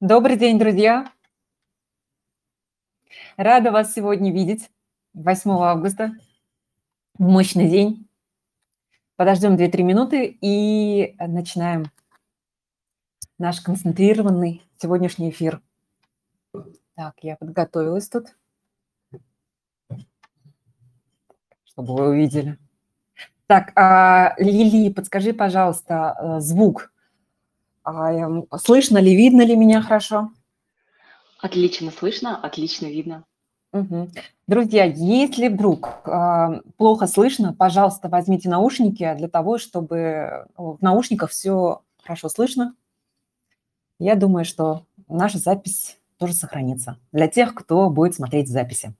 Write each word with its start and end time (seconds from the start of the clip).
Добрый 0.00 0.36
день, 0.36 0.60
друзья! 0.60 1.10
Рада 3.36 3.72
вас 3.72 3.92
сегодня 3.92 4.32
видеть, 4.32 4.70
8 5.14 5.50
августа. 5.50 6.12
Мощный 7.18 7.68
день. 7.68 8.08
Подождем 9.16 9.56
2-3 9.56 9.82
минуты 9.82 10.38
и 10.40 11.16
начинаем 11.18 11.86
наш 13.38 13.60
концентрированный 13.60 14.62
сегодняшний 14.76 15.30
эфир. 15.30 15.60
Так, 16.94 17.16
я 17.22 17.34
подготовилась 17.34 18.08
тут, 18.08 18.36
чтобы 21.64 21.96
вы 21.96 22.10
увидели. 22.10 22.56
Так, 23.48 23.72
а, 23.74 24.36
Лили, 24.38 24.92
подскажи, 24.92 25.32
пожалуйста, 25.32 26.16
э, 26.20 26.38
звук 26.38 26.92
слышно 28.56 28.98
ли, 28.98 29.16
видно 29.16 29.42
ли 29.42 29.56
меня 29.56 29.82
хорошо? 29.82 30.30
Отлично 31.40 31.90
слышно, 31.90 32.36
отлично 32.36 32.86
видно. 32.86 33.24
Мгм. 33.72 34.10
Друзья, 34.46 34.84
если 34.84 35.48
вдруг 35.48 36.00
а, 36.06 36.60
плохо 36.78 37.06
слышно, 37.06 37.52
пожалуйста, 37.52 38.08
возьмите 38.08 38.48
наушники 38.48 39.14
для 39.14 39.28
того, 39.28 39.58
чтобы 39.58 40.46
в 40.56 40.78
наушниках 40.80 41.30
все 41.30 41.82
хорошо 42.02 42.30
слышно. 42.30 42.74
Я 43.98 44.14
думаю, 44.14 44.44
что 44.44 44.86
наша 45.06 45.38
запись 45.38 45.98
тоже 46.16 46.32
сохранится 46.32 46.98
для 47.12 47.28
тех, 47.28 47.54
кто 47.54 47.90
будет 47.90 48.14
смотреть 48.14 48.48
записи. 48.48 48.94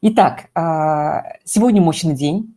Итак, 0.00 0.48
а, 0.54 1.34
сегодня 1.44 1.82
мощный 1.82 2.14
день. 2.14 2.56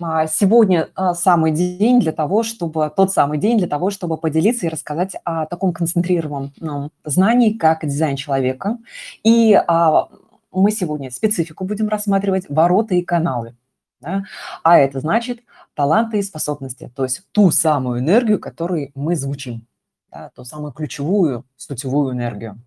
А, 0.00 0.26
сегодня 0.26 0.88
а, 0.94 1.14
самый 1.14 1.52
день 1.52 2.00
для 2.00 2.12
того, 2.12 2.42
чтобы, 2.42 2.90
тот 2.94 3.12
самый 3.12 3.38
день 3.38 3.58
для 3.58 3.68
того, 3.68 3.90
чтобы 3.90 4.16
поделиться 4.16 4.66
и 4.66 4.70
рассказать 4.70 5.16
о 5.24 5.46
таком 5.46 5.72
концентрированном 5.72 6.90
знании, 7.04 7.52
как 7.52 7.84
дизайн 7.84 8.16
человека. 8.16 8.78
И 9.22 9.54
а, 9.54 10.08
мы 10.52 10.70
сегодня 10.70 11.10
специфику 11.10 11.64
будем 11.64 11.88
рассматривать, 11.88 12.46
ворота 12.48 12.94
и 12.94 13.02
каналы. 13.02 13.54
Да? 14.00 14.24
А 14.62 14.78
это 14.78 15.00
значит 15.00 15.40
таланты 15.74 16.18
и 16.18 16.22
способности, 16.22 16.90
то 16.96 17.04
есть 17.04 17.22
ту 17.32 17.50
самую 17.50 18.00
энергию, 18.00 18.38
которой 18.38 18.92
мы 18.94 19.14
звучим, 19.14 19.66
да? 20.10 20.30
ту 20.34 20.44
самую 20.44 20.72
ключевую 20.72 21.44
сутевую 21.56 22.14
энергию. 22.14 22.58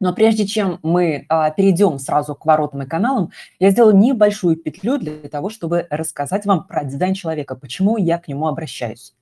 Но 0.00 0.12
прежде 0.12 0.46
чем 0.46 0.78
мы 0.82 1.24
а, 1.28 1.50
перейдем 1.50 1.98
сразу 1.98 2.34
к 2.34 2.44
воротам 2.44 2.82
и 2.82 2.86
каналам, 2.86 3.30
я 3.58 3.70
сделаю 3.70 3.96
небольшую 3.96 4.56
петлю 4.56 4.98
для 4.98 5.28
того, 5.28 5.50
чтобы 5.50 5.86
рассказать 5.90 6.46
вам 6.46 6.66
про 6.66 6.84
дизайн 6.84 7.14
человека, 7.14 7.54
почему 7.54 7.96
я 7.96 8.18
к 8.18 8.28
нему 8.28 8.46
обращаюсь. 8.46 9.14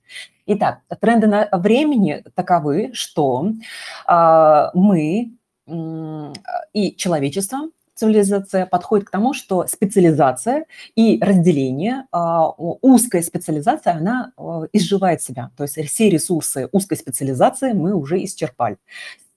Итак, 0.45 0.79
тренды 0.99 1.27
на 1.27 1.47
времени 1.51 2.23
таковы, 2.35 2.91
что 2.93 3.51
а, 4.05 4.71
мы 4.73 5.31
и 6.73 6.95
человечество, 6.97 7.69
цивилизация 7.95 8.65
подходит 8.65 9.07
к 9.07 9.11
тому, 9.11 9.33
что 9.33 9.65
специализация 9.67 10.65
и 10.95 11.19
разделение, 11.21 12.05
а, 12.11 12.49
узкая 12.49 13.21
специализация, 13.21 13.93
она 13.93 14.33
а, 14.35 14.63
изживает 14.73 15.21
себя. 15.21 15.51
То 15.55 15.63
есть 15.63 15.79
все 15.85 16.09
ресурсы 16.09 16.67
узкой 16.71 16.97
специализации 16.97 17.73
мы 17.73 17.93
уже 17.93 18.23
исчерпали 18.23 18.77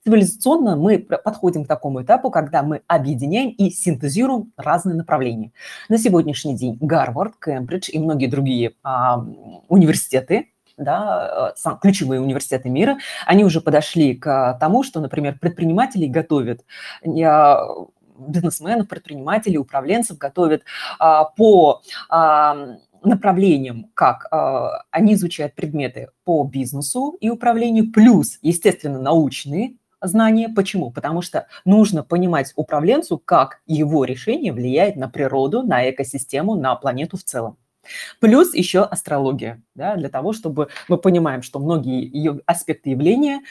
цивилизационно 0.07 0.77
мы 0.77 0.99
подходим 0.99 1.65
к 1.65 1.67
такому 1.67 2.01
этапу, 2.01 2.31
когда 2.31 2.63
мы 2.63 2.81
объединяем 2.87 3.49
и 3.49 3.69
синтезируем 3.69 4.53
разные 4.55 4.95
направления. 4.95 5.51
На 5.89 5.97
сегодняшний 5.97 6.55
день 6.55 6.77
Гарвард, 6.79 7.33
Кембридж 7.43 7.89
и 7.91 7.99
многие 7.99 8.27
другие 8.27 8.73
а, 8.83 9.21
университеты 9.67 10.47
да, 10.77 11.53
э, 11.55 11.69
ключевые 11.81 12.21
университеты 12.21 12.69
мира, 12.69 12.99
они 13.25 13.43
уже 13.43 13.61
подошли 13.61 14.13
к 14.13 14.57
тому, 14.59 14.83
что, 14.83 15.01
например, 15.01 15.39
предпринимателей 15.39 16.07
готовят 16.07 16.63
бизнесменов, 17.03 18.87
предпринимателей, 18.87 19.57
управленцев 19.57 20.19
готовят 20.19 20.61
а, 20.99 21.25
по 21.25 21.81
а, 22.09 22.77
направлениям, 23.03 23.89
как 23.93 24.27
э, 24.31 24.67
они 24.91 25.13
изучают 25.13 25.55
предметы 25.55 26.09
по 26.23 26.43
бизнесу 26.43 27.17
и 27.19 27.29
управлению, 27.29 27.91
плюс, 27.91 28.39
естественно, 28.41 28.99
научные 28.99 29.75
знания. 30.01 30.49
Почему? 30.49 30.91
Потому 30.91 31.21
что 31.21 31.47
нужно 31.65 32.03
понимать 32.03 32.53
управленцу, 32.55 33.17
как 33.17 33.61
его 33.65 34.05
решение 34.05 34.53
влияет 34.53 34.95
на 34.95 35.09
природу, 35.09 35.63
на 35.63 35.89
экосистему, 35.89 36.55
на 36.55 36.75
планету 36.75 37.17
в 37.17 37.23
целом. 37.23 37.57
Плюс 38.19 38.53
еще 38.53 38.81
астрология, 38.81 39.61
да, 39.77 39.95
для 39.95 40.09
того, 40.09 40.33
чтобы 40.33 40.67
мы 40.87 40.97
понимаем, 40.97 41.41
что 41.41 41.59
многие 41.59 42.05
ее 42.05 42.41
аспекты 42.45 42.89
явления, 42.89 43.41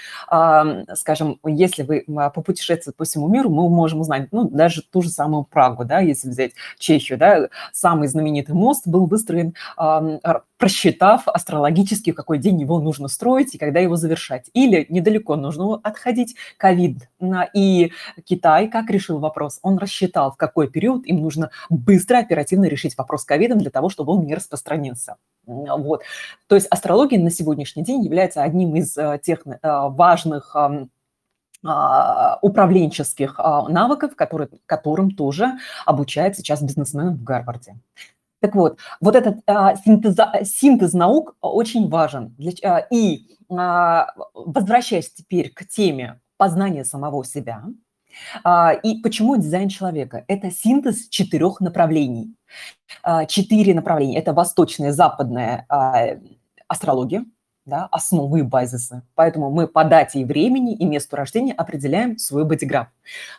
скажем, 0.94 1.38
если 1.44 1.82
вы 1.82 2.04
попутешествуете 2.34 2.96
по 2.96 3.04
всему 3.04 3.28
миру, 3.28 3.48
мы 3.48 3.68
можем 3.68 4.00
узнать, 4.00 4.28
ну, 4.32 4.48
даже 4.48 4.82
ту 4.82 5.02
же 5.02 5.08
самую 5.08 5.44
Прагу, 5.44 5.84
да, 5.84 6.00
если 6.00 6.28
взять 6.28 6.52
Чехию, 6.78 7.18
да, 7.18 7.48
самый 7.72 8.08
знаменитый 8.08 8.54
мост 8.54 8.86
был 8.86 9.06
выстроен 9.06 9.54
просчитав 10.58 11.28
астрологически, 11.28 12.12
в 12.12 12.14
какой 12.14 12.38
день 12.38 12.60
его 12.60 12.80
нужно 12.80 13.08
строить 13.08 13.54
и 13.54 13.58
когда 13.58 13.80
его 13.80 13.96
завершать. 13.96 14.50
Или 14.54 14.86
недалеко 14.88 15.36
нужно 15.36 15.76
отходить 15.82 16.34
ковид. 16.56 17.08
И 17.54 17.92
Китай 18.24 18.68
как 18.68 18.90
решил 18.90 19.18
вопрос? 19.18 19.58
Он 19.62 19.76
рассчитал, 19.78 20.32
в 20.32 20.36
какой 20.36 20.70
период 20.70 21.06
им 21.06 21.20
нужно 21.20 21.50
быстро, 21.68 22.18
оперативно 22.18 22.64
решить 22.64 22.96
вопрос 22.96 23.24
ковидом 23.24 23.58
для 23.58 23.70
того, 23.70 23.90
чтобы 23.90 24.14
он 24.14 24.24
не 24.24 24.34
распространился. 24.34 25.16
Вот. 25.46 26.02
То 26.48 26.56
есть 26.56 26.66
астрология 26.68 27.20
на 27.20 27.30
сегодняшний 27.30 27.84
день 27.84 28.02
является 28.02 28.42
одним 28.42 28.74
из 28.76 28.96
э, 28.96 29.20
тех 29.22 29.46
э, 29.46 29.58
важных 29.62 30.56
а, 31.64 32.38
управленческих 32.42 33.34
а, 33.38 33.68
навыков, 33.68 34.14
которые, 34.14 34.48
которым 34.66 35.10
тоже 35.10 35.52
обучают 35.84 36.36
сейчас 36.36 36.62
бизнесмены 36.62 37.12
в 37.12 37.22
Гарварде. 37.22 37.76
Так 38.40 38.54
вот, 38.54 38.78
вот 39.00 39.16
этот 39.16 39.38
а, 39.46 39.74
синтез, 39.76 40.16
синтез 40.44 40.92
наук 40.92 41.34
очень 41.40 41.88
важен. 41.88 42.34
Для, 42.38 42.52
а, 42.62 42.86
и 42.90 43.36
возвращаясь 43.48 45.10
теперь 45.12 45.52
к 45.52 45.66
теме 45.66 46.20
познания 46.36 46.84
самого 46.84 47.24
себя, 47.24 47.64
и 48.82 49.00
почему 49.02 49.36
дизайн 49.36 49.68
человека? 49.68 50.24
Это 50.28 50.50
синтез 50.50 51.08
четырех 51.08 51.60
направлений. 51.60 52.34
А, 53.02 53.26
четыре 53.26 53.74
направления. 53.74 54.18
Это 54.18 54.32
восточная, 54.32 54.92
западная 54.92 55.66
а, 55.68 56.18
астрология, 56.68 57.24
да, 57.66 57.88
основы 57.90 58.40
и 58.40 58.42
базисы. 58.42 59.02
Поэтому 59.16 59.50
мы 59.50 59.66
по 59.66 59.84
дате 59.84 60.20
и 60.20 60.24
времени 60.24 60.74
и 60.74 60.84
месту 60.84 61.16
рождения 61.16 61.52
определяем 61.52 62.16
свой 62.16 62.44
бодиграф. 62.44 62.86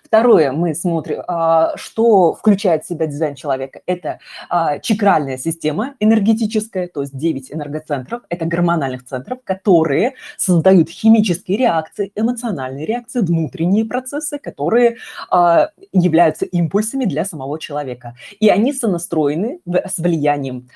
Второе, 0.03 0.51
мы 0.51 0.75
смотрим, 0.75 1.21
а, 1.27 1.75
что 1.77 2.33
включает 2.33 2.83
в 2.83 2.87
себя 2.87 3.07
дизайн 3.07 3.35
человека. 3.35 3.81
Это 3.85 4.19
а, 4.49 4.79
чакральная 4.79 5.37
система 5.37 5.95
энергетическая, 5.99 6.87
то 6.87 7.01
есть 7.01 7.17
9 7.17 7.51
энергоцентров, 7.53 8.21
это 8.29 8.45
гормональных 8.45 9.05
центров, 9.05 9.39
которые 9.43 10.13
создают 10.37 10.89
химические 10.89 11.57
реакции, 11.57 12.11
эмоциональные 12.15 12.85
реакции, 12.85 13.21
внутренние 13.21 13.85
процессы, 13.85 14.39
которые 14.39 14.97
а, 15.29 15.69
являются 15.93 16.45
импульсами 16.45 17.05
для 17.05 17.23
самого 17.23 17.59
человека. 17.59 18.15
И 18.39 18.49
они 18.49 18.73
сонастроены 18.73 19.59
с 19.65 19.97
влиянием 19.97 20.69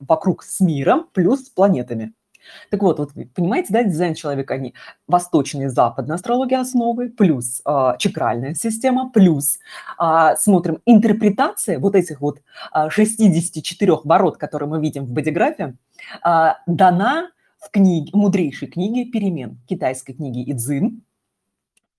вокруг 0.00 0.42
с 0.42 0.60
миром 0.60 1.06
плюс 1.12 1.46
с 1.46 1.48
планетами. 1.48 2.12
Так 2.70 2.82
вот, 2.82 2.98
вот 2.98 3.12
понимаете, 3.34 3.68
да, 3.70 3.82
дизайн 3.82 4.14
человека, 4.14 4.54
они 4.54 4.74
восточные 5.06 5.66
и 5.66 5.70
западные 5.70 6.14
астрологии 6.14 6.56
основы, 6.56 7.08
плюс 7.10 7.62
э, 7.64 7.92
чакральная 7.98 8.54
система, 8.54 9.10
плюс 9.10 9.58
э, 10.00 10.34
смотрим 10.38 10.80
интерпретация 10.86 11.78
вот 11.78 11.94
этих 11.94 12.20
вот 12.20 12.40
э, 12.74 12.90
64 12.90 13.92
ворот, 14.04 14.36
которые 14.36 14.68
мы 14.68 14.80
видим 14.80 15.04
в 15.04 15.12
бодиграфе, 15.12 15.76
э, 16.24 16.48
дана 16.66 17.30
в 17.58 17.70
книге, 17.70 18.10
мудрейшей 18.14 18.68
книге 18.68 19.04
перемен, 19.04 19.58
китайской 19.68 20.14
книги 20.14 20.50
Идзин, 20.50 21.02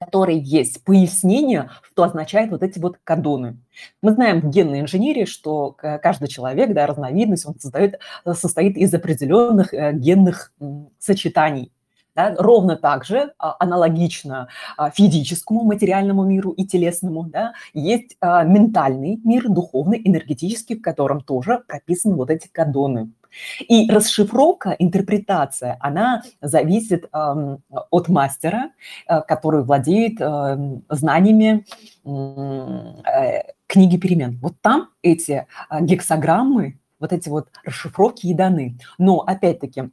которой 0.02 0.40
есть 0.40 0.84
пояснение, 0.84 1.70
что 1.84 2.04
означает 2.04 2.50
вот 2.50 2.64
эти 2.64 2.80
вот 2.80 2.98
кадоны. 3.04 3.58
Мы 4.02 4.14
знаем 4.14 4.42
в 4.42 4.50
генной 4.50 4.82
инженерии, 4.82 5.26
что 5.26 5.76
каждый 5.78 6.28
человек, 6.28 6.74
да, 6.74 6.88
разновидность, 6.88 7.46
он 7.46 7.60
создает, 7.60 8.00
состоит 8.34 8.78
из 8.78 8.92
определенных 8.94 9.74
э, 9.74 9.94
генных 9.94 10.54
сочетаний. 10.98 11.72
Да, 12.14 12.36
ровно 12.38 12.76
так 12.76 13.06
же, 13.06 13.32
а, 13.38 13.56
аналогично 13.58 14.50
а, 14.76 14.90
физическому, 14.90 15.64
материальному 15.64 16.26
миру 16.26 16.52
и 16.52 16.66
телесному, 16.66 17.24
да, 17.24 17.54
есть 17.74 18.18
а, 18.20 18.44
ментальный 18.44 19.18
мир, 19.24 19.48
духовный, 19.48 20.02
энергетический, 20.04 20.78
в 20.78 20.82
котором 20.82 21.22
тоже 21.22 21.64
прописаны 21.66 22.16
вот 22.16 22.30
эти 22.30 22.50
кадоны. 22.50 23.12
И 23.60 23.90
расшифровка, 23.90 24.76
интерпретация, 24.78 25.78
она 25.80 26.24
зависит 26.42 27.06
э, 27.06 27.58
от 27.90 28.10
мастера, 28.10 28.72
э, 29.08 29.22
который 29.22 29.64
владеет 29.64 30.20
э, 30.20 30.80
знаниями 30.90 31.66
э, 32.06 33.42
книги 33.68 33.98
перемен. 33.98 34.40
Вот 34.42 34.56
там 34.62 34.90
эти 35.02 35.48
э, 35.70 35.82
гексограммы, 35.82 36.80
вот 37.00 37.14
эти 37.14 37.30
вот 37.30 37.50
расшифровки 37.64 38.28
и 38.28 38.34
даны. 38.34 38.78
Но 38.98 39.20
опять-таки 39.20 39.90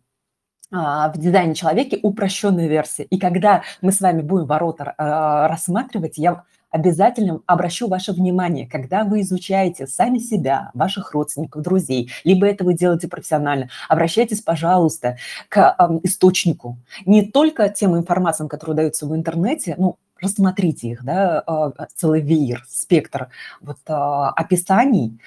а, 0.70 1.10
в 1.10 1.16
дизайне 1.16 1.54
человеке 1.54 1.98
упрощенная 2.02 2.66
версия. 2.66 3.04
И 3.04 3.18
когда 3.18 3.62
мы 3.80 3.90
с 3.90 4.00
вами 4.00 4.20
будем 4.20 4.44
ворота 4.46 4.94
рассматривать, 4.98 6.18
я 6.18 6.44
обязательно 6.70 7.40
обращу 7.46 7.88
ваше 7.88 8.12
внимание, 8.12 8.66
когда 8.66 9.04
вы 9.04 9.22
изучаете 9.22 9.86
сами 9.86 10.18
себя, 10.18 10.70
ваших 10.74 11.12
родственников, 11.12 11.62
друзей, 11.62 12.10
либо 12.24 12.46
это 12.46 12.64
вы 12.64 12.74
делаете 12.74 13.08
профессионально, 13.08 13.68
обращайтесь, 13.88 14.40
пожалуйста, 14.40 15.16
к 15.48 15.76
источнику. 16.02 16.78
Не 17.06 17.22
только 17.22 17.68
тем 17.68 17.96
информациям, 17.96 18.48
которые 18.48 18.76
даются 18.76 19.06
в 19.06 19.14
интернете, 19.14 19.74
ну, 19.78 19.96
рассмотрите 20.20 20.88
их, 20.88 21.04
да, 21.04 21.40
а, 21.46 21.86
целый 21.94 22.20
веер, 22.20 22.64
спектр 22.68 23.28
вот, 23.60 23.78
описаний, 23.86 25.20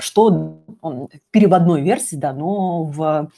что 0.00 0.58
в 0.82 1.08
переводной 1.30 1.82
версии 1.82 2.16
дано 2.16 2.84
в 2.84 3.30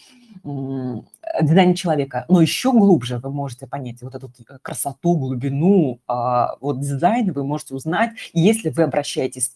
дизайне 0.44 1.74
человека. 1.74 2.24
Но 2.28 2.40
еще 2.40 2.72
глубже 2.72 3.18
вы 3.18 3.30
можете 3.30 3.66
понять 3.66 4.02
вот 4.02 4.14
эту 4.14 4.30
э, 4.48 4.58
красоту, 4.60 5.16
глубину 5.16 6.00
а, 6.06 6.56
вот 6.60 6.80
дизайна 6.80 7.32
вы 7.32 7.44
можете 7.44 7.74
узнать, 7.74 8.10
если 8.32 8.70
вы 8.70 8.82
обращаетесь 8.82 9.54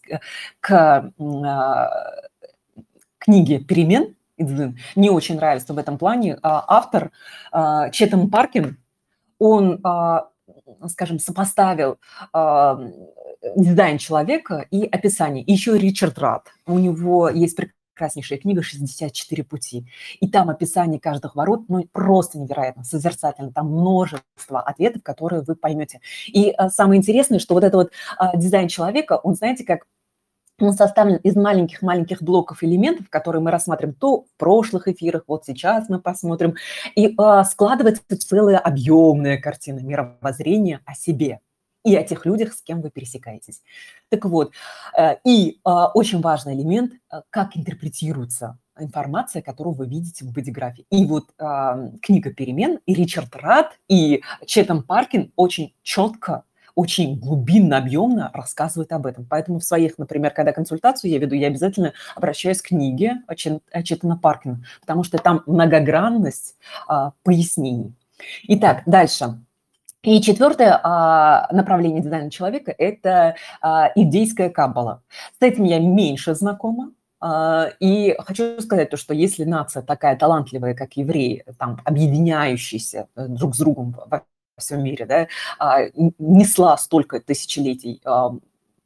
к, 0.59 1.11
а, 1.19 1.91
книге 3.17 3.59
«Перемен», 3.59 4.15
мне 4.95 5.09
очень 5.11 5.35
нравится 5.35 5.73
в 5.73 5.77
этом 5.77 5.97
плане 5.97 6.37
а, 6.43 6.63
автор 6.67 7.11
Четом 7.91 8.29
Паркин, 8.29 8.77
он, 9.39 9.83
скажем, 10.87 11.19
сопоставил 11.19 11.97
дизайн 13.55 13.97
человека 13.97 14.65
и 14.71 14.85
описание. 14.85 15.43
еще 15.45 15.77
Ричард 15.77 16.17
Рад. 16.19 16.47
У 16.65 16.77
него 16.79 17.29
есть 17.29 17.57
прекраснейшая 17.97 18.37
книга 18.37 18.61
«64 18.61 19.43
пути». 19.43 19.87
И 20.19 20.29
там 20.29 20.49
описание 20.49 20.99
каждых 20.99 21.35
ворот, 21.35 21.63
ну, 21.67 21.83
просто 21.91 22.37
невероятно, 22.37 22.83
созерцательно. 22.83 23.51
Там 23.51 23.71
множество 23.71 24.61
ответов, 24.61 25.01
которые 25.01 25.41
вы 25.41 25.55
поймете. 25.55 25.99
И 26.27 26.51
а, 26.51 26.69
самое 26.69 26.99
интересное, 26.99 27.39
что 27.39 27.55
вот 27.55 27.63
этот 27.63 27.73
вот 27.73 27.91
а, 28.17 28.37
дизайн 28.37 28.67
человека, 28.67 29.19
он, 29.23 29.33
знаете, 29.33 29.63
как 29.63 29.85
он 30.59 30.73
составлен 30.73 31.17
из 31.17 31.35
маленьких-маленьких 31.35 32.21
блоков 32.21 32.63
элементов, 32.63 33.09
которые 33.09 33.41
мы 33.41 33.51
рассматриваем 33.51 33.95
то 33.95 34.21
в 34.21 34.27
прошлых 34.37 34.87
эфирах, 34.87 35.23
вот 35.27 35.45
сейчас 35.45 35.87
мы 35.87 35.99
посмотрим, 35.99 36.55
и 36.95 37.07
э, 37.15 37.43
складывается 37.43 38.01
целая 38.17 38.57
объемная 38.57 39.39
картина 39.39 39.81
мировоззрения 39.81 40.81
о 40.85 40.95
себе 40.95 41.41
и 41.87 41.95
о 41.95 42.03
тех 42.03 42.25
людях, 42.25 42.53
с 42.53 42.61
кем 42.61 42.81
вы 42.81 42.89
пересекаетесь. 42.89 43.61
Так 44.09 44.25
вот, 44.25 44.51
э, 44.97 45.15
и 45.23 45.59
а, 45.63 45.87
очень 45.87 46.19
важный 46.19 46.53
элемент, 46.53 46.91
э, 46.93 47.21
как 47.29 47.55
интерпретируется 47.55 48.59
информация, 48.77 49.41
которую 49.41 49.73
вы 49.73 49.87
видите 49.87 50.25
в 50.25 50.33
бодиграфе. 50.33 50.83
И 50.91 51.05
вот 51.05 51.29
а, 51.39 51.89
книга 52.01 52.33
«Перемен» 52.33 52.79
и 52.85 52.93
Ричард 52.93 53.35
Рад, 53.37 53.71
и 53.87 54.21
Четом 54.45 54.83
Паркин 54.83 55.31
очень 55.35 55.73
четко 55.81 56.43
очень 56.75 57.17
глубинно, 57.17 57.79
объемно 57.79 58.29
рассказывают 58.35 58.91
об 58.91 59.07
этом. 59.07 59.25
Поэтому 59.27 59.57
в 59.57 59.63
своих, 59.63 59.97
например, 59.97 60.29
когда 60.29 60.51
консультацию 60.51 61.09
я 61.09 61.17
веду, 61.17 61.33
я 61.33 61.47
обязательно 61.47 61.93
обращаюсь 62.15 62.61
к 62.61 62.67
книге 62.67 63.23
Четана 63.83 64.15
Паркина, 64.15 64.63
потому 64.81 65.03
что 65.03 65.17
там 65.17 65.41
многогранность 65.47 66.55
а, 66.87 67.13
пояснений. 67.23 67.95
Итак, 68.43 68.83
дальше. 68.85 69.39
И 70.03 70.21
четвертое 70.21 70.79
а, 70.83 71.47
направление 71.51 72.01
дизайна 72.01 72.29
человека– 72.29 72.73
это 72.77 73.35
а, 73.61 73.91
идейская 73.95 74.49
каббала. 74.49 75.03
С 75.39 75.41
этим 75.41 75.63
я 75.63 75.79
меньше 75.79 76.35
знакома, 76.35 76.93
а, 77.19 77.71
и 77.79 78.15
хочу 78.19 78.61
сказать 78.61 78.89
то, 78.89 78.97
что 78.97 79.13
если 79.13 79.43
нация 79.43 79.81
такая 79.81 80.15
талантливая, 80.15 80.75
как 80.75 80.93
евреи, 80.93 81.43
там, 81.57 81.81
объединяющиеся 81.83 83.07
э, 83.15 83.27
друг 83.27 83.55
с 83.55 83.57
другом 83.57 83.95
во 84.05 84.23
всем 84.57 84.83
мире, 84.83 85.05
да, 85.05 85.27
несла 86.17 86.77
столько 86.77 87.19
тысячелетий 87.19 88.01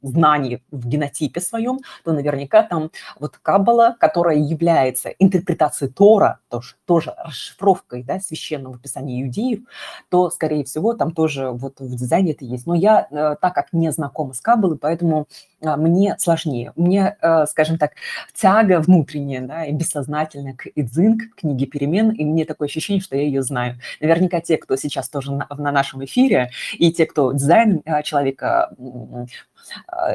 знаний 0.02 0.64
в 0.72 0.88
генотипе 0.88 1.42
своем, 1.42 1.80
то 2.04 2.14
наверняка 2.14 2.64
там 2.64 2.92
вот 3.20 3.38
Каббала, 3.42 3.96
которая 4.00 4.38
является 4.38 5.10
интерпретацией 5.10 5.92
Тора, 5.92 6.40
тоже, 6.50 6.76
тоже 6.86 7.14
расшифровкой 7.18 8.04
да, 8.04 8.20
священного 8.20 8.78
писания 8.78 9.24
иудеев, 9.24 9.62
то, 10.10 10.30
скорее 10.30 10.64
всего, 10.64 10.94
там 10.94 11.12
тоже 11.12 11.50
вот 11.50 11.80
в 11.80 11.96
дизайне 11.96 12.32
это 12.32 12.46
есть. 12.46 12.66
Но 12.68 12.76
я, 12.76 13.08
э, 13.10 13.36
так 13.40 13.54
как 13.54 13.74
не 13.74 13.92
знакома 13.92 14.34
с 14.34 14.42
Каббалой, 14.42 14.78
поэтому 14.78 15.28
а, 15.64 15.78
мне 15.78 16.16
сложнее. 16.18 16.74
Мне, 16.76 17.18
э, 17.22 17.46
скажем 17.48 17.78
так, 17.78 17.94
тяга 18.34 18.80
внутренняя 18.80 19.42
да, 19.42 19.66
и 19.66 19.72
бессознательная 19.72 20.56
к 20.56 20.68
Идзин, 20.76 21.20
к 21.20 21.42
книге 21.42 21.66
перемен, 21.66 22.10
и 22.12 22.24
мне 22.24 22.46
такое 22.46 22.68
ощущение, 22.68 23.02
что 23.02 23.16
я 23.16 23.24
ее 23.24 23.44
знаю. 23.44 23.80
Наверняка 24.00 24.42
те, 24.42 24.58
кто 24.58 24.76
сейчас 24.76 25.10
тоже 25.10 25.32
на, 25.32 25.48
на 25.56 25.72
нашем 25.72 26.04
эфире, 26.06 26.52
и 26.74 26.92
те, 26.92 27.06
кто 27.06 27.32
дизайн 27.32 27.82
э, 27.86 28.04
человека 28.04 28.72
Э, 28.78 29.26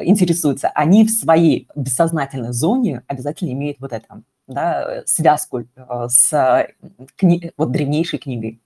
интересуются, 0.03 0.69
они 0.69 1.05
в 1.05 1.09
своей 1.09 1.67
бессознательной 1.75 2.53
зоне 2.53 3.03
обязательно 3.07 3.51
имеют 3.51 3.79
вот 3.79 3.93
это, 3.93 4.21
да, 4.47 5.03
связку 5.05 5.59
э, 5.59 6.07
с 6.09 6.67
кни... 7.15 7.51
вот 7.57 7.71
древнейшей 7.71 8.19
книгой. 8.19 8.61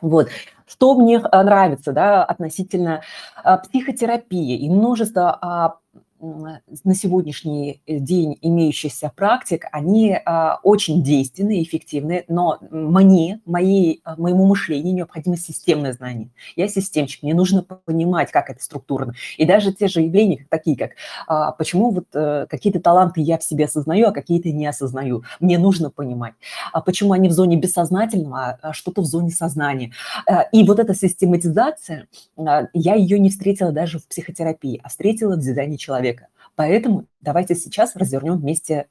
Вот. 0.00 0.28
Что 0.66 0.94
мне 0.94 1.16
э, 1.16 1.42
нравится 1.42 1.92
да, 1.92 2.24
относительно 2.24 3.02
психотерапии 3.64 4.56
и 4.56 4.70
множество 4.70 5.38
а, 5.40 5.79
на 6.20 6.94
сегодняшний 6.94 7.82
э, 7.86 7.98
день 7.98 8.38
имеющихся 8.42 9.12
практик, 9.14 9.66
они 9.72 10.16
а, 10.24 10.60
очень 10.62 11.02
действенны, 11.02 11.62
эффективны, 11.62 12.24
но 12.28 12.58
мне, 12.70 13.40
моей, 13.46 14.00
а, 14.04 14.16
моему 14.16 14.46
мышлению 14.46 14.94
необходимо 14.94 15.36
системное 15.36 15.92
знание. 15.92 16.30
Я 16.56 16.68
системчик, 16.68 17.22
мне 17.22 17.34
нужно 17.34 17.62
понимать, 17.62 18.30
как 18.30 18.50
это 18.50 18.62
структурно. 18.62 19.14
И 19.38 19.44
даже 19.44 19.72
те 19.72 19.88
же 19.88 20.02
явления, 20.02 20.46
такие 20.50 20.76
как 20.76 20.92
а, 21.26 21.52
почему 21.52 21.90
вот 21.90 22.06
а, 22.14 22.46
какие-то 22.46 22.80
таланты 22.80 23.20
я 23.20 23.38
в 23.38 23.44
себе 23.44 23.64
осознаю, 23.64 24.08
а 24.08 24.12
какие-то 24.12 24.50
не 24.50 24.66
осознаю. 24.66 25.24
Мне 25.40 25.58
нужно 25.58 25.90
понимать. 25.90 26.34
А 26.72 26.80
почему 26.80 27.12
они 27.12 27.28
в 27.28 27.32
зоне 27.32 27.56
бессознательного, 27.56 28.58
а 28.60 28.72
что-то 28.72 29.02
в 29.02 29.06
зоне 29.06 29.30
сознания. 29.30 29.92
И 30.52 30.64
вот 30.64 30.78
эта 30.78 30.94
систематизация, 30.94 32.08
я 32.36 32.94
ее 32.94 33.18
не 33.18 33.30
встретила 33.30 33.72
даже 33.72 33.98
в 33.98 34.06
психотерапии, 34.06 34.80
а 34.82 34.88
встретила 34.88 35.36
в 35.36 35.40
дизайне 35.40 35.78
человека. 35.78 36.09
Поэтому 36.60 37.06
давайте 37.22 37.54
сейчас 37.54 37.96
развернем 37.96 38.36
вместе 38.36 38.86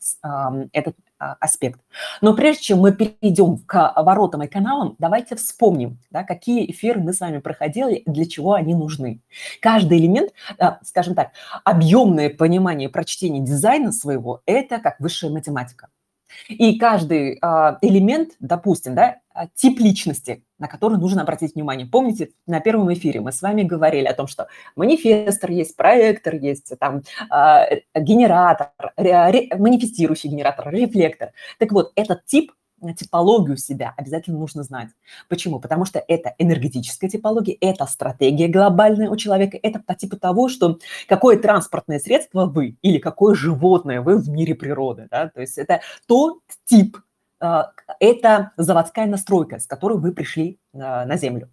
этот 0.74 0.95
э, 0.98 1.24
аспект. 1.39 1.80
Но 2.19 2.36
прежде 2.36 2.63
чем 2.63 2.80
мы 2.80 2.92
перейдем 2.92 3.60
к 3.60 3.94
воротам 3.95 4.42
и 4.42 4.48
каналам, 4.48 4.95
давайте 4.98 5.36
вспомним, 5.36 6.00
да, 6.10 6.24
какие 6.24 6.71
эфиры 6.71 7.00
мы 7.00 7.14
с 7.14 7.19
вами 7.19 7.38
проходили 7.38 7.97
и 7.97 8.09
для 8.09 8.26
чего 8.26 8.54
они 8.54 8.73
нужны. 8.73 9.21
Каждый 9.61 9.99
элемент, 9.99 10.31
э, 10.57 10.66
скажем 10.81 11.14
так, 11.14 11.30
объемное 11.64 12.31
понимание 12.31 12.90
прочтения 12.90 13.42
дизайна 13.42 13.92
своего– 13.92 14.42
это 14.47 14.80
как 14.80 14.99
высшая 14.99 15.30
математика. 15.30 15.90
И 16.47 16.80
каждый 16.80 17.38
э, 17.40 17.78
элемент, 17.83 18.31
допустим, 18.40 18.95
да, 18.95 19.18
тип 19.47 19.79
личности, 19.79 20.43
на 20.57 20.67
который 20.67 20.97
нужно 20.97 21.21
обратить 21.21 21.55
внимание. 21.55 21.87
Помните, 21.87 22.31
на 22.47 22.59
первом 22.59 22.91
эфире 22.93 23.21
мы 23.21 23.31
с 23.31 23.41
вами 23.41 23.63
говорили 23.63 24.05
о 24.05 24.13
том, 24.13 24.27
что 24.27 24.47
манифестор 24.75 25.51
есть, 25.51 25.75
проектор 25.75 26.35
есть, 26.35 26.73
там, 26.79 27.01
э, 27.31 27.81
генератор, 27.95 28.71
ре, 28.97 29.49
манифестирующий 29.57 30.29
генератор, 30.29 30.69
рефлектор. 30.69 31.31
Так 31.57 31.71
вот, 31.71 31.91
этот 31.95 32.25
тип 32.25 32.51
типологию 32.97 33.57
себя 33.57 33.93
обязательно 33.97 34.39
нужно 34.39 34.63
знать. 34.63 34.89
Почему? 35.27 35.59
Потому 35.59 35.85
что 35.85 36.03
это 36.07 36.33
энергетическая 36.37 37.09
типология, 37.09 37.57
это 37.59 37.85
стратегия 37.85 38.47
глобальная 38.47 39.09
у 39.09 39.15
человека, 39.17 39.59
это 39.61 39.79
по 39.79 39.95
типу 39.95 40.17
того, 40.17 40.49
что 40.49 40.79
какое 41.07 41.37
транспортное 41.37 41.99
средство 41.99 42.45
вы 42.45 42.77
или 42.81 42.97
какое 42.97 43.35
животное 43.35 44.01
вы 44.01 44.17
в 44.17 44.29
мире 44.29 44.55
природы. 44.55 45.07
Да? 45.11 45.29
То 45.29 45.41
есть 45.41 45.57
это 45.57 45.81
тот 46.07 46.39
тип 46.65 46.97
а, 46.97 47.01
это 47.39 48.51
заводская 48.57 49.05
настройка, 49.07 49.59
с 49.59 49.65
которой 49.65 49.97
вы 49.97 50.11
пришли 50.11 50.59
а, 50.73 51.05
на 51.05 51.17
Землю. 51.17 51.49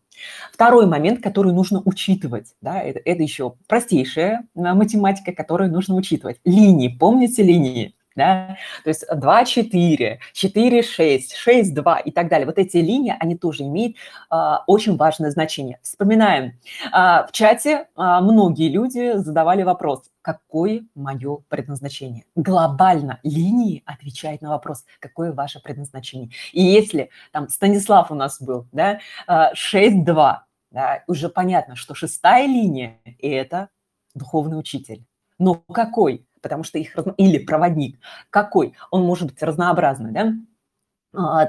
Второй 0.52 0.86
момент, 0.86 1.22
который 1.22 1.52
нужно 1.52 1.82
учитывать, 1.84 2.54
да, 2.60 2.80
это, 2.80 3.00
это 3.04 3.22
еще 3.22 3.54
простейшая 3.68 4.46
а, 4.54 4.74
математика, 4.74 5.32
которую 5.32 5.70
нужно 5.72 5.94
учитывать. 5.94 6.38
Линии, 6.44 6.88
помните 6.88 7.42
линии? 7.42 7.95
Да? 8.16 8.56
То 8.82 8.88
есть 8.88 9.04
2, 9.12 9.44
4, 9.44 10.20
4, 10.32 10.82
6, 10.82 11.34
6, 11.36 11.74
2 11.74 11.98
и 11.98 12.10
так 12.10 12.28
далее. 12.28 12.46
Вот 12.46 12.58
эти 12.58 12.78
линии, 12.78 13.14
они 13.18 13.36
тоже 13.36 13.64
имеют 13.64 13.96
а, 14.30 14.64
очень 14.66 14.96
важное 14.96 15.30
значение. 15.30 15.78
Вспоминаем, 15.82 16.58
а, 16.92 17.26
в 17.26 17.32
чате 17.32 17.88
а, 17.94 18.22
многие 18.22 18.70
люди 18.70 19.18
задавали 19.18 19.62
вопрос, 19.62 20.10
какое 20.22 20.86
мое 20.94 21.38
предназначение? 21.48 22.24
Глобально 22.34 23.20
линии 23.22 23.82
отвечают 23.84 24.40
на 24.40 24.48
вопрос, 24.48 24.86
какое 24.98 25.32
ваше 25.32 25.60
предназначение. 25.60 26.30
И 26.52 26.62
если 26.62 27.10
там 27.32 27.50
Станислав 27.50 28.10
у 28.10 28.14
нас 28.14 28.40
был, 28.40 28.66
да, 28.72 28.98
6-2, 29.28 30.38
да, 30.70 31.02
уже 31.06 31.28
понятно, 31.28 31.76
что 31.76 31.94
шестая 31.94 32.46
линия– 32.46 32.98
это 33.20 33.68
духовный 34.14 34.58
учитель. 34.58 35.04
Но 35.38 35.54
какой? 35.72 36.26
Потому 36.46 36.62
что 36.62 36.78
их... 36.78 36.96
Или 37.16 37.38
проводник. 37.38 37.98
Какой? 38.30 38.74
Он 38.92 39.02
может 39.02 39.26
быть 39.32 39.42
разнообразный, 39.42 40.12
да? 40.12 40.32
А, 41.12 41.48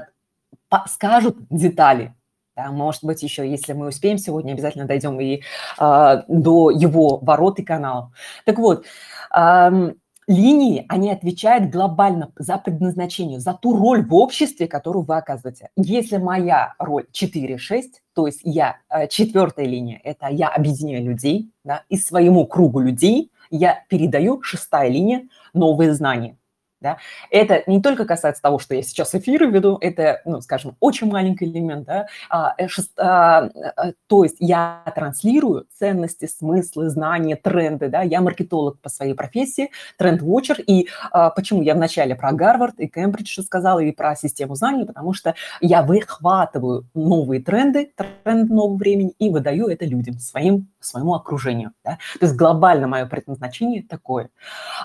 скажут 0.88 1.36
детали, 1.50 2.16
да, 2.56 2.72
может 2.72 3.04
быть, 3.04 3.22
еще, 3.22 3.48
если 3.48 3.74
мы 3.74 3.86
успеем 3.86 4.18
сегодня, 4.18 4.54
обязательно 4.54 4.86
дойдем 4.86 5.20
и 5.20 5.42
э, 5.78 6.22
до 6.26 6.70
его 6.70 7.18
ворот 7.18 7.60
и 7.60 7.62
канала. 7.62 8.10
Так 8.44 8.58
вот, 8.58 8.84
э, 9.32 9.92
линии, 10.26 10.84
они 10.88 11.12
отвечают 11.12 11.70
глобально 11.70 12.32
за 12.36 12.58
предназначение, 12.58 13.38
за 13.38 13.54
ту 13.54 13.76
роль 13.76 14.04
в 14.04 14.12
обществе, 14.12 14.66
которую 14.66 15.04
вы 15.04 15.16
оказываете. 15.16 15.70
Если 15.76 16.16
моя 16.16 16.74
роль 16.80 17.06
4-6, 17.12 17.82
то 18.12 18.26
есть 18.26 18.40
я, 18.42 18.78
э, 18.90 19.06
четвертая 19.06 19.66
линия, 19.66 20.00
это 20.02 20.26
я 20.26 20.48
объединяю 20.48 21.04
людей, 21.04 21.52
да, 21.62 21.84
и 21.88 21.96
своему 21.96 22.44
кругу 22.44 22.80
людей 22.80 23.30
я 23.50 23.84
передаю, 23.88 24.42
шестая 24.42 24.88
линия, 24.88 25.28
новые 25.54 25.94
знания. 25.94 26.36
Да? 26.80 26.98
Это 27.30 27.64
не 27.66 27.82
только 27.82 28.04
касается 28.04 28.40
того, 28.40 28.58
что 28.58 28.74
я 28.74 28.82
сейчас 28.82 29.14
эфиры 29.14 29.50
веду, 29.50 29.78
это, 29.80 30.20
ну, 30.24 30.40
скажем, 30.40 30.76
очень 30.78 31.10
маленький 31.10 31.46
элемент, 31.46 31.86
да? 31.86 32.06
а, 32.30 32.54
э, 32.56 32.68
шест, 32.68 32.92
а, 32.98 33.50
а, 33.76 33.92
то 34.06 34.22
есть 34.22 34.36
я 34.38 34.84
транслирую 34.94 35.66
ценности, 35.76 36.26
смыслы, 36.26 36.88
знания, 36.88 37.34
тренды, 37.36 37.88
да? 37.88 38.02
я 38.02 38.20
маркетолог 38.20 38.80
по 38.80 38.88
своей 38.88 39.14
профессии, 39.14 39.70
тренд-вотчер, 39.96 40.60
и 40.60 40.88
а, 41.10 41.30
почему 41.30 41.62
я 41.62 41.74
вначале 41.74 42.14
про 42.14 42.32
Гарвард 42.32 42.78
и 42.78 42.86
Кембридж 42.86 43.40
сказала, 43.42 43.80
и 43.80 43.90
про 43.90 44.14
систему 44.14 44.54
знаний, 44.54 44.84
потому 44.84 45.12
что 45.12 45.34
я 45.60 45.82
выхватываю 45.82 46.86
новые 46.94 47.42
тренды, 47.42 47.92
тренды 47.96 48.52
нового 48.52 48.76
времени, 48.76 49.14
и 49.18 49.30
выдаю 49.30 49.66
это 49.66 49.84
людям, 49.84 50.18
своим, 50.18 50.68
своему 50.80 51.14
окружению. 51.14 51.72
Да? 51.84 51.98
То 52.20 52.26
есть 52.26 52.36
глобально 52.36 52.86
мое 52.86 53.06
предназначение 53.06 53.82
такое. 53.82 54.30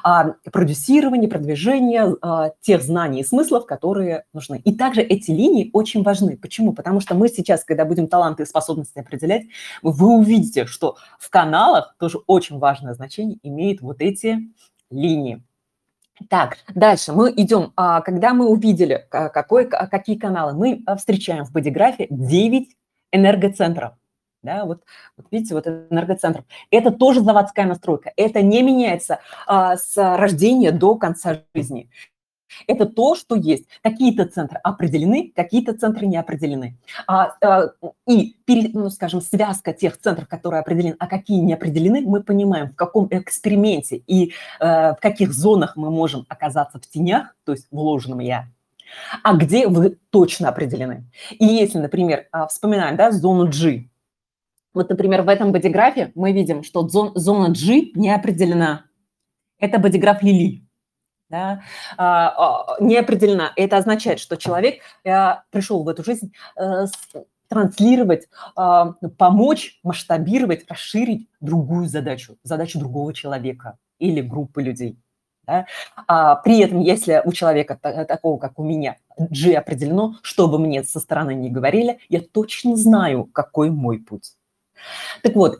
А, 0.03 0.33
продюсирование, 0.51 1.29
продвижение, 1.29 1.82
получения 1.83 2.15
а, 2.21 2.51
тех 2.61 2.81
знаний 2.81 3.21
и 3.21 3.23
смыслов, 3.23 3.65
которые 3.65 4.25
нужны. 4.33 4.61
И 4.63 4.73
также 4.73 5.01
эти 5.01 5.31
линии 5.31 5.69
очень 5.73 6.03
важны. 6.03 6.37
Почему? 6.37 6.73
Потому 6.73 6.99
что 6.99 7.15
мы 7.15 7.29
сейчас, 7.29 7.63
когда 7.63 7.85
будем 7.85 8.07
таланты 8.07 8.43
и 8.43 8.45
способности 8.45 8.99
определять, 8.99 9.43
вы 9.81 10.17
увидите, 10.17 10.65
что 10.65 10.97
в 11.19 11.29
каналах 11.29 11.95
тоже 11.99 12.19
очень 12.27 12.59
важное 12.59 12.93
значение 12.93 13.37
имеют 13.43 13.81
вот 13.81 14.01
эти 14.01 14.39
линии. 14.89 15.43
Так, 16.29 16.57
дальше 16.75 17.11
мы 17.11 17.33
идем. 17.35 17.73
А, 17.75 18.01
когда 18.01 18.33
мы 18.33 18.47
увидели, 18.47 19.05
какой, 19.09 19.67
какие 19.67 20.17
каналы, 20.17 20.53
мы 20.53 20.83
встречаем 20.97 21.43
в 21.45 21.51
бодиграфе 21.51 22.07
9 22.09 22.69
энергоцентров. 23.11 23.93
Да, 24.43 24.65
вот, 24.65 24.83
вот 25.15 25.27
видите, 25.31 25.55
вот 25.55 25.67
энергоцентр. 25.67 26.43
Это 26.69 26.91
тоже 26.91 27.21
заводская 27.21 27.65
настройка. 27.65 28.11
Это 28.17 28.41
не 28.41 28.61
меняется 28.61 29.19
а, 29.47 29.77
с 29.77 29.95
рождения 29.95 30.71
до 30.71 30.95
конца 30.95 31.43
жизни. 31.55 31.89
Это 32.67 32.85
то, 32.85 33.15
что 33.15 33.35
есть. 33.35 33.65
Какие-то 33.81 34.25
центры 34.25 34.59
определены, 34.63 35.31
какие-то 35.35 35.73
центры 35.73 36.05
не 36.07 36.17
определены. 36.17 36.77
А, 37.07 37.35
а, 37.41 37.71
и, 38.07 38.35
ну, 38.73 38.89
скажем, 38.89 39.21
связка 39.21 39.73
тех 39.73 39.97
центров, 39.97 40.27
которые 40.27 40.59
определены, 40.59 40.95
а 40.99 41.07
какие 41.07 41.39
не 41.39 41.53
определены, 41.53 42.01
мы 42.01 42.21
понимаем, 42.21 42.69
в 42.69 42.75
каком 42.75 43.07
эксперименте 43.09 44.03
и 44.07 44.33
э, 44.59 44.93
в 44.93 44.97
каких 45.01 45.33
зонах 45.33 45.75
мы 45.75 45.89
можем 45.89 46.25
оказаться 46.29 46.79
в 46.79 46.87
тенях, 46.87 47.35
то 47.45 47.53
есть 47.53 47.67
вложенном 47.71 48.19
я, 48.19 48.47
а 49.23 49.33
где 49.35 49.67
вы 49.67 49.97
точно 50.09 50.49
определены. 50.49 51.05
И 51.31 51.45
если, 51.45 51.79
например, 51.79 52.27
а, 52.31 52.47
вспоминаем 52.47 52.95
да, 52.95 53.11
зону 53.11 53.47
G, 53.47 53.85
вот, 54.73 54.89
например, 54.89 55.21
в 55.21 55.29
этом 55.29 55.51
бодиграфе 55.51 56.11
мы 56.15 56.31
видим, 56.31 56.63
что 56.63 56.87
зона 56.87 57.49
G 57.49 57.91
не 57.95 58.13
определена. 58.13 58.85
Это 59.59 59.79
бодиграф 59.79 60.21
Лили. 60.23 60.67
Да? 61.29 61.63
А, 61.97 62.75
а, 62.75 62.77
не 62.79 62.97
определена. 62.97 63.53
Это 63.55 63.77
означает, 63.77 64.19
что 64.19 64.37
человек 64.37 64.81
а, 65.05 65.43
пришел 65.51 65.83
в 65.83 65.87
эту 65.87 66.03
жизнь 66.03 66.33
а, 66.55 66.85
транслировать, 67.47 68.27
а, 68.55 68.93
помочь 69.17 69.79
масштабировать, 69.83 70.65
расширить 70.69 71.29
другую 71.39 71.87
задачу, 71.87 72.37
задачу 72.43 72.79
другого 72.79 73.13
человека 73.13 73.77
или 73.99 74.21
группы 74.21 74.61
людей. 74.61 74.99
Да? 75.45 75.65
А 76.07 76.35
при 76.35 76.59
этом, 76.59 76.79
если 76.79 77.21
у 77.25 77.31
человека 77.31 77.77
такого, 77.81 78.37
как 78.37 78.59
у 78.59 78.63
меня, 78.63 78.97
G 79.17 79.53
определено, 79.53 80.15
что 80.21 80.47
бы 80.47 80.57
мне 80.57 80.83
со 80.83 80.99
стороны 80.99 81.33
не 81.33 81.49
говорили, 81.49 81.99
я 82.09 82.21
точно 82.21 82.75
знаю, 82.75 83.25
какой 83.25 83.69
мой 83.69 83.99
путь. 83.99 84.33
Так 85.21 85.35
вот, 85.35 85.59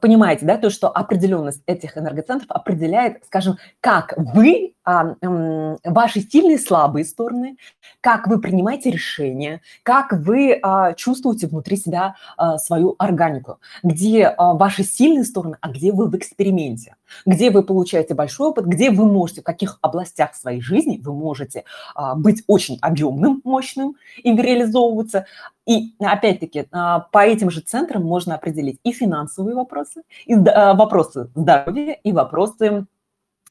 понимаете, 0.00 0.46
да, 0.46 0.56
то, 0.56 0.70
что 0.70 0.88
определенность 0.88 1.62
этих 1.66 1.96
энергоцентров 1.96 2.50
определяет, 2.50 3.24
скажем, 3.24 3.56
как 3.80 4.14
вы, 4.16 4.74
а, 4.81 4.81
ваши 4.84 6.20
сильные 6.20 6.56
и 6.56 6.58
слабые 6.58 7.04
стороны, 7.04 7.56
как 8.00 8.26
вы 8.26 8.40
принимаете 8.40 8.90
решения, 8.90 9.60
как 9.82 10.12
вы 10.12 10.58
а, 10.62 10.92
чувствуете 10.94 11.46
внутри 11.46 11.76
себя 11.76 12.16
а, 12.36 12.58
свою 12.58 12.96
органику, 12.98 13.58
где 13.82 14.26
а, 14.26 14.54
ваши 14.54 14.82
сильные 14.82 15.24
стороны, 15.24 15.56
а 15.60 15.68
где 15.68 15.92
вы 15.92 16.08
в 16.08 16.16
эксперименте, 16.16 16.96
где 17.26 17.50
вы 17.50 17.62
получаете 17.62 18.14
большой 18.14 18.48
опыт, 18.48 18.66
где 18.66 18.90
вы 18.90 19.06
можете, 19.06 19.40
в 19.40 19.44
каких 19.44 19.78
областях 19.82 20.34
своей 20.34 20.60
жизни 20.60 21.00
вы 21.02 21.12
можете 21.12 21.64
а, 21.94 22.14
быть 22.14 22.42
очень 22.46 22.78
объемным, 22.80 23.40
мощным 23.44 23.96
и 24.16 24.34
реализовываться, 24.34 25.26
и 25.66 25.94
опять-таки 26.00 26.66
а, 26.72 27.00
по 27.12 27.24
этим 27.24 27.50
же 27.50 27.60
центрам 27.60 28.02
можно 28.02 28.34
определить 28.34 28.80
и 28.82 28.92
финансовые 28.92 29.54
вопросы, 29.54 30.02
и 30.26 30.34
а, 30.34 30.74
вопросы 30.74 31.30
здоровья, 31.34 31.92
и 31.92 32.12
вопросы 32.12 32.64
а, 32.68 32.84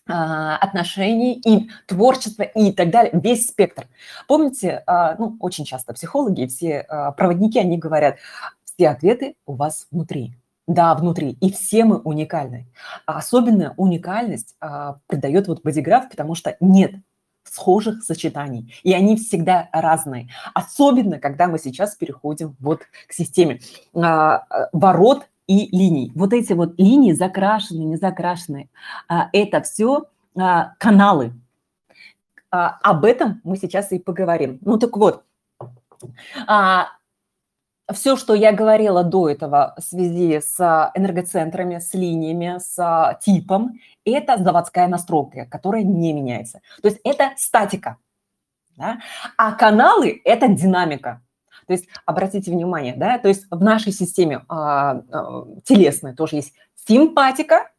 отношений, 0.05 1.35
и 1.45 1.69
творчества, 1.85 2.43
и 2.43 2.71
так 2.71 2.89
далее, 2.89 3.11
весь 3.13 3.47
спектр. 3.47 3.87
Помните, 4.27 4.83
ну, 4.87 5.37
очень 5.39 5.63
часто 5.63 5.93
психологи, 5.93 6.47
все 6.47 6.85
проводники, 7.15 7.59
они 7.59 7.77
говорят, 7.77 8.17
все 8.63 8.89
ответы 8.89 9.35
у 9.45 9.53
вас 9.53 9.87
внутри. 9.91 10.35
Да, 10.67 10.95
внутри. 10.95 11.31
И 11.41 11.51
все 11.51 11.83
мы 11.85 11.97
уникальны. 11.97 12.67
А 13.05 13.17
особенно 13.17 13.73
уникальность 13.77 14.55
а, 14.61 14.99
придает 15.07 15.47
вот 15.47 15.63
бодиграф, 15.63 16.07
потому 16.09 16.35
что 16.35 16.55
нет 16.59 16.93
схожих 17.43 18.03
сочетаний, 18.03 18.73
и 18.83 18.93
они 18.93 19.17
всегда 19.17 19.67
разные. 19.73 20.29
Особенно, 20.53 21.19
когда 21.19 21.47
мы 21.47 21.57
сейчас 21.57 21.95
переходим 21.95 22.55
вот 22.59 22.81
к 23.07 23.13
системе 23.13 23.59
а, 23.93 24.45
ворот 24.71 25.27
и 25.47 25.75
линий. 25.75 26.11
Вот 26.15 26.33
эти 26.33 26.53
вот 26.53 26.79
линии 26.79 27.13
закрашенные, 27.13 27.85
не 27.85 27.97
закрашенные, 27.97 28.69
а, 29.07 29.29
это 29.33 29.61
все 29.61 30.05
а, 30.35 30.73
каналы. 30.77 31.33
А, 32.49 32.79
об 32.81 33.05
этом 33.05 33.41
мы 33.43 33.57
сейчас 33.57 33.91
и 33.91 33.99
поговорим. 33.99 34.59
Ну 34.61 34.77
так 34.77 34.95
вот, 34.97 35.23
все, 37.93 38.15
что 38.15 38.33
я 38.33 38.53
говорила 38.53 39.03
до 39.03 39.29
этого 39.29 39.75
в 39.77 39.81
связи 39.81 40.39
с 40.39 40.91
энергоцентрами, 40.95 41.79
с 41.79 41.93
линиями, 41.93 42.57
с 42.59 43.19
типом, 43.21 43.79
это 44.05 44.37
заводская 44.37 44.87
настройка, 44.87 45.45
которая 45.45 45.83
не 45.83 46.13
меняется. 46.13 46.61
То 46.81 46.87
есть 46.87 47.01
это 47.03 47.31
статика. 47.37 47.97
Да? 48.77 48.99
А 49.37 49.51
каналы– 49.51 50.21
это 50.25 50.47
динамика. 50.47 51.21
То 51.71 51.77
есть 51.77 51.87
обратите 52.05 52.51
внимание, 52.51 52.93
да, 52.97 53.17
то 53.17 53.29
есть 53.29 53.45
в 53.49 53.63
нашей 53.63 53.93
системе 53.93 54.43
а, 54.49 55.03
а, 55.09 55.45
телесной 55.63 56.13
тоже 56.13 56.35
есть 56.35 56.53
симпатика, 56.75 57.71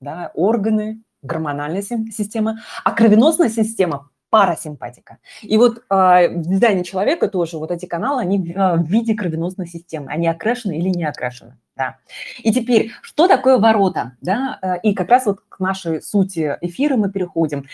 да, 0.00 0.30
органы, 0.32 1.02
гормональная 1.20 1.82
система, 1.82 2.60
а 2.82 2.92
кровеносная 2.92 3.50
система 3.50 4.08
парасимпатика. 4.30 5.18
И 5.42 5.58
вот 5.58 5.78
э, 5.78 6.28
в 6.28 6.48
дизайне 6.48 6.82
человека 6.82 7.28
тоже 7.28 7.58
вот 7.58 7.70
эти 7.70 7.84
каналы, 7.84 8.22
они 8.22 8.52
э, 8.52 8.76
в 8.76 8.86
виде 8.86 9.14
кровеносной 9.14 9.66
системы, 9.66 10.10
они 10.10 10.28
окрашены 10.28 10.78
или 10.78 10.88
не 10.88 11.04
окрашены. 11.04 11.58
Да. 11.76 11.98
И 12.38 12.54
теперь, 12.54 12.90
что 13.02 13.28
такое 13.28 13.58
ворота? 13.58 14.16
Да? 14.22 14.58
Э, 14.62 14.80
и 14.82 14.94
как 14.94 15.10
раз 15.10 15.26
вот 15.26 15.40
к 15.46 15.60
нашей 15.60 16.00
сути 16.00 16.56
эфира 16.62 16.96
мы 16.96 17.12
переходим. 17.12 17.66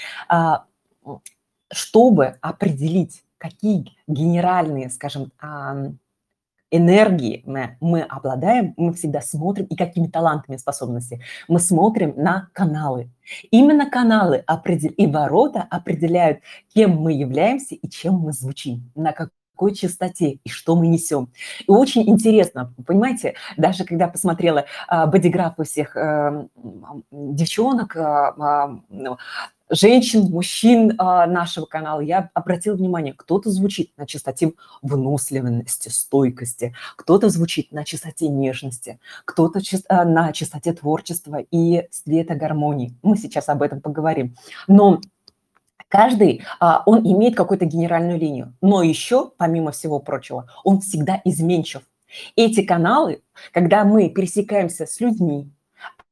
Чтобы 1.73 2.37
определить, 2.43 3.25
какие 3.43 3.97
генеральные, 4.07 4.89
скажем, 4.89 5.33
энергии 6.71 7.43
мы, 7.45 7.77
мы 7.81 8.03
обладаем, 8.03 8.73
мы 8.77 8.93
всегда 8.95 9.21
смотрим, 9.21 9.67
и 9.67 9.77
какими 9.77 10.07
талантами, 10.07 10.57
способностями, 10.57 11.23
мы 11.49 11.59
смотрим 11.59 12.15
на 12.17 12.49
каналы. 12.53 13.11
Именно 13.51 13.91
каналы 13.91 14.45
определ... 14.47 14.93
и 14.93 15.07
ворота 15.07 15.67
определяют, 15.71 16.39
кем 16.73 16.97
мы 16.97 17.13
являемся 17.13 17.75
и 17.75 17.89
чем 17.91 18.15
мы 18.15 18.33
звучим, 18.33 18.91
на 18.95 19.13
какой 19.13 19.75
частоте 19.75 20.39
и 20.45 20.49
что 20.49 20.77
мы 20.77 20.87
несем. 20.87 21.33
И 21.69 21.71
очень 21.71 22.09
интересно, 22.09 22.73
понимаете, 22.87 23.35
даже 23.57 23.85
когда 23.85 24.09
посмотрела 24.09 24.65
э, 24.91 25.07
бодиграфы 25.07 25.65
всех 25.65 25.97
э, 25.97 26.49
девчонок, 27.11 27.97
э, 27.97 28.33
э, 28.91 29.17
женщин, 29.73 30.31
мужчин 30.31 30.95
а, 30.99 31.27
нашего 31.27 31.65
канала, 31.65 32.01
я 32.01 32.31
обратила 32.35 32.77
внимание, 32.77 33.15
кто-то 33.15 33.51
звучит 33.51 33.93
на 33.97 34.07
частоте 34.07 34.53
выносливости, 34.83 35.89
стойкости, 35.89 36.75
кто-то 36.97 37.31
звучит 37.31 37.73
на 37.73 37.85
частоте 37.85 38.29
нежности, 38.29 39.01
кто-то 39.25 39.61
а, 39.89 40.05
на 40.05 40.33
частоте 40.33 40.73
творчества 40.73 41.39
и 41.51 41.89
света 41.91 42.35
гармонии. 42.35 42.95
Мы 43.03 43.17
сейчас 43.17 43.49
об 43.49 43.63
этом 43.63 43.81
поговорим. 43.81 44.37
Но 44.69 45.01
Каждый, 45.89 46.43
а, 46.59 46.83
он 46.87 47.01
имеет 47.01 47.37
какую-то 47.37 47.67
генеральную 47.67 48.19
линию, 48.19 48.55
но 48.63 48.83
еще, 48.83 49.31
помимо 49.37 49.73
всего 49.73 49.99
прочего, 49.99 50.49
он 50.65 50.81
всегда 50.81 51.21
изменчив. 51.27 51.83
Эти 52.35 52.63
каналы, 52.63 53.23
когда 53.53 53.85
мы 53.85 54.09
пересекаемся 54.09 54.87
с 54.87 55.01
людьми, 55.01 55.51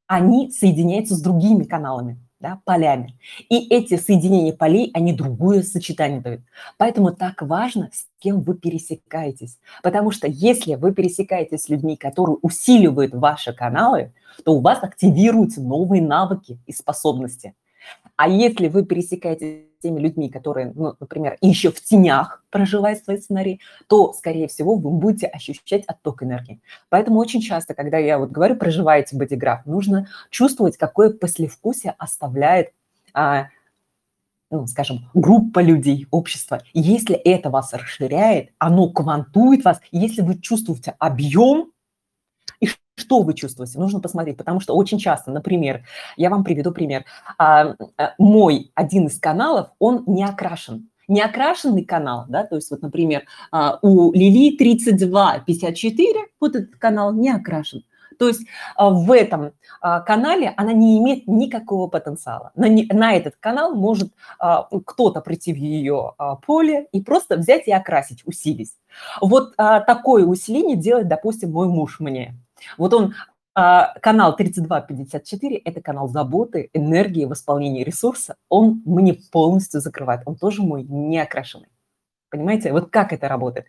они 0.07 0.51
соединяются 0.51 1.15
с 1.15 1.23
другими 1.23 1.65
каналами, 1.65 2.19
да, 2.41 2.61
полями. 2.65 3.19
И 3.51 3.69
эти 3.69 3.97
соединения 3.97 4.53
полей, 4.53 4.91
они 4.95 5.13
другое 5.13 5.63
сочетание 5.63 6.21
дают. 6.21 6.41
Поэтому 6.79 7.13
так 7.13 7.43
важно, 7.43 7.91
с 7.93 8.07
кем 8.19 8.41
вы 8.41 8.55
пересекаетесь. 8.55 9.59
Потому 9.83 10.11
что 10.11 10.27
если 10.27 10.75
вы 10.75 10.93
пересекаетесь 10.93 11.65
с 11.65 11.69
людьми, 11.69 11.97
которые 11.97 12.39
усиливают 12.41 13.15
ваши 13.15 13.53
каналы, 13.53 14.13
то 14.45 14.55
у 14.55 14.61
вас 14.61 14.83
активируются 14.83 15.61
новые 15.61 16.03
навыки 16.03 16.59
и 16.67 16.73
способности. 16.73 17.55
А 18.21 18.29
если 18.29 18.69
вы 18.69 18.85
пересекаетесь 18.85 19.65
с 19.79 19.83
теми 19.83 19.99
людьми, 19.99 20.29
которые, 20.29 20.73
ну, 20.75 20.95
например, 21.01 21.39
еще 21.41 21.71
в 21.71 21.81
тенях 21.81 22.45
проживают 22.51 23.03
свои 23.03 23.17
сценарии, 23.17 23.61
то, 23.87 24.13
скорее 24.13 24.47
всего, 24.47 24.75
вы 24.75 24.91
будете 24.91 25.27
ощущать 25.27 25.85
отток 25.87 26.23
энергии. 26.23 26.61
Поэтому 26.91 27.19
очень 27.19 27.41
часто, 27.41 27.73
когда 27.73 27.97
я 27.97 28.19
вот 28.19 28.31
говорю, 28.31 28.57
проживаете 28.57 29.17
бодиграф, 29.17 29.65
нужно 29.65 30.07
чувствовать, 30.29 30.77
какое 30.77 31.09
послевкусие 31.09 31.95
оставляет 31.97 32.75
а, 33.15 33.47
ну, 34.51 34.67
скажем, 34.67 35.09
группа 35.15 35.61
людей, 35.61 36.07
общество. 36.11 36.61
Если 36.75 37.17
это 37.17 37.49
вас 37.49 37.73
расширяет, 37.73 38.51
оно 38.59 38.91
квантует 38.91 39.65
вас, 39.65 39.81
если 39.93 40.21
вы 40.21 40.39
чувствуете 40.39 40.95
объем, 40.99 41.73
и 42.61 42.69
что 43.01 43.23
вы 43.23 43.35
чувствуете? 43.35 43.79
Нужно 43.79 44.01
посмотреть, 44.01 44.37
потому 44.37 44.61
что 44.61 44.77
очень 44.77 44.99
часто, 44.99 45.31
например, 45.31 45.85
я 46.17 46.31
вам 46.31 46.45
приведу 46.45 46.71
пример. 46.71 47.05
А, 47.39 47.75
а, 47.97 48.15
мой 48.19 48.71
один 48.75 49.07
из 49.07 49.19
каналов, 49.19 49.69
он 49.79 50.05
не 50.07 50.25
окрашен. 50.25 50.89
Не 51.09 51.23
окрашенный 51.23 51.85
канал, 51.85 52.27
да, 52.29 52.45
то 52.45 52.55
есть 52.55 52.71
вот, 52.71 52.83
например, 52.83 53.25
а, 53.51 53.79
у 53.83 54.13
Лили 54.13 54.57
3254, 54.57 56.27
вот 56.39 56.55
этот 56.55 56.77
канал 56.77 57.13
не 57.13 57.31
окрашен. 57.31 57.83
То 58.19 58.29
есть 58.29 58.43
в 58.79 59.13
этом 59.13 59.53
канале 59.81 60.53
она 60.59 60.75
не 60.75 60.99
имеет 60.99 61.27
никакого 61.27 61.87
потенциала. 61.89 62.53
На, 62.55 62.69
на 62.69 63.15
этот 63.15 63.37
канал 63.41 63.75
может 63.75 64.13
кто-то 64.85 65.23
прийти 65.23 65.55
в 65.55 65.57
ее 65.57 66.13
поле 66.47 66.87
и 66.93 67.01
просто 67.01 67.39
взять 67.39 67.67
и 67.67 67.73
окрасить, 67.73 68.21
усилить. 68.27 68.75
Вот 69.23 69.57
такое 69.57 70.27
усиление 70.27 70.77
делает, 70.77 71.09
допустим, 71.09 71.53
мой 71.53 71.69
муж 71.69 71.99
мне. 71.99 72.35
Вот 72.79 72.95
он, 72.95 73.15
а, 73.55 73.95
канал 74.01 74.37
3254– 74.37 75.61
это 75.65 75.81
канал 75.81 76.09
заботы, 76.09 76.71
энергии, 76.73 77.25
восполнения 77.25 77.85
ресурса. 77.85 78.37
Он 78.49 78.83
мне 78.85 79.15
полностью 79.33 79.81
закрывает. 79.81 80.23
Он 80.25 80.37
тоже 80.37 80.63
мой 80.63 80.83
не 80.83 81.19
окрашенный. 81.19 81.69
Понимаете? 82.31 82.73
Вот 82.73 82.91
как 82.91 83.13
это 83.13 83.29
работает. 83.29 83.67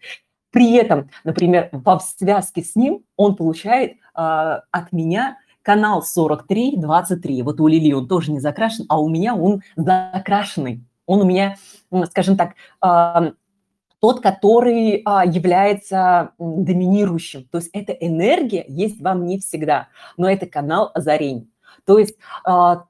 При 0.52 0.76
этом, 0.76 1.10
например, 1.24 1.70
во 1.72 2.00
связке 2.00 2.62
с 2.62 2.76
ним 2.76 3.04
он 3.16 3.36
получает 3.36 3.94
а, 4.14 4.64
от 4.72 4.92
меня 4.92 5.38
канал 5.62 6.04
4323. 6.04 7.42
Вот 7.42 7.60
у 7.60 7.68
Лили 7.68 7.94
он 7.94 8.08
тоже 8.08 8.32
не 8.32 8.40
закрашен, 8.40 8.86
а 8.90 9.00
у 9.00 9.10
меня 9.10 9.36
он 9.36 9.62
закрашенный. 9.76 10.84
Он 11.08 11.22
у 11.22 11.26
меня, 11.26 11.58
скажем 12.06 12.38
так, 12.38 12.54
тот, 14.02 14.20
который 14.20 15.02
а, 15.06 15.26
является 15.26 16.32
доминирующим. 16.40 17.46
То 17.46 17.60
есть 17.60 17.70
эта 17.72 17.94
энергия 17.94 18.66
есть 18.68 19.00
вам 19.00 19.26
не 19.26 19.40
всегда, 19.40 19.88
но 20.18 20.30
это 20.30 20.48
канал 20.48 20.92
озарений. 20.94 21.50
То 21.86 22.00
есть 22.00 22.16
а, 22.44 22.86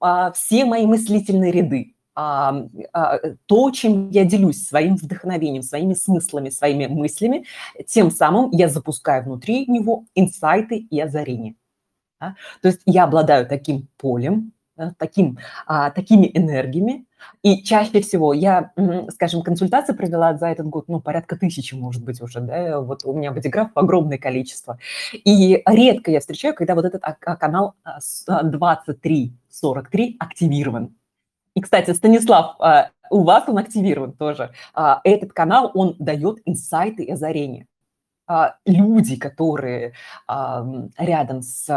а, 0.00 0.32
все 0.32 0.64
мои 0.64 0.86
мыслительные 0.86 1.52
ряды, 1.52 1.94
а, 2.14 2.54
а, 2.92 3.18
то, 3.46 3.70
чем 3.72 4.10
я 4.10 4.24
делюсь 4.24 4.66
своим 4.66 4.94
вдохновением, 4.96 5.62
своими 5.62 5.94
смыслами, 5.94 6.50
своими 6.50 6.86
мыслями, 6.86 7.44
тем 7.86 8.10
самым 8.12 8.50
я 8.52 8.68
запускаю 8.68 9.24
внутри 9.24 9.66
него 9.66 10.04
инсайты 10.14 10.78
и 10.78 11.00
озарения. 11.00 11.56
Да? 12.20 12.36
То 12.62 12.68
есть 12.68 12.80
я 12.86 13.04
обладаю 13.04 13.46
таким 13.46 13.88
полем, 13.96 14.52
таким, 14.98 15.38
а, 15.66 15.90
такими 15.90 16.30
энергиями. 16.34 17.06
И 17.42 17.62
чаще 17.62 18.00
всего 18.02 18.34
я, 18.34 18.72
скажем, 19.10 19.42
консультации 19.42 19.94
провела 19.94 20.36
за 20.36 20.48
этот 20.48 20.66
год, 20.66 20.88
ну, 20.88 21.00
порядка 21.00 21.36
тысячи, 21.36 21.74
может 21.74 22.04
быть, 22.04 22.20
уже, 22.20 22.40
да, 22.40 22.80
вот 22.80 23.04
у 23.04 23.14
меня 23.14 23.32
бодиграф 23.32 23.70
огромное 23.74 24.18
количество. 24.18 24.78
И 25.12 25.62
редко 25.66 26.10
я 26.10 26.20
встречаю, 26.20 26.54
когда 26.54 26.74
вот 26.74 26.84
этот 26.84 27.02
канал 27.22 27.74
2343 28.28 30.16
а, 30.18 30.24
активирован. 30.24 30.94
И, 31.54 31.60
кстати, 31.60 31.92
Станислав, 31.92 32.56
а, 32.58 32.90
у 33.10 33.22
вас 33.22 33.44
он 33.48 33.58
активирован 33.58 34.12
тоже. 34.12 34.52
Этот 35.04 35.32
канал, 35.32 35.70
он 35.74 35.94
дает 35.98 36.40
инсайты 36.46 37.04
и 37.04 37.12
озарения. 37.12 37.66
Люди, 38.64 39.16
которые 39.16 39.92
рядом 40.26 41.42
с, 41.42 41.68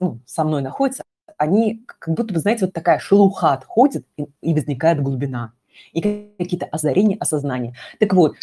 ну, 0.00 0.20
со 0.24 0.44
мной 0.44 0.62
находятся, 0.62 1.02
они 1.38 1.84
как 1.86 2.14
будто 2.14 2.34
бы, 2.34 2.40
знаете, 2.40 2.66
вот 2.66 2.74
такая 2.74 2.98
шелуха 2.98 3.52
отходит, 3.52 4.04
и, 4.16 4.26
и 4.42 4.52
возникает 4.52 5.02
глубина, 5.02 5.52
и 5.92 6.00
какие-то 6.38 6.66
озарения, 6.66 7.16
осознания. 7.18 7.74
Так 8.00 8.12
вот, 8.12 8.36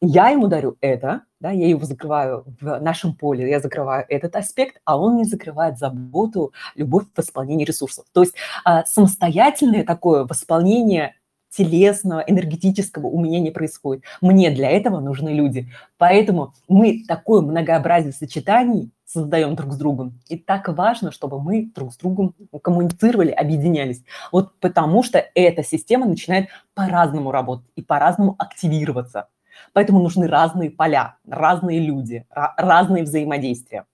я 0.00 0.28
ему 0.30 0.48
дарю 0.48 0.76
это, 0.80 1.22
да, 1.38 1.50
я 1.50 1.68
его 1.68 1.84
закрываю 1.84 2.44
в 2.60 2.80
нашем 2.80 3.14
поле, 3.14 3.48
я 3.48 3.60
закрываю 3.60 4.04
этот 4.08 4.36
аспект, 4.36 4.80
а 4.84 4.98
он 4.98 5.14
мне 5.14 5.24
закрывает 5.24 5.78
заботу, 5.78 6.52
любовь 6.74 7.04
в 7.12 7.16
восполнении 7.16 7.64
ресурсов. 7.64 8.06
То 8.12 8.22
есть 8.22 8.34
а, 8.64 8.84
самостоятельное 8.84 9.84
такое 9.84 10.24
восполнение 10.24 11.16
телесного, 11.54 12.20
энергетического 12.20 13.06
у 13.06 13.20
меня 13.20 13.38
не 13.40 13.50
происходит. 13.50 14.04
Мне 14.20 14.50
для 14.50 14.70
этого 14.70 15.00
нужны 15.00 15.30
люди. 15.30 15.68
Поэтому 15.98 16.54
мы 16.68 17.04
такое 17.06 17.42
многообразие 17.42 18.12
сочетаний 18.12 18.90
создаем 19.04 19.54
друг 19.54 19.72
с 19.72 19.76
другом. 19.76 20.18
И 20.28 20.38
так 20.38 20.68
важно, 20.68 21.12
чтобы 21.12 21.40
мы 21.40 21.70
друг 21.74 21.92
с 21.92 21.98
другом 21.98 22.34
коммуницировали, 22.62 23.30
объединялись. 23.30 24.02
Вот 24.30 24.58
потому 24.60 25.02
что 25.02 25.22
эта 25.34 25.62
система 25.62 26.06
начинает 26.06 26.48
по-разному 26.74 27.30
работать 27.30 27.66
и 27.76 27.82
по-разному 27.82 28.34
активироваться. 28.38 29.28
Поэтому 29.74 30.02
нужны 30.02 30.26
разные 30.26 30.70
поля, 30.70 31.16
разные 31.28 31.78
люди, 31.80 32.26
разные 32.30 33.04
взаимодействия. 33.04 33.84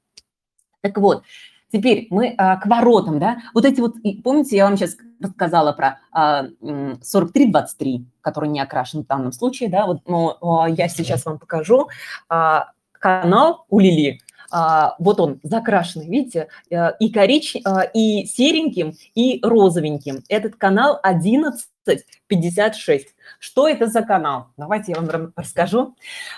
Так 0.80 0.96
вот, 0.98 1.24
Теперь 1.70 2.06
мы 2.10 2.34
а, 2.38 2.56
к 2.56 2.66
воротам, 2.66 3.18
да, 3.18 3.38
вот 3.54 3.64
эти 3.64 3.80
вот, 3.80 3.96
помните, 4.24 4.56
я 4.56 4.64
вам 4.64 4.76
сейчас 4.76 4.96
рассказала 5.20 5.72
про 5.72 6.00
а, 6.12 6.46
4323, 6.60 8.06
который 8.20 8.48
не 8.48 8.60
окрашен 8.60 9.04
в 9.04 9.06
данном 9.06 9.32
случае, 9.32 9.68
да, 9.68 9.86
вот, 9.86 10.00
но 10.06 10.38
а, 10.40 10.68
я 10.68 10.88
сейчас 10.88 11.26
вам 11.26 11.38
покажу 11.38 11.88
а, 12.28 12.70
канал 12.92 13.66
у 13.68 13.80
Лили, 13.80 14.20
а, 14.50 14.96
вот 14.98 15.20
он 15.20 15.40
закрашенный, 15.42 16.08
видите, 16.08 16.48
э, 16.70 16.96
и 16.98 17.10
коричневым, 17.10 17.82
и 17.92 18.24
сереньким, 18.24 18.94
и 19.14 19.40
розовеньким. 19.42 20.24
Этот 20.28 20.56
канал 20.56 20.98
1156. 21.02 23.14
Что 23.38 23.68
это 23.68 23.88
за 23.88 24.00
канал? 24.02 24.46
Давайте 24.56 24.92
я 24.92 25.00
вам 25.00 25.32
расскажу. 25.36 25.94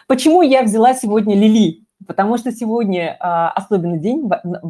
Почему 0.09 0.43
я 0.43 0.63
взяла 0.63 0.95
сегодня 0.95 1.37
Лили? 1.37 1.85
Потому 2.07 2.39
что 2.39 2.51
сегодня 2.51 3.17
а, 3.21 3.51
особенный 3.51 3.99
день, 3.99 4.29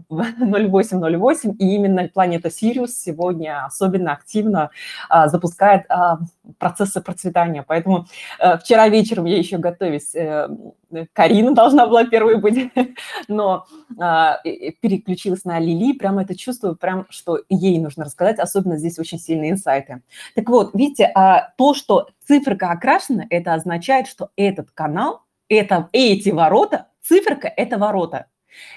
0808, 0.08 1.56
и 1.58 1.74
именно 1.76 2.08
планета 2.08 2.50
Сириус 2.50 2.92
сегодня 2.98 3.64
особенно 3.64 4.12
активно 4.12 4.70
а, 5.08 5.28
запускает 5.28 5.84
а, 5.88 6.18
процессы 6.58 7.00
процветания. 7.00 7.64
Поэтому 7.66 8.06
а, 8.40 8.58
вчера 8.58 8.88
вечером 8.88 9.26
я 9.26 9.38
еще 9.38 9.58
готовюсь, 9.58 10.14
а, 10.16 10.48
Карина 11.12 11.54
должна 11.54 11.86
была 11.86 12.04
первой 12.04 12.36
быть, 12.40 12.72
но 13.28 13.66
переключилась 13.94 15.44
на 15.44 15.60
Лили, 15.60 15.96
прямо 15.96 16.22
это 16.22 16.36
чувствую, 16.36 16.74
прям, 16.74 17.06
что 17.10 17.38
ей 17.48 17.78
нужно 17.78 18.04
рассказать, 18.04 18.40
особенно 18.40 18.76
здесь 18.76 18.98
очень 18.98 19.20
сильные 19.20 19.52
инсайты. 19.52 20.02
Так 20.34 20.48
вот, 20.48 20.74
видите, 20.74 21.12
то, 21.56 21.74
что 21.74 22.08
циферка 22.26 22.72
окрашена, 22.72 23.26
это 23.30 23.54
означает, 23.54 24.08
что 24.08 24.30
этот 24.34 24.72
канал, 24.72 25.22
это, 25.48 25.88
эти 25.92 26.30
ворота 26.30 26.86
Циферка– 27.02 27.48
это 27.56 27.78
ворота. 27.78 28.26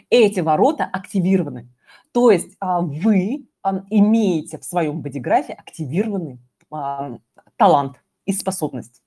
Эти 0.10 0.40
ворота 0.40 0.86
активированы. 0.86 1.70
То 2.12 2.32
есть 2.32 2.56
а, 2.60 2.82
вы 2.82 3.48
имеете 3.90 4.58
в 4.58 4.64
своем 4.64 5.02
бодиграфе 5.02 5.54
активированный 5.54 6.40
а, 6.72 7.18
талант 7.58 7.98
и 8.26 8.34
способность. 8.34 9.02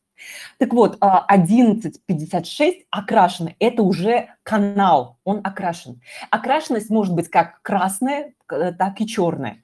Так 0.59 0.73
вот, 0.73 0.97
1156 1.01 2.87
а, 2.91 3.01
окрашены, 3.01 3.55
это 3.59 3.83
уже 3.83 4.31
канал, 4.43 5.19
он 5.25 5.43
окрашен. 5.45 6.01
Окрашенность 6.31 6.89
может 6.89 7.15
быть 7.15 7.29
как 7.29 7.61
красная, 7.61 8.33
так 8.47 9.01
и 9.01 9.07
черная. 9.07 9.63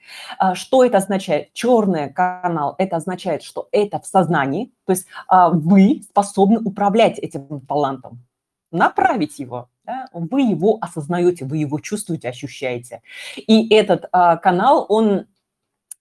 Что 0.52 0.84
это 0.84 0.98
означает? 0.98 1.54
Черный 1.54 2.12
канал, 2.12 2.74
это 2.76 2.96
означает, 2.96 3.42
что 3.42 3.68
это 3.72 3.98
в 3.98 4.06
сознании, 4.06 4.72
то 4.84 4.92
есть 4.92 5.06
вы 5.28 6.02
способны 6.10 6.58
управлять 6.58 7.18
этим 7.18 7.60
талантом 7.60 8.22
направить 8.72 9.38
его. 9.38 9.68
Да? 9.84 10.08
Вы 10.12 10.42
его 10.42 10.78
осознаете, 10.80 11.44
вы 11.44 11.58
его 11.58 11.78
чувствуете, 11.80 12.28
ощущаете. 12.28 13.02
И 13.36 13.72
этот 13.74 14.06
а, 14.12 14.36
канал, 14.36 14.86
он 14.88 15.26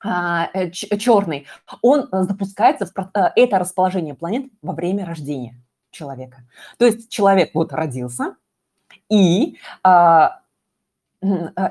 а, 0.04 0.50
э, 0.54 0.72
черный, 0.72 1.46
он 1.82 2.10
э, 2.12 2.24
запускается, 2.24 2.88
в, 2.88 2.92
э, 2.98 3.32
это 3.36 3.60
расположение 3.60 4.16
планет 4.16 4.52
во 4.62 4.74
время 4.74 5.06
рождения 5.06 5.62
человека. 5.92 6.40
То 6.78 6.86
есть 6.86 7.10
человек 7.10 7.52
вот 7.54 7.72
родился, 7.72 8.36
и 9.10 9.58
а, 9.84 10.40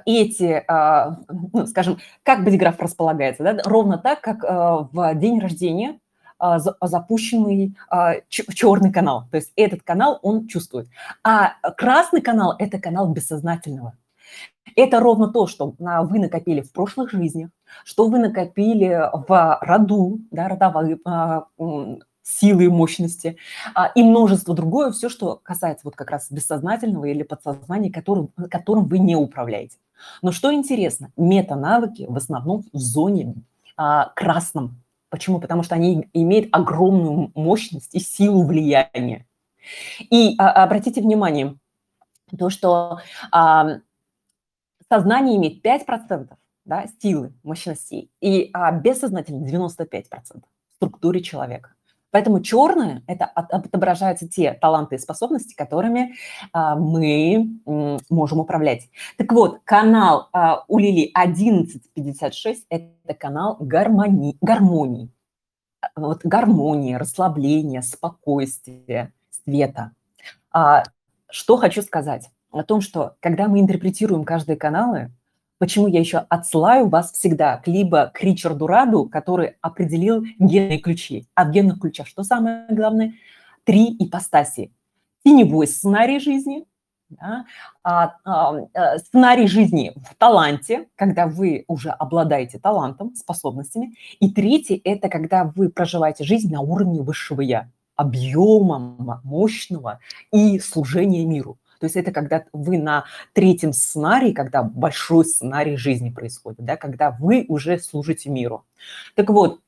эти, 0.07 0.63
а, 0.69 1.19
ну, 1.53 1.67
скажем, 1.67 1.99
как 2.23 2.45
бодиграф 2.45 2.79
располагается, 2.79 3.43
да, 3.43 3.59
ровно 3.65 3.99
так, 3.99 4.21
как 4.21 4.45
в 4.45 5.15
день 5.17 5.41
рождения 5.41 5.99
запущенный 6.41 7.77
черный 8.29 8.93
канал. 8.93 9.27
То 9.31 9.37
есть 9.37 9.53
этот 9.57 9.83
канал 9.83 10.19
он 10.23 10.47
чувствует. 10.47 10.89
А 11.23 11.55
красный 11.77 12.21
канал– 12.21 12.55
это 12.59 12.79
канал 12.79 13.09
бессознательного. 13.13 13.95
Это 14.77 15.01
ровно 15.01 15.29
то, 15.29 15.47
что 15.47 15.75
вы 15.79 16.19
накопили 16.19 16.61
в 16.61 16.73
прошлых 16.73 17.11
жизнях, 17.11 17.51
что 17.85 18.09
вы 18.09 18.19
накопили 18.19 19.11
в 19.29 19.59
роду, 19.63 20.21
да, 20.31 20.49
родовые 20.49 20.99
а, 21.05 21.47
силы 22.23 22.65
и 22.65 22.69
мощности, 22.69 23.37
а, 23.75 23.87
и 23.95 24.03
множество 24.03 24.55
другое, 24.55 24.91
все, 24.93 25.09
что 25.09 25.41
касается 25.43 25.83
вот 25.85 25.97
как 25.97 26.11
раз 26.11 26.31
бессознательного 26.31 27.07
или 27.07 27.23
подсознания, 27.23 27.91
которым, 27.91 28.29
которым 28.51 28.87
вы 28.87 28.99
не 28.99 29.17
управляете. 29.17 29.77
Но 30.23 30.33
что 30.33 30.53
интересно, 30.53 31.13
мета-навыки 31.17 32.07
в 32.09 32.17
основном 32.17 32.65
в 32.73 32.79
зоне 32.79 33.35
а, 33.77 34.13
красном. 34.15 34.80
Почему? 35.11 35.41
Потому 35.41 35.63
что 35.65 35.75
они 35.75 36.09
имеют 36.15 36.49
огромную 36.53 37.33
мощность 37.35 37.95
и 37.95 38.01
силу 38.01 38.45
влияния. 38.45 39.27
И 39.99 40.37
а, 40.39 40.63
обратите 40.63 41.03
внимание, 41.03 41.57
то, 42.39 42.49
что 42.49 43.01
а, 43.33 43.81
сознание 44.89 45.37
имеет 45.37 45.65
5% 45.65 46.29
да, 46.65 46.87
силы, 47.03 47.33
мощностей, 47.43 48.11
и 48.21 48.51
а, 48.53 48.71
бессознательно 48.71 49.45
95% 49.45 50.45
в 50.69 50.75
структуре 50.75 51.21
человека. 51.23 51.75
Поэтому 52.11 52.41
черное– 52.41 53.03
это 53.07 53.25
отображаются 53.25 54.29
те 54.29 54.53
таланты 54.53 54.97
и 54.97 54.99
способности, 54.99 55.55
которыми 55.55 56.15
а, 56.53 56.77
мы 56.77 57.49
можем 58.09 58.41
управлять. 58.41 58.89
Так 59.17 59.33
вот, 59.33 59.61
канал 59.65 60.29
а, 60.33 60.65
у 60.69 60.79
Лили 60.79 61.11
1156– 61.15 62.67
это 62.69 63.15
канал 63.15 63.57
гармонии, 63.61 64.37
гармонии. 64.41 65.11
Вот 65.97 66.21
гармония, 66.25 66.99
расслабление, 66.99 67.83
спокойствие, 67.83 69.13
света. 69.31 69.93
А, 70.53 70.83
что 71.31 71.57
хочу 71.57 71.83
сказать? 71.83 72.31
о 72.53 72.65
том, 72.65 72.81
что 72.81 73.17
когда 73.21 73.49
мы 73.49 73.61
интерпретируем 73.61 74.25
каждые 74.25 74.57
каналы, 74.57 75.13
почему 75.61 75.89
я 75.89 76.01
еще 76.01 76.19
отсылаю 76.31 76.89
вас 76.89 77.13
всегда 77.13 77.63
либо 77.67 78.11
к 78.13 78.23
Ричарду 78.23 78.67
Раду, 78.67 79.09
который 79.09 79.57
определил 79.61 80.25
генные 80.39 80.79
ключи. 80.79 81.27
А 81.35 81.45
генных 81.45 81.79
ключах 81.79 82.09
что 82.09 82.25
самое 82.25 82.65
главное? 82.71 83.13
Три 83.65 83.95
ипостаси. 83.99 84.73
Теневой 85.23 85.67
сценарий 85.67 86.19
жизни, 86.19 86.65
да, 87.11 87.45
а, 87.85 88.15
а, 88.25 88.55
а, 88.73 88.99
сценарий 88.99 89.47
жизни 89.49 89.93
в 89.97 90.15
таланте, 90.15 90.89
когда 90.97 91.27
вы 91.27 91.65
уже 91.69 91.91
обладаете 91.91 92.59
талантом, 92.59 93.15
способностями. 93.15 93.97
И 94.19 94.31
третий– 94.31 94.81
это 94.85 95.11
когда 95.11 95.53
вы 95.55 95.69
проживаете 95.69 96.25
жизнь 96.25 96.51
на 96.51 96.63
уровне 96.63 97.03
высшего 97.03 97.43
«я», 97.43 97.69
объемом 97.97 99.21
мощного 99.25 100.01
и 100.33 100.59
служения 100.59 101.27
миру. 101.27 101.59
То 101.81 101.87
есть 101.87 101.97
это 101.97 102.13
когда 102.13 102.45
вы 102.53 102.79
на 102.79 103.05
третьем 103.33 103.73
сценарии, 103.73 104.33
когда 104.33 104.63
большой 104.63 105.25
сценарий 105.25 105.77
жизни 105.77 106.11
происходит, 106.11 106.65
да, 106.65 106.77
когда 106.77 107.11
вы 107.11 107.47
уже 107.49 107.79
служите 107.79 108.29
миру. 108.29 108.65
Так 109.15 109.31
вот, 109.31 109.61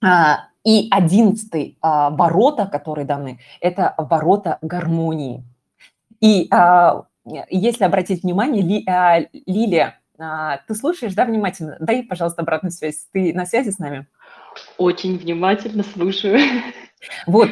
а, 0.00 0.46
и 0.64 0.86
одиннадцатый 0.90 1.76
а, 1.80 2.10
ворота, 2.10 2.66
которые 2.66 3.04
даны, 3.04 3.40
это 3.60 3.94
ворота 3.98 4.58
гармонии. 4.62 5.44
И 6.20 6.46
а, 6.52 7.06
если 7.50 7.84
обратить 7.84 8.22
внимание, 8.22 8.62
Лилия, 9.46 9.98
ты 10.68 10.74
слушаешь, 10.74 11.14
да, 11.14 11.24
внимательно? 11.24 11.76
Дай, 11.80 12.04
пожалуйста, 12.04 12.42
обратную 12.42 12.70
связь. 12.70 13.06
Ты 13.12 13.34
на 13.34 13.46
связи 13.46 13.70
с 13.70 13.78
нами? 13.78 14.06
Очень 14.78 15.18
внимательно 15.18 15.82
слушаю. 15.82 16.38
Вот, 17.26 17.48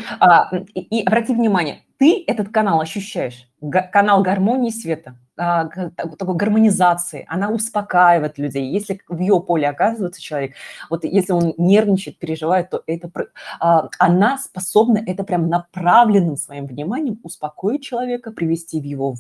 и, 0.75 0.81
и 0.81 1.07
обрати 1.07 1.35
внимание, 1.35 1.83
ты 1.99 2.25
этот 2.27 2.49
канал 2.49 2.81
ощущаешь, 2.81 3.47
канал 3.93 4.23
гармонии 4.23 4.71
света, 4.71 5.17
а, 5.37 5.67
такой 5.67 6.35
гармонизации, 6.35 7.25
она 7.29 7.51
успокаивает 7.51 8.39
людей. 8.39 8.71
Если 8.71 9.01
в 9.09 9.19
ее 9.19 9.41
поле 9.41 9.69
оказывается 9.69 10.21
человек, 10.21 10.55
вот 10.91 11.05
если 11.05 11.33
он 11.33 11.55
нервничает, 11.57 12.19
переживает, 12.19 12.71
то 12.71 12.83
это, 12.87 13.11
а, 13.59 13.89
она 13.99 14.37
способна 14.39 15.03
это 15.07 15.25
прям 15.25 15.49
направленным 15.49 16.37
своим 16.37 16.67
вниманием 16.67 17.21
успокоить 17.23 17.83
человека, 17.83 18.33
привести 18.33 18.81
в 18.81 18.85
его 18.85 19.15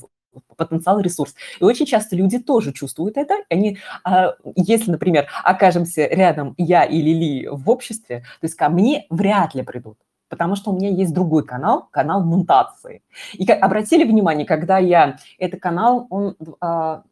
потенциал, 0.56 1.00
ресурс. 1.00 1.34
И 1.58 1.64
очень 1.64 1.86
часто 1.86 2.16
люди 2.16 2.38
тоже 2.38 2.72
чувствуют 2.72 3.16
это. 3.16 3.34
Они, 3.48 3.78
а, 4.04 4.34
если, 4.56 4.90
например, 4.90 5.26
окажемся 5.42 6.06
рядом 6.06 6.54
я 6.58 6.84
или 6.84 7.10
Ли 7.10 7.48
в 7.48 7.68
обществе, 7.70 8.20
то 8.40 8.44
есть 8.44 8.56
ко 8.56 8.68
мне 8.68 9.06
вряд 9.10 9.54
ли 9.54 9.62
придут 9.62 9.98
потому 10.30 10.56
что 10.56 10.70
у 10.70 10.76
меня 10.76 10.88
есть 10.88 11.12
другой 11.12 11.44
канал, 11.44 11.88
канал 11.90 12.22
мутации. 12.22 13.02
И 13.34 13.44
как, 13.44 13.62
обратили 13.62 14.04
внимание, 14.04 14.46
когда 14.46 14.78
я, 14.78 15.18
этот 15.38 15.60
канал, 15.60 16.06
он 16.08 16.36
а, 16.60 17.02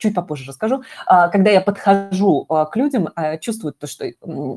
чуть 0.00 0.14
попозже 0.14 0.48
расскажу, 0.48 0.82
а, 1.06 1.28
когда 1.28 1.50
я 1.50 1.60
подхожу 1.60 2.46
а, 2.48 2.66
к 2.66 2.76
людям, 2.76 3.08
а, 3.14 3.36
чувствую 3.36 3.72
то, 3.72 3.86
что 3.86 4.04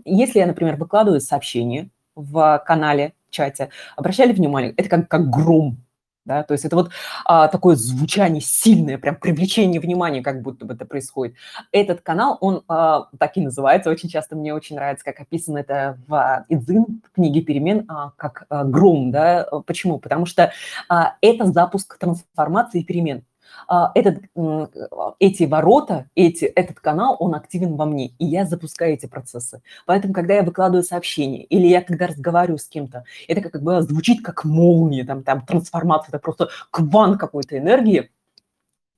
если 0.06 0.40
я, 0.40 0.48
например, 0.48 0.76
выкладываю 0.78 1.22
сообщение 1.22 1.90
в 2.16 2.62
канале, 2.66 3.14
в 3.30 3.32
чате, 3.32 3.70
обращали 3.96 4.34
внимание, 4.34 4.74
это 4.76 4.90
как, 4.90 5.08
как 5.08 5.30
гром 5.30 5.78
да, 6.26 6.44
то 6.44 6.54
есть 6.54 6.66
это 6.66 6.76
вот 6.76 6.92
а, 7.26 7.48
такое 7.48 7.76
звучание 7.76 8.42
сильное, 8.42 8.98
прям 8.98 9.16
привлечение 9.16 9.82
внимания, 9.82 10.22
как 10.22 10.42
будто 10.42 10.66
бы 10.66 10.74
это 10.74 10.86
происходит. 10.86 11.36
Этот 11.72 12.02
канал, 12.02 12.38
он 12.42 12.64
а, 12.68 13.08
так 13.18 13.38
и 13.38 13.42
называется, 13.42 13.90
очень 13.90 14.10
часто 14.10 14.36
мне 14.36 14.54
очень 14.54 14.76
нравится, 14.76 15.04
как 15.06 15.20
описано 15.20 15.60
это 15.60 15.98
в 16.08 16.46
Идзин, 16.50 17.02
в 17.06 17.16
книге 17.16 17.42
«Перемен», 17.42 17.86
а, 17.88 18.12
как 18.16 18.46
а, 18.50 18.64
гром, 18.64 19.12
да, 19.12 19.48
почему? 19.66 20.00
Потому 20.00 20.26
что 20.26 20.52
а, 20.90 21.16
это 21.22 21.46
запуск 21.46 21.98
трансформации 21.98 22.82
и 22.82 22.86
перемен. 22.86 23.24
А, 23.68 23.92
этот, 23.96 24.20
эти 25.20 25.44
ворота, 25.44 26.10
эти, 26.16 26.46
этот 26.46 26.80
канал, 26.80 27.16
он 27.20 27.36
активен 27.36 27.76
во 27.76 27.86
мне, 27.86 28.08
и 28.20 28.26
я 28.26 28.46
запускаю 28.46 28.94
эти 28.94 29.06
процессы. 29.06 29.62
Поэтому, 29.86 30.14
когда 30.14 30.36
я 30.36 30.44
выкладываю 30.44 30.84
сообщение, 30.84 31.44
или 31.44 31.68
я 31.68 31.82
когда 31.82 32.08
разговариваю 32.08 32.58
с 32.58 32.68
кем-то, 32.68 33.04
это 33.28 33.42
как 33.42 33.62
бы 33.62 33.82
звучит 33.82 34.24
как 34.24 34.46
молния, 34.46 35.04
там, 35.06 35.24
там 35.24 35.46
трансформация, 35.46 36.10
это 36.10 36.20
просто 36.20 36.50
квант 36.72 37.20
какой-то 37.20 37.58
энергии, 37.58 38.10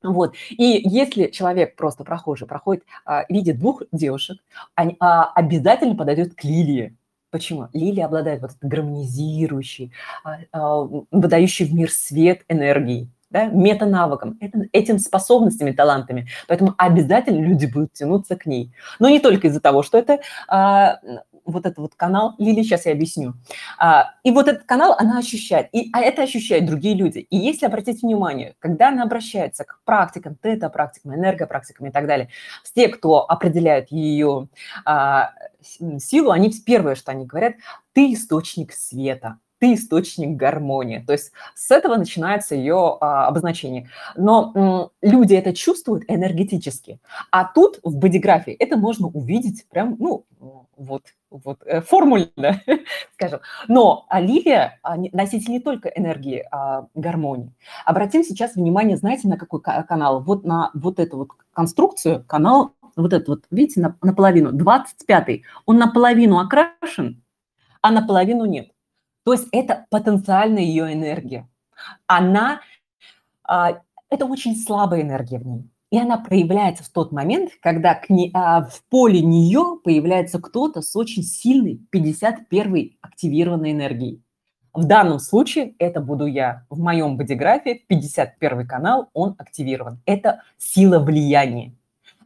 вот. 0.03 0.35
И 0.49 0.81
если 0.83 1.27
человек 1.27 1.75
просто 1.75 2.03
прохожий 2.03 2.47
проходит, 2.47 2.83
а, 3.05 3.25
видит 3.29 3.59
двух 3.59 3.83
девушек, 3.91 4.37
они, 4.75 4.95
а, 4.99 5.25
обязательно 5.33 5.95
подойдет 5.95 6.35
к 6.35 6.43
Лилии. 6.43 6.95
Почему? 7.31 7.69
Лилия 7.73 8.05
обладает 8.05 8.41
вот 8.41 8.51
гармонизирующей, 8.61 9.91
а, 10.23 10.37
а, 10.51 10.87
выдающей 11.11 11.65
в 11.65 11.73
мир 11.73 11.91
свет 11.91 12.43
энергией 12.47 13.09
да, 13.35 13.47
метанавыком, 13.47 14.39
этим 14.71 14.97
способностями, 14.97 15.71
талантами. 15.71 16.29
Поэтому 16.47 16.73
обязательно 16.77 17.45
люди 17.45 17.65
будут 17.65 17.91
тянуться 17.91 18.37
к 18.37 18.45
ней. 18.45 18.71
Но 18.97 19.09
не 19.09 19.19
только 19.19 19.47
из-за 19.47 19.59
того, 19.59 19.83
что 19.83 19.97
это 19.97 20.21
а, 20.47 20.99
вот 21.43 21.65
этот 21.65 21.79
вот 21.79 21.95
канал, 21.95 22.35
Лили, 22.37 22.63
сейчас 22.63 22.85
я 22.85 22.93
объясню. 22.93 23.33
А, 23.77 24.13
и 24.23 24.31
вот 24.31 24.47
этот 24.47 24.63
канал 24.63 24.95
она 24.97 25.17
ощущает, 25.17 25.67
и, 25.73 25.89
а 25.91 25.99
это 25.99 26.21
ощущают 26.21 26.65
другие 26.65 26.95
люди. 26.95 27.19
И 27.29 27.35
если 27.35 27.65
обратить 27.65 28.03
внимание, 28.03 28.55
когда 28.59 28.87
она 28.87 29.03
обращается 29.03 29.65
к 29.65 29.81
практикам, 29.83 30.35
тета-практикам, 30.35 31.13
энергопрактикам 31.13 31.87
и 31.87 31.91
так 31.91 32.07
далее, 32.07 32.29
все, 32.63 32.87
кто 32.87 33.29
определяет 33.29 33.91
ее 33.91 34.47
а, 34.85 35.33
силу, 35.99 36.31
они 36.31 36.53
первое, 36.65 36.95
что 36.95 37.11
они 37.11 37.25
говорят, 37.25 37.55
ты 37.91 38.13
источник 38.13 38.71
света, 38.71 39.39
ты 39.59 39.73
источник 39.73 40.35
гармонии. 40.35 41.03
То 41.05 41.13
есть 41.13 41.31
с 41.53 41.71
этого 41.71 41.95
начинается 41.95 42.55
ее 42.55 42.97
а, 42.99 43.27
обозначение. 43.27 43.89
Но 44.15 44.51
м, 44.55 44.89
люди 45.01 45.33
это 45.33 45.53
чувствуют 45.53 46.03
энергетически. 46.07 46.99
А 47.31 47.45
тут 47.45 47.79
в 47.83 47.95
бодиграфии 47.97 48.53
это 48.53 48.77
можно 48.77 49.07
увидеть 49.07 49.65
прям, 49.69 49.95
ну, 49.99 50.25
вот, 50.77 51.03
вот 51.29 51.59
э, 51.65 51.81
формульно, 51.81 52.61
скажем. 53.13 53.39
Но 53.67 54.05
Оливия 54.09 54.79
а, 54.83 54.97
носитель 54.97 55.51
не 55.51 55.59
только 55.59 55.89
энергии 55.89 56.45
а, 56.51 56.87
гармонии. 56.93 57.53
Обратим 57.85 58.23
сейчас 58.23 58.55
внимание, 58.55 58.97
знаете, 58.97 59.27
на 59.27 59.37
какой 59.37 59.61
канал? 59.61 60.21
Вот 60.21 60.43
на 60.43 60.71
вот 60.73 60.99
эту 60.99 61.17
вот 61.17 61.29
конструкцию, 61.53 62.23
канал, 62.27 62.71
вот 62.95 63.13
этот 63.13 63.27
вот, 63.27 63.43
видите, 63.51 63.81
на, 63.81 63.97
наполовину, 64.01 64.51
25-й. 64.51 65.43
Он 65.65 65.77
наполовину 65.77 66.39
окрашен, 66.39 67.21
а 67.81 67.91
наполовину 67.91 68.45
нет. 68.45 68.69
То 69.25 69.33
есть 69.33 69.47
это 69.51 69.87
потенциальная 69.89 70.61
ее 70.61 70.93
энергия. 70.93 71.49
Она, 72.05 72.61
а, 73.43 73.81
это 74.09 74.25
очень 74.25 74.55
слабая 74.55 75.01
энергия 75.01 75.39
в 75.39 75.47
ней. 75.47 75.69
И 75.89 75.97
она 75.97 76.17
проявляется 76.17 76.83
в 76.83 76.89
тот 76.89 77.11
момент, 77.11 77.51
когда 77.59 77.95
к 77.95 78.09
не, 78.09 78.29
а, 78.33 78.65
в 78.65 78.83
поле 78.89 79.21
нее 79.21 79.79
появляется 79.83 80.39
кто-то 80.39 80.81
с 80.81 80.95
очень 80.95 81.23
сильной 81.23 81.81
51-й 81.91 82.97
активированной 83.01 83.71
энергией. 83.71 84.21
В 84.75 84.85
данном 84.85 85.19
случае 85.19 85.73
это 85.79 86.01
буду 86.01 86.27
я. 86.27 86.65
В 86.69 86.79
моем 86.79 87.17
бодиграфе 87.17 87.81
51 87.87 88.67
канал, 88.67 89.09
он 89.13 89.33
активирован. 89.39 90.01
Это 90.05 90.43
сила 90.59 90.99
влияния. 90.99 91.73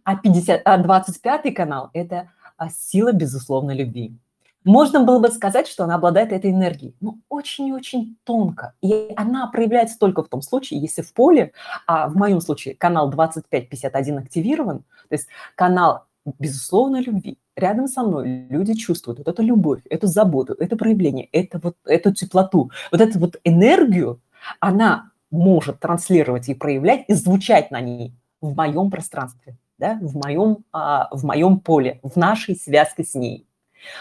А, 0.04 0.18
50, 0.18 0.64
а 0.66 0.78
25 0.78 1.54
канал– 1.54 1.92
это 1.94 2.32
а, 2.58 2.70
сила 2.70 3.14
безусловной 3.14 3.76
любви. 3.76 4.18
Можно 4.66 5.04
было 5.04 5.20
бы 5.20 5.30
сказать, 5.30 5.68
что 5.68 5.86
она 5.86 5.96
обладает 5.96 6.34
этой 6.34 6.52
энергией, 6.52 6.96
но 7.00 7.18
очень 7.30 7.68
и 7.68 7.74
очень 7.74 8.18
тонко. 8.26 8.74
И 8.82 9.14
она 9.16 9.48
проявляется 9.48 9.98
только 9.98 10.24
в 10.24 10.28
том 10.28 10.42
случае, 10.42 10.82
если 10.82 11.02
в 11.02 11.14
поле, 11.14 11.54
а 11.88 12.10
в 12.10 12.16
моем 12.16 12.42
случае 12.42 12.76
канал 12.76 13.10
2551 13.10 14.18
активирован, 14.18 14.80
то 14.80 15.16
есть 15.16 15.28
канал 15.56 16.06
безусловной 16.40 17.02
любви. 17.02 17.38
Рядом 17.56 17.88
со 17.88 18.04
мной 18.04 18.48
люди 18.50 18.74
чувствуют 18.74 19.20
вот 19.20 19.28
эту 19.28 19.42
любовь, 19.42 19.82
эту 19.90 20.08
заботу, 20.08 20.54
это 20.54 20.76
проявление, 20.76 21.28
это 21.32 21.60
вот, 21.60 21.76
эту 21.86 22.14
теплоту, 22.14 22.72
вот 22.92 23.02
эту 23.02 23.20
вот 23.20 23.38
энергию, 23.44 24.22
она 24.60 25.12
может 25.32 25.80
транслировать 25.80 26.50
и 26.50 26.54
проявлять, 26.54 27.06
и 27.08 27.14
звучать 27.14 27.72
на 27.72 27.82
ней 27.82 28.14
в 28.42 28.56
моем 28.56 28.90
пространстве, 28.90 29.58
да, 29.78 29.98
в, 30.02 30.16
моем, 30.16 30.64
а, 30.72 31.10
в 31.12 31.26
моем 31.26 31.60
поле, 31.60 32.00
в 32.04 32.16
нашей 32.18 32.56
связке 32.56 33.04
с 33.04 33.14
ней. 33.16 33.46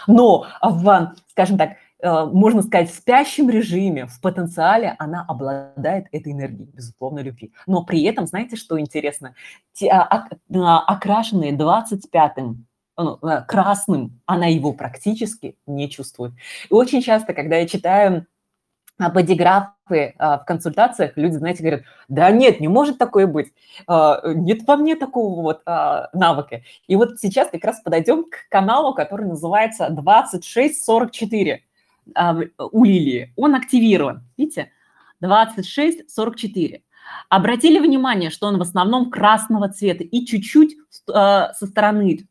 Но 0.07 0.45
в, 0.61 1.15
скажем 1.29 1.57
так, 1.57 1.71
э, 2.01 2.25
можно 2.25 2.61
сказать, 2.61 2.89
в 2.89 2.95
спящем 2.95 3.49
режиме, 3.49 4.07
в 4.07 4.19
потенциале 4.21 4.95
она 4.99 5.25
обладает 5.27 6.07
этой 6.11 6.31
энергией, 6.31 6.69
безусловно, 6.73 7.19
любви. 7.19 7.53
Но 7.67 7.83
при 7.83 8.03
этом, 8.03 8.27
знаете, 8.27 8.55
что 8.55 8.79
интересно? 8.79 9.35
Те, 9.73 9.89
а, 9.89 10.27
а, 10.53 10.79
окрашенные 10.79 11.53
25-м 11.53 12.65
ну, 12.97 13.17
э, 13.21 13.43
красным, 13.47 14.21
она 14.25 14.47
его 14.47 14.73
практически 14.73 15.57
не 15.65 15.89
чувствует. 15.89 16.33
И 16.69 16.73
очень 16.73 17.01
часто, 17.01 17.33
когда 17.33 17.55
я 17.55 17.67
читаю 17.67 18.25
а, 18.99 19.09
бодиграфы 19.09 20.13
а, 20.17 20.39
в 20.39 20.45
консультациях, 20.45 21.13
люди, 21.15 21.35
знаете, 21.35 21.61
говорят, 21.61 21.83
да 22.09 22.29
нет, 22.31 22.59
не 22.59 22.67
может 22.67 22.97
такое 22.97 23.27
быть, 23.27 23.53
а, 23.87 24.21
нет 24.25 24.67
во 24.67 24.75
мне 24.75 24.97
такого 24.97 25.41
вот 25.41 25.61
навыка. 26.13 26.61
И 26.87 26.95
вот 26.97 27.19
сейчас 27.19 27.49
как 27.49 27.63
раз 27.63 27.79
подойдем 27.79 28.25
к 28.25 28.49
каналу, 28.49 28.93
который 28.93 29.25
называется 29.25 29.89
2644 29.89 31.63
у 32.71 32.83
Лилии. 32.83 33.33
Он 33.37 33.55
активирован, 33.55 34.23
видите, 34.35 34.71
2644. 35.21 36.83
Обратили 37.29 37.79
внимание, 37.79 38.29
что 38.29 38.47
он 38.47 38.57
в 38.57 38.61
основном 38.61 39.09
красного 39.09 39.69
цвета 39.69 40.03
и 40.03 40.25
чуть-чуть 40.25 40.75
со 41.07 41.53
стороны 41.53 42.27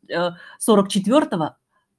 44-го 0.65 1.45
Э, 1.45 1.49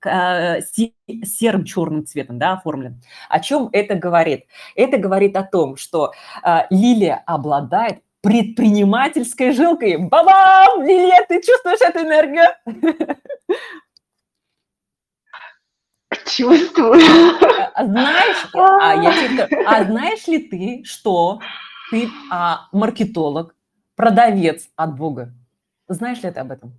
серым 0.03 1.65
черным 1.65 2.07
цветом 2.07 2.39
да, 2.39 2.53
оформлен. 2.55 3.03
О 3.29 3.41
чем 3.41 3.69
это 3.73 3.95
говорит? 3.95 4.47
Это 4.75 4.99
говорит 4.99 5.37
о 5.37 5.43
том, 5.43 5.77
что 5.77 6.13
э, 6.43 6.61
лилия 6.71 7.23
обладает 7.27 8.03
предпринимательской 8.23 9.53
жилкой. 9.53 9.97
Бабам! 9.97 10.83
Лилия, 10.85 11.25
ты 11.29 11.41
чувствуешь 11.43 11.81
эту 11.81 12.01
энергию? 12.01 12.49
Чувствую. 16.27 17.01
А, 17.75 17.85
знаешь, 17.85 18.49
а, 18.55 18.95
я 18.95 19.13
тебе, 19.13 19.65
а 19.67 19.85
знаешь 19.85 20.27
ли 20.27 20.39
ты, 20.39 20.85
что 20.85 21.41
ты 21.91 22.09
а, 22.31 22.69
маркетолог, 22.73 23.55
продавец 23.97 24.69
от 24.77 24.97
Бога? 24.97 25.33
Знаешь 25.89 26.23
ли 26.23 26.31
ты 26.31 26.41
об 26.41 26.51
этом? 26.51 26.75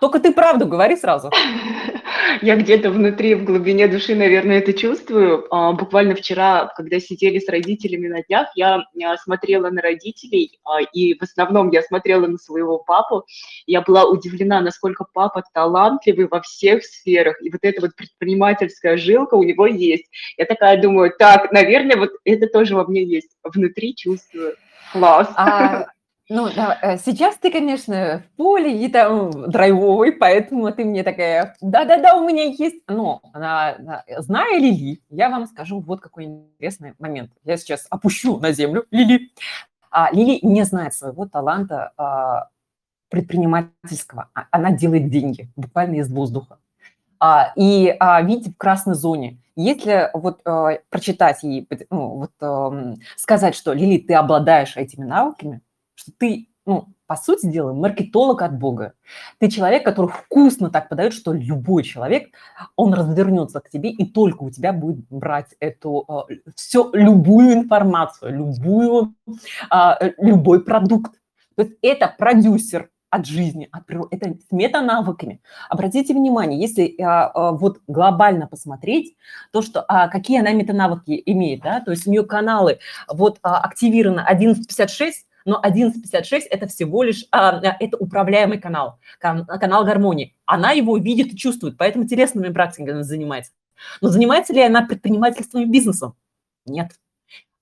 Только 0.00 0.20
ты 0.20 0.32
правду 0.32 0.66
говори 0.66 0.96
сразу. 0.96 1.30
Я 2.42 2.56
где-то 2.56 2.90
внутри, 2.90 3.34
в 3.34 3.44
глубине 3.44 3.86
души, 3.86 4.14
наверное, 4.14 4.58
это 4.58 4.72
чувствую. 4.72 5.46
А, 5.50 5.72
буквально 5.72 6.14
вчера, 6.14 6.66
когда 6.76 6.98
сидели 7.00 7.38
с 7.38 7.48
родителями 7.48 8.08
на 8.08 8.22
днях, 8.22 8.48
я 8.54 8.82
а, 9.04 9.16
смотрела 9.18 9.70
на 9.70 9.80
родителей, 9.80 10.58
а, 10.64 10.80
и 10.80 11.14
в 11.14 11.22
основном 11.22 11.70
я 11.70 11.82
смотрела 11.82 12.26
на 12.26 12.38
своего 12.38 12.78
папу. 12.78 13.24
Я 13.66 13.82
была 13.82 14.04
удивлена, 14.04 14.60
насколько 14.60 15.04
папа 15.12 15.42
талантливый 15.52 16.28
во 16.28 16.40
всех 16.40 16.84
сферах. 16.84 17.40
И 17.42 17.50
вот 17.50 17.60
эта 17.62 17.80
вот 17.80 17.94
предпринимательская 17.94 18.96
жилка 18.96 19.34
у 19.34 19.42
него 19.42 19.66
есть. 19.66 20.06
Я 20.36 20.46
такая 20.46 20.80
думаю, 20.80 21.12
так, 21.18 21.52
наверное, 21.52 21.96
вот 21.96 22.10
это 22.24 22.46
тоже 22.46 22.74
во 22.74 22.84
мне 22.84 23.04
есть. 23.04 23.30
Внутри 23.42 23.94
чувствую. 23.94 24.56
Класс. 24.92 25.28
А, 25.36 25.86
ну, 26.30 26.48
да, 26.54 26.78
э, 26.80 26.96
сейчас 26.98 27.36
ты, 27.36 27.50
конечно, 27.50 28.22
в 28.24 28.36
поле 28.36 28.84
и 28.84 28.88
там 28.88 29.50
драйвовый, 29.50 30.12
поэтому 30.12 30.72
ты 30.72 30.84
мне 30.84 31.02
такая, 31.02 31.54
да-да-да, 31.60 32.16
у 32.16 32.26
меня 32.26 32.44
есть. 32.44 32.82
Но, 32.88 33.20
зная 34.18 34.58
Лили, 34.58 35.02
я 35.10 35.28
вам 35.28 35.46
скажу 35.46 35.80
вот 35.80 36.00
какой 36.00 36.24
интересный 36.24 36.94
момент. 36.98 37.30
Я 37.44 37.58
сейчас 37.58 37.86
опущу 37.90 38.38
на 38.38 38.52
землю 38.52 38.86
Лили. 38.90 39.32
А 39.90 40.10
Лили 40.12 40.38
не 40.42 40.64
знает 40.64 40.94
своего 40.94 41.26
таланта 41.26 41.92
а, 41.96 42.48
предпринимательского. 43.10 44.28
А, 44.34 44.46
она 44.50 44.72
делает 44.72 45.08
деньги 45.08 45.48
буквально 45.54 45.96
из 45.96 46.10
воздуха. 46.10 46.58
А, 47.20 47.52
и 47.54 47.94
а, 48.00 48.20
видите, 48.22 48.50
в 48.50 48.56
красной 48.56 48.94
зоне. 48.94 49.38
Если 49.56 50.10
вот 50.14 50.40
а, 50.44 50.78
прочитать 50.90 51.44
ей, 51.44 51.68
ну, 51.90 52.08
вот, 52.08 52.32
а, 52.40 52.94
сказать, 53.16 53.54
что 53.54 53.72
Лили, 53.72 53.98
ты 53.98 54.14
обладаешь 54.14 54.76
этими 54.76 55.04
навыками, 55.04 55.60
что 56.04 56.12
ты, 56.18 56.48
ну, 56.66 56.88
по 57.06 57.16
сути 57.16 57.46
дела, 57.46 57.72
маркетолог 57.72 58.42
от 58.42 58.58
Бога. 58.58 58.94
Ты 59.38 59.48
человек, 59.48 59.84
который 59.84 60.10
вкусно 60.10 60.70
так 60.70 60.88
подает, 60.88 61.12
что 61.12 61.32
любой 61.32 61.82
человек, 61.82 62.28
он 62.76 62.94
развернется 62.94 63.60
к 63.60 63.70
тебе 63.70 63.90
и 63.90 64.06
только 64.06 64.42
у 64.42 64.50
тебя 64.50 64.72
будет 64.72 65.06
брать 65.10 65.54
эту 65.60 66.04
а, 66.08 66.26
все, 66.54 66.90
любую 66.92 67.52
информацию, 67.52 68.34
любую, 68.34 69.14
а, 69.70 69.98
любой 70.18 70.64
продукт. 70.64 71.12
То 71.56 71.62
есть 71.62 71.74
это 71.82 72.12
продюсер, 72.18 72.90
от 73.14 73.26
жизни, 73.26 73.68
от 73.70 73.86
природы, 73.86 74.08
это 74.16 74.30
с 74.30 74.50
метанавыками. 74.50 75.40
Обратите 75.68 76.14
внимание, 76.14 76.60
если 76.60 77.00
а, 77.00 77.28
а, 77.28 77.52
вот 77.52 77.78
глобально 77.86 78.48
посмотреть, 78.48 79.14
то, 79.52 79.62
что 79.62 79.84
а, 79.86 80.08
какие 80.08 80.40
она 80.40 80.50
метанавыки 80.52 81.22
имеет, 81.26 81.62
да, 81.62 81.80
то 81.80 81.92
есть 81.92 82.08
у 82.08 82.10
нее 82.10 82.24
каналы 82.24 82.80
вот 83.08 83.38
а, 83.42 83.60
активированы 83.60 84.20
1156, 84.20 85.28
но 85.44 85.60
11.56– 85.62 86.42
это 86.50 86.66
всего 86.66 87.02
лишь 87.02 87.26
а, 87.30 87.60
это 87.80 87.96
управляемый 87.96 88.58
канал, 88.58 88.98
канал 89.18 89.84
гармонии. 89.84 90.34
Она 90.46 90.72
его 90.72 90.96
видит 90.96 91.32
и 91.32 91.36
чувствует, 91.36 91.76
поэтому 91.76 92.06
телесными 92.06 92.52
практиками 92.52 93.02
занимается. 93.02 93.52
Но 94.00 94.08
занимается 94.08 94.52
ли 94.52 94.62
она 94.62 94.86
предпринимательством 94.86 95.62
и 95.62 95.66
бизнесом? 95.66 96.14
Нет. 96.66 96.92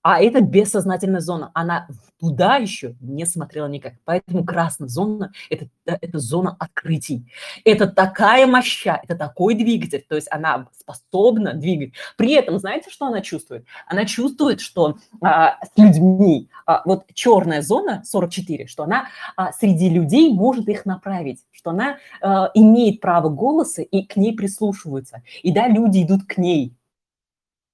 А 0.03 0.21
это 0.21 0.41
бессознательная 0.41 1.21
зона. 1.21 1.49
Она 1.53 1.87
туда 2.19 2.57
еще 2.57 2.95
не 2.99 3.25
смотрела 3.25 3.67
никак. 3.67 3.93
Поэтому 4.03 4.45
красная 4.45 4.89
зона 4.89 5.31
это,– 5.49 5.67
это 5.85 6.19
зона 6.19 6.55
открытий. 6.59 7.25
Это 7.63 7.87
такая 7.87 8.45
моща, 8.45 8.99
это 9.01 9.15
такой 9.15 9.55
двигатель. 9.55 10.05
То 10.07 10.15
есть 10.15 10.27
она 10.29 10.67
способна 10.77 11.53
двигать. 11.53 11.93
При 12.17 12.33
этом, 12.33 12.59
знаете, 12.59 12.89
что 12.89 13.05
она 13.05 13.21
чувствует? 13.21 13.65
Она 13.87 14.05
чувствует, 14.05 14.59
что 14.59 14.97
а, 15.21 15.57
с 15.65 15.77
людьми, 15.77 16.49
а, 16.65 16.81
вот 16.85 17.05
черная 17.13 17.61
зона 17.61 18.03
44, 18.05 18.67
что 18.67 18.83
она 18.83 19.07
а, 19.37 19.53
среди 19.53 19.89
людей 19.89 20.33
может 20.33 20.67
их 20.67 20.85
направить, 20.85 21.39
что 21.51 21.69
она 21.69 21.97
а, 22.21 22.51
имеет 22.53 22.99
право 22.99 23.29
голоса 23.29 23.81
и 23.81 24.03
к 24.05 24.17
ней 24.17 24.35
прислушиваются. 24.35 25.23
И 25.43 25.51
да, 25.53 25.69
люди 25.69 26.03
идут 26.03 26.25
к 26.25 26.37
ней 26.37 26.75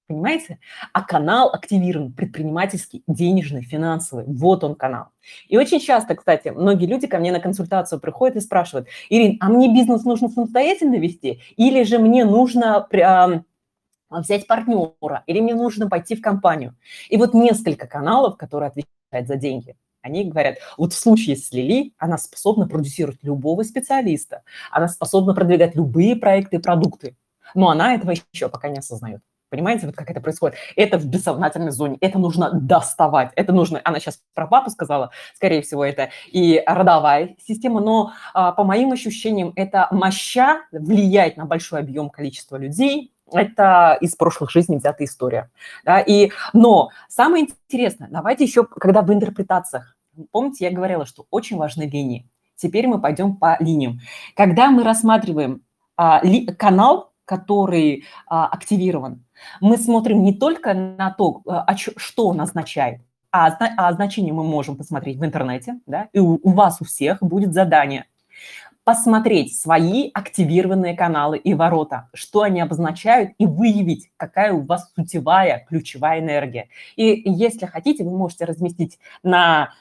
Понимаете? 0.09 0.57
А 0.91 1.03
канал 1.03 1.51
активирован, 1.53 2.11
предпринимательский, 2.11 3.03
денежный, 3.05 3.61
финансовый. 3.61 4.25
Вот 4.25 4.63
он 4.63 4.73
канал. 4.73 5.09
И 5.47 5.55
очень 5.55 5.79
часто, 5.79 6.15
кстати, 6.15 6.47
многие 6.47 6.87
люди 6.87 7.05
ко 7.05 7.19
мне 7.19 7.31
на 7.31 7.39
консультацию 7.39 7.99
приходят 8.01 8.35
и 8.35 8.39
спрашивают, 8.39 8.87
Ирин, 9.09 9.37
а 9.39 9.49
мне 9.49 9.71
бизнес 9.71 10.05
нужно 10.05 10.29
самостоятельно 10.29 10.95
вести? 10.95 11.41
Или 11.57 11.83
же 11.83 11.99
мне 11.99 12.25
нужно 12.25 12.87
взять 14.09 14.47
партнера? 14.47 15.23
Или 15.27 15.41
мне 15.41 15.53
нужно 15.53 15.87
пойти 15.87 16.15
в 16.15 16.21
компанию? 16.21 16.75
И 17.09 17.17
вот 17.17 17.35
несколько 17.35 17.85
каналов, 17.85 18.35
которые 18.35 18.69
отвечают 18.69 19.27
за 19.27 19.35
деньги. 19.35 19.75
Они 20.01 20.23
говорят, 20.23 20.57
вот 20.75 20.93
в 20.93 20.97
случае 20.97 21.35
с 21.35 21.51
Лили 21.51 21.93
она 21.99 22.17
способна 22.17 22.67
продюсировать 22.67 23.19
любого 23.21 23.61
специалиста, 23.61 24.41
она 24.71 24.87
способна 24.87 25.35
продвигать 25.35 25.75
любые 25.75 26.15
проекты 26.15 26.55
и 26.55 26.59
продукты, 26.59 27.15
но 27.53 27.69
она 27.69 27.93
этого 27.93 28.15
еще 28.33 28.49
пока 28.49 28.69
не 28.69 28.79
осознает. 28.79 29.21
Понимаете, 29.49 29.87
вот 29.87 29.95
как 29.95 30.09
это 30.11 30.21
происходит? 30.21 30.57
Это 30.75 30.97
в 30.97 31.05
бессознательной 31.05 31.71
зоне, 31.71 31.97
это 32.01 32.19
нужно 32.19 32.51
доставать, 32.53 33.31
это 33.35 33.51
нужно, 33.51 33.81
она 33.83 33.99
сейчас 33.99 34.21
про 34.33 34.47
папу 34.47 34.69
сказала, 34.69 35.11
скорее 35.35 35.61
всего, 35.61 35.83
это 35.83 36.09
и 36.31 36.61
родовая 36.65 37.35
система, 37.45 37.81
но 37.81 38.13
а, 38.33 38.51
по 38.51 38.63
моим 38.63 38.91
ощущениям, 38.91 39.53
это 39.55 39.87
моща 39.91 40.61
влияет 40.71 41.37
на 41.37 41.45
большой 41.45 41.79
объем 41.79 42.09
количества 42.09 42.57
людей, 42.57 43.13
это 43.31 43.97
из 44.01 44.15
прошлых 44.15 44.51
жизней 44.51 44.77
взятая 44.77 45.07
история. 45.07 45.51
Да? 45.85 45.99
И, 45.99 46.31
но 46.53 46.89
самое 47.07 47.45
интересное, 47.45 48.07
давайте 48.11 48.43
еще, 48.43 48.65
когда 48.65 49.01
в 49.01 49.11
интерпретациях, 49.13 49.95
помните, 50.31 50.65
я 50.65 50.71
говорила, 50.71 51.05
что 51.05 51.25
очень 51.29 51.57
важны 51.57 51.83
линии. 51.83 52.29
Теперь 52.55 52.87
мы 52.87 52.99
пойдем 52.99 53.35
по 53.35 53.57
линиям. 53.59 53.99
Когда 54.35 54.69
мы 54.69 54.83
рассматриваем 54.83 55.61
а, 55.95 56.19
ли, 56.23 56.45
канал, 56.47 57.13
который 57.29 58.05
а, 58.25 58.47
активирован, 58.47 59.23
мы 59.61 59.77
смотрим 59.77 60.23
не 60.23 60.33
только 60.33 60.73
на 60.73 61.11
то, 61.11 61.43
а, 61.45 61.75
что 61.77 62.29
он 62.29 62.41
означает, 62.41 63.01
а, 63.31 63.55
а 63.77 63.93
значение 63.93 64.33
мы 64.33 64.43
можем 64.43 64.75
посмотреть 64.75 65.19
в 65.19 65.25
интернете, 65.25 65.79
да, 65.85 66.09
и 66.11 66.17
у, 66.17 66.39
у 66.41 66.51
вас 66.53 66.81
у 66.81 66.85
всех 66.85 67.21
будет 67.21 67.53
задание 67.53 68.05
посмотреть 68.83 69.55
свои 69.55 70.09
активированные 70.11 70.95
каналы 70.95 71.37
и 71.37 71.53
ворота, 71.53 72.09
что 72.15 72.41
они 72.41 72.61
обозначают, 72.61 73.33
и 73.37 73.45
выявить, 73.45 74.09
какая 74.17 74.51
у 74.51 74.65
вас 74.65 74.91
сутевая, 74.95 75.63
ключевая 75.69 76.21
энергия. 76.21 76.69
И 76.95 77.21
если 77.29 77.67
хотите, 77.67 78.03
вы 78.03 78.17
можете 78.17 78.45
разместить 78.45 78.97
на 79.21 79.73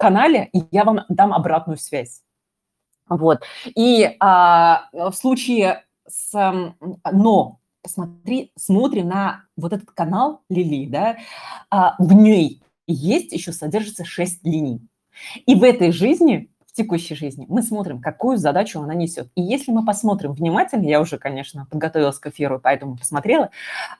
канале, 0.00 0.48
и 0.52 0.64
я 0.72 0.82
вам 0.82 1.02
дам 1.08 1.32
обратную 1.32 1.78
связь. 1.78 2.22
Вот. 3.08 3.42
И 3.76 4.16
а, 4.18 4.88
в 4.92 5.12
случае 5.12 5.84
с... 6.12 6.74
Но 7.10 7.58
посмотри, 7.82 8.52
смотрим 8.56 9.08
на 9.08 9.44
вот 9.56 9.72
этот 9.72 9.90
канал 9.90 10.42
Лили, 10.48 10.88
да, 10.88 11.16
а, 11.70 11.96
в 11.98 12.12
ней 12.12 12.62
есть 12.86 13.32
еще 13.32 13.52
содержится 13.52 14.04
шесть 14.04 14.44
линий. 14.44 14.80
И 15.46 15.54
в 15.54 15.62
этой 15.62 15.92
жизни 15.92 16.50
в 16.66 16.74
текущей 16.74 17.14
жизни, 17.14 17.44
мы 17.50 17.62
смотрим, 17.62 18.00
какую 18.00 18.38
задачу 18.38 18.80
она 18.80 18.94
несет. 18.94 19.28
И 19.34 19.42
если 19.42 19.70
мы 19.72 19.84
посмотрим 19.84 20.32
внимательно, 20.32 20.86
я 20.86 21.02
уже, 21.02 21.18
конечно, 21.18 21.66
подготовилась 21.70 22.18
к 22.18 22.26
эфиру, 22.28 22.60
поэтому 22.62 22.96
посмотрела, 22.96 23.50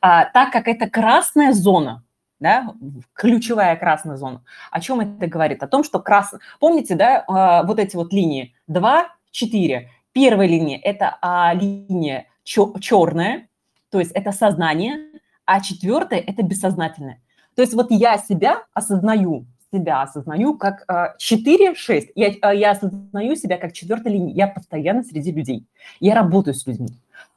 а, 0.00 0.24
так 0.26 0.52
как 0.52 0.68
это 0.68 0.88
красная 0.88 1.52
зона, 1.52 2.02
да, 2.40 2.74
ключевая 3.12 3.76
красная 3.76 4.16
зона, 4.16 4.42
о 4.70 4.80
чем 4.80 5.00
это 5.00 5.26
говорит? 5.26 5.62
О 5.62 5.68
том, 5.68 5.84
что 5.84 6.00
красная... 6.00 6.40
Помните, 6.60 6.94
да, 6.94 7.24
а, 7.28 7.62
вот 7.64 7.78
эти 7.78 7.94
вот 7.94 8.12
линии 8.12 8.54
2, 8.68 9.06
4. 9.32 9.90
Первая 10.12 10.48
линия– 10.48 10.78
это 10.82 11.16
а, 11.20 11.54
линия 11.54 12.26
чер- 12.44 12.78
черная, 12.80 13.48
то 13.90 13.98
есть 13.98 14.12
это 14.12 14.32
сознание, 14.32 14.98
а 15.44 15.60
четвертая– 15.60 16.20
это 16.26 16.42
бессознательное. 16.42 17.20
То 17.54 17.62
есть 17.62 17.74
вот 17.74 17.90
я 17.90 18.18
себя 18.18 18.64
осознаю 18.74 19.46
себя 19.72 20.02
осознаю 20.02 20.56
как 20.58 20.84
4-6. 20.86 21.16
А, 21.16 22.20
я, 22.20 22.34
а, 22.42 22.54
я 22.54 22.70
осознаю 22.72 23.36
себя 23.36 23.56
как 23.56 23.72
четвертой 23.72 24.12
линии. 24.12 24.34
Я 24.34 24.46
постоянно 24.46 25.02
среди 25.02 25.32
людей. 25.32 25.66
Я 25.98 26.14
работаю 26.14 26.54
с 26.54 26.66
людьми. 26.66 26.90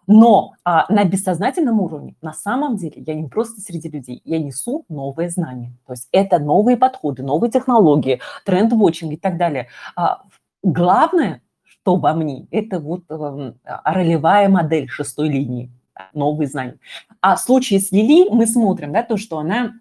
Но 0.07 0.53
а, 0.63 0.91
на 0.91 1.03
бессознательном 1.03 1.79
уровне, 1.79 2.15
на 2.21 2.33
самом 2.33 2.75
деле, 2.75 3.01
я 3.05 3.15
не 3.15 3.27
просто 3.27 3.61
среди 3.61 3.89
людей, 3.89 4.21
я 4.23 4.37
несу 4.37 4.85
новые 4.87 5.29
знания. 5.29 5.71
То 5.87 5.93
есть 5.93 6.07
это 6.11 6.37
новые 6.37 6.77
подходы, 6.77 7.23
новые 7.23 7.51
технологии, 7.51 8.21
тренд-вотчинг 8.45 9.13
и 9.13 9.17
так 9.17 9.37
далее. 9.37 9.67
А, 9.95 10.21
главное, 10.61 11.41
что 11.85 11.97
во 11.97 12.15
мне, 12.15 12.47
это 12.49 12.79
вот 12.79 13.03
а, 13.09 13.93
ролевая 13.93 14.49
модель 14.49 14.89
шестой 14.89 15.29
линии, 15.29 15.71
новые 16.13 16.47
знания. 16.47 16.79
А 17.21 17.35
в 17.35 17.39
случае 17.39 17.79
с 17.79 17.91
Лили 17.91 18.27
мы 18.31 18.47
смотрим, 18.47 18.91
да, 18.91 19.03
то, 19.03 19.17
что 19.17 19.37
она 19.37 19.73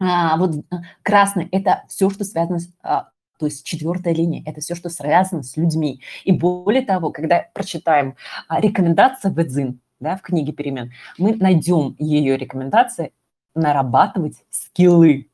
а, 0.00 0.36
вот 0.38 0.56
э, 0.56 0.76
красный– 1.02 1.48
это 1.52 1.84
все, 1.88 2.10
что 2.10 2.24
связано 2.24 2.58
с 2.58 2.68
а, 2.82 3.10
то 3.38 3.46
есть 3.46 3.64
четвертая 3.64 4.12
линия– 4.12 4.42
это 4.46 4.60
все, 4.60 4.74
что 4.74 4.90
связано 4.90 5.44
с 5.44 5.56
людьми. 5.56 6.02
И 6.24 6.32
более 6.32 6.82
того, 6.82 7.12
когда 7.12 7.46
прочитаем 7.54 8.16
рекомендации 8.50 9.30
в 9.30 9.38
Эдзин, 9.38 9.80
да, 10.00 10.16
в 10.16 10.22
книге 10.22 10.52
перемен, 10.52 10.90
мы 11.16 11.36
найдем 11.36 11.94
ее 12.00 12.36
рекомендации 12.36 13.12
нарабатывать 13.54 14.44
скиллы. 14.50 15.30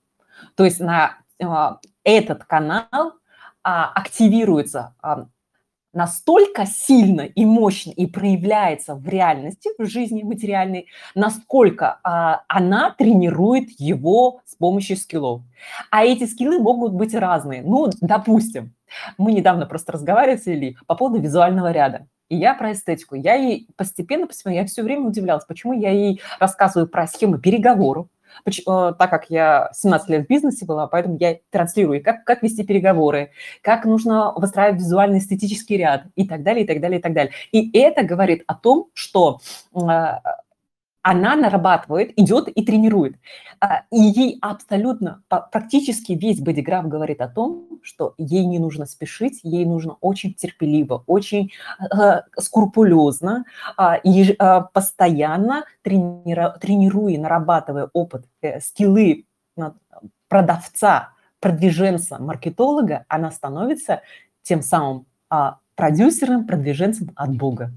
То 0.56 0.66
есть 0.66 0.78
на 0.78 1.16
этот 2.04 2.44
канал 2.44 3.14
активируется 3.62 4.94
настолько 5.96 6.66
сильно 6.66 7.22
и 7.22 7.44
мощно 7.44 7.90
и 7.90 8.06
проявляется 8.06 8.94
в 8.94 9.08
реальности, 9.08 9.70
в 9.78 9.86
жизни 9.86 10.22
материальной, 10.22 10.86
насколько 11.14 11.98
а, 12.04 12.42
она 12.48 12.94
тренирует 12.96 13.70
его 13.78 14.40
с 14.44 14.54
помощью 14.54 14.98
скиллов. 14.98 15.42
А 15.90 16.04
эти 16.04 16.24
скиллы 16.24 16.58
могут 16.58 16.92
быть 16.92 17.14
разные. 17.14 17.62
Ну, 17.62 17.90
допустим, 18.00 18.74
мы 19.16 19.32
недавно 19.32 19.66
просто 19.66 19.92
разговаривали 19.92 20.36
с 20.36 20.46
Ильей 20.46 20.76
по 20.86 20.94
поводу 20.94 21.20
визуального 21.20 21.72
ряда. 21.72 22.06
И 22.28 22.36
я 22.36 22.54
про 22.54 22.72
эстетику. 22.72 23.14
Я 23.14 23.34
ей 23.34 23.68
постепенно, 23.76 24.26
постепенно, 24.26 24.54
я 24.54 24.66
все 24.66 24.82
время 24.82 25.06
удивлялась, 25.06 25.44
почему 25.44 25.72
я 25.72 25.90
ей 25.90 26.20
рассказываю 26.38 26.88
про 26.88 27.06
схемы 27.06 27.40
переговоров, 27.40 28.08
так 28.54 29.10
как 29.10 29.30
я 29.30 29.70
17 29.72 30.08
лет 30.08 30.24
в 30.24 30.28
бизнесе 30.28 30.66
была, 30.66 30.86
поэтому 30.86 31.16
я 31.18 31.38
транслирую, 31.50 32.02
как, 32.02 32.24
как 32.24 32.42
вести 32.42 32.64
переговоры, 32.64 33.30
как 33.62 33.84
нужно 33.84 34.32
выстраивать 34.36 34.80
визуальный 34.80 35.18
эстетический 35.18 35.76
ряд 35.76 36.04
и 36.14 36.26
так 36.26 36.42
далее, 36.42 36.64
и 36.64 36.66
так 36.66 36.80
далее, 36.80 36.98
и 36.98 37.02
так 37.02 37.12
далее. 37.12 37.32
И 37.52 37.78
это 37.78 38.02
говорит 38.02 38.42
о 38.46 38.54
том, 38.54 38.88
что 38.94 39.40
э, 39.74 39.78
она 41.06 41.36
нарабатывает, 41.36 42.18
идет 42.18 42.48
и 42.48 42.64
тренирует. 42.64 43.14
А, 43.60 43.82
и 43.92 44.00
ей 44.00 44.38
абсолютно, 44.40 45.22
практически 45.28 46.14
весь 46.14 46.40
бодиграф 46.40 46.88
говорит 46.88 47.20
о 47.20 47.28
том, 47.28 47.78
что 47.82 48.14
ей 48.18 48.44
не 48.44 48.58
нужно 48.58 48.86
спешить, 48.86 49.38
ей 49.44 49.64
нужно 49.66 49.98
очень 50.00 50.34
терпеливо, 50.34 51.04
очень 51.06 51.52
э, 51.80 52.22
скрупулезно 52.36 53.44
а, 53.76 53.94
и 53.94 54.34
а, 54.36 54.62
постоянно 54.62 55.66
тренируя, 55.82 57.20
нарабатывая 57.20 57.88
опыт, 57.92 58.24
э, 58.42 58.58
скиллы 58.58 59.26
продавца, 60.26 61.10
продвиженца, 61.38 62.18
маркетолога, 62.18 63.04
она 63.06 63.30
становится 63.30 64.02
тем 64.42 64.60
самым 64.60 65.06
продюсером, 65.76 66.46
продвиженцем 66.46 67.12
от 67.14 67.36
Бога. 67.36 67.70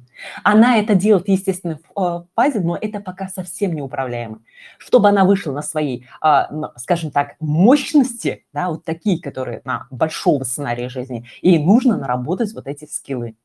Она 0.44 0.78
это 0.78 0.96
делает, 0.96 1.28
естественно, 1.28 1.78
в 1.94 2.02
э, 2.02 2.26
фазе, 2.34 2.62
но 2.62 2.78
это 2.80 3.02
пока 3.02 3.28
совсем 3.28 3.74
неуправляемо. 3.74 4.42
Чтобы 4.78 5.10
она 5.10 5.26
вышла 5.26 5.52
на 5.52 5.62
свои, 5.62 6.04
а, 6.22 6.50
скажем 6.78 7.12
так, 7.12 7.36
мощности, 7.40 8.46
да, 8.54 8.70
вот 8.70 8.86
такие, 8.86 9.22
которые 9.22 9.62
на 9.66 9.88
большого 9.92 10.44
сценария 10.46 10.90
жизни, 10.90 11.26
ей 11.42 11.64
нужно 11.64 11.98
наработать 11.98 12.54
вот 12.54 12.68
эти 12.68 12.86
скиллы. 12.86 13.36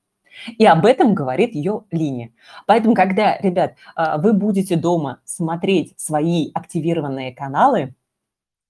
И 0.58 0.64
об 0.64 0.86
этом 0.86 1.14
говорит 1.14 1.54
ее 1.54 1.84
линия. 1.90 2.30
Поэтому, 2.66 2.94
когда, 2.94 3.36
ребят, 3.38 3.74
а, 3.96 4.18
вы 4.18 4.32
будете 4.32 4.76
дома 4.76 5.20
смотреть 5.24 5.94
свои 5.96 6.50
активированные 6.54 7.34
каналы, 7.34 7.94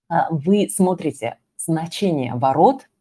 а, 0.08 0.28
вы 0.30 0.68
смотрите 0.74 1.36
значение 1.58 2.34
ворот– 2.34 2.88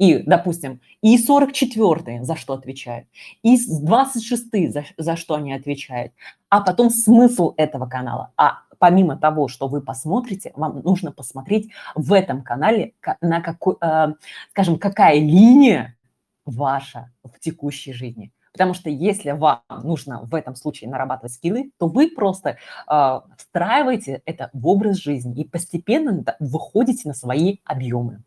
и, 0.00 0.22
допустим, 0.22 0.80
и 1.02 1.18
44 1.18 2.24
за 2.24 2.34
что 2.34 2.54
отвечают, 2.54 3.06
и 3.42 3.58
26 3.58 4.72
за, 4.72 4.84
за 4.96 5.16
что 5.16 5.34
они 5.34 5.52
отвечают, 5.52 6.12
а 6.48 6.62
потом 6.62 6.88
смысл 6.88 7.52
этого 7.58 7.86
канала. 7.86 8.32
А 8.38 8.60
помимо 8.78 9.18
того, 9.18 9.48
что 9.48 9.68
вы 9.68 9.82
посмотрите, 9.82 10.52
вам 10.56 10.80
нужно 10.80 11.12
посмотреть 11.12 11.70
в 11.94 12.14
этом 12.14 12.42
канале, 12.42 12.94
на 13.20 13.42
какой, 13.42 13.76
э, 13.82 14.14
скажем, 14.52 14.78
какая 14.78 15.18
линия 15.18 15.98
ваша 16.46 17.12
в 17.22 17.38
текущей 17.38 17.92
жизни. 17.92 18.32
Потому 18.52 18.72
что 18.72 18.88
если 18.88 19.32
вам 19.32 19.60
нужно 19.82 20.22
в 20.22 20.34
этом 20.34 20.56
случае 20.56 20.88
нарабатывать 20.88 21.34
скиллы, 21.34 21.72
то 21.78 21.88
вы 21.88 22.08
просто 22.08 22.56
э, 22.90 23.20
встраиваете 23.36 24.22
это 24.24 24.48
в 24.54 24.66
образ 24.66 24.96
жизни 24.96 25.42
и 25.42 25.46
постепенно 25.46 26.24
выходите 26.40 27.06
на 27.06 27.12
свои 27.12 27.58
объемы. 27.66 28.22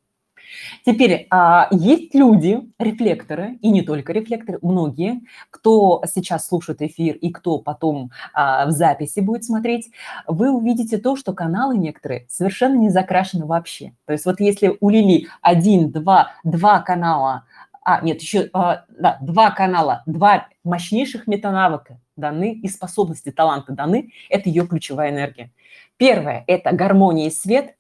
Теперь 0.86 1.28
а, 1.30 1.68
есть 1.72 2.13
люди, 2.13 2.62
рефлекторы, 2.80 3.58
и 3.62 3.70
не 3.70 3.82
только 3.82 4.13
рефлекторы, 4.13 4.60
многие, 4.62 5.22
кто 5.50 6.04
сейчас 6.06 6.48
слушает 6.48 6.82
эфир 6.82 7.16
и 7.16 7.32
кто 7.32 7.60
потом 7.60 8.12
а, 8.34 8.66
в 8.66 8.72
записи 8.72 9.20
будет 9.20 9.44
смотреть, 9.44 9.92
вы 10.28 10.52
увидите 10.52 10.98
то, 10.98 11.16
что 11.16 11.34
каналы 11.34 11.78
некоторые 11.78 12.26
совершенно 12.30 12.76
не 12.76 12.89
закрашены 12.89 13.46
вообще. 13.46 13.94
То 14.06 14.13
есть 14.13 14.26
вот 14.26 14.39
если 14.39 14.78
у 14.80 14.89
Лили 14.89 15.28
один, 15.42 15.92
два, 15.92 16.32
два 16.44 16.80
канала, 16.80 17.46
а, 17.84 18.02
нет, 18.02 18.22
еще 18.22 18.50
а, 18.54 18.86
да, 18.98 19.18
два 19.22 19.52
канала, 19.52 20.04
два 20.06 20.48
мощнейших 20.63 21.28
метанавыка 21.28 21.99
даны 22.16 22.54
и 22.54 22.68
способности, 22.68 23.32
таланты 23.32 23.74
даны, 23.74 24.12
это 24.30 24.49
ее 24.49 24.68
ключевая 24.68 25.10
энергия. 25.10 25.51
Первое– 25.97 26.43
это 26.47 26.72
гармония 26.74 27.28
и 27.28 27.32
свет 27.32 27.76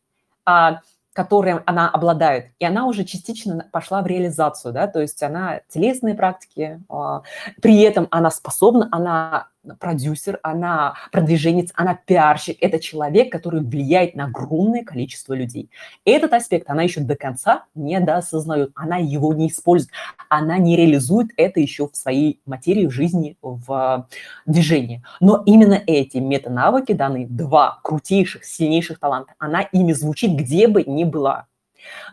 которым 1.13 1.61
она 1.65 1.89
обладает, 1.89 2.47
и 2.59 2.65
она 2.65 2.85
уже 2.85 3.05
частично 3.05 3.67
пошла 3.71 4.01
в 4.01 4.07
реализацию, 4.07 4.73
да, 4.73 4.87
то 4.87 4.99
есть 4.99 5.21
она 5.23 5.61
телесные 5.69 6.15
практики, 6.15 6.81
а, 6.89 7.21
при 7.61 7.81
этом 7.81 8.07
она 8.11 8.31
способна, 8.31 8.89
она 8.91 9.47
продюсер, 9.79 10.39
она 10.43 10.95
продвиженец, 11.11 11.71
она 11.75 11.95
пиарщик. 11.95 12.57
Это 12.61 12.79
человек, 12.79 13.31
который 13.31 13.61
влияет 13.61 14.15
на 14.15 14.25
огромное 14.25 14.83
количество 14.83 15.33
людей. 15.33 15.69
Этот 16.05 16.33
аспект 16.33 16.69
она 16.69 16.83
еще 16.83 17.01
до 17.01 17.15
конца 17.15 17.65
не 17.75 17.99
доосознает, 17.99 18.71
она 18.75 18.97
его 18.97 19.33
не 19.33 19.47
использует, 19.47 19.91
она 20.29 20.57
не 20.57 20.75
реализует 20.75 21.31
это 21.37 21.59
еще 21.59 21.87
в 21.87 21.95
своей 21.95 22.41
материи, 22.45 22.87
в 22.87 22.91
жизни, 22.91 23.37
в 23.41 24.07
движении. 24.45 25.03
Но 25.19 25.43
именно 25.45 25.81
эти 25.85 26.17
метанавыки 26.17 26.93
даны, 26.93 27.27
два 27.27 27.79
крутейших, 27.83 28.43
сильнейших 28.43 28.99
таланта, 28.99 29.33
она 29.37 29.61
ими 29.61 29.93
звучит 29.93 30.31
где 30.35 30.67
бы 30.67 30.83
ни 30.83 31.03
была. 31.03 31.47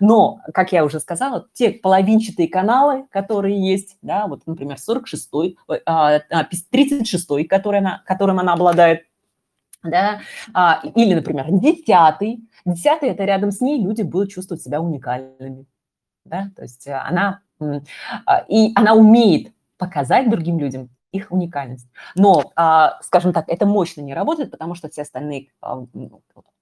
Но, 0.00 0.40
как 0.54 0.72
я 0.72 0.84
уже 0.84 1.00
сказала, 1.00 1.48
те 1.52 1.70
половинчатые 1.70 2.48
каналы, 2.48 3.06
которые 3.10 3.60
есть, 3.60 3.96
да, 4.02 4.26
вот, 4.26 4.46
например, 4.46 4.76
46-й, 4.76 5.56
36-й, 5.68 7.44
который 7.44 7.82
которым 8.04 8.38
она 8.38 8.52
обладает, 8.52 9.06
да, 9.82 10.20
а, 10.52 10.82
или, 10.94 11.14
например, 11.14 11.46
десятый. 11.50 12.40
Десятый– 12.64 13.08
это 13.10 13.24
рядом 13.24 13.50
с 13.50 13.60
ней 13.60 13.82
люди 13.82 14.02
будут 14.02 14.30
чувствовать 14.30 14.62
себя 14.62 14.80
уникальными, 14.80 15.66
да, 16.24 16.50
то 16.54 16.62
есть 16.62 16.86
она, 16.86 17.40
а, 18.26 18.44
и 18.48 18.72
она 18.74 18.94
умеет 18.94 19.54
показать 19.78 20.28
другим 20.28 20.58
людям 20.58 20.90
их 21.12 21.32
уникальность. 21.32 21.88
Но, 22.14 22.52
а, 22.56 23.00
скажем 23.02 23.32
так, 23.32 23.46
это 23.48 23.66
мощно 23.66 24.00
не 24.02 24.14
работает, 24.14 24.50
потому 24.50 24.74
что 24.74 24.88
все 24.88 25.02
остальные 25.02 25.48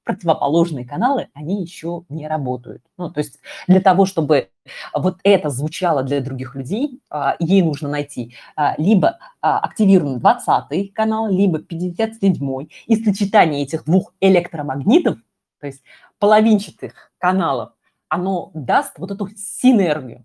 противоположные 0.08 0.86
каналы, 0.86 1.28
они 1.34 1.60
еще 1.60 2.04
не 2.08 2.26
работают. 2.26 2.82
Ну, 2.96 3.10
то 3.10 3.18
есть 3.18 3.40
для 3.66 3.80
того, 3.80 4.06
чтобы 4.06 4.48
вот 4.94 5.18
это 5.22 5.50
звучало 5.50 6.02
для 6.02 6.22
других 6.22 6.54
людей, 6.54 7.02
а, 7.10 7.36
ей 7.38 7.60
нужно 7.60 7.90
найти 7.90 8.34
а, 8.56 8.74
либо 8.78 9.18
активированный 9.42 10.18
20 10.18 10.94
канал, 10.94 11.28
либо 11.28 11.58
57-й. 11.58 12.70
И 12.86 13.04
сочетание 13.04 13.62
этих 13.62 13.84
двух 13.84 14.14
электромагнитов, 14.20 15.18
то 15.60 15.66
есть 15.66 15.82
половинчатых 16.18 17.12
каналов, 17.18 17.72
оно 18.08 18.50
даст 18.54 18.98
вот 18.98 19.10
эту 19.10 19.28
синергию. 19.36 20.24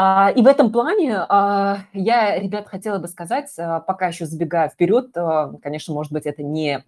А, 0.00 0.30
и 0.30 0.42
в 0.42 0.46
этом 0.46 0.70
плане 0.70 1.24
а, 1.28 1.78
я, 1.92 2.38
ребят, 2.38 2.68
хотела 2.68 3.00
бы 3.00 3.08
сказать, 3.08 3.52
а, 3.58 3.80
пока 3.80 4.06
еще 4.06 4.26
забегая 4.26 4.68
вперед, 4.68 5.10
конечно, 5.60 5.92
может 5.92 6.12
быть, 6.12 6.24
это 6.24 6.44
не 6.44 6.84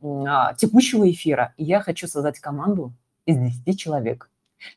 текущего 0.57 1.11
эфира, 1.11 1.53
я 1.57 1.81
хочу 1.81 2.07
создать 2.07 2.39
команду 2.39 2.93
из 3.27 3.37
10 3.37 3.77
человек, 3.77 4.31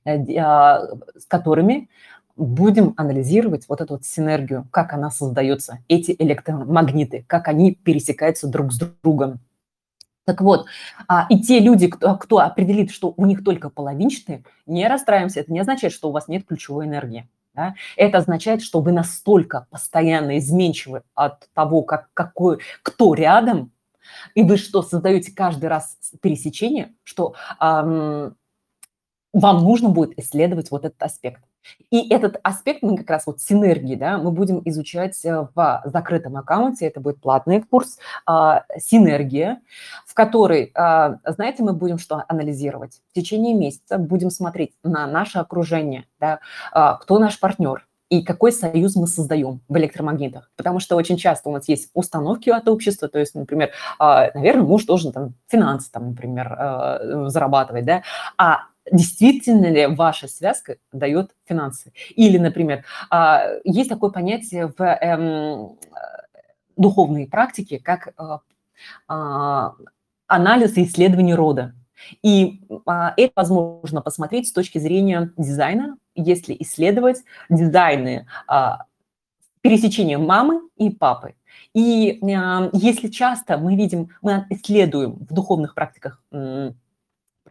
э, 0.03 0.17
с 0.17 1.25
которыми 1.27 1.89
будем 2.35 2.95
анализировать 2.97 3.69
вот 3.69 3.81
эту 3.81 3.93
вот 3.93 4.05
синергию, 4.05 4.67
как 4.71 4.93
она 4.93 5.11
создается, 5.11 5.77
эти 5.87 6.15
электромагниты, 6.17 7.25
как 7.27 7.47
они 7.47 7.75
пересекаются 7.75 8.47
друг 8.47 8.73
с 8.73 8.79
другом. 9.03 9.41
Так 10.25 10.41
вот, 10.41 10.65
и 11.29 11.39
те 11.39 11.59
люди, 11.59 11.85
кто, 11.85 12.17
кто 12.17 12.39
определит, 12.39 12.89
что 12.89 13.13
у 13.15 13.27
них 13.27 13.43
только 13.43 13.69
половинчатые, 13.69 14.43
не 14.65 14.87
расстраиваемся, 14.87 15.41
это 15.41 15.53
не 15.53 15.59
означает, 15.59 15.93
что 15.93 16.09
у 16.09 16.11
вас 16.11 16.27
нет 16.27 16.47
ключевой 16.47 16.87
энергии. 16.87 17.27
Да? 17.53 17.75
Это 17.97 18.17
означает, 18.17 18.61
что 18.61 18.81
вы 18.81 18.91
настолько 18.91 19.67
постоянно 19.69 20.37
изменчивы 20.39 21.03
от 21.13 21.49
того, 21.53 21.83
как, 21.83 22.09
какой, 22.13 22.59
кто 22.81 23.13
рядом, 23.13 23.71
и 24.33 24.43
вы 24.43 24.57
что, 24.57 24.81
создаете 24.81 25.31
каждый 25.31 25.65
раз 25.65 25.97
пересечение, 26.21 26.93
что 27.03 27.35
эм, 27.59 28.35
вам 29.33 29.63
нужно 29.63 29.89
будет 29.89 30.17
исследовать 30.19 30.71
вот 30.71 30.85
этот 30.85 31.01
аспект. 31.01 31.43
И 31.89 32.09
этот 32.09 32.39
аспект 32.43 32.81
мы 32.81 32.97
как 32.97 33.09
раз 33.09 33.27
вот 33.27 33.39
синергии, 33.41 33.95
да, 33.95 34.17
мы 34.17 34.31
будем 34.31 34.61
изучать 34.65 35.23
э, 35.25 35.47
в 35.53 35.81
закрытом 35.85 36.37
аккаунте, 36.37 36.87
это 36.87 36.99
будет 36.99 37.21
платный 37.21 37.61
курс, 37.61 37.97
а, 38.25 38.63
синергия, 38.77 39.61
в 40.05 40.13
которой, 40.13 40.71
а, 40.75 41.17
знаете, 41.25 41.63
мы 41.63 41.73
будем 41.73 41.97
что 41.97 42.23
анализировать? 42.27 43.01
В 43.11 43.13
течение 43.13 43.53
месяца 43.53 43.97
будем 43.97 44.29
смотреть 44.29 44.73
на 44.83 45.07
наше 45.07 45.39
окружение, 45.39 46.05
да, 46.19 46.39
а, 46.71 46.95
кто 46.95 47.19
наш 47.19 47.39
партнер, 47.39 47.87
и 48.09 48.21
какой 48.21 48.51
союз 48.51 48.95
мы 48.95 49.07
создаем 49.07 49.61
в 49.67 49.77
электромагнитах. 49.77 50.51
Потому 50.55 50.79
что 50.79 50.95
очень 50.95 51.17
часто 51.17 51.49
у 51.49 51.53
нас 51.53 51.67
есть 51.67 51.89
установки 51.95 52.49
от 52.49 52.67
общества, 52.67 53.07
то 53.07 53.17
есть, 53.17 53.33
например, 53.33 53.71
наверное, 53.99 54.63
муж 54.63 54.85
должен 54.85 55.11
там 55.11 55.33
финансы, 55.47 55.91
там, 55.91 56.09
например, 56.09 56.55
зарабатывать, 57.29 57.85
да, 57.85 58.03
а 58.37 58.65
действительно 58.91 59.67
ли 59.67 59.87
ваша 59.87 60.27
связка 60.27 60.77
дает 60.91 61.31
финансы. 61.45 61.93
Или, 62.15 62.37
например, 62.37 62.85
а, 63.09 63.45
есть 63.63 63.89
такое 63.89 64.09
понятие 64.11 64.73
в 64.77 64.81
эм, 64.81 65.77
духовной 66.75 67.27
практике, 67.27 67.79
как 67.79 68.13
а, 68.17 68.41
а, 69.07 69.75
анализ 70.27 70.77
и 70.77 70.83
исследование 70.83 71.35
рода. 71.35 71.73
И 72.21 72.61
это 72.85 73.31
возможно 73.33 74.01
посмотреть 74.01 74.49
с 74.49 74.51
точки 74.51 74.77
зрения 74.77 75.31
дизайна, 75.37 75.95
если 76.15 76.53
исследовать 76.59 77.23
дизайны 77.49 78.27
пересечения 79.61 80.17
мамы 80.17 80.67
и 80.75 80.89
папы. 80.89 81.35
И 81.73 82.19
если 82.73 83.07
часто 83.07 83.57
мы 83.57 83.77
видим, 83.77 84.09
мы 84.21 84.45
исследуем 84.49 85.13
в 85.13 85.33
духовных 85.33 85.75
практиках 85.75 86.21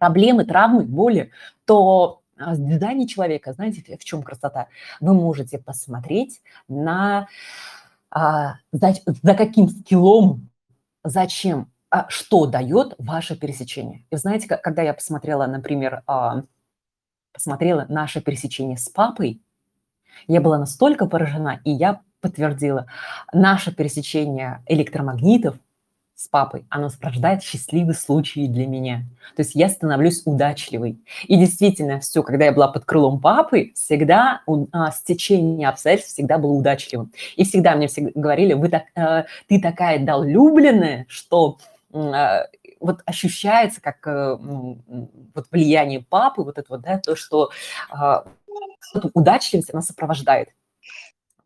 проблемы, 0.03 0.44
травмы, 0.44 0.82
боли, 0.82 1.30
то 1.64 2.22
а, 2.36 2.55
в 2.55 2.59
дизайне 2.59 3.07
человека, 3.07 3.53
знаете, 3.53 3.96
в 3.96 4.05
чем 4.05 4.24
красота? 4.24 4.66
Вы 4.98 5.14
можете 5.14 5.59
посмотреть 5.59 6.42
на 6.66 7.28
а, 8.11 8.57
за, 8.72 8.94
за 9.07 9.34
каким 9.34 9.68
скиллом, 9.68 10.48
зачем, 11.05 11.70
а, 11.88 12.07
что 12.09 12.46
дает 12.46 12.96
ваше 12.98 13.36
пересечение. 13.36 14.05
И 14.11 14.16
знаете, 14.16 14.48
когда 14.48 14.82
я 14.82 14.92
посмотрела, 14.92 15.46
например, 15.46 16.03
а, 16.09 16.42
посмотрела 17.32 17.86
наше 17.88 18.20
пересечение 18.20 18.78
с 18.78 18.88
папой, 18.88 19.40
я 20.26 20.40
была 20.40 20.59
настолько 20.59 21.07
поражена, 21.07 21.61
и 21.62 21.70
я 21.70 22.00
подтвердила, 22.20 22.88
наше 23.32 23.72
пересечение 23.72 24.64
электромагнитов– 24.66 25.55
с 26.15 26.29
папой, 26.29 26.65
оно 26.69 26.89
порождает 27.01 27.43
счастливые 27.43 27.95
случаи 27.95 28.47
для 28.47 28.67
меня. 28.67 29.05
То 29.35 29.43
есть 29.43 29.55
я 29.55 29.69
становлюсь 29.69 30.23
удачливой. 30.25 30.99
И 31.25 31.37
действительно, 31.37 32.01
все, 32.01 32.23
когда 32.23 32.45
я 32.45 32.53
была 32.53 32.69
под 32.69 32.85
крылом 32.85 33.21
папы, 33.21 33.73
всегда 33.75 34.43
а, 34.73 34.91
стечение 34.93 35.69
обстоятельств 35.69 36.13
всегда 36.13 36.39
было 36.39 36.53
удачливым. 36.53 37.13
И 37.37 37.45
всегда 37.45 37.75
мне 37.75 37.89
всегда 37.89 38.11
говорили, 38.15 38.53
Вы 38.53 38.69
так, 38.69 38.85
а, 38.95 39.25
ты 39.49 39.61
такая 39.61 39.99
долюбленная, 40.05 41.07
что 41.09 41.59
а, 41.93 42.47
вот 42.79 43.01
ощущается 43.05 43.81
как 43.81 44.07
а, 44.07 44.37
вот 44.37 45.47
влияние 45.51 46.03
папы, 46.03 46.43
вот 46.43 46.59
это 46.59 46.67
вот, 46.69 46.83
да, 46.83 46.99
то, 46.99 47.17
что 47.17 47.51
а, 47.91 48.25
удачливость, 49.15 49.73
она 49.73 49.83
сопровождает. 49.83 50.51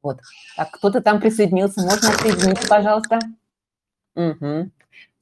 Вот. 0.03 0.21
Так, 0.57 0.71
кто-то 0.73 1.01
там 1.01 1.21
присоединился, 1.21 1.83
можно 1.83 2.11
присоединиться, 2.13 2.69
пожалуйста? 2.69 3.19
Угу. 4.17 4.71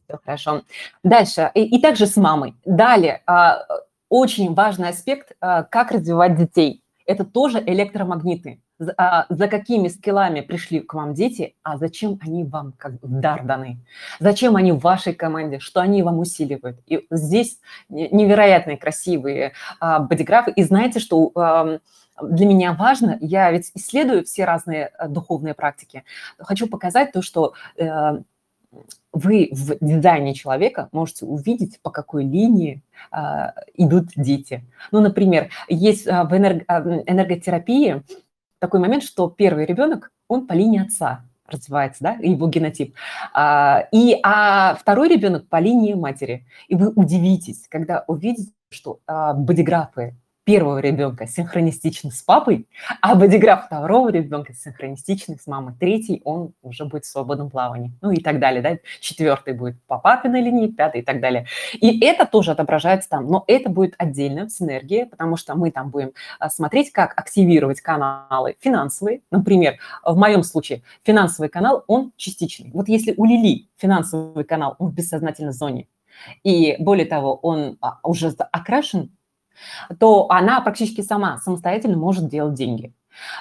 Все 0.06 0.18
хорошо. 0.24 0.62
Дальше. 1.02 1.50
И, 1.54 1.76
и 1.76 1.80
также 1.80 2.06
с 2.06 2.16
мамой. 2.16 2.54
Далее. 2.64 3.22
А, 3.26 3.66
очень 4.08 4.54
важный 4.54 4.90
аспект, 4.90 5.32
а, 5.40 5.64
как 5.64 5.90
развивать 5.90 6.36
детей. 6.36 6.82
Это 7.06 7.24
тоже 7.24 7.62
электромагниты. 7.64 8.60
А, 8.96 9.26
за 9.28 9.46
какими 9.48 9.88
скиллами 9.88 10.40
пришли 10.40 10.80
к 10.80 10.94
вам 10.94 11.14
дети, 11.14 11.54
а 11.62 11.78
зачем 11.78 12.18
они 12.22 12.44
вам 12.44 12.72
как 12.76 12.94
дар 13.02 13.44
даны? 13.44 13.78
Зачем 14.18 14.56
они 14.56 14.72
в 14.72 14.80
вашей 14.80 15.14
команде? 15.14 15.58
Что 15.58 15.80
они 15.80 16.02
вам 16.02 16.18
усиливают? 16.18 16.78
И 16.86 17.06
здесь 17.10 17.60
невероятные 17.88 18.76
красивые 18.76 19.52
а, 19.80 20.00
бодиграфы. 20.00 20.50
И 20.50 20.62
знаете, 20.64 20.98
что 20.98 21.30
а, 21.34 21.78
для 22.20 22.46
меня 22.46 22.72
важно, 22.72 23.18
я 23.20 23.50
ведь 23.50 23.70
исследую 23.74 24.24
все 24.24 24.44
разные 24.44 24.86
а, 24.86 25.08
духовные 25.08 25.54
практики, 25.54 26.04
хочу 26.38 26.66
показать 26.68 27.12
то, 27.12 27.22
что 27.22 27.54
э, 27.76 28.18
вы 29.12 29.48
в 29.52 29.76
дизайне 29.80 30.34
человека 30.34 30.88
можете 30.92 31.24
увидеть, 31.24 31.80
по 31.82 31.90
какой 31.90 32.24
линии 32.24 32.82
а, 33.10 33.54
идут 33.74 34.08
дети. 34.16 34.64
Ну, 34.90 35.00
например, 35.00 35.50
есть 35.68 36.06
а, 36.08 36.24
в 36.24 36.36
энерго, 36.36 36.64
а, 36.68 36.80
энерготерапии 36.80 38.02
такой 38.58 38.80
момент, 38.80 39.02
что 39.02 39.28
первый 39.28 39.66
ребенок, 39.66 40.10
он 40.26 40.46
по 40.46 40.54
линии 40.54 40.82
отца 40.82 41.24
развивается, 41.46 42.02
да, 42.02 42.12
его 42.20 42.48
генотип. 42.48 42.94
А, 43.34 43.86
и, 43.92 44.18
а 44.22 44.74
второй 44.76 45.08
ребенок 45.08 45.48
по 45.48 45.60
линии 45.60 45.94
матери. 45.94 46.46
И 46.68 46.74
вы 46.74 46.88
удивитесь, 46.88 47.66
когда 47.68 48.04
увидите, 48.06 48.52
что 48.70 49.00
а, 49.06 49.34
бодиграфы 49.34 50.16
первого 50.44 50.78
ребенка 50.78 51.26
синхронистичны 51.26 52.10
с 52.10 52.22
папой, 52.22 52.68
а 53.00 53.14
бодиграф 53.14 53.66
второго 53.66 54.10
ребенка 54.10 54.52
синхронистичный 54.52 55.38
с 55.38 55.46
мамой. 55.46 55.74
Третий, 55.80 56.20
он 56.24 56.52
уже 56.62 56.84
будет 56.84 57.04
в 57.04 57.08
свободном 57.08 57.50
плавании. 57.50 57.92
Ну 58.02 58.10
и 58.10 58.20
так 58.22 58.38
далее. 58.38 58.62
Да? 58.62 58.78
Четвертый 59.00 59.54
будет 59.54 59.82
по 59.84 59.98
папиной 59.98 60.42
линии, 60.42 60.68
пятый 60.68 61.00
и 61.00 61.04
так 61.04 61.20
далее. 61.20 61.46
И 61.72 61.98
это 62.04 62.26
тоже 62.26 62.52
отображается 62.52 63.08
там. 63.08 63.26
Но 63.26 63.44
это 63.46 63.70
будет 63.70 63.94
отдельно 63.98 64.46
в 64.46 64.50
синергии, 64.50 65.04
потому 65.04 65.36
что 65.36 65.54
мы 65.54 65.70
там 65.70 65.90
будем 65.90 66.12
а, 66.38 66.50
смотреть, 66.50 66.92
как 66.92 67.18
активировать 67.18 67.80
каналы 67.80 68.56
финансовые. 68.60 69.22
Например, 69.30 69.78
в 70.04 70.16
моем 70.16 70.42
случае 70.42 70.82
финансовый 71.02 71.48
канал, 71.48 71.84
он 71.86 72.12
частичный. 72.16 72.70
Вот 72.72 72.88
если 72.88 73.14
у 73.16 73.24
Лили 73.24 73.68
финансовый 73.76 74.44
канал, 74.44 74.76
он 74.78 74.90
в 74.90 74.94
бессознательной 74.94 75.52
зоне, 75.52 75.88
и 76.42 76.76
более 76.78 77.06
того, 77.06 77.34
он 77.34 77.78
а, 77.80 77.98
уже 78.02 78.28
окрашен 78.52 79.10
то 79.98 80.30
она 80.30 80.60
практически 80.60 81.00
сама 81.00 81.38
самостоятельно 81.38 81.96
может 81.96 82.28
делать 82.28 82.54
деньги 82.54 82.92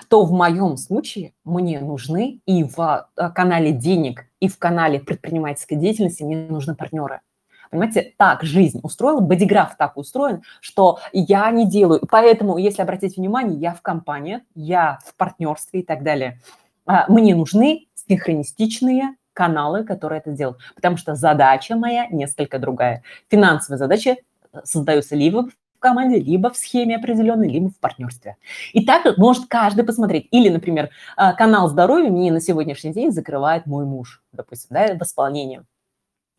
то 0.07 0.23
в 0.25 0.31
моем 0.31 0.77
случае 0.77 1.33
мне 1.43 1.79
нужны 1.79 2.41
и 2.45 2.63
в 2.63 3.07
э, 3.17 3.29
канале 3.29 3.71
денег, 3.71 4.25
и 4.39 4.47
в 4.47 4.57
канале 4.57 4.99
предпринимательской 4.99 5.75
деятельности 5.75 6.23
мне 6.23 6.37
нужны 6.47 6.75
партнеры. 6.75 7.21
Понимаете, 7.69 8.13
так 8.17 8.43
жизнь 8.43 8.79
устроила, 8.83 9.19
бодиграф 9.19 9.75
так 9.77 9.97
устроен, 9.97 10.43
что 10.61 10.99
я 11.11 11.49
не 11.49 11.67
делаю. 11.67 12.01
Поэтому, 12.07 12.57
если 12.57 12.83
обратить 12.83 13.17
внимание, 13.17 13.59
я 13.59 13.73
в 13.73 13.81
компании, 13.81 14.41
я 14.53 14.99
в 15.03 15.15
партнерстве 15.15 15.79
и 15.79 15.83
так 15.83 16.03
далее. 16.03 16.39
А, 16.85 17.11
мне 17.11 17.35
нужны 17.35 17.87
синхронистичные 18.07 19.15
каналы, 19.33 19.83
которые 19.83 20.19
это 20.19 20.29
делают, 20.29 20.59
потому 20.75 20.97
что 20.97 21.15
задача 21.15 21.75
моя 21.75 22.05
несколько 22.11 22.59
другая. 22.59 23.01
Финансовая 23.29 23.79
задача 23.79 24.17
э, 24.51 24.61
создается 24.63 25.15
либо 25.15 25.47
команде, 25.83 26.19
либо 26.19 26.49
в 26.49 26.57
схеме 26.57 26.95
определенной, 26.95 27.49
либо 27.49 27.69
в 27.69 27.79
партнерстве. 27.79 28.37
И 28.71 28.85
так 28.85 29.17
может 29.17 29.47
каждый 29.47 29.83
посмотреть. 29.83 30.27
Или, 30.31 30.49
например, 30.49 30.89
а, 31.15 31.33
канал 31.33 31.69
здоровья 31.69 32.09
мне 32.09 32.31
на 32.31 32.41
сегодняшний 32.41 32.93
день 32.93 33.11
закрывает 33.11 33.65
мой 33.65 33.85
муж, 33.85 34.23
допустим, 34.31 34.69
да, 34.71 34.95
в 34.95 35.01
исполнении. 35.01 35.61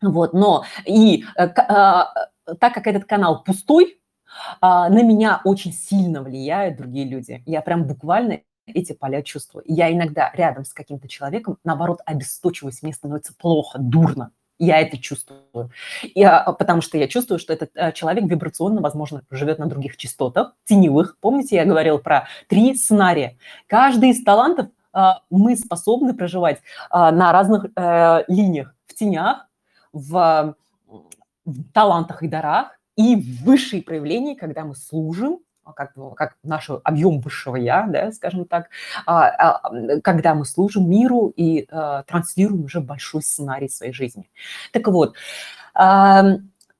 Вот, 0.02 0.32
но 0.32 0.64
и 0.84 1.24
э, 1.36 1.46
а, 1.46 2.12
так 2.58 2.74
как 2.74 2.86
этот 2.86 3.04
канал 3.04 3.42
пустой, 3.42 4.00
а, 4.60 4.88
на 4.88 5.02
меня 5.02 5.40
очень 5.44 5.72
сильно 5.72 6.22
влияют 6.22 6.76
другие 6.76 7.06
люди. 7.06 7.42
Я 7.46 7.62
прям 7.62 7.86
буквально 7.86 8.40
эти 8.66 8.92
поля 8.92 9.22
чувствую. 9.22 9.64
Я 9.66 9.92
иногда 9.92 10.30
рядом 10.34 10.64
с 10.64 10.72
каким-то 10.72 11.08
человеком, 11.08 11.58
наоборот, 11.64 12.00
обесточиваюсь, 12.06 12.82
мне 12.82 12.92
становится 12.92 13.34
плохо, 13.34 13.78
дурно. 13.78 14.32
Я 14.58 14.80
это 14.80 14.98
чувствую. 14.98 15.70
Я, 16.14 16.40
а, 16.40 16.52
потому 16.52 16.80
что 16.80 16.96
я 16.96 17.08
чувствую, 17.08 17.38
что 17.38 17.52
этот 17.52 17.70
э, 17.74 17.92
человек 17.92 18.24
вибрационно, 18.24 18.80
возможно, 18.80 19.22
живет 19.30 19.58
на 19.58 19.66
других 19.66 19.96
частотах, 19.96 20.54
теневых. 20.64 21.18
Помните, 21.20 21.56
я 21.56 21.64
говорил 21.64 21.98
про 21.98 22.28
три 22.48 22.74
сценария. 22.74 23.36
Каждый 23.66 24.10
из 24.10 24.22
талантов 24.22 24.68
мы 25.28 25.56
способны 25.56 26.14
проживать 26.14 26.60
на 26.88 27.32
разных 27.32 27.66
э, 27.74 28.24
линиях. 28.28 28.76
В 28.86 28.94
тенях, 28.94 29.48
в, 29.92 30.54
в 31.44 31.72
талантах 31.72 32.22
и 32.22 32.28
дарах, 32.28 32.78
и 32.96 33.16
в 33.16 33.44
высшие 33.44 33.82
проявления, 33.82 34.36
когда 34.36 34.64
мы 34.64 34.74
служим, 34.74 35.34
а, 35.34 35.40
как, 35.72 35.92
ну, 35.96 36.10
как 36.10 36.36
наш 36.42 36.70
объем 36.82 37.20
высшего 37.20 37.56
я, 37.56 37.86
да, 37.86 38.12
скажем 38.12 38.44
так, 38.44 38.68
а, 39.06 39.28
а, 39.28 40.00
когда 40.02 40.34
мы 40.34 40.44
служим 40.44 40.88
миру 40.88 41.32
и 41.34 41.66
транслируем 42.06 42.64
уже 42.64 42.80
большой 42.80 43.22
сценарий 43.22 43.68
своей 43.68 43.92
жизни. 43.92 44.30
Так 44.72 44.88
вот, 44.88 45.14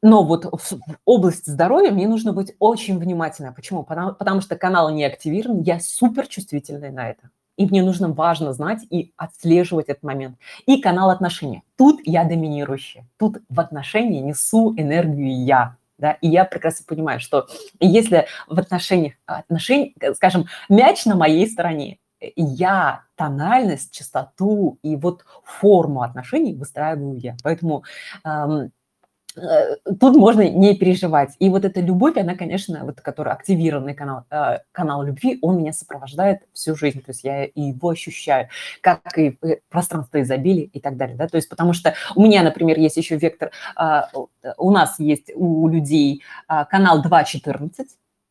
но 0.05 0.23
вот 0.23 0.45
в 0.45 0.79
области 1.07 1.49
здоровья 1.49 1.91
мне 1.91 2.07
нужно 2.07 2.35
быть 2.35 2.55
очень 2.59 2.99
внимательной. 2.99 3.53
Почему? 3.53 3.85
Потому, 3.85 4.13
потому 4.13 4.41
что 4.43 4.55
канал 4.55 4.91
не 4.91 5.05
активирован, 5.05 5.63
я 5.63 5.81
супер 5.81 6.27
чувствительная 6.27 6.93
на 6.93 7.09
это. 7.09 7.31
И 7.57 7.67
мне 7.67 7.83
нужно 7.83 8.09
важно 8.09 8.53
знать 8.53 8.85
и 8.91 9.13
отслеживать 9.17 9.87
этот 9.89 10.03
момент. 10.03 10.37
И 10.67 10.81
канал 10.81 11.11
отношений. 11.11 11.63
Тут 11.77 12.01
я 12.05 12.25
доминирующая. 12.25 13.07
Тут 13.17 13.39
в 13.49 13.61
отношении 13.61 14.21
несу 14.21 14.75
энергию 14.77 15.45
я. 15.45 15.77
Да, 15.99 16.13
и 16.21 16.29
я 16.29 16.45
прекрасно 16.45 16.85
понимаю, 16.89 17.21
что 17.21 17.47
если 17.81 18.27
в 18.49 18.59
отношениях, 18.59 19.15
отношений, 19.27 19.95
скажем, 20.15 20.47
мяч 20.69 21.05
на 21.07 21.15
моей 21.15 21.49
стороне, 21.49 21.99
я 22.37 23.05
тональность, 23.17 23.93
частоту 23.93 24.79
и 24.83 24.97
вот 24.97 25.25
форму 25.45 26.03
отношений 26.03 26.55
выстраиваю 26.55 27.17
я. 27.19 27.37
Поэтому 27.45 27.85
эм, 28.25 28.51
Э, 28.65 28.84
тут 29.35 30.17
можно 30.17 30.49
не 30.49 30.77
переживать. 30.77 31.35
И 31.39 31.49
вот 31.49 31.65
эта 31.65 31.81
любовь, 31.81 32.17
она, 32.17 32.35
конечно, 32.35 32.85
вот, 32.85 33.01
которая 33.01 33.35
активированный 33.35 33.95
канал, 33.95 34.25
э, 34.31 34.59
канал 34.73 35.03
любви, 35.03 35.39
он 35.43 35.59
меня 35.59 35.73
сопровождает 35.73 36.43
всю 36.53 36.77
жизнь. 36.77 37.01
То 37.01 37.11
есть 37.11 37.25
я 37.25 37.49
его 37.55 37.89
ощущаю, 37.89 38.49
как 38.81 39.19
и 39.19 39.39
э, 39.43 39.57
пространство 39.69 40.21
изобилия 40.21 40.69
и 40.73 40.81
так 40.81 40.97
далее. 40.97 41.17
Да? 41.17 41.29
То 41.29 41.37
есть 41.37 41.49
потому 41.49 41.73
что 41.73 41.95
у 42.15 42.23
меня, 42.23 42.43
например, 42.43 42.79
есть 42.79 42.97
еще 42.97 43.17
вектор, 43.17 43.51
у 44.57 44.71
нас 44.71 44.99
есть 44.99 45.31
у 45.35 45.69
людей 45.69 46.23
канал 46.69 47.03
2.14, 47.03 47.87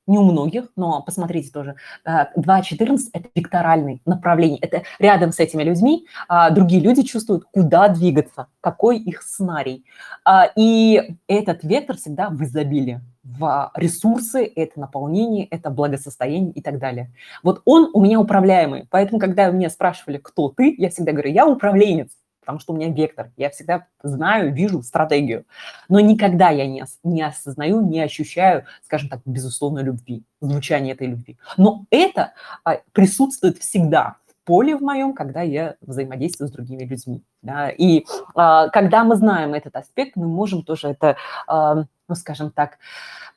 не 0.08 0.18
у 0.18 0.24
многих, 0.24 0.66
но 0.76 1.02
посмотрите 1.02 1.52
тоже. 1.52 1.76
2.14– 2.06 2.98
это 3.14 3.30
векторальный 3.36 4.02
направление. 4.06 4.60
Это 4.60 4.84
рядом 5.00 5.32
с 5.32 5.40
этими 5.40 5.64
людьми 5.64 6.08
а, 6.28 6.50
другие 6.50 6.82
люди 6.82 7.04
чувствуют, 7.04 7.46
куда 7.52 7.88
двигаться, 7.88 8.48
какой 8.62 9.00
их 9.00 9.22
сценарий. 9.22 9.86
А, 10.26 10.50
и 10.56 11.18
этот 11.28 11.64
вектор 11.64 11.98
всегда 11.98 12.30
в 12.30 12.42
изобилии 12.44 13.02
в 13.24 13.72
ресурсы, 13.76 14.52
это 14.54 14.80
наполнение, 14.80 15.46
это 15.46 15.70
благосостояние 15.70 16.52
и 16.52 16.62
так 16.62 16.78
далее. 16.78 17.14
Вот 17.42 17.62
он 17.66 17.90
у 17.94 18.02
меня 18.02 18.20
управляемый. 18.20 18.86
Поэтому, 18.90 19.20
когда 19.20 19.50
меня 19.50 19.70
спрашивали, 19.70 20.18
кто 20.18 20.50
ты, 20.50 20.76
я 20.78 20.90
всегда 20.90 21.14
говорю, 21.14 21.32
я 21.32 21.48
управленец 21.48 22.10
потому 22.44 22.60
что 22.60 22.74
у 22.74 22.76
меня 22.76 22.90
вектор. 22.90 23.32
Я 23.38 23.50
всегда 23.50 23.88
знаю, 24.04 24.54
вижу 24.54 24.84
стратегию. 24.84 25.46
Но 25.88 26.02
никогда 26.02 26.50
я 26.50 26.68
не, 26.68 26.84
не 27.04 27.22
осознаю, 27.22 27.82
не 27.82 28.02
ощущаю, 28.02 28.66
скажем 28.84 29.10
так, 29.10 29.22
безусловной 29.26 29.84
любви, 29.84 30.24
звучание 30.42 30.94
этой 30.94 31.08
любви. 31.08 31.38
Но 31.58 31.86
это 31.90 32.34
а, 32.66 32.80
присутствует 32.92 33.58
всегда 33.58 34.18
в 34.28 34.46
поле 34.46 34.76
в 34.76 34.82
моем, 34.82 35.14
когда 35.14 35.42
я 35.42 35.76
взаимодействую 35.82 36.50
с 36.50 36.52
другими 36.52 36.84
людьми. 36.84 37.24
Да? 37.42 37.70
И 37.70 38.06
а, 38.36 38.68
когда 38.70 39.06
мы 39.06 39.16
знаем 39.16 39.54
этот 39.54 39.76
аспект, 39.78 40.18
мы 40.18 40.28
можем 40.28 40.64
тоже 40.64 40.90
это, 40.90 41.16
а, 41.48 41.86
ну, 42.10 42.16
скажем 42.16 42.52
так, 42.52 42.78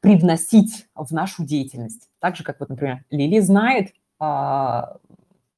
привносить 0.00 0.88
в 0.96 1.12
нашу 1.12 1.44
деятельность. 1.44 2.10
Так 2.18 2.36
же, 2.36 2.42
как 2.42 2.58
вот, 2.58 2.68
например, 2.68 3.04
Лили 3.10 3.38
знает, 3.38 3.94
а, 4.18 4.96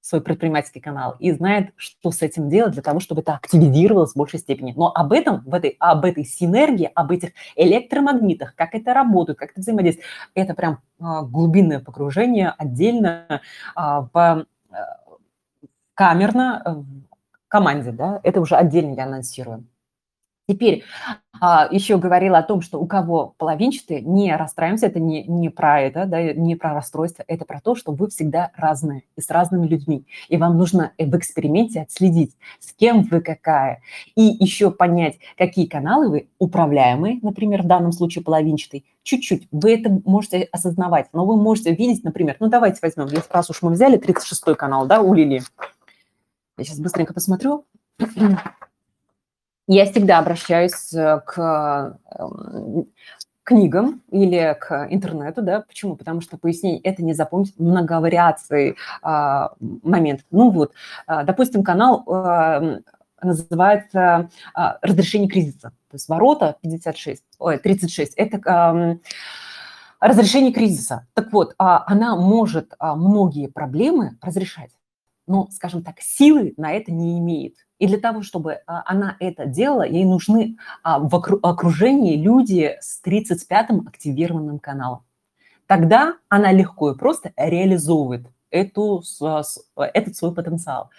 свой 0.09 0.23
предпринимательский 0.23 0.81
канал 0.81 1.17
и 1.19 1.31
знает, 1.33 1.73
что 1.77 2.11
с 2.11 2.23
этим 2.23 2.49
делать 2.49 2.73
для 2.73 2.83
того, 2.83 2.99
чтобы 2.99 3.21
это 3.21 3.35
активизировалось 3.35 4.13
в 4.13 4.17
большей 4.17 4.39
степени. 4.39 4.73
Но 4.75 4.91
об 4.95 5.13
этом, 5.13 5.43
в 5.45 5.53
этой, 5.53 5.77
об 5.79 6.05
этой 6.07 6.25
синергии, 6.25 6.91
об 6.95 7.11
этих 7.13 7.33
электромагнитах, 7.57 8.55
как 8.55 8.75
это 8.75 8.95
работает, 8.95 9.39
как 9.39 9.51
это 9.51 9.61
взаимодействует, 9.61 10.09
это 10.35 10.55
прям 10.55 10.79
а, 10.99 11.23
глубинное 11.23 11.81
погружение 11.81 12.55
отдельно 12.57 13.43
а, 13.75 14.03
в 14.03 14.09
а, 14.15 14.47
камерно 15.93 16.63
в 16.65 17.49
команде, 17.49 17.93
да, 17.93 18.21
это 18.23 18.41
уже 18.41 18.57
отдельно 18.57 18.95
я 18.95 19.05
анонсирую. 19.05 19.67
Теперь 20.49 20.83
а, 21.43 21.69
еще 21.71 21.99
говорила 21.99 22.39
о 22.39 22.43
том, 22.43 22.63
что 22.63 22.81
у 22.81 22.87
кого 22.87 23.35
половинчатые, 23.37 24.01
не 24.01 24.35
расстраиваемся, 24.35 24.87
это 24.87 24.99
не, 24.99 25.23
не 25.25 25.51
про 25.51 25.83
это, 25.83 26.07
да, 26.07 26.33
не 26.33 26.57
про 26.57 26.73
расстройство, 26.73 27.23
это 27.29 27.45
про 27.45 27.61
то, 27.61 27.75
что 27.75 27.93
вы 27.93 28.09
всегда 28.09 28.51
разные 28.57 29.03
и 29.15 29.21
с 29.21 29.29
разными 29.29 29.67
людьми. 29.67 30.07
И 30.31 30.39
вам 30.39 30.57
нужно 30.57 30.93
в 30.99 31.17
эксперименте 31.17 31.83
отследить, 31.83 32.35
с 32.61 32.73
кем 32.73 33.03
вы 33.03 33.21
какая. 33.21 33.83
И 34.15 34.23
еще 34.23 34.71
понять, 34.71 35.19
какие 35.37 35.67
каналы 35.67 36.09
вы 36.09 36.29
управляемые, 36.39 37.19
например, 37.21 37.63
в 37.63 37.67
данном 37.67 37.93
случае 37.93 38.25
половинчатый, 38.25 38.87
чуть-чуть. 39.03 39.49
Вы 39.53 39.75
это 39.75 40.01
можете 40.07 40.49
осознавать, 40.51 41.09
но 41.13 41.27
вы 41.27 41.37
можете 41.37 41.75
видеть, 41.75 42.05
например, 42.05 42.37
ну 42.41 42.49
давайте 42.49 42.79
возьмем, 42.81 43.07
раз 43.29 43.51
уж 43.51 43.61
мы 43.61 43.73
взяли 43.73 43.99
36-й 43.99 44.55
канал, 44.55 44.87
да, 44.87 45.03
у 45.03 45.13
Лили. 45.13 45.43
Я 46.57 46.65
сейчас 46.65 46.81
быстренько 46.81 47.13
посмотрю 47.13 47.67
я 49.77 49.85
всегда 49.87 50.19
обращаюсь 50.19 50.93
э, 50.95 51.21
к 51.27 51.99
эм, 52.19 52.87
книгам 53.49 54.03
или 54.11 54.57
к 54.61 54.89
интернету, 54.91 55.43
да, 55.43 55.63
почему? 55.63 55.97
Потому 55.97 56.21
что 56.21 56.37
пояснение 56.37 56.81
это 56.83 57.03
не 57.03 57.15
запомнить 57.15 57.59
многовариации 57.59 58.77
а, 59.01 59.53
моментов. 59.59 60.27
Ну 60.31 60.51
вот, 60.51 60.73
а, 61.07 61.25
допустим, 61.25 61.63
канал 61.65 62.05
а, 62.07 62.81
называется 63.23 64.29
а, 64.53 64.79
«Разрешение 64.83 65.31
кризиса», 65.31 65.71
то 65.91 65.95
есть 65.95 66.09
ворота 66.11 66.57
56, 66.61 67.25
ой, 67.39 67.59
36, 67.59 68.13
это 68.17 68.41
а, 68.45 68.97
разрешение 70.01 70.53
кризиса. 70.53 71.07
Так 71.15 71.33
вот, 71.33 71.55
а, 71.59 71.85
она 71.87 72.17
может 72.17 72.75
а, 72.79 72.95
многие 72.95 73.49
проблемы 73.49 74.19
разрешать, 74.21 74.73
но, 75.27 75.49
скажем 75.51 75.83
так, 75.83 76.01
силы 76.01 76.53
на 76.59 76.73
это 76.73 76.93
не 76.93 77.19
имеет. 77.19 77.55
И 77.79 77.87
для 77.87 77.99
того, 77.99 78.23
чтобы 78.23 78.61
а, 78.67 78.83
она 78.87 79.17
это 79.21 79.47
делала, 79.47 79.87
ей 79.87 80.05
нужны 80.05 80.57
а, 80.83 80.99
в 80.99 81.15
окружении 81.15 82.17
люди 82.17 82.77
с 82.81 83.01
35-м 83.05 83.87
активированным 83.87 84.59
каналом. 84.59 85.05
Тогда 85.67 86.17
она 86.29 86.51
легко 86.51 86.93
и 86.93 86.99
просто 86.99 87.33
реализовывает 87.37 88.27
эту, 88.51 89.03
этот 89.77 90.17
свой 90.17 90.35
потенциал. 90.35 90.91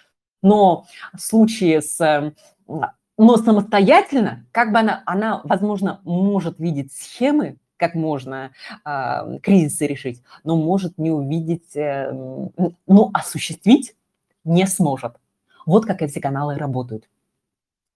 Но 0.42 0.86
в 1.12 1.20
случае 1.20 1.82
с... 1.82 2.32
Но 3.18 3.36
самостоятельно, 3.36 4.46
как 4.50 4.72
бы 4.72 4.78
она, 4.78 5.02
она, 5.04 5.42
возможно, 5.44 6.00
может 6.04 6.58
видеть 6.58 6.94
схемы, 6.94 7.58
как 7.76 7.94
можно 7.94 8.52
э, 8.86 9.38
кризисы 9.42 9.86
решить, 9.86 10.22
но 10.42 10.56
может 10.56 10.96
не 10.96 11.10
увидеть, 11.10 11.76
э, 11.76 12.10
ну, 12.12 13.10
осуществить 13.12 13.94
не 14.44 14.66
сможет. 14.66 15.19
Вот 15.66 15.86
как 15.86 16.02
эти 16.02 16.18
каналы 16.18 16.56
работают. 16.56 17.08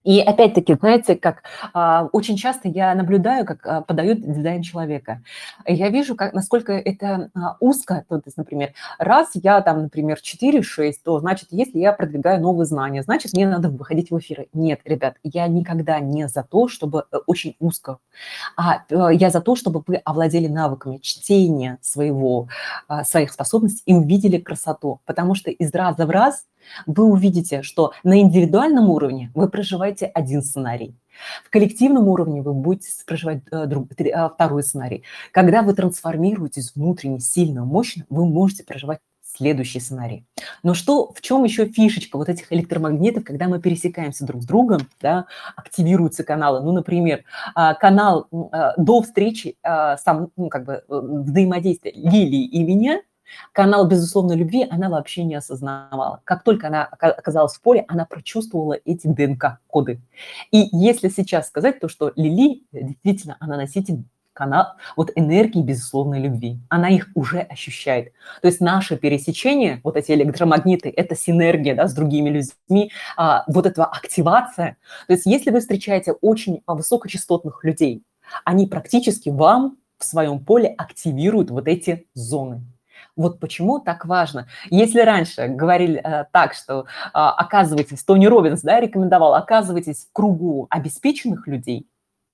И 0.05 0.21
опять-таки, 0.21 0.75
знаете, 0.75 1.17
как 1.17 1.43
а, 1.73 2.09
очень 2.13 2.37
часто 2.37 2.69
я 2.69 2.95
наблюдаю, 2.95 3.47
как 3.47 3.67
а, 3.67 3.81
подают 3.81 4.21
дизайн 4.21 4.63
человека. 4.63 5.23
Я 5.67 5.89
вижу, 5.89 6.15
как, 6.15 6.35
насколько 6.35 6.73
это 6.73 7.31
а, 7.35 7.57
узко. 7.59 8.05
То 8.09 8.21
есть, 8.25 8.37
например, 8.37 8.75
раз 8.99 9.31
я 9.33 9.63
там, 9.63 9.83
например, 9.83 10.19
4-6, 10.23 10.93
то 11.03 11.19
значит, 11.21 11.49
если 11.51 11.79
я 11.79 11.93
продвигаю 11.93 12.41
новые 12.41 12.67
знания, 12.67 13.03
значит, 13.03 13.33
мне 13.33 13.49
надо 13.49 13.71
выходить 13.71 14.11
в 14.11 14.19
эфиры. 14.19 14.49
Нет, 14.53 14.81
ребят, 14.85 15.17
я 15.23 15.47
никогда 15.47 15.99
не 16.01 16.29
за 16.29 16.43
то, 16.43 16.69
чтобы 16.69 17.07
э, 17.11 17.17
очень 17.27 17.57
узко, 17.59 17.99
а 18.59 18.83
э, 18.91 19.15
я 19.15 19.31
за 19.31 19.41
то, 19.41 19.57
чтобы 19.57 19.83
вы 19.87 19.97
овладели 19.97 20.49
навыками 20.49 20.99
чтения 20.99 21.79
своего, 21.81 22.49
а, 22.89 23.05
своих 23.05 23.33
способностей 23.33 23.83
и 23.87 23.95
увидели 23.95 24.37
красоту. 24.37 25.01
Потому 25.07 25.35
что 25.35 25.51
из 25.51 25.73
раза 25.73 26.05
в 26.05 26.11
раз 26.11 26.45
вы 26.87 27.05
увидите, 27.05 27.63
что 27.63 27.93
на 28.03 28.21
индивидуальном 28.21 28.91
уровне 28.91 29.31
вы 29.35 29.49
проживаете 29.49 30.07
один 30.07 30.43
сценарий. 30.43 30.95
В 31.45 31.51
коллективном 31.51 32.09
уровне 32.09 32.43
вы 32.43 32.53
будете 32.53 32.89
проживать 33.07 33.43
э, 33.51 33.67
друг, 33.67 33.89
э, 33.99 34.29
второй 34.29 34.63
сценарий. 34.63 35.05
Когда 35.33 35.63
вы 35.63 35.75
трансформируетесь 35.75 36.75
внутренне 36.75 37.21
сильно, 37.21 37.65
мощно, 37.65 38.05
вы 38.09 38.27
можете 38.27 38.65
проживать 38.65 38.99
следующий 39.37 39.81
сценарий. 39.81 40.25
Но 40.63 40.75
что, 40.75 41.13
в 41.13 41.21
чем 41.21 41.45
еще 41.45 41.67
фишечка 41.67 42.17
вот 42.17 42.29
этих 42.29 42.53
электромагнитов, 42.53 43.25
когда 43.25 43.49
мы 43.49 43.61
пересекаемся 43.61 44.25
друг 44.25 44.43
с 44.43 44.47
другом, 44.47 44.83
да, 45.01 45.27
активируются 45.57 46.23
каналы. 46.25 46.61
Ну, 46.61 46.73
например, 46.73 47.25
а, 47.55 47.75
канал 47.75 48.29
а, 48.53 48.75
до 48.77 49.03
встречи, 49.03 49.57
сам, 49.63 50.31
ну, 50.37 50.49
как 50.49 50.65
бы 50.65 50.73
э, 50.73 50.83
взаимодействия 50.89 51.93
Лилии 51.93 52.45
и 52.45 52.63
меня– 52.63 53.01
Канал 53.53 53.87
безусловной 53.87 54.37
любви 54.37 54.67
она 54.71 54.89
вообще 54.89 55.25
не 55.25 55.35
осознавала. 55.35 56.21
Как 56.25 56.43
только 56.43 56.69
она 56.69 56.85
оказалась 56.85 57.55
в 57.55 57.61
поле, 57.61 57.85
она 57.89 58.05
прочувствовала 58.05 58.79
эти 58.85 59.07
ДНК-коды. 59.07 60.01
И 60.51 60.69
если 60.73 61.09
сейчас 61.09 61.49
сказать 61.49 61.81
то, 61.81 61.89
что 61.89 62.13
Лили 62.17 62.63
действительно 62.73 63.37
она 63.41 63.57
носитель 63.57 64.05
канал, 64.35 64.75
вот 64.97 65.13
энергии 65.15 65.63
безусловной 65.63 66.21
любви. 66.21 66.59
Она 66.69 66.91
их 66.91 67.09
уже 67.15 67.41
ощущает. 67.41 68.13
То 68.43 68.49
есть 68.49 68.61
наше 68.61 68.97
пересечение, 68.97 69.81
вот 69.85 69.97
эти 69.97 70.13
электромагниты, 70.13 70.93
это 70.95 71.15
синергия 71.15 71.75
да, 71.75 71.87
с 71.87 71.95
другими 71.95 72.29
людьми, 72.29 72.91
а, 73.17 73.45
вот 73.47 73.65
эта 73.65 73.85
активация. 73.85 74.77
То 75.07 75.13
есть 75.15 75.25
если 75.25 75.51
вы 75.51 75.61
встречаете 75.61 76.13
очень 76.13 76.63
высокочастотных 76.67 77.65
людей, 77.65 78.03
они 78.45 78.67
практически 78.67 79.29
вам 79.29 79.79
в 79.99 80.05
своем 80.05 80.45
поле 80.45 80.75
активируют 80.77 81.51
вот 81.51 81.69
эти 81.69 82.07
зоны. 82.15 82.63
Вот 83.17 83.39
почему 83.39 83.79
так 83.79 84.07
важно. 84.07 84.49
Если 84.71 85.01
раньше 85.01 85.47
говорили 85.47 86.01
э, 86.03 86.25
так, 86.33 86.55
что 86.55 86.81
э, 86.81 86.85
оказывайтесь, 87.13 88.03
Тони 88.03 88.27
Робинс 88.27 88.63
да, 88.63 88.81
рекомендовал, 88.81 89.35
оказывайтесь 89.35 90.07
в 90.07 90.13
кругу 90.13 90.67
обеспеченных 90.69 91.47
людей, 91.47 91.87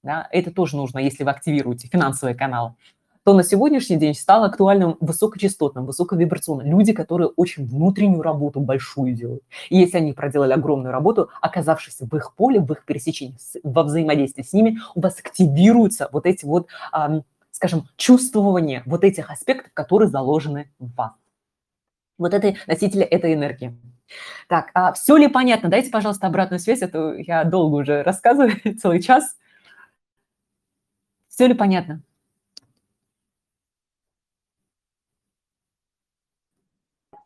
да, 0.03 0.27
это 0.31 0.51
тоже 0.51 0.77
нужно, 0.77 0.99
если 0.99 1.25
вы 1.25 1.31
активируете 1.31 1.89
финансовые 1.89 2.35
каналы, 2.35 2.75
то 3.23 3.35
на 3.35 3.43
сегодняшний 3.43 3.97
день 3.97 4.15
стало 4.15 4.47
актуальным 4.47 4.97
высокочастотным, 5.01 5.85
высоковибрационным. 5.85 6.67
Люди, 6.67 6.95
которые 6.95 7.29
очень 7.29 7.67
внутреннюю 7.67 8.23
работу 8.23 8.61
большую 8.61 9.13
делают. 9.13 9.43
И 9.69 9.77
если 9.77 9.99
они 9.99 10.15
проделали 10.15 10.55
огромную 10.55 10.91
работу, 10.91 11.29
оказавшись 11.43 11.99
в 12.01 12.17
их 12.17 12.35
поле, 12.35 12.61
в 12.61 12.73
их 12.73 12.87
пересечении, 12.87 13.37
во 13.63 13.83
взаимодействии 13.83 14.43
с 14.43 14.55
ними, 14.55 14.79
у 14.95 15.03
вас 15.03 15.19
активируются 15.19 16.09
вот 16.13 16.25
эти 16.25 16.47
вот 16.47 16.69
скажем, 17.61 17.87
чувствование 17.99 18.83
вот 18.87 19.05
этих 19.05 19.31
аспектов, 19.31 19.71
которые 19.75 20.09
заложены 20.09 20.73
в 20.79 20.95
вас. 20.95 21.13
Вот 22.17 22.33
это 22.33 22.55
носители 22.67 23.03
этой 23.03 23.35
энергии. 23.35 23.79
Так, 24.49 24.71
а 24.73 24.95
все 24.95 25.19
ли 25.19 25.29
понятно? 25.29 25.69
Дайте, 25.69 25.91
пожалуйста, 25.91 26.27
обратную 26.27 26.59
связь, 26.59 26.81
это 26.81 27.11
а 27.11 27.17
я 27.19 27.45
долго 27.45 27.77
уже 27.77 28.03
рассказываю, 28.03 28.55
целый 28.81 29.03
час. 29.03 29.37
Все 31.29 31.49
ли 31.49 31.53
понятно? 31.53 32.03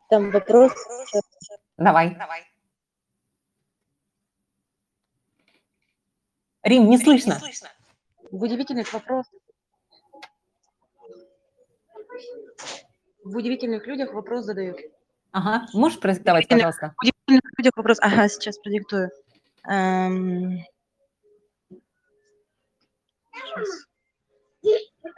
Там 0.09 0.31
вопрос. 0.31 0.73
Давай. 1.77 2.13
Давай. 2.15 2.41
Рим, 6.61 6.89
не 6.89 6.97
слышно. 6.97 7.39
В 8.31 8.43
удивительных 8.43 8.91
вопросах 8.91 9.31
В 13.23 13.35
удивительных 13.37 13.87
людях 13.87 14.13
вопрос 14.13 14.45
задают. 14.45 14.77
Ага, 15.31 15.65
можешь 15.73 15.99
продиктовать, 15.99 16.47
пожалуйста? 16.47 16.93
В 16.97 17.03
удивительных 17.03 17.53
людях 17.57 17.73
вопрос. 17.75 17.97
Ага, 18.01 18.29
сейчас 18.29 18.57
продиктую. 18.59 19.09
Эм... 19.67 20.59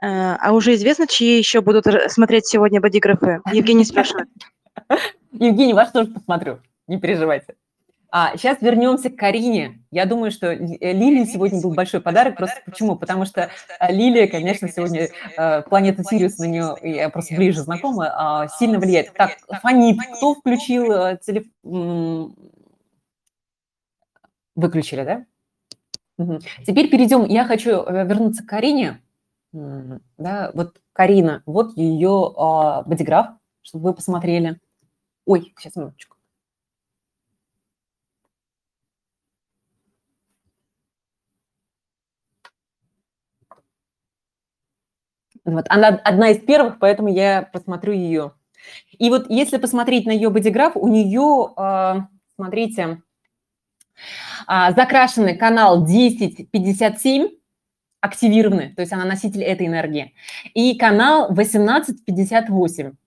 Э, 0.02 0.36
а 0.39 0.54
уже 0.54 0.74
известно, 0.76 1.08
чьи 1.08 1.38
еще 1.38 1.62
будут 1.62 1.86
смотреть 2.10 2.48
сегодня 2.48 2.82
бодиграфы? 2.82 3.41
Евгений 3.52 3.86
спрашивает. 3.86 4.28
Евгений, 5.32 5.74
вас 5.74 5.91
тоже 5.91 6.12
посмотрю, 6.12 6.60
не 6.88 7.00
переживайте. 7.00 7.56
А, 8.20 8.36
сейчас 8.36 8.59
вернемся 8.61 9.11
к 9.11 9.15
Карине. 9.15 9.80
Я 9.91 10.07
думаю, 10.07 10.32
что 10.32 10.47
э, 10.47 10.57
Лилии 10.57 11.24
сегодня 11.26 11.61
был 11.61 11.76
большой 11.76 12.01
подарок. 12.01 12.36
Просто 12.36 12.59
почему? 12.65 12.95
Потому 12.95 13.26
что 13.26 13.51
э, 13.80 13.93
Лилия, 13.93 14.28
конечно, 14.28 14.68
сегодня 14.70 15.09
э, 15.38 15.61
планета 15.61 16.03
Сириус 16.03 16.39
на 16.39 16.45
нее, 16.45 16.76
я 16.82 17.09
просто 17.09 17.36
ближе 17.36 17.61
знакома, 17.61 18.47
э, 18.47 18.57
сильно 18.57 18.80
влияет. 18.80 19.13
Так, 19.13 19.38
Фонит, 19.61 19.99
кто 20.15 20.34
включил 20.34 20.88
телефон? 21.20 22.36
Выключили, 24.55 25.03
да? 25.03 25.26
Угу. 26.18 26.39
Теперь 26.65 26.89
перейдем. 26.89 27.24
Я 27.26 27.45
хочу 27.45 27.86
вернуться 27.88 28.41
к 28.43 28.47
Карине. 28.47 28.99
Да, 29.51 30.49
вот 30.55 30.82
Карина, 30.93 31.43
вот 31.45 31.78
ее 31.78 32.34
э, 32.36 32.89
бодиграф, 32.89 33.28
чтобы 33.61 33.89
вы 33.89 33.93
посмотрели. 33.93 34.59
Ой, 35.26 35.53
сейчас 35.55 35.76
минуточку. 35.76 36.16
Вот, 45.48 45.66
она 45.70 45.88
одна 45.88 46.30
из 46.32 46.39
первых, 46.39 46.78
поэтому 46.78 47.08
я 47.08 47.41
посмотрю 47.54 47.93
ее. 47.93 48.34
И 48.91 49.10
вот 49.10 49.30
если 49.30 49.58
посмотреть 49.58 50.06
на 50.06 50.12
ее 50.12 50.30
бодиграф, 50.30 50.76
у 50.76 50.89
нее, 50.89 51.54
а, 51.56 52.10
смотрите, 52.36 53.02
а, 54.45 54.74
закрашенный 54.74 55.38
канал 55.38 55.84
1057, 55.84 57.30
активированный, 58.02 58.74
то 58.76 58.82
есть 58.82 58.91
она 58.91 59.06
носитель 59.06 59.43
этой 59.43 59.68
энергии, 59.68 60.14
и 60.54 60.78
канал 60.78 61.32
1858 61.32 62.98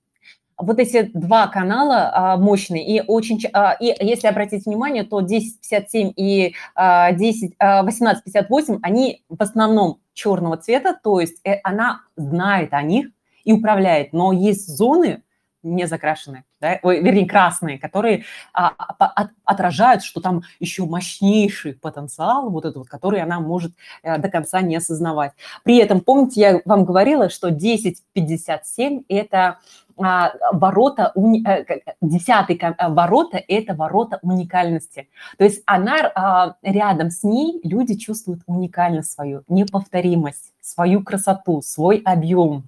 вот 0.60 0.78
эти 0.78 1.10
два 1.14 1.46
канала 1.48 2.10
а, 2.12 2.36
мощные, 2.36 2.86
и 2.86 3.02
очень, 3.06 3.40
а, 3.52 3.72
и 3.72 3.94
если 4.00 4.26
обратить 4.26 4.66
внимание, 4.66 5.04
то 5.04 5.18
1057 5.18 6.12
и 6.16 6.54
а, 6.74 7.12
10, 7.12 7.54
а, 7.58 7.80
1858, 7.80 8.78
они 8.82 9.22
в 9.28 9.40
основном 9.42 10.00
черного 10.12 10.56
цвета, 10.56 10.98
то 11.02 11.20
есть 11.20 11.40
э, 11.44 11.60
она 11.64 12.02
знает 12.16 12.74
о 12.74 12.82
них 12.82 13.08
и 13.44 13.52
управляет, 13.52 14.12
но 14.12 14.32
есть 14.32 14.68
зоны 14.68 15.22
не 15.62 15.86
закрашенные, 15.86 16.44
да, 16.60 16.78
ой, 16.82 17.02
вернее, 17.02 17.26
красные, 17.26 17.78
которые 17.78 18.24
а, 18.52 18.68
от, 18.68 19.30
отражают, 19.44 20.02
что 20.02 20.20
там 20.20 20.42
еще 20.58 20.84
мощнейший 20.86 21.74
потенциал, 21.74 22.50
вот 22.50 22.64
этот 22.64 22.78
вот, 22.78 22.88
который 22.88 23.20
она 23.20 23.40
может 23.40 23.72
а, 24.02 24.18
до 24.18 24.28
конца 24.28 24.60
не 24.60 24.76
осознавать. 24.76 25.32
При 25.62 25.76
этом, 25.78 26.00
помните, 26.00 26.40
я 26.40 26.60
вам 26.64 26.84
говорила, 26.84 27.28
что 27.28 27.48
1057– 27.48 29.02
это 29.08 29.58
а, 30.02 30.32
ворота, 30.52 31.12
э, 31.14 31.64
десятый 32.00 32.56
э, 32.56 32.88
ворота– 32.88 33.42
это 33.48 33.74
ворота 33.74 34.18
уникальности. 34.22 35.08
То 35.36 35.44
есть 35.44 35.62
она 35.66 36.10
а, 36.14 36.56
рядом 36.62 37.10
с 37.10 37.22
ней, 37.22 37.60
люди 37.64 37.96
чувствуют 37.96 38.40
уникальность 38.46 39.12
свою, 39.12 39.42
неповторимость, 39.48 40.54
свою 40.62 41.02
красоту, 41.02 41.60
свой 41.60 41.98
объем. 41.98 42.64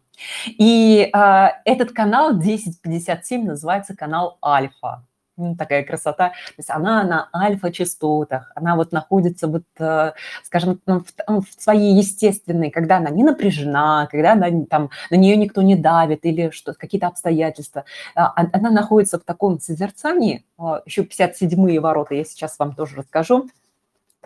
И 0.46 1.08
а, 1.12 1.60
этот 1.64 1.92
канал 1.92 2.30
1057 2.30 3.44
называется 3.44 3.96
канал 3.96 4.38
Альфа 4.44 5.04
ну, 5.36 5.56
такая 5.56 5.82
красота. 5.84 6.28
То 6.28 6.54
есть 6.58 6.70
она 6.70 7.02
на 7.04 7.28
альфа-частотах, 7.34 8.52
она 8.54 8.76
вот 8.76 8.92
находится 8.92 9.48
вот, 9.48 9.64
э, 9.78 10.12
скажем, 10.44 10.80
в, 10.86 11.04
в 11.26 11.46
своей 11.58 11.96
естественной, 11.96 12.70
когда 12.70 12.98
она 12.98 13.10
не 13.10 13.24
напряжена, 13.24 14.08
когда 14.10 14.32
она, 14.32 14.48
там, 14.68 14.90
на 15.10 15.16
нее 15.16 15.36
никто 15.36 15.62
не 15.62 15.76
давит 15.76 16.24
или 16.24 16.50
что 16.50 16.74
какие-то 16.74 17.06
обстоятельства. 17.08 17.84
А, 18.14 18.32
она 18.52 18.70
находится 18.70 19.18
в 19.18 19.24
таком 19.24 19.58
созерцании, 19.58 20.44
а, 20.58 20.82
еще 20.84 21.02
57-е 21.02 21.80
ворота 21.80 22.14
я 22.14 22.24
сейчас 22.24 22.58
вам 22.58 22.74
тоже 22.74 22.96
расскажу, 22.96 23.48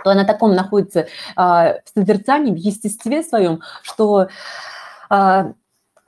то 0.03 0.11
она 0.11 0.25
таком 0.25 0.55
находится 0.55 1.07
а, 1.37 1.75
в 1.85 1.89
созерцании, 1.95 2.53
в 2.53 2.57
естестве 2.57 3.23
своем, 3.23 3.61
что 3.83 4.29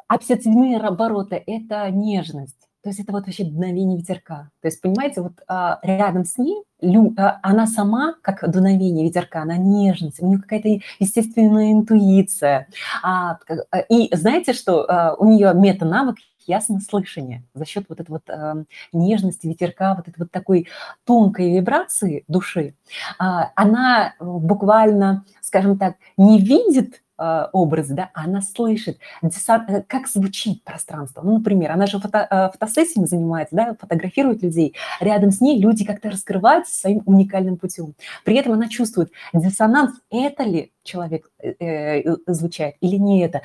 а 0.09 0.17
57-е 0.17 0.91
ворота– 0.91 1.41
это 1.47 1.91
нежность, 1.91 2.59
то 2.83 2.89
то 2.89 2.91
есть 2.91 3.01
это 3.01 3.13
вот 3.13 3.27
вообще 3.27 3.45
дуновение 3.45 3.99
ветерка. 3.99 4.51
То 4.63 4.69
есть, 4.69 4.81
понимаете, 4.81 5.21
вот 5.21 5.35
а, 5.47 5.79
рядом 5.83 6.25
с 6.25 6.39
ней 6.39 6.63
лю, 6.81 7.13
а, 7.19 7.39
она 7.43 7.67
сама, 7.67 8.15
как 8.23 8.51
дуновение 8.51 9.07
ветерка, 9.07 9.43
она 9.43 9.59
нежность, 9.59 10.23
у 10.23 10.27
нее 10.27 10.39
какая-то 10.39 10.69
естественная 10.99 11.73
интуиция. 11.73 12.67
А, 13.03 13.39
а 13.71 13.79
и 13.91 14.09
знаете, 14.17 14.55
что 14.55 14.89
а, 14.89 15.15
у 15.17 15.27
нее 15.27 15.53
мета-навык 15.55 16.17
ясно 16.47 16.81
слышание 16.81 17.45
за 17.53 17.67
счет 17.67 17.85
вот 17.91 18.01
этой 18.01 18.11
вот 18.11 18.23
э, 18.29 18.65
нежности 18.95 19.47
ветерка, 19.47 19.95
вот 19.95 20.09
этой 20.09 20.21
вот 20.21 20.31
такой 20.31 20.67
тонкой 21.05 21.55
вибрации 21.55 22.25
души, 22.27 22.75
э, 23.21 23.25
она 23.55 24.15
буквально, 24.19 25.27
скажем 25.43 25.77
так, 25.79 25.97
не 26.17 26.41
видит 26.41 27.03
а, 27.21 27.51
образ, 27.53 27.89
да, 27.89 28.11
а 28.15 28.25
она 28.25 28.41
слышит, 28.41 28.99
э, 29.23 29.83
как 29.89 30.07
звучит 30.07 30.63
пространство. 30.63 31.23
Ну, 31.23 31.39
например, 31.39 31.73
она 31.73 31.87
же 31.87 31.99
фото, 31.99 32.27
э, 32.31 32.51
фотосессиями 32.53 33.07
занимается, 33.07 33.57
да, 33.57 33.77
фотографирует 33.79 34.41
людей. 34.43 34.77
Рядом 35.01 35.33
с 35.33 35.41
ней 35.41 35.61
люди 35.61 35.85
как-то 35.85 36.11
раскрываются 36.11 36.79
своим 36.79 37.03
уникальным 37.07 37.57
путем. 37.57 37.95
При 38.25 38.37
этом 38.37 38.53
она 38.53 38.69
чувствует 38.69 39.11
диссонанс, 39.33 39.97
это 40.11 40.45
ли 40.45 40.71
человек 40.85 41.29
э, 41.43 41.55
э, 41.59 42.17
звучает 42.29 42.77
или 42.81 42.97
не 42.97 43.23
это. 43.23 43.43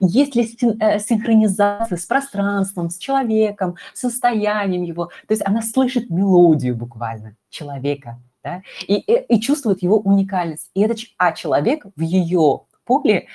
Есть 0.00 0.34
ли 0.36 0.44
синхронизация 0.44 1.96
с 1.96 2.04
пространством, 2.04 2.90
с 2.90 2.98
человеком, 2.98 3.76
состоянием 3.94 4.82
его. 4.82 5.06
То 5.06 5.32
есть 5.32 5.42
она 5.46 5.62
слышит 5.62 6.10
мелодию 6.10 6.76
буквально 6.76 7.36
человека, 7.48 8.18
да, 8.42 8.62
и, 8.86 8.96
и, 8.96 9.36
и 9.36 9.40
чувствует 9.40 9.82
его 9.82 9.98
уникальность. 9.98 10.70
И 10.74 10.80
этот, 10.80 10.98
а 11.18 11.32
человек 11.32 11.84
в 11.96 12.00
ее 12.00 12.62
поле 12.84 13.28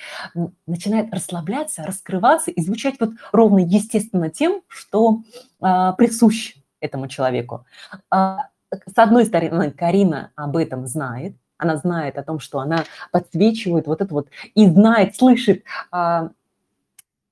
начинает 0.68 1.14
расслабляться, 1.14 1.84
раскрываться 1.84 2.52
и 2.52 2.62
звучать 2.62 2.96
вот 3.00 3.12
ровно 3.32 3.60
естественно 3.60 4.30
тем, 4.30 4.62
что 4.68 5.22
а, 5.62 5.94
присущ 5.94 6.56
этому 6.82 7.08
человеку. 7.08 7.66
А, 8.10 8.50
с 8.70 8.98
одной 8.98 9.26
стороны, 9.26 9.72
Карина 9.72 10.32
об 10.36 10.58
этом 10.58 10.88
знает, 10.88 11.38
она 11.58 11.78
знает 11.78 12.18
о 12.18 12.24
том, 12.24 12.40
что 12.40 12.60
она 12.60 12.84
подсвечивает 13.12 13.88
вот 13.88 14.02
это 14.02 14.14
вот 14.14 14.28
и 14.56 14.68
знает, 14.68 15.16
слышит, 15.16 15.64
а, 15.90 16.32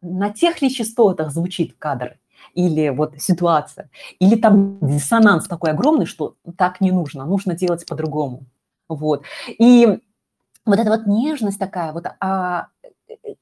на 0.02 0.30
тех 0.30 0.62
ли 0.62 0.70
частотах 0.70 1.32
звучит 1.32 1.76
кадр, 1.78 2.18
или 2.54 2.90
вот 2.90 3.16
ситуация, 3.20 3.90
или 4.20 4.36
там 4.36 4.80
диссонанс 4.82 5.48
такой 5.48 5.72
огромный, 5.72 6.06
что 6.06 6.36
так 6.58 6.82
не 6.82 6.92
нужно, 6.92 7.26
нужно 7.26 7.56
делать 7.56 7.86
по-другому. 7.86 8.46
Вот. 8.88 9.24
И 9.48 10.00
вот 10.66 10.80
эта 10.80 10.90
вот 10.90 11.08
нежность 11.08 11.60
такая, 11.60 11.94
вот 11.94 12.06
а, 12.20 12.68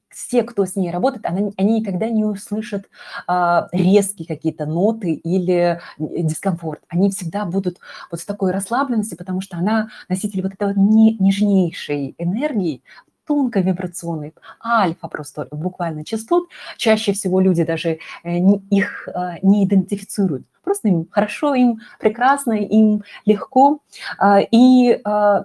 все, 0.08 0.42
кто 0.42 0.64
с 0.66 0.76
ней 0.76 0.90
работает, 0.90 1.26
она, 1.26 1.50
они 1.56 1.80
никогда 1.80 2.08
не 2.08 2.24
услышат 2.24 2.88
а, 3.26 3.68
резкие 3.72 4.26
какие-то 4.26 4.66
ноты 4.66 5.12
или 5.12 5.80
дискомфорт. 5.98 6.80
Они 6.88 7.10
всегда 7.10 7.44
будут 7.44 7.78
вот 8.10 8.20
с 8.20 8.24
такой 8.24 8.52
расслабленностью, 8.52 9.16
потому 9.18 9.40
что 9.40 9.56
она 9.56 9.88
носитель 10.08 10.42
вот 10.42 10.52
этой 10.54 10.68
вот 10.68 10.76
нежнейшей 10.76 12.14
энергии, 12.18 12.82
тонковибрационный, 13.26 14.34
альфа 14.64 15.08
просто 15.08 15.48
буквально 15.50 16.04
частот. 16.04 16.48
Чаще 16.76 17.12
всего 17.12 17.40
люди 17.40 17.64
даже 17.64 17.98
э, 18.24 18.38
их 18.70 19.08
э, 19.08 19.38
не 19.42 19.64
идентифицируют. 19.64 20.46
Просто 20.64 20.88
им 20.88 21.08
хорошо, 21.10 21.54
им 21.54 21.80
прекрасно, 21.98 22.52
им 22.52 23.02
легко. 23.24 23.80
А, 24.18 24.40
и 24.40 25.00
а, 25.04 25.44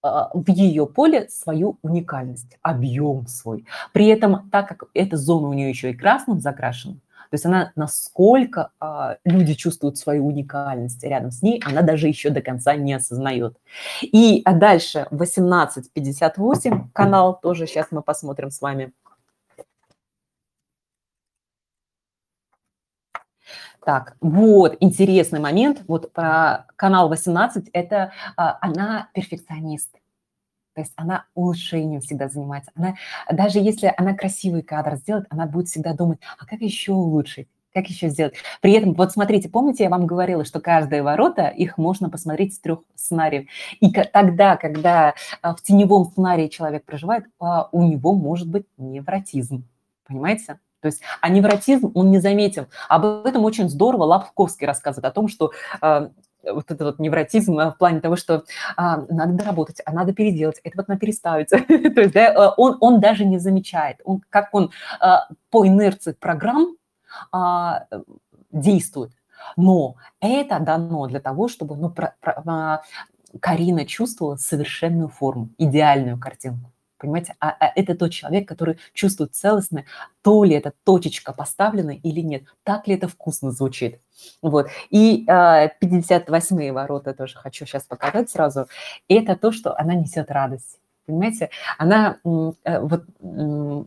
а, 0.00 0.30
в 0.32 0.48
ее 0.48 0.86
поле 0.86 1.28
свою 1.28 1.78
уникальность, 1.82 2.56
объем 2.62 3.26
свой. 3.26 3.66
При 3.92 4.06
этом, 4.06 4.48
так 4.50 4.68
как 4.68 4.84
эта 4.94 5.16
зона 5.16 5.48
у 5.48 5.52
нее 5.52 5.68
еще 5.68 5.90
и 5.90 5.96
красным 5.96 6.40
закрашена, 6.40 6.96
то 7.30 7.34
есть 7.34 7.44
она 7.46 7.72
насколько 7.76 8.72
а, 8.80 9.18
люди 9.24 9.54
чувствуют 9.54 9.98
свою 9.98 10.26
уникальность 10.26 11.02
рядом 11.04 11.30
с 11.30 11.42
ней, 11.42 11.62
она 11.64 11.82
даже 11.82 12.08
еще 12.08 12.30
до 12.30 12.40
конца 12.40 12.74
не 12.74 12.94
осознает. 12.94 13.56
И 14.02 14.42
а 14.44 14.52
дальше 14.54 15.06
1858 15.10 16.90
канал, 16.92 17.38
тоже 17.40 17.66
сейчас 17.66 17.88
мы 17.90 18.02
посмотрим 18.02 18.50
с 18.50 18.60
вами. 18.60 18.92
Так, 23.84 24.16
вот 24.20 24.76
интересный 24.80 25.40
момент. 25.40 25.82
Вот 25.88 26.12
про 26.12 26.66
канал 26.76 27.08
18, 27.08 27.70
это 27.72 28.12
а, 28.36 28.58
она 28.60 29.08
перфекционист. 29.14 29.97
То 30.78 30.82
есть 30.82 30.92
она 30.94 31.24
улучшением 31.34 32.00
всегда 32.00 32.28
занимается. 32.28 32.70
Она, 32.76 32.94
даже 33.32 33.58
если 33.58 33.92
она 33.96 34.14
красивый 34.14 34.62
кадр 34.62 34.94
сделает, 34.94 35.26
она 35.28 35.46
будет 35.46 35.66
всегда 35.66 35.92
думать, 35.92 36.20
а 36.38 36.46
как 36.46 36.60
еще 36.60 36.92
улучшить? 36.92 37.48
Как 37.74 37.88
еще 37.88 38.08
сделать? 38.10 38.34
При 38.60 38.74
этом, 38.74 38.94
вот 38.94 39.10
смотрите, 39.10 39.48
помните, 39.48 39.82
я 39.82 39.90
вам 39.90 40.06
говорила, 40.06 40.44
что 40.44 40.60
каждые 40.60 41.02
ворота, 41.02 41.48
их 41.48 41.78
можно 41.78 42.10
посмотреть 42.10 42.54
с 42.54 42.60
трех 42.60 42.82
сценариев. 42.94 43.48
И 43.80 43.90
тогда, 43.90 44.56
когда 44.56 45.14
а, 45.42 45.56
в 45.56 45.62
теневом 45.62 46.04
сценарии 46.04 46.46
человек 46.46 46.84
проживает, 46.84 47.24
а, 47.40 47.68
у 47.72 47.82
него 47.82 48.14
может 48.14 48.46
быть 48.46 48.66
невротизм. 48.76 49.64
Понимаете? 50.06 50.60
То 50.80 50.86
есть, 50.86 51.02
а 51.20 51.28
невротизм 51.28 51.90
он 51.94 52.12
не 52.12 52.20
заметен. 52.20 52.68
Об 52.88 53.26
этом 53.26 53.42
очень 53.44 53.68
здорово 53.68 54.04
Лавковский 54.04 54.64
рассказывает 54.64 55.06
о 55.06 55.10
том, 55.10 55.26
что 55.26 55.50
а, 55.80 56.12
вот 56.44 56.70
этот 56.70 56.80
вот 56.80 56.98
невротизм 56.98 57.56
в 57.56 57.76
плане 57.78 58.00
того, 58.00 58.16
что 58.16 58.44
а, 58.76 58.98
надо 59.08 59.32
доработать, 59.32 59.80
а 59.84 59.92
надо 59.92 60.12
переделать, 60.12 60.60
это 60.64 60.76
вот 60.76 60.88
надо 60.88 61.00
переставить. 61.00 61.48
То 61.94 62.00
есть 62.00 62.14
да, 62.14 62.32
э, 62.32 62.54
он, 62.56 62.76
он 62.80 63.00
даже 63.00 63.24
не 63.24 63.38
замечает, 63.38 64.00
он, 64.04 64.22
как 64.30 64.48
он 64.52 64.70
а, 65.00 65.28
по 65.50 65.66
инерции 65.66 66.12
программ 66.12 66.76
а, 67.32 67.86
действует. 68.52 69.12
Но 69.56 69.96
это 70.20 70.58
дано 70.60 71.06
для 71.06 71.20
того, 71.20 71.48
чтобы 71.48 71.76
ну, 71.76 71.90
про, 71.90 72.14
про, 72.20 72.42
а, 72.46 72.82
Карина 73.40 73.84
чувствовала 73.84 74.36
совершенную 74.36 75.08
форму, 75.08 75.50
идеальную 75.58 76.18
картинку. 76.18 76.70
Понимаете, 76.98 77.34
а, 77.40 77.50
а 77.50 77.72
это 77.76 77.94
тот 77.94 78.10
человек, 78.10 78.48
который 78.48 78.78
чувствует 78.92 79.34
целостно, 79.34 79.84
то 80.22 80.42
ли 80.44 80.54
эта 80.54 80.72
точечка 80.84 81.32
поставлена 81.32 81.92
или 81.92 82.20
нет, 82.20 82.42
так 82.64 82.88
ли 82.88 82.94
это 82.94 83.06
вкусно 83.08 83.52
звучит. 83.52 84.00
Вот. 84.42 84.68
И 84.90 85.24
э, 85.24 85.30
а, 85.30 85.70
58-е 85.80 86.72
ворота 86.72 87.14
тоже 87.14 87.36
хочу 87.36 87.66
сейчас 87.66 87.84
показать 87.84 88.30
сразу. 88.30 88.66
Это 89.08 89.36
то, 89.36 89.52
что 89.52 89.78
она 89.78 89.94
несет 89.94 90.30
радость. 90.30 90.80
Понимаете, 91.06 91.48
она, 91.78 92.18
э, 92.24 92.80
вот 92.80 93.04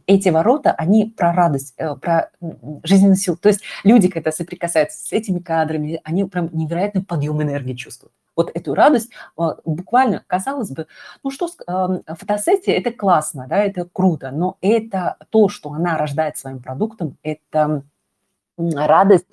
эти 0.07 0.30
ворота, 0.30 0.72
они 0.72 1.05
про 1.05 1.34
радость, 1.34 1.76
э, 1.78 1.95
про 1.95 2.32
жизненную 2.84 3.18
силу. 3.18 3.38
То 3.38 3.49
есть 3.49 3.62
люди, 3.84 4.07
когда 4.07 4.32
соприкасаются 4.32 5.05
с 5.05 5.12
этими 5.12 5.39
кадрами, 5.39 5.99
они 6.03 6.24
прям 6.26 6.49
невероятный 6.53 7.03
подъем 7.03 7.41
энергии 7.41 7.74
чувствуют 7.74 8.14
вот 8.36 8.51
эту 8.53 8.73
радость, 8.73 9.11
а, 9.38 9.57
буквально, 9.65 10.23
казалось 10.27 10.71
бы, 10.71 10.88
ну 11.23 11.32
что, 11.32 11.49
фотосессия– 12.07 12.73
это 12.77 12.91
классно, 12.91 13.47
да, 13.49 13.57
это 13.57 13.88
круто, 13.91 14.32
но 14.32 14.57
это 14.61 15.17
то, 15.29 15.49
что 15.49 15.71
она 15.71 15.97
рождает 15.97 16.38
своим 16.38 16.61
продуктом, 16.61 17.17
это 17.23 17.84
радость 18.57 19.25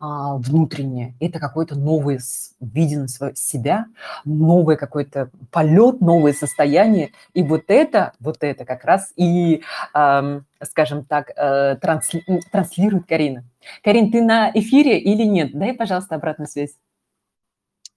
а, 0.00 0.36
внутренняя, 0.36 1.14
это 1.20 1.38
какой-то 1.38 1.74
новый 1.76 2.18
виден 2.60 3.08
себя, 3.08 3.86
новый 4.24 4.76
какой-то 4.76 5.30
полет, 5.50 6.00
новое 6.00 6.32
состояние, 6.32 7.12
и 7.34 7.42
вот 7.42 7.64
это, 7.68 8.12
вот 8.20 8.38
это 8.40 8.64
как 8.64 8.84
раз 8.84 9.12
и, 9.16 9.62
а, 9.92 10.40
скажем 10.62 11.04
так, 11.04 11.32
а, 11.36 11.76
трансли, 11.76 12.22
транслирует 12.50 13.06
Карина. 13.06 13.44
Карин, 13.82 14.12
ты 14.12 14.22
на 14.22 14.50
эфире 14.52 14.98
или 14.98 15.24
нет? 15.24 15.52
Дай, 15.52 15.72
пожалуйста, 15.72 16.14
обратную 16.14 16.48
связь. 16.48 16.74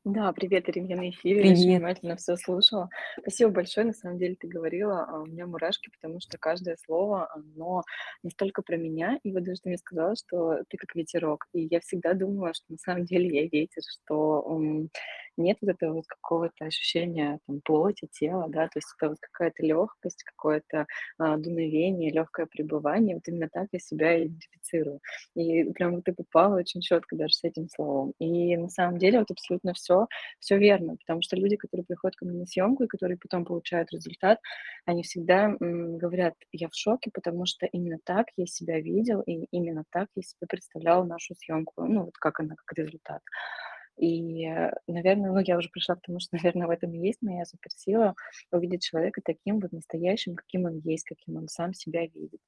Да, 0.03 0.33
привет, 0.33 0.67
Ирина, 0.67 0.87
я 0.87 0.95
на 0.97 1.09
эфире, 1.11 1.45
я 1.45 1.51
очень 1.51 1.73
внимательно 1.73 2.15
все 2.15 2.35
слушала. 2.35 2.89
Спасибо 3.21 3.51
большое, 3.51 3.85
на 3.85 3.93
самом 3.93 4.17
деле 4.17 4.35
ты 4.35 4.47
говорила, 4.47 5.05
а 5.07 5.19
у 5.21 5.25
меня 5.27 5.45
мурашки, 5.45 5.91
потому 5.91 6.19
что 6.19 6.39
каждое 6.39 6.75
слово, 6.83 7.29
оно 7.31 7.83
настолько 8.23 8.63
про 8.63 8.77
меня, 8.77 9.19
и 9.21 9.31
вот 9.31 9.43
даже 9.43 9.61
ты 9.61 9.69
мне 9.69 9.77
сказала, 9.77 10.15
что 10.15 10.63
ты 10.69 10.77
как 10.77 10.95
ветерок, 10.95 11.45
и 11.53 11.67
я 11.69 11.79
всегда 11.81 12.13
думала, 12.15 12.51
что 12.55 12.65
на 12.69 12.77
самом 12.79 13.05
деле 13.05 13.27
я 13.43 13.47
ветер, 13.47 13.83
что 14.03 14.43
м, 14.49 14.89
нет 15.37 15.57
вот 15.61 15.69
этого 15.71 15.93
вот 15.93 16.05
какого-то 16.07 16.65
ощущения 16.65 17.39
там 17.47 17.61
плоти, 17.63 18.07
тела, 18.11 18.45
да, 18.49 18.65
то 18.67 18.77
есть 18.79 18.87
это 18.97 19.09
вот 19.09 19.19
какая-то 19.19 19.63
легкость, 19.63 20.23
какое-то 20.23 20.85
а, 21.19 21.37
дуновение, 21.37 22.11
легкое 22.11 22.47
пребывание, 22.47 23.15
вот 23.15 23.27
именно 23.27 23.49
так 23.51 23.67
я 23.71 23.79
себя 23.79 24.19
идентифицирую. 24.23 24.99
И 25.35 25.63
прям 25.73 25.95
вот 25.95 26.03
ты 26.05 26.13
попала 26.13 26.55
очень 26.57 26.81
четко 26.81 27.15
даже 27.15 27.33
с 27.35 27.43
этим 27.43 27.67
словом. 27.69 28.13
И 28.19 28.55
на 28.57 28.69
самом 28.69 28.97
деле 28.97 29.19
вот 29.19 29.31
абсолютно 29.31 29.73
все, 29.73 29.90
все 30.39 30.57
верно, 30.57 30.95
потому 30.97 31.21
что 31.21 31.35
люди, 31.35 31.55
которые 31.55 31.85
приходят 31.85 32.15
ко 32.15 32.25
мне 32.25 32.39
на 32.39 32.45
съемку 32.45 32.83
и 32.83 32.87
которые 32.87 33.17
потом 33.17 33.45
получают 33.45 33.91
результат, 33.91 34.39
они 34.85 35.03
всегда 35.03 35.55
говорят, 35.59 36.35
я 36.51 36.67
в 36.67 36.75
шоке, 36.75 37.11
потому 37.13 37.45
что 37.45 37.65
именно 37.65 37.97
так 38.03 38.27
я 38.37 38.45
себя 38.45 38.79
видел, 38.79 39.21
и 39.21 39.45
именно 39.51 39.83
так 39.91 40.09
я 40.15 40.23
себе 40.23 40.47
представляла 40.47 41.03
нашу 41.03 41.35
съемку, 41.35 41.85
ну 41.85 42.05
вот 42.05 42.17
как 42.17 42.39
она, 42.39 42.55
как 42.55 42.77
результат. 42.77 43.21
И, 43.97 44.47
э, 44.47 44.71
наверное, 44.87 45.31
ну, 45.31 45.39
я 45.45 45.57
уже 45.57 45.69
пришла 45.69 45.95
к 45.95 46.01
тому, 46.01 46.19
что, 46.19 46.29
наверное, 46.43 46.67
в 46.67 46.71
этом 46.71 46.93
и 46.93 46.99
есть 47.07 47.21
моя 47.21 47.45
суперсила 47.45 48.15
увидеть 48.51 48.83
человека 48.83 49.21
таким 49.23 49.59
вот 49.59 49.71
настоящим, 49.71 50.35
каким 50.35 50.65
он 50.65 50.79
есть, 50.79 51.05
каким 51.05 51.35
он 51.37 51.47
сам 51.47 51.73
себя 51.73 52.07
видит. 52.07 52.41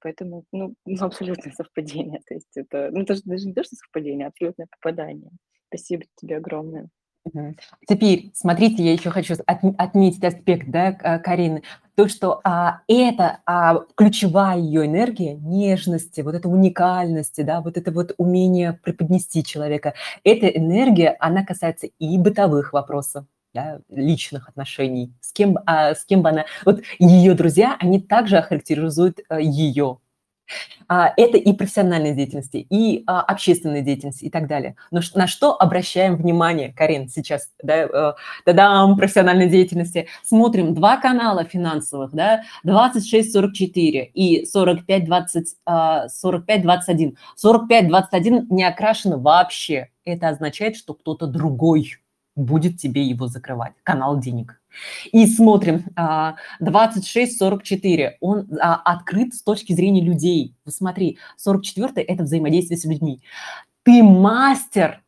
Поэтому, 0.00 0.44
ну, 0.52 0.74
абсолютное 1.00 1.52
совпадение. 1.52 2.20
То 2.26 2.34
есть 2.34 2.56
это, 2.56 2.90
ну, 2.92 3.02
это 3.02 3.14
же 3.14 3.22
даже 3.24 3.46
не 3.46 3.54
то, 3.54 3.64
что 3.64 3.76
совпадение, 3.76 4.26
а 4.26 4.28
абсолютное 4.28 4.68
попадание. 4.70 5.30
Спасибо 5.78 6.04
тебе 6.16 6.38
огромное. 6.38 6.88
Теперь, 7.86 8.30
смотрите, 8.34 8.82
я 8.82 8.92
еще 8.92 9.10
хочу 9.10 9.34
отметить 9.46 10.24
аспект, 10.24 10.68
да, 10.68 10.92
Карины, 10.92 11.62
то, 11.94 12.08
что 12.08 12.40
а, 12.42 12.80
это 12.88 13.40
а, 13.44 13.80
ключевая 13.96 14.58
ее 14.58 14.86
энергия 14.86 15.34
нежности, 15.34 16.22
вот 16.22 16.34
это 16.34 16.48
уникальности, 16.48 17.42
да, 17.42 17.60
вот 17.60 17.76
это 17.76 17.92
вот 17.92 18.14
умение 18.16 18.72
преподнести 18.72 19.44
человека. 19.44 19.94
Эта 20.24 20.46
энергия, 20.46 21.16
она 21.20 21.44
касается 21.44 21.88
и 21.98 22.18
бытовых 22.18 22.72
вопросов, 22.72 23.26
да, 23.52 23.80
личных 23.90 24.48
отношений, 24.48 25.12
с 25.20 25.32
кем, 25.32 25.58
а, 25.66 25.94
с 25.94 26.04
кем 26.04 26.22
бы 26.22 26.30
она... 26.30 26.46
Вот 26.64 26.80
ее 26.98 27.34
друзья, 27.34 27.76
они 27.78 28.00
также 28.00 28.38
охарактеризуют 28.38 29.20
а, 29.28 29.40
ее, 29.40 29.98
это 30.88 31.36
и 31.36 31.52
профессиональной 31.52 32.14
деятельности, 32.14 32.66
и 32.70 33.04
а, 33.06 33.20
общественной 33.20 33.82
деятельности 33.82 34.24
и 34.24 34.30
так 34.30 34.46
далее. 34.48 34.74
Но 34.90 35.00
на 35.14 35.26
что 35.26 35.54
обращаем 35.54 36.16
внимание, 36.16 36.72
Карин, 36.72 37.08
сейчас, 37.08 37.50
да, 37.62 38.14
э, 38.46 38.52
дам 38.52 38.96
профессиональной 38.96 39.48
деятельности, 39.48 40.08
смотрим 40.24 40.74
два 40.74 40.96
канала 40.96 41.44
финансовых, 41.44 42.12
да, 42.12 42.42
26-44 42.64 44.10
и 44.14 44.44
45-20, 44.44 45.44
45-21. 45.66 47.16
45-21 47.44 48.46
не 48.50 48.64
окрашены 48.64 49.18
вообще. 49.18 49.88
Это 50.04 50.28
означает, 50.28 50.76
что 50.76 50.94
кто-то 50.94 51.26
другой 51.26 51.98
будет 52.38 52.78
тебе 52.78 53.02
его 53.02 53.26
закрывать, 53.26 53.74
канал 53.82 54.18
денег. 54.18 54.60
И 55.12 55.26
смотрим, 55.26 55.84
26-44, 56.60 58.04
а, 58.06 58.12
он 58.20 58.48
а, 58.60 58.76
открыт 58.76 59.34
с 59.34 59.42
точки 59.42 59.72
зрения 59.72 60.02
людей. 60.02 60.54
Смотри, 60.66 61.18
44– 61.36 61.92
это 62.06 62.22
взаимодействие 62.22 62.78
с 62.78 62.84
людьми. 62.84 63.20
Ты 63.82 64.02
мастер 64.02 65.02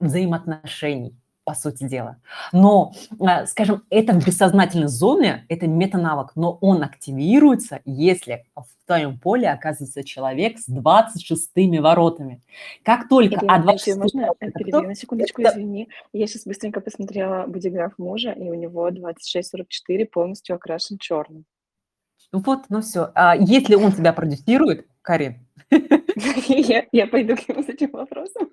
взаимоотношений 0.00 1.19
по 1.44 1.54
сути 1.54 1.84
дела. 1.84 2.18
Но, 2.52 2.92
а, 3.18 3.46
скажем, 3.46 3.82
это 3.90 4.12
в 4.12 4.24
бессознательной 4.24 4.88
зоне, 4.88 5.46
это 5.48 5.66
метанавык, 5.66 6.32
но 6.36 6.58
он 6.60 6.82
активируется, 6.82 7.80
если 7.84 8.44
в 8.54 8.86
твоем 8.86 9.18
поле 9.18 9.48
оказывается 9.48 10.04
человек 10.04 10.58
с 10.58 10.66
26 10.66 11.50
воротами. 11.80 12.42
Как 12.82 13.08
только... 13.08 13.36
Ирина, 13.36 13.54
а 13.54 13.62
26 13.62 13.98
можно 13.98 14.28
перебью 14.38 14.82
на 14.82 14.94
секундочку, 14.94 15.42
это... 15.42 15.52
извини. 15.52 15.88
Я 16.12 16.26
сейчас 16.26 16.44
быстренько 16.44 16.80
посмотрела 16.80 17.46
бодиграф 17.46 17.98
мужа, 17.98 18.32
и 18.32 18.50
у 18.50 18.54
него 18.54 18.88
26-44 18.88 20.06
полностью 20.06 20.56
окрашен 20.56 20.98
черным. 20.98 21.44
Ну 22.32 22.40
вот, 22.44 22.60
ну 22.68 22.80
все. 22.80 23.10
А 23.14 23.36
если 23.36 23.74
он 23.74 23.92
тебя 23.92 24.12
продюсирует, 24.12 24.86
Карин, 25.02 25.36
я, 26.48 26.84
я 26.92 27.06
пойду 27.06 27.36
к 27.36 27.48
нему 27.48 27.62
с 27.62 27.68
этим 27.68 27.90
вопросом. 27.90 28.48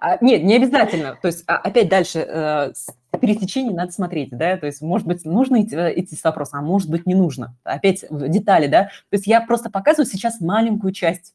А, 0.00 0.18
нет, 0.20 0.42
не 0.42 0.56
обязательно. 0.56 1.16
То 1.20 1.28
есть, 1.28 1.44
а, 1.46 1.56
опять 1.56 1.88
дальше, 1.88 2.20
э, 2.20 2.72
пересечение 3.20 3.74
надо 3.74 3.92
смотреть, 3.92 4.30
да, 4.30 4.56
то 4.56 4.66
есть, 4.66 4.80
может 4.80 5.06
быть, 5.06 5.24
нужно 5.24 5.62
идти, 5.62 5.76
э, 5.76 6.00
идти 6.00 6.16
с 6.16 6.24
вопросом, 6.24 6.60
а 6.60 6.62
может 6.62 6.90
быть, 6.90 7.06
не 7.06 7.14
нужно. 7.14 7.56
Опять 7.64 8.04
детали, 8.10 8.66
да. 8.66 8.84
То 8.84 9.16
есть, 9.16 9.26
я 9.26 9.40
просто 9.40 9.70
показываю 9.70 10.06
сейчас 10.06 10.40
маленькую 10.40 10.92
часть. 10.92 11.34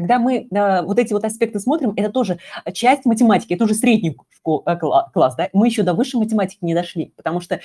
Когда 0.00 0.18
мы 0.18 0.48
э, 0.50 0.82
вот 0.82 0.98
эти 0.98 1.12
вот 1.12 1.24
аспекты 1.24 1.60
смотрим, 1.60 1.92
это 1.94 2.10
тоже 2.10 2.38
часть 2.72 3.04
математики, 3.04 3.52
это 3.52 3.64
уже 3.64 3.74
средний 3.74 4.16
э, 4.46 4.76
класс, 5.12 5.34
да, 5.36 5.50
мы 5.52 5.66
еще 5.66 5.82
до 5.82 5.92
высшей 5.92 6.18
математики 6.18 6.58
не 6.62 6.74
дошли, 6.74 7.12
потому 7.16 7.40
что 7.40 7.56
э, 7.56 7.60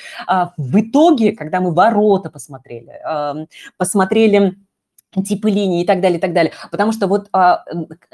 в 0.58 0.80
итоге, 0.82 1.32
когда 1.32 1.62
мы 1.62 1.74
ворота 1.74 2.30
посмотрели, 2.30 3.00
э, 3.08 3.46
посмотрели 3.78 4.58
типы 5.24 5.50
линий 5.50 5.84
и 5.84 5.86
так 5.86 6.02
далее, 6.02 6.18
и 6.18 6.22
так 6.22 6.34
далее. 6.34 6.52
Потому 6.72 6.92
что 6.92 7.08
вот 7.08 7.30
а, 7.32 7.64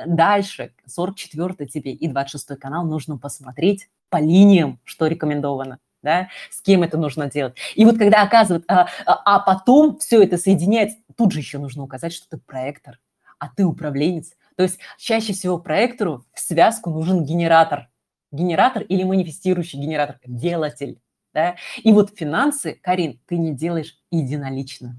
дальше, 0.05 0.71
44 0.85 1.67
тебе 1.67 1.93
и 1.93 2.07
26 2.07 2.59
канал 2.59 2.85
нужно 2.85 3.17
посмотреть 3.17 3.89
по 4.09 4.17
линиям, 4.17 4.79
что 4.83 5.07
рекомендовано. 5.07 5.79
Да, 6.03 6.29
с 6.51 6.61
кем 6.61 6.83
это 6.83 6.97
нужно 6.97 7.29
делать. 7.29 7.55
И 7.75 7.85
вот 7.85 7.97
когда 7.97 8.21
оказывают, 8.21 8.65
а, 8.67 8.87
а, 9.05 9.35
а 9.35 9.39
потом 9.39 9.97
все 9.97 10.23
это 10.23 10.37
соединяется, 10.37 10.97
тут 11.15 11.31
же 11.31 11.39
еще 11.39 11.59
нужно 11.59 11.83
указать, 11.83 12.11
что 12.11 12.27
ты 12.27 12.37
проектор, 12.37 12.99
а 13.41 13.49
ты 13.49 13.65
управленец. 13.65 14.33
То 14.55 14.63
есть 14.63 14.77
чаще 14.99 15.33
всего 15.33 15.57
проектору 15.57 16.23
в 16.31 16.39
связку 16.39 16.91
нужен 16.91 17.25
генератор. 17.25 17.89
Генератор 18.31 18.83
или 18.83 19.03
манифестирующий 19.03 19.79
генератор, 19.79 20.17
делатель. 20.25 21.01
Да? 21.33 21.55
И 21.77 21.91
вот 21.91 22.15
финансы, 22.15 22.77
Карин, 22.81 23.19
ты 23.25 23.37
не 23.37 23.53
делаешь 23.53 23.97
единолично. 24.11 24.95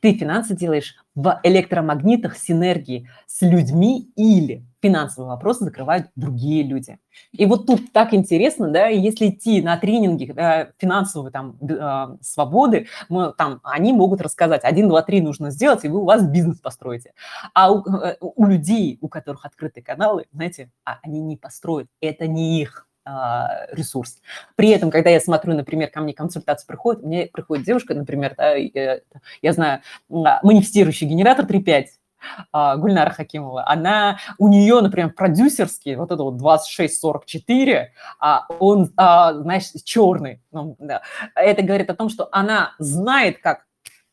Ты 0.00 0.14
финансы 0.14 0.56
делаешь 0.56 0.96
в 1.14 1.40
электромагнитах 1.42 2.36
синергии 2.36 3.08
с 3.26 3.42
людьми 3.42 4.10
или 4.16 4.64
финансовые 4.82 5.28
вопросы 5.28 5.64
закрывают 5.64 6.08
другие 6.16 6.62
люди. 6.62 6.98
И 7.32 7.44
вот 7.46 7.66
тут 7.66 7.92
так 7.92 8.14
интересно, 8.14 8.68
да, 8.68 8.86
если 8.86 9.28
идти 9.28 9.60
на 9.62 9.76
тренинги 9.76 10.32
да, 10.32 10.70
финансовые 10.78 11.32
там 11.32 11.58
э, 11.60 12.16
свободы, 12.22 12.86
мы, 13.08 13.32
там, 13.36 13.60
они 13.62 13.92
могут 13.92 14.20
рассказать, 14.20 14.64
один, 14.64 14.88
два, 14.88 15.02
три 15.02 15.20
нужно 15.20 15.50
сделать, 15.50 15.84
и 15.84 15.88
вы 15.88 16.00
у 16.00 16.04
вас 16.04 16.26
бизнес 16.26 16.60
построите. 16.60 17.12
А 17.54 17.72
у, 17.72 17.84
э, 17.84 18.16
у 18.20 18.46
людей, 18.46 18.98
у 19.00 19.08
которых 19.08 19.44
открыты 19.44 19.82
каналы, 19.82 20.26
знаете, 20.32 20.70
а, 20.84 20.98
они 21.02 21.20
не 21.20 21.36
построят, 21.36 21.88
это 22.00 22.26
не 22.26 22.62
их 22.62 22.86
ресурс. 23.72 24.20
При 24.56 24.68
этом, 24.68 24.90
когда 24.90 25.10
я 25.10 25.20
смотрю, 25.20 25.54
например, 25.54 25.90
ко 25.90 26.00
мне 26.00 26.12
консультация 26.12 26.66
приходит, 26.66 27.02
мне 27.02 27.26
приходит 27.26 27.64
девушка, 27.64 27.94
например, 27.94 28.34
да, 28.36 28.54
я 28.54 29.52
знаю, 29.52 29.80
манифестирующий 30.08 31.06
генератор 31.06 31.46
3.5, 31.46 31.86
а, 32.52 32.76
Гульнара 32.76 33.10
Хакимова, 33.10 33.68
она, 33.68 34.18
у 34.38 34.48
нее, 34.48 34.80
например, 34.80 35.12
продюсерский, 35.12 35.96
вот 35.96 36.10
это 36.10 36.22
вот 36.22 36.36
2644, 36.36 37.92
а 38.18 38.46
он, 38.58 38.92
а, 38.96 39.32
знаешь, 39.34 39.70
черный. 39.84 40.42
Ну. 40.52 40.76
Это 41.34 41.62
говорит 41.62 41.90
о 41.90 41.94
том, 41.94 42.08
что 42.08 42.28
она 42.32 42.74
знает, 42.78 43.38
как 43.40 43.64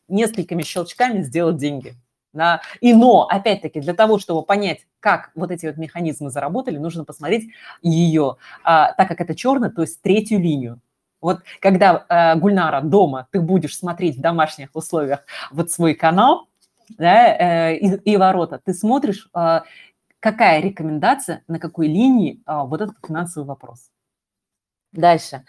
несколькими 0.08 0.62
щелчками 0.62 1.22
сделать 1.22 1.56
деньги. 1.56 1.94
Да? 2.38 2.60
И 2.80 2.94
но, 2.94 3.26
опять-таки, 3.26 3.80
для 3.80 3.94
того, 3.94 4.20
чтобы 4.20 4.44
понять, 4.44 4.86
как 5.00 5.32
вот 5.34 5.50
эти 5.50 5.66
вот 5.66 5.76
механизмы 5.76 6.30
заработали, 6.30 6.78
нужно 6.78 7.04
посмотреть 7.04 7.50
ее, 7.82 8.36
а, 8.62 8.92
так 8.92 9.08
как 9.08 9.20
это 9.20 9.34
черный, 9.34 9.72
то 9.72 9.82
есть 9.82 10.00
третью 10.00 10.38
линию. 10.38 10.80
Вот 11.20 11.40
когда 11.60 12.06
а, 12.08 12.36
Гульнара 12.36 12.80
дома, 12.80 13.26
ты 13.32 13.40
будешь 13.40 13.76
смотреть 13.76 14.18
в 14.18 14.20
домашних 14.20 14.68
условиях 14.74 15.24
вот 15.50 15.72
свой 15.72 15.94
канал 15.94 16.46
да, 16.96 17.70
э, 17.70 17.76
и, 17.76 18.12
и 18.12 18.16
ворота, 18.16 18.60
ты 18.64 18.72
смотришь, 18.72 19.28
а, 19.34 19.64
какая 20.20 20.60
рекомендация, 20.60 21.42
на 21.48 21.58
какой 21.58 21.88
линии 21.88 22.40
а, 22.46 22.64
вот 22.64 22.80
этот 22.80 22.96
финансовый 23.04 23.44
вопрос. 23.44 23.90
Дальше. 24.92 25.44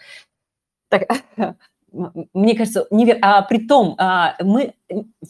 Так, 0.88 1.02
мне 1.92 2.54
кажется, 2.56 2.86
невер... 2.90 3.18
а 3.22 3.42
при 3.42 3.66
том, 3.66 3.94
а, 3.98 4.36
мы, 4.40 4.74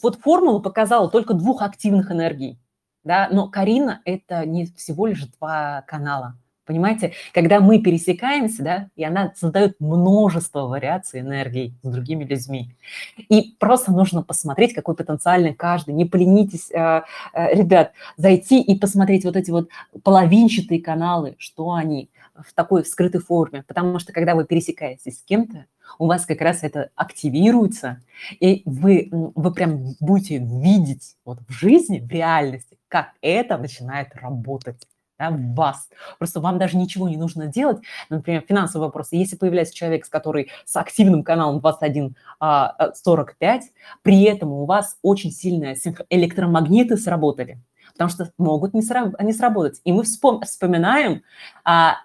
вот 0.01 0.15
формула 0.17 0.59
показала 0.59 1.09
только 1.09 1.33
двух 1.33 1.61
активных 1.61 2.11
энергий, 2.11 2.59
да, 3.03 3.29
но 3.31 3.47
Карина– 3.47 4.01
это 4.05 4.45
не 4.45 4.65
всего 4.65 5.07
лишь 5.07 5.25
два 5.25 5.83
канала, 5.87 6.37
понимаете? 6.65 7.13
Когда 7.33 7.59
мы 7.59 7.79
пересекаемся, 7.79 8.63
да, 8.63 8.89
и 8.95 9.03
она 9.03 9.33
создает 9.35 9.79
множество 9.79 10.67
вариаций 10.67 11.21
энергии 11.21 11.73
с 11.81 11.89
другими 11.89 12.23
людьми. 12.23 12.75
И 13.17 13.55
просто 13.59 13.91
нужно 13.91 14.21
посмотреть, 14.21 14.73
какой 14.73 14.95
потенциальный 14.95 15.55
каждый. 15.55 15.95
Не 15.95 16.05
поленитесь, 16.05 16.71
а, 16.71 17.05
а, 17.33 17.53
ребят, 17.53 17.93
зайти 18.17 18.61
и 18.61 18.77
посмотреть 18.77 19.25
вот 19.25 19.35
эти 19.35 19.49
вот 19.49 19.69
половинчатые 20.03 20.81
каналы, 20.81 21.35
что 21.39 21.71
они 21.71 22.09
в 22.35 22.53
такой 22.53 22.85
скрытой 22.85 23.21
форме. 23.21 23.63
Потому 23.67 23.97
что 23.97 24.13
когда 24.13 24.35
вы 24.35 24.45
пересекаетесь 24.45 25.19
с 25.19 25.23
кем-то, 25.23 25.65
у 25.99 26.07
вас 26.07 26.25
как 26.25 26.41
раз 26.41 26.63
это 26.63 26.89
активируется, 26.95 28.01
и 28.39 28.63
вы, 28.65 29.09
вы 29.11 29.53
прям 29.53 29.95
будете 29.99 30.37
видеть 30.37 31.15
вот 31.25 31.39
в 31.47 31.51
жизни, 31.51 31.99
в 31.99 32.09
реальности, 32.09 32.77
как 32.87 33.11
это 33.21 33.57
начинает 33.57 34.15
работать 34.15 34.87
да, 35.21 35.29
в 35.29 35.53
вас. 35.53 35.89
Просто 36.17 36.39
вам 36.39 36.57
даже 36.57 36.77
ничего 36.77 37.07
не 37.07 37.17
нужно 37.17 37.45
делать. 37.47 37.77
Например, 38.09 38.43
финансовый 38.47 38.83
вопрос. 38.83 39.09
Если 39.11 39.35
появляется 39.35 39.75
человек, 39.75 40.05
с 40.05 40.09
который 40.09 40.49
с 40.65 40.75
активным 40.75 41.23
каналом 41.23 41.59
2145, 41.59 42.11
а, 42.39 43.67
при 44.01 44.23
этом 44.23 44.51
у 44.51 44.65
вас 44.65 44.97
очень 45.03 45.31
сильные 45.31 45.75
электромагниты 46.09 46.97
сработали, 46.97 47.61
потому 47.93 48.09
что 48.09 48.31
могут 48.37 48.73
не, 48.73 48.81
сра- 48.81 49.13
не 49.23 49.33
сработать. 49.33 49.81
И 49.83 49.91
мы 49.91 50.03
вспом- 50.03 50.43
вспоминаем, 50.43 51.23
а, 51.63 51.97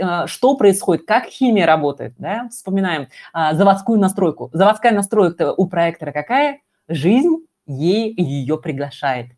а, 0.00 0.26
что 0.26 0.56
происходит, 0.56 1.06
как 1.06 1.24
химия 1.24 1.66
работает. 1.66 2.14
Да? 2.18 2.48
Вспоминаем 2.50 3.08
а, 3.32 3.54
заводскую 3.54 3.98
настройку. 3.98 4.50
Заводская 4.52 4.92
настройка 4.92 5.52
у 5.52 5.66
проектора 5.66 6.12
какая? 6.12 6.60
Жизнь 6.88 7.46
ей 7.66 8.14
ее 8.16 8.58
приглашает. 8.58 9.28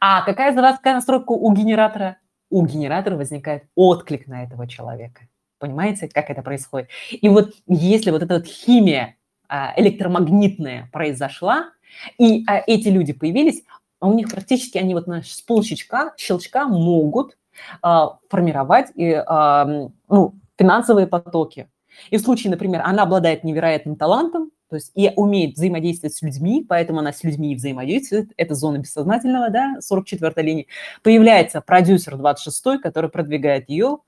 А 0.00 0.22
какая 0.22 0.54
заводская 0.54 0.94
настройка 0.94 1.32
у 1.32 1.52
генератора? 1.52 2.16
У 2.50 2.64
генератора 2.66 3.16
возникает 3.16 3.64
отклик 3.74 4.26
на 4.26 4.42
этого 4.44 4.66
человека. 4.66 5.22
Понимаете, 5.58 6.08
как 6.08 6.30
это 6.30 6.42
происходит? 6.42 6.88
И 7.10 7.28
вот 7.28 7.52
если 7.66 8.10
вот 8.10 8.22
эта 8.22 8.34
вот 8.34 8.46
химия 8.46 9.16
а, 9.48 9.72
электромагнитная 9.76 10.88
произошла, 10.92 11.70
И 12.18 12.44
а, 12.46 12.62
эти 12.66 12.88
люди 12.88 13.12
появились, 13.12 13.62
а 14.00 14.08
у 14.08 14.14
них 14.14 14.30
практически 14.30 14.78
они 14.78 14.94
вот 14.94 15.06
на, 15.06 15.22
с 15.22 15.40
полщелчка 15.42 16.14
щелчка 16.16 16.66
могут 16.66 17.36
а, 17.82 18.18
формировать 18.28 18.88
и, 18.94 19.12
а, 19.12 19.88
ну, 20.08 20.34
финансовые 20.58 21.06
потоки. 21.06 21.68
И 22.08 22.16
в 22.16 22.20
случае, 22.20 22.50
например, 22.50 22.82
она 22.84 23.02
обладает 23.02 23.44
невероятным 23.44 23.96
талантом, 23.96 24.50
то 24.70 24.76
есть 24.76 24.92
и 24.94 25.12
умеет 25.16 25.56
взаимодействовать 25.56 26.14
с 26.14 26.22
людьми, 26.22 26.64
поэтому 26.66 27.00
она 27.00 27.12
с 27.12 27.24
людьми 27.24 27.52
и 27.52 27.56
взаимодействует. 27.56 28.30
Это 28.36 28.54
зона 28.54 28.78
бессознательного, 28.78 29.50
да, 29.50 29.76
44-я 29.80 30.42
линия. 30.42 30.66
Появляется 31.02 31.60
продюсер 31.60 32.14
26-й, 32.14 32.78
который 32.78 33.10
продвигает 33.10 33.68
ее, 33.68 33.98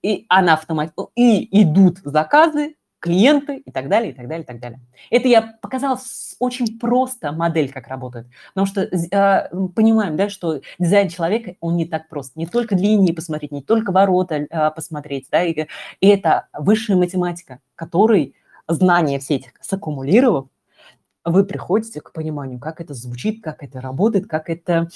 и 0.00 0.24
она 0.28 0.54
автоматически, 0.54 1.10
и 1.16 1.62
идут 1.62 1.98
заказы, 2.04 2.76
клиенты 3.02 3.56
и 3.56 3.70
так 3.72 3.88
далее, 3.88 4.12
и 4.12 4.14
так 4.14 4.28
далее, 4.28 4.44
и 4.44 4.46
так 4.46 4.60
далее. 4.60 4.80
Это 5.10 5.26
я 5.26 5.58
показала 5.60 5.98
очень 6.38 6.78
просто 6.78 7.32
модель, 7.32 7.72
как 7.72 7.88
работает. 7.88 8.28
Потому 8.54 8.66
что 8.66 8.82
э, 8.82 9.48
понимаем, 9.74 10.16
да, 10.16 10.28
что 10.28 10.60
дизайн 10.78 11.08
человека, 11.08 11.56
он 11.60 11.76
не 11.76 11.84
так 11.84 12.08
прост. 12.08 12.36
Не 12.36 12.46
только 12.46 12.76
линии 12.76 13.12
посмотреть, 13.12 13.50
не 13.50 13.60
только 13.60 13.90
ворота 13.90 14.46
э, 14.48 14.70
посмотреть, 14.70 15.26
да, 15.32 15.42
и, 15.42 15.66
и 16.00 16.06
это 16.06 16.46
высшая 16.52 16.94
математика, 16.94 17.58
которой 17.74 18.36
знания 18.68 19.18
все 19.18 19.34
эти 19.36 19.52
саккумулировав, 19.60 20.46
вы 21.24 21.44
приходите 21.44 22.00
к 22.00 22.12
пониманию, 22.12 22.60
как 22.60 22.80
это 22.80 22.94
звучит, 22.94 23.42
как 23.42 23.64
это 23.64 23.80
работает, 23.80 24.28
как 24.28 24.48
это, 24.48 24.88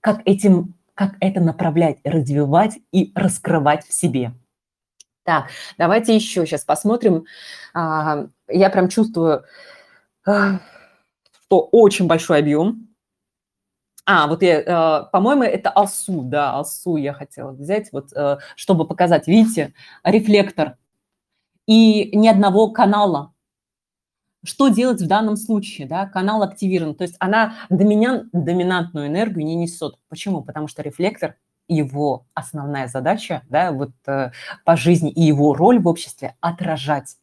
как 0.00 0.22
этим, 0.24 0.74
как 0.94 1.16
это 1.18 1.40
направлять, 1.40 1.98
развивать 2.04 2.78
и 2.92 3.10
раскрывать 3.16 3.84
в 3.84 3.92
себе. 3.92 4.32
Так, 5.24 5.48
давайте 5.78 6.14
еще 6.14 6.46
сейчас 6.46 6.64
посмотрим. 6.64 7.24
А, 7.72 8.26
я 8.46 8.70
прям 8.70 8.88
чувствую, 8.88 9.44
что 10.22 10.60
очень 11.50 12.06
большой 12.06 12.38
объем. 12.38 12.88
А, 14.06 14.26
вот 14.26 14.42
я, 14.42 14.62
а, 14.66 15.02
по-моему, 15.04 15.44
это 15.44 15.70
алсу, 15.70 16.20
да, 16.22 16.52
алсу 16.52 16.96
я 16.96 17.14
хотела 17.14 17.52
взять, 17.52 17.90
вот, 17.90 18.10
чтобы 18.54 18.86
показать, 18.86 19.26
видите, 19.26 19.72
рефлектор 20.04 20.76
и 21.66 22.14
ни 22.16 22.28
одного 22.28 22.70
канала. 22.70 23.32
Что 24.46 24.68
делать 24.68 25.00
в 25.00 25.06
данном 25.06 25.38
случае? 25.38 25.86
Да? 25.88 26.04
Канал 26.06 26.42
активирован, 26.42 26.94
то 26.94 27.02
есть 27.02 27.16
она 27.18 27.54
доминант, 27.70 28.28
доминантную 28.32 29.06
энергию 29.06 29.46
не 29.46 29.54
несет. 29.54 29.94
Почему? 30.10 30.42
Потому 30.42 30.68
что 30.68 30.82
рефлектор 30.82 31.36
его 31.68 32.26
основная 32.34 32.88
задача, 32.88 33.42
да, 33.48 33.72
вот 33.72 33.92
э, 34.06 34.30
по 34.64 34.76
жизни 34.76 35.10
и 35.10 35.22
его 35.22 35.54
роль 35.54 35.78
в 35.78 35.88
обществе 35.88 36.34
отражать. 36.40 37.16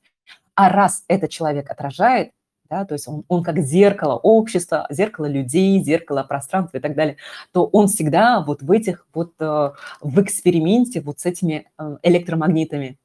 А 0.56 0.70
раз 0.70 1.04
этот 1.08 1.30
человек 1.30 1.70
отражает, 1.70 2.32
да, 2.70 2.86
то 2.86 2.94
есть 2.94 3.08
он, 3.08 3.26
он 3.28 3.44
как 3.44 3.60
зеркало 3.60 4.16
общества, 4.16 4.88
зеркало 4.90 5.26
людей, 5.26 5.84
зеркало 5.84 6.24
пространства 6.24 6.78
и 6.78 6.82
так 6.82 6.96
далее, 6.96 7.18
то 7.52 7.66
он 7.66 7.88
всегда 7.88 8.42
вот 8.42 8.62
в 8.62 8.72
этих 8.72 9.06
вот 9.14 9.34
э, 9.40 9.72
в 10.02 10.22
эксперименте 10.22 11.02
вот 11.02 11.20
с 11.20 11.26
этими 11.26 11.68
э, 11.78 11.98
электромагнитами. 12.02 12.98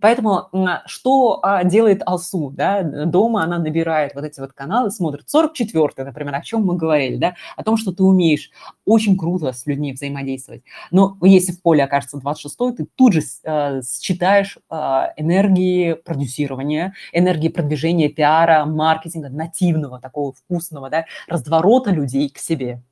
Поэтому 0.00 0.50
что 0.86 1.40
а, 1.42 1.64
делает 1.64 2.02
Алсу? 2.04 2.50
Да? 2.50 2.82
Дома 2.82 3.44
она 3.44 3.58
набирает 3.58 4.14
вот 4.14 4.24
эти 4.24 4.40
вот 4.40 4.52
каналы, 4.52 4.90
смотрит. 4.90 5.26
44-й, 5.34 6.04
например, 6.04 6.34
о 6.34 6.42
чем 6.42 6.64
мы 6.64 6.76
говорили, 6.76 7.16
да? 7.16 7.34
о 7.56 7.64
том, 7.64 7.76
что 7.76 7.92
ты 7.92 8.02
умеешь 8.02 8.50
очень 8.84 9.16
круто 9.16 9.52
с 9.52 9.66
людьми 9.66 9.92
взаимодействовать. 9.92 10.62
Но 10.90 11.16
если 11.22 11.52
в 11.52 11.62
поле 11.62 11.82
окажется 11.82 12.18
26-й, 12.18 12.76
ты 12.76 12.86
тут 12.94 13.14
же 13.14 13.22
э, 13.44 13.80
считаешь 13.82 14.58
э, 14.70 14.74
энергии 15.16 15.94
продюсирования, 15.94 16.92
энергии 17.12 17.48
продвижения 17.48 18.10
пиара, 18.10 18.66
маркетинга, 18.66 19.30
нативного, 19.30 19.98
такого 19.98 20.34
вкусного, 20.34 20.90
да? 20.90 21.06
раздворота 21.26 21.90
людей 21.90 22.28
к 22.28 22.38
себе 22.38 22.82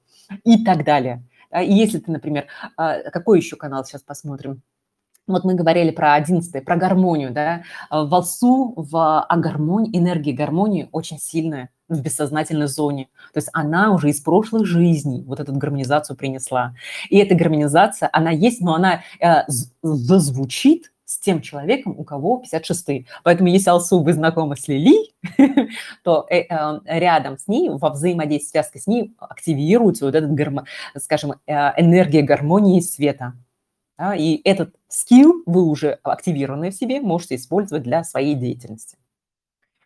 и 0.45 0.65
так 0.65 0.85
далее. 0.85 1.23
И 1.55 1.73
если 1.73 1.99
ты, 1.99 2.11
например, 2.11 2.47
какой 2.77 3.39
еще 3.39 3.55
канал 3.55 3.85
сейчас 3.85 4.03
посмотрим? 4.03 4.63
Вот 5.27 5.45
мы 5.45 5.55
говорили 5.55 5.91
про 5.91 6.15
одиннадцатый, 6.15 6.61
про 6.61 6.77
гармонию, 6.77 7.33
да. 7.33 7.63
В 7.91 8.05
волсу, 8.05 8.75
в 8.77 9.23
а 9.23 9.37
гармонии, 9.37 9.97
энергии 9.99 10.33
гармонии 10.33 10.89
очень 10.93 11.19
сильная 11.19 11.71
в 11.89 12.01
бессознательной 12.01 12.67
зоне. 12.67 13.09
То 13.33 13.39
есть 13.39 13.49
она 13.53 13.93
уже 13.93 14.11
из 14.11 14.21
прошлых 14.21 14.67
жизней 14.67 15.23
вот 15.27 15.41
эту 15.41 15.53
гармонизацию 15.55 16.17
принесла. 16.17 16.75
И 17.09 17.17
эта 17.19 17.35
гармонизация, 17.35 18.09
она 18.13 18.31
есть, 18.31 18.61
но 18.61 18.75
она 18.75 19.03
э, 19.21 19.45
зазвучит 19.83 20.93
с 21.05 21.19
тем 21.19 21.43
человеком, 21.43 21.95
у 21.97 22.05
кого 22.05 22.39
56 22.39 23.07
Поэтому 23.23 23.49
если 23.49 23.71
Алсу 23.71 24.03
вы 24.03 24.13
знакомы 24.15 24.57
с 24.57 24.67
Лили, 24.69 25.13
то 26.03 26.27
э, 26.31 26.41
э, 26.41 26.81
рядом 26.85 27.39
с 27.39 27.47
ней, 27.47 27.69
во 27.71 27.91
взаимодействии, 27.91 28.51
связке 28.51 28.79
с 28.79 28.87
ней 28.87 29.15
активируется 29.19 30.07
вот 30.07 30.15
этот, 30.15 30.31
скажем, 31.03 31.35
э, 31.47 31.53
энергия 31.81 32.23
гармонии 32.23 32.81
света. 32.81 33.35
Да, 33.99 34.15
и 34.15 34.41
этот 34.45 34.75
скилл 34.89 35.43
вы 35.47 35.63
уже 35.65 35.99
активированный 36.03 36.71
в 36.71 36.75
себе 36.75 37.01
можете 37.01 37.37
использовать 37.37 37.85
для 37.85 38.03
своей 38.03 38.35
деятельности. 38.35 38.97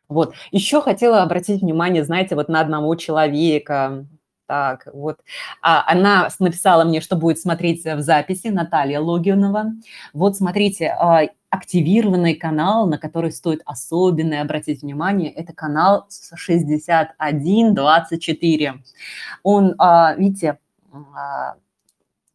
Вот. 0.09 0.35
Еще 0.51 0.81
хотела 0.81 1.23
обратить 1.23 1.61
внимание, 1.61 2.05
знаете, 2.05 2.35
вот 2.35 2.49
на 2.49 2.61
одного 2.61 2.95
человека. 2.95 4.07
Так, 4.47 4.89
вот. 4.95 5.19
А, 5.61 5.85
она 5.87 6.31
написала 6.39 6.85
мне, 6.85 7.03
что 7.03 7.17
будет 7.17 7.39
смотреть 7.39 7.85
в 7.85 8.01
записи, 8.01 8.49
Наталья 8.49 9.01
Логинова. 9.01 9.73
Вот 10.15 10.39
смотрите, 10.39 10.97
а, 10.99 11.25
активированный 11.51 12.35
канал, 12.35 12.87
на 12.87 12.97
который 12.97 13.33
стоит 13.33 13.61
особенно 13.67 14.41
обратить 14.41 14.81
внимание, 14.81 15.31
это 15.31 15.53
канал 15.53 16.07
6124. 16.35 18.83
Он, 19.43 19.75
а, 19.79 20.15
видите, 20.15 20.59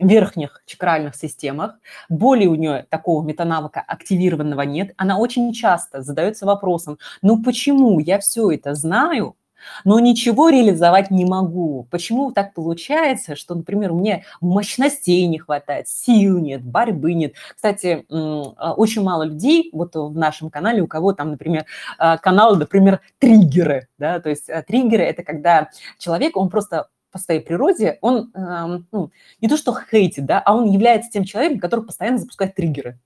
верхних 0.07 0.63
чакральных 0.65 1.15
системах. 1.15 1.75
Более 2.09 2.49
у 2.49 2.55
нее 2.55 2.85
такого 2.89 3.23
метанавыка 3.23 3.81
активированного 3.81 4.61
нет. 4.61 4.93
Она 4.97 5.17
очень 5.17 5.51
часто 5.53 6.01
задается 6.01 6.45
вопросом, 6.45 6.97
ну 7.21 7.41
почему 7.41 7.99
я 7.99 8.19
все 8.19 8.51
это 8.51 8.73
знаю, 8.75 9.35
но 9.83 9.99
ничего 9.99 10.49
реализовать 10.49 11.11
не 11.11 11.25
могу. 11.25 11.87
Почему 11.89 12.31
так 12.31 12.53
получается, 12.53 13.35
что, 13.35 13.55
например, 13.55 13.93
мне 13.93 14.25
мощностей 14.41 15.25
не 15.27 15.39
хватает, 15.39 15.87
сил 15.87 16.39
нет, 16.39 16.63
борьбы 16.63 17.13
нет. 17.13 17.33
Кстати, 17.55 18.05
а, 18.09 18.73
очень 18.73 19.03
мало 19.03 19.23
людей 19.23 19.69
вот 19.73 19.95
в 19.95 20.15
нашем 20.15 20.49
канале, 20.49 20.81
у 20.81 20.87
кого 20.87 21.13
там, 21.13 21.31
например, 21.31 21.65
а, 21.97 22.17
канал, 22.17 22.55
например, 22.55 23.01
триггеры, 23.19 23.87
да, 23.97 24.19
то 24.19 24.29
есть 24.29 24.49
а, 24.49 24.61
триггеры– 24.61 25.03
это 25.05 25.23
когда 25.23 25.69
человек, 25.97 26.37
он 26.37 26.49
просто 26.49 26.87
по 27.13 27.19
своей 27.19 27.39
природе, 27.39 27.99
он 28.01 28.31
э, 28.33 28.79
ну, 28.91 29.11
не 29.39 29.47
то 29.47 29.55
что 29.55 29.73
хейтит, 29.73 30.25
да, 30.25 30.41
а 30.43 30.55
он 30.55 30.65
является 30.69 31.11
тем 31.11 31.23
человеком, 31.23 31.59
который 31.59 31.85
постоянно 31.85 32.17
запускает 32.17 32.55
триггеры. 32.55 32.99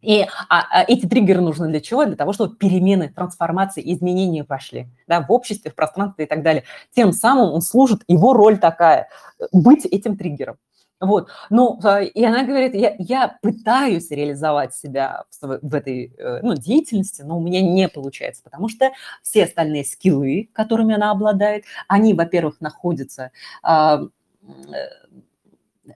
И 0.00 0.26
а, 0.48 0.66
а 0.70 0.84
эти 0.88 1.06
триггеры 1.06 1.40
нужны 1.40 1.68
для 1.68 1.80
чего? 1.80 2.04
Для 2.04 2.16
того, 2.16 2.32
чтобы 2.32 2.56
перемены, 2.56 3.08
трансформации, 3.08 3.92
изменения 3.92 4.42
пошли 4.42 4.88
да, 5.06 5.20
в 5.20 5.30
обществе, 5.30 5.70
в 5.70 5.76
пространстве 5.76 6.24
и 6.24 6.28
так 6.28 6.42
далее. 6.42 6.64
Тем 6.94 7.12
самым 7.12 7.52
он 7.52 7.60
служит, 7.60 8.02
его 8.08 8.32
роль 8.32 8.58
такая– 8.58 9.08
быть 9.52 9.84
этим 9.84 10.16
триггером. 10.16 10.56
Вот. 11.02 11.30
Ну, 11.50 11.80
и 12.14 12.24
она 12.24 12.44
говорит, 12.44 12.74
я, 12.74 12.94
я 12.98 13.36
пытаюсь 13.42 14.08
реализовать 14.12 14.72
себя 14.72 15.24
в, 15.40 15.58
в 15.60 15.74
этой 15.74 16.14
э, 16.16 16.40
ну, 16.42 16.54
деятельности, 16.54 17.22
но 17.22 17.38
у 17.38 17.40
меня 17.42 17.60
не 17.60 17.88
получается, 17.88 18.44
потому 18.44 18.68
что 18.68 18.92
все 19.20 19.44
остальные 19.44 19.84
скиллы, 19.84 20.48
которыми 20.52 20.94
она 20.94 21.10
обладает, 21.10 21.64
они, 21.88 22.14
во-первых, 22.14 22.60
находятся, 22.60 23.32
а, 23.64 24.02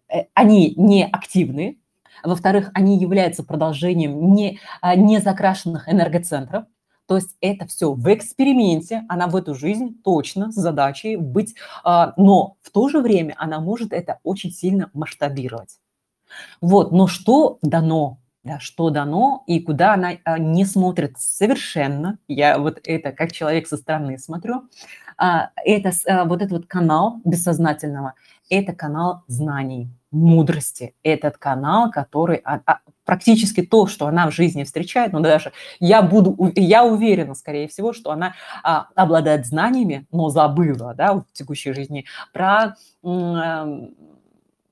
э, 0.09 0.25
они 0.35 0.75
не 0.77 1.07
активны, 1.07 1.79
во-вторых, 2.25 2.73
они 2.75 2.99
являются 2.99 3.45
продолжением 3.45 4.35
не, 4.35 4.59
а, 4.81 4.97
не 4.97 5.21
закрашенных 5.21 5.89
энергоцентров, 5.89 6.65
то 7.07 7.17
есть 7.17 7.37
это 7.41 7.67
все 7.67 7.93
в 7.93 8.13
эксперименте, 8.13 9.05
она 9.09 9.29
в 9.29 9.37
эту 9.37 9.55
жизнь 9.55 10.01
точно 10.03 10.51
с 10.51 10.55
задачей 10.55 11.17
быть, 11.17 11.55
а, 11.85 12.15
но 12.17 12.57
в 12.63 12.71
то 12.71 12.89
же 12.89 13.01
время 13.01 13.35
она 13.39 13.61
может 13.61 13.93
это 13.93 14.19
очень 14.23 14.51
сильно 14.51 14.91
масштабировать. 14.93 15.79
Вот, 16.61 16.93
но 16.93 17.07
что 17.07 17.59
дано 17.63 18.19
да, 18.47 18.61
что 18.61 18.91
дано 18.91 19.43
и 19.49 19.59
куда 19.59 19.95
она 19.95 20.13
а, 20.25 20.39
не 20.39 20.65
смотрит 20.65 21.19
совершенно. 21.19 22.19
Я 22.29 22.59
вот 22.59 22.81
это 22.85 23.11
как 23.11 23.33
человек 23.33 23.67
со 23.67 23.77
стороны 23.77 24.19
смотрю. 24.19 24.69
А, 25.19 25.51
это 25.65 25.91
вот 26.27 26.43
этот 26.43 26.53
вот 26.53 26.67
канал 26.67 27.21
бессознательного, 27.25 28.15
это 28.49 28.73
канал 28.73 29.25
знаний, 29.27 29.91
мудрости. 30.13 30.95
Этот 31.03 31.39
канал, 31.39 31.91
который 31.91 32.41
практически 33.07 33.63
то, 33.63 33.87
что 33.87 34.07
она 34.07 34.29
в 34.29 34.35
жизни 34.35 34.65
встречает, 34.65 35.13
но 35.13 35.21
даже 35.21 35.53
я 35.81 36.03
буду, 36.03 36.37
я 36.57 36.85
уверена, 36.85 37.35
скорее 37.35 37.69
всего, 37.69 37.95
что 37.95 38.11
она 38.11 38.35
а, 38.63 38.89
обладает 38.95 39.47
знаниями, 39.47 40.07
но 40.11 40.29
забыла, 40.29 40.93
да, 40.95 41.15
в 41.15 41.25
текущей 41.33 41.73
жизни 41.73 42.05
про 42.33 42.75
э, 43.03 43.89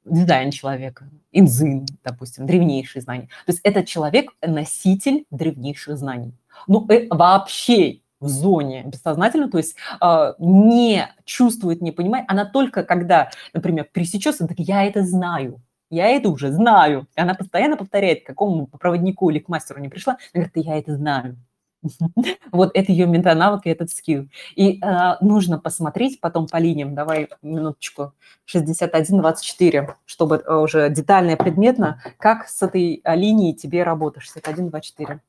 дизайн 0.05 0.51
человека, 0.51 1.09
инзин, 1.32 1.87
допустим, 2.03 2.47
древнейшие 2.47 3.03
знания. 3.03 3.28
То 3.47 3.53
есть 3.53 3.61
этот 3.62 3.87
человек 3.87 4.30
носитель 4.43 5.24
древнейших 5.30 5.97
знаний. 5.97 6.35
Ну, 6.66 6.87
э, 6.91 7.07
вообще 7.09 8.01
в 8.20 8.28
зоне 8.28 8.85
бессознательно, 8.87 9.51
то 9.51 9.59
есть 9.59 9.76
э, 10.01 10.32
не 10.39 11.09
чувствует, 11.24 11.82
не 11.82 11.93
понимает, 11.93 12.24
она 12.28 12.45
только 12.45 12.82
когда, 12.82 13.30
например, 13.53 13.87
пересечется, 13.93 14.49
так 14.49 14.59
я 14.59 14.85
это 14.85 15.05
знаю, 15.05 15.61
я 15.91 16.09
это 16.09 16.28
уже 16.28 16.53
знаю. 16.53 17.07
И 17.16 17.20
она 17.20 17.35
постоянно 17.35 17.76
повторяет, 17.76 18.22
к 18.22 18.26
какому 18.26 18.66
проводнику 18.66 19.30
или 19.30 19.39
к 19.39 19.49
мастеру 19.49 19.80
не 19.80 19.89
пришла, 19.89 20.14
она 20.32 20.45
говорит, 20.45 20.66
я 20.66 20.78
это 20.78 20.97
знаю. 20.97 21.37
Вот 22.53 22.70
это 22.74 22.93
ее 22.93 23.07
ментонавык 23.07 23.66
и 23.66 23.70
этот 23.70 23.91
скилл. 23.91 24.28
И 24.57 24.80
э, 24.80 25.16
нужно 25.20 25.59
посмотреть 25.59 26.20
потом 26.20 26.47
по 26.47 26.57
линиям, 26.57 26.95
давай 26.95 27.28
минуточку, 27.43 28.14
61-24, 28.53 29.95
чтобы 30.05 30.37
э, 30.37 30.55
уже 30.55 30.89
детально 30.91 31.32
и 31.32 31.37
предметно, 31.37 32.01
как 32.18 32.49
с 32.49 32.62
этой 32.62 33.01
а, 33.05 33.14
линией 33.14 33.55
тебе 33.55 33.82
работать, 33.82 34.22
61-24. 34.22 35.20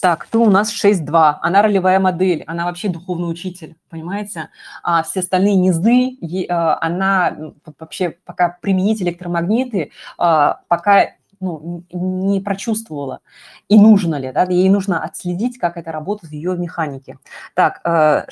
Так, 0.00 0.26
ты 0.26 0.38
у 0.38 0.50
нас 0.50 0.72
6-2, 0.72 1.38
она 1.40 1.62
ролевая 1.62 2.00
модель, 2.00 2.42
она 2.46 2.64
вообще 2.66 2.88
духовный 2.88 3.30
учитель, 3.30 3.76
понимаете? 3.88 4.50
А 4.82 5.02
все 5.02 5.20
остальные 5.20 5.56
низы, 5.56 6.16
а, 6.48 6.78
она 6.80 7.36
вообще 7.78 8.10
пока 8.24 8.58
применить 8.60 9.02
электромагниты, 9.02 9.92
а, 10.18 10.60
пока 10.68 11.10
ну, 11.40 11.84
не 11.92 12.40
прочувствовала, 12.40 13.20
и 13.68 13.78
нужно 13.78 14.16
ли, 14.16 14.32
да, 14.32 14.44
ей 14.44 14.68
нужно 14.70 15.02
отследить, 15.02 15.58
как 15.58 15.76
это 15.76 15.92
работает 15.92 16.30
в 16.30 16.34
ее 16.34 16.56
механике. 16.56 17.18
Так, 17.54 17.80
э, 17.84 18.26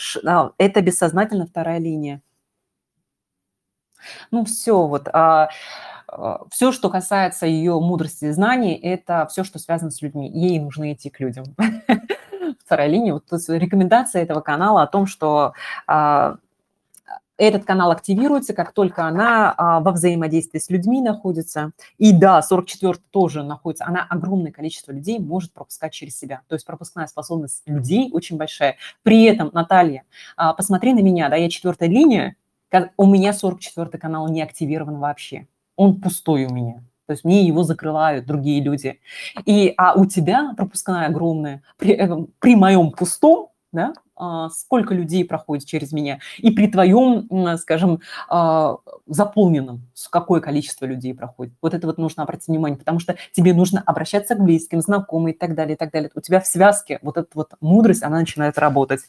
это 0.59 0.81
бессознательно 0.81 1.47
вторая 1.47 1.79
линия. 1.79 2.23
Ну, 4.31 4.45
все, 4.45 4.87
вот. 4.87 5.09
А, 6.13 6.43
все, 6.51 6.73
что 6.73 6.91
касается 6.91 7.47
ее 7.47 7.79
мудрости 7.81 8.27
и 8.27 8.31
знаний, 8.31 8.75
это 8.75 9.27
все, 9.31 9.45
что 9.45 9.59
связано 9.59 9.91
с 9.91 10.03
людьми. 10.03 10.31
Ей 10.31 10.61
нужно 10.61 10.93
идти 10.93 11.11
к 11.11 11.21
людям. 11.21 11.45
Вторая 12.65 12.89
линия. 12.89 13.15
Вот 13.15 13.25
рекомендация 13.49 14.23
этого 14.23 14.41
канала 14.41 14.83
о 14.83 14.87
том, 14.87 15.07
что 15.07 15.55
а, 15.87 16.37
этот 17.39 17.65
канал 17.65 17.91
активируется, 17.91 18.53
как 18.53 18.73
только 18.73 19.07
она 19.07 19.55
а, 19.57 19.81
во 19.81 19.93
взаимодействии 19.93 20.59
с 20.59 20.69
людьми 20.69 21.01
находится. 21.01 21.73
И 21.97 22.13
да, 22.13 22.43
44 22.43 22.95
тоже 23.11 23.43
находится. 23.43 23.87
Она 23.87 24.07
огромное 24.09 24.53
количество 24.53 24.93
людей 24.93 25.19
может 25.19 25.53
пропускать 25.53 25.93
через 25.93 26.19
себя. 26.19 26.43
То 26.47 26.55
есть 26.55 26.67
пропускная 26.67 27.07
способность 27.07 27.63
людей 27.67 28.11
очень 28.13 28.37
большая. 28.37 28.77
При 29.03 29.25
этом, 29.25 29.51
Наталья, 29.53 30.05
посмотри 30.37 30.93
на 30.93 31.01
меня, 31.01 31.29
да, 31.31 31.37
я 31.37 31.49
четвертая 31.49 31.89
линия, 31.89 32.37
у 32.97 33.07
меня 33.07 33.33
44 33.33 33.87
канал 33.99 34.29
не 34.29 34.43
активирован 34.43 34.99
вообще 34.99 35.47
он 35.77 36.01
пустой 36.01 36.45
у 36.47 36.51
меня. 36.51 36.83
То 37.07 37.15
есть 37.15 37.25
мне 37.25 37.47
его 37.47 37.63
закрывают 37.63 38.27
другие 38.27 38.63
люди. 38.63 39.01
И, 39.45 39.75
а 39.77 39.95
у 39.95 40.07
тебя 40.07 40.55
пропускная 40.57 41.09
огромная. 41.09 41.63
При, 41.77 41.95
э, 41.95 42.27
при 42.39 42.55
моем 42.57 42.93
пустом, 42.93 43.51
да, 43.73 43.93
а, 44.15 44.51
сколько 44.51 44.95
людей 44.95 45.25
проходит 45.25 45.67
через 45.67 45.93
меня, 45.93 46.21
и 46.39 46.51
при 46.51 46.69
твоем, 46.69 47.29
скажем, 47.59 48.01
а, 48.29 48.77
заполненном, 49.07 49.89
какое 50.11 50.41
количество 50.41 50.85
людей 50.85 51.15
проходит. 51.15 51.55
Вот 51.61 51.75
это 51.75 51.87
вот 51.87 51.99
нужно 51.99 52.23
обратить 52.23 52.49
внимание, 52.49 52.79
потому 52.79 52.99
что 52.99 53.17
тебе 53.33 53.53
нужно 53.53 53.83
обращаться 53.85 54.35
к 54.35 54.41
близким, 54.43 54.81
знакомым 54.81 55.29
и 55.29 55.33
так 55.33 55.55
далее, 55.55 55.75
и 55.75 55.79
так 55.79 55.91
далее. 55.91 56.11
У 56.15 56.21
тебя 56.21 56.41
в 56.41 56.47
связке 56.47 56.99
вот 57.03 57.17
эта 57.17 57.29
вот 57.35 57.55
мудрость, 57.61 58.03
она 58.03 58.21
начинает 58.21 58.59
работать. 58.59 59.01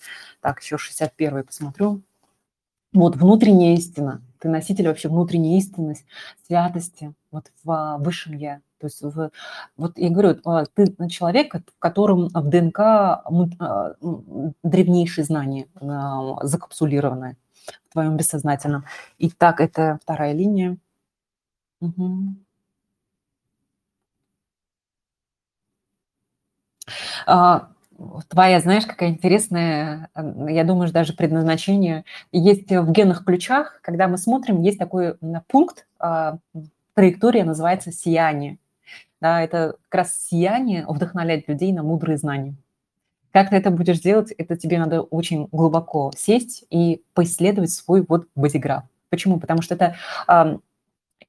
Так, 0.41 0.61
еще 0.61 0.77
61 0.77 1.43
посмотрю. 1.43 2.01
Вот 2.93 3.15
внутренняя 3.15 3.75
истина– 3.75 4.21
ты 4.43 4.49
носитель 4.49 4.89
вообще 4.89 5.07
внутренней 5.07 5.57
истинности, 5.57 6.05
святости, 6.45 7.13
вот 7.31 7.45
в 7.63 7.97
высшем 7.99 8.33
я. 8.35 8.57
То 8.77 8.87
есть 8.87 9.01
в, 9.01 9.31
вот 9.77 9.97
я 9.97 10.09
говорю, 10.09 10.37
а, 10.43 10.65
ты 10.65 10.93
человек, 11.07 11.55
в 11.55 11.79
котором 11.79 12.27
в 12.27 12.49
ДНК 12.49 12.79
а, 12.79 13.95
древнейшие 14.63 15.23
знания 15.23 15.67
а, 15.79 16.45
закапсулированы 16.45 17.37
в 17.87 17.93
твоем 17.93 18.17
бессознательном. 18.17 18.83
Итак, 19.17 19.61
это 19.61 19.97
вторая 20.03 20.33
линия. 20.33 20.77
Угу. 21.79 22.35
Твоя, 28.27 28.59
знаешь, 28.59 28.85
какая 28.85 29.09
интересная, 29.09 30.09
я 30.15 30.63
думаю, 30.63 30.91
даже 30.91 31.13
предназначение. 31.13 32.05
Есть 32.31 32.69
в 32.69 32.91
генных 32.91 33.25
ключах, 33.25 33.79
когда 33.81 34.07
мы 34.07 34.17
смотрим, 34.17 34.61
есть 34.61 34.79
такой 34.79 35.15
пункт, 35.47 35.85
а, 35.99 36.37
траектория 36.93 37.43
называется 37.43 37.91
сияние. 37.91 38.57
Да, 39.21 39.41
это 39.41 39.75
как 39.89 39.99
раз 39.99 40.27
сияние 40.29 40.85
вдохновляет 40.87 41.47
людей 41.47 41.71
на 41.71 41.83
мудрые 41.83 42.17
знания. 42.17 42.55
Как 43.31 43.49
ты 43.49 43.55
это 43.55 43.71
будешь 43.71 43.99
делать, 43.99 44.31
это 44.31 44.55
тебе 44.57 44.77
надо 44.77 45.01
очень 45.01 45.47
глубоко 45.51 46.11
сесть 46.15 46.65
и 46.69 47.01
поисследовать 47.13 47.71
свой 47.71 48.05
вот 48.07 48.27
бодиграф. 48.35 48.83
Почему? 49.09 49.39
Потому 49.39 49.61
что 49.61 49.75
это 49.75 49.95
э, 50.27 50.57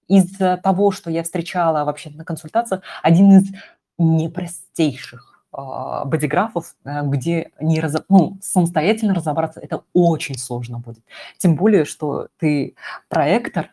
из 0.09 0.37
того, 0.63 0.91
что 0.91 1.11
я 1.11 1.23
встречала 1.23 1.85
вообще 1.85 2.11
на 2.11 2.25
консультациях, 2.25 2.83
один 3.03 3.33
из 3.39 3.45
непростейших 3.97 5.34
бодиграфов, 5.55 6.75
э, 6.85 7.03
где 7.05 7.53
не 7.61 7.81
раз, 7.81 7.97
ну, 8.09 8.39
самостоятельно 8.43 9.15
разобраться, 9.15 9.61
это 9.61 9.83
очень 9.93 10.37
сложно 10.39 10.79
будет. 10.79 11.05
Тем 11.39 11.57
более, 11.57 11.85
что 11.85 12.29
ты 12.39 12.75
проектор, 13.09 13.71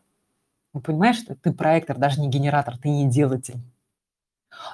ну, 0.74 0.82
понимаешь, 0.82 1.18
что 1.18 1.36
ты 1.36 1.52
проектор, 1.52 1.98
даже 1.98 2.22
не 2.22 2.30
генератор, 2.30 2.78
ты 2.78 2.90
не 2.90 3.10
делатель. 3.10 3.60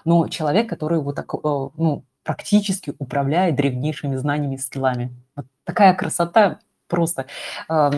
Но 0.05 0.27
человек, 0.27 0.69
который 0.69 0.99
вот 0.99 1.15
так, 1.15 1.33
э, 1.33 1.37
ну, 1.43 2.03
практически 2.23 2.93
управляет 2.99 3.55
древнейшими 3.55 4.15
знаниями 4.17 4.55
и 4.55 4.57
скиллами. 4.57 5.15
Вот 5.35 5.45
такая 5.63 5.93
красота 5.93 6.59
просто 6.87 7.27
э, 7.69 7.91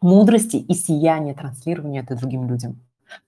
мудрости 0.00 0.56
и 0.56 0.74
сияния 0.74 1.34
транслирования 1.34 2.02
это 2.02 2.14
другим 2.16 2.48
людям 2.48 2.80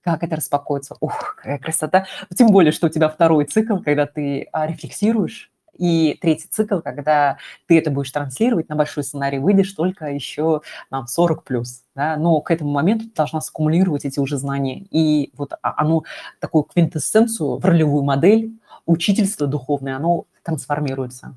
как 0.03 0.23
это 0.23 0.35
распакуется. 0.35 0.95
Ух, 0.99 1.35
какая 1.37 1.59
красота. 1.59 2.05
Тем 2.35 2.47
более, 2.47 2.71
что 2.71 2.87
у 2.87 2.89
тебя 2.89 3.09
второй 3.09 3.45
цикл, 3.45 3.77
когда 3.77 4.05
ты 4.05 4.47
а, 4.51 4.67
рефлексируешь, 4.67 5.51
и 5.77 6.17
третий 6.21 6.47
цикл, 6.49 6.79
когда 6.79 7.37
ты 7.67 7.77
это 7.77 7.89
будешь 7.89 8.11
транслировать 8.11 8.69
на 8.69 8.75
большой 8.75 9.03
сценарий, 9.03 9.39
выйдешь 9.39 9.71
только 9.73 10.05
еще 10.05 10.61
на 10.91 11.07
40 11.07 11.43
плюс. 11.43 11.83
Да? 11.95 12.15
Но 12.15 12.41
к 12.41 12.51
этому 12.51 12.71
моменту 12.71 13.05
ты 13.05 13.15
должна 13.15 13.41
саккумулировать 13.41 14.05
эти 14.05 14.19
уже 14.19 14.37
знания. 14.37 14.85
И 14.91 15.31
вот 15.35 15.53
а, 15.61 15.73
оно, 15.77 16.03
такую 16.39 16.63
квинтэссенцию 16.63 17.57
в 17.57 17.65
ролевую 17.65 18.03
модель, 18.03 18.53
учительство 18.85 19.47
духовное, 19.47 19.95
оно 19.95 20.25
трансформируется. 20.43 21.35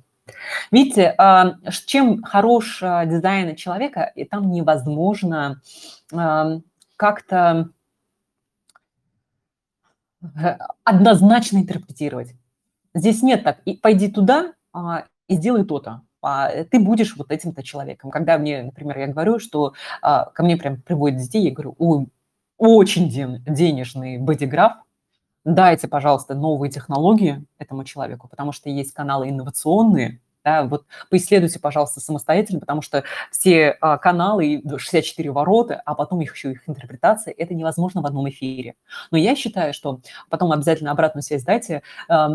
Видите, 0.71 1.15
а, 1.17 1.55
чем 1.87 2.23
хорош 2.23 2.81
дизайн 2.81 3.57
человека, 3.57 4.13
и 4.15 4.25
там 4.25 4.51
невозможно 4.51 5.61
как-то 6.97 7.69
однозначно 10.85 11.59
интерпретировать. 11.59 12.35
Здесь 12.95 13.23
нет 13.23 13.45
так, 13.45 13.59
и 13.65 13.75
пойди 13.75 14.11
туда 14.11 14.55
а, 14.73 15.05
и 15.29 15.37
сделай 15.37 15.65
то-то. 15.65 16.03
А, 16.23 16.65
ты 16.65 16.81
будешь 16.81 17.17
вот 17.17 17.31
этим-то 17.31 17.63
человеком. 17.63 18.11
Когда 18.11 18.39
мне, 18.39 18.63
например, 18.63 18.99
я 18.99 19.07
говорю, 19.07 19.39
что 19.39 19.75
а, 20.03 20.25
ко 20.27 20.43
мне 20.43 20.57
прям 20.57 20.81
приводят 20.81 21.21
детей, 21.21 21.43
я 21.43 21.53
говорю, 21.53 21.75
ой, 21.79 22.09
очень 22.59 23.09
ден, 23.09 23.45
денежный 23.47 24.19
бодиграф, 24.19 24.79
дайте, 25.45 25.89
пожалуйста, 25.89 26.35
новые 26.35 26.71
технологии 26.71 27.45
этому 27.59 27.85
человеку, 27.85 28.29
потому 28.29 28.53
что 28.53 28.71
есть 28.71 28.93
каналы 28.93 29.29
инновационные, 29.29 30.21
да, 30.47 30.63
вот 30.63 30.87
поисследуйте, 31.11 31.59
пожалуйста, 31.59 31.99
самостоятельно, 31.99 32.61
потому 32.61 32.81
что 32.81 33.03
все 33.33 33.77
а, 33.81 33.99
каналы, 33.99 34.63
64 34.79 35.33
ворота, 35.33 35.83
а 35.85 35.97
потом 35.97 36.21
их 36.21 36.37
еще 36.37 36.53
их 36.53 36.69
интерпретация, 36.69 37.35
это 37.37 37.53
невозможно 37.53 38.01
в 38.01 38.07
одном 38.07 38.29
эфире. 38.29 38.77
Но 39.11 39.19
я 39.19 39.35
считаю, 39.35 39.75
что 39.75 40.01
потом 40.31 40.53
обязательно 40.53 40.93
обратную 40.93 41.25
связь 41.25 41.43
дайте, 41.43 41.83
э, 42.09 42.29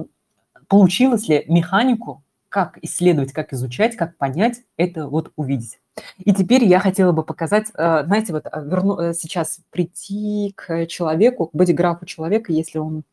получилось 0.67 1.29
ли 1.29 1.45
механику, 1.47 2.21
как 2.49 2.77
исследовать, 2.81 3.31
как 3.31 3.53
изучать, 3.53 3.95
как 3.95 4.17
понять, 4.17 4.59
это 4.75 5.07
вот 5.07 5.31
увидеть. 5.37 5.79
И 6.17 6.33
теперь 6.33 6.65
я 6.65 6.81
хотела 6.81 7.13
бы 7.13 7.23
показать, 7.23 7.67
э, 7.73 8.03
знаете, 8.05 8.33
вот 8.33 8.45
э, 8.45 8.49
верну, 8.65 8.99
э, 8.99 9.13
сейчас 9.13 9.61
прийти 9.69 10.51
к 10.57 10.85
человеку, 10.87 11.47
к 11.47 11.55
бодиграфу 11.55 12.05
человека, 12.05 12.51
если 12.51 12.77
он 12.77 13.03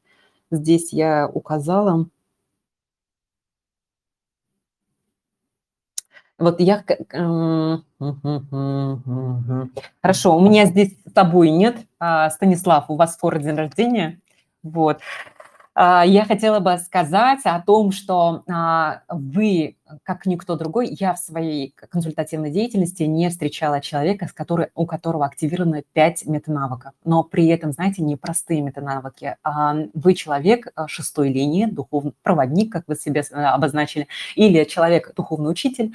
здесь 0.51 0.93
я 0.93 1.29
указала, 1.33 2.09
Вот 6.39 6.60
я... 6.60 6.85
Хорошо, 10.02 10.36
у 10.36 10.40
меня 10.40 10.66
здесь 10.66 10.94
с 11.05 11.12
тобой 11.12 11.51
нет. 11.51 11.77
А, 11.98 12.31
Станислав, 12.31 12.89
у 12.89 12.97
вас 12.97 13.15
скоро 13.15 13.39
день 13.39 13.56
рождения. 13.56 14.20
Вот. 14.62 15.01
А, 15.81 16.05
я 16.05 16.25
хотела 16.25 16.59
бы 16.59 16.77
сказать 16.79 17.39
о 17.45 17.61
том, 17.61 17.93
что 17.93 18.43
а, 18.51 19.03
вы, 19.09 19.77
как 20.03 20.27
никто 20.27 20.57
другой, 20.57 20.89
я 20.99 21.15
в 21.15 21.21
своей 21.21 21.73
консультативной 21.89 22.51
деятельности 22.51 23.05
не 23.05 23.31
встречала 23.31 23.81
человека, 23.81 24.27
с 24.27 24.33
которой, 24.33 24.71
у 24.75 24.87
которого 24.87 25.25
активировано 25.25 25.85
5 25.93 26.27
метанавыков. 26.27 26.95
Но 27.05 27.23
при 27.23 27.47
этом, 27.47 27.71
знаете, 27.71 28.03
не 28.03 28.17
простые 28.17 28.61
метанавыки. 28.61 29.37
А 29.45 29.77
вы 29.95 30.15
человек 30.15 30.67
шестой 30.89 31.33
линии, 31.33 31.67
духовный 31.67 32.13
проводник, 32.25 32.73
как 32.73 32.89
вы 32.89 32.97
себе 32.97 33.21
обозначили, 33.31 34.09
или 34.35 34.65
человек, 34.65 35.15
духовный 35.15 35.49
учитель. 35.49 35.95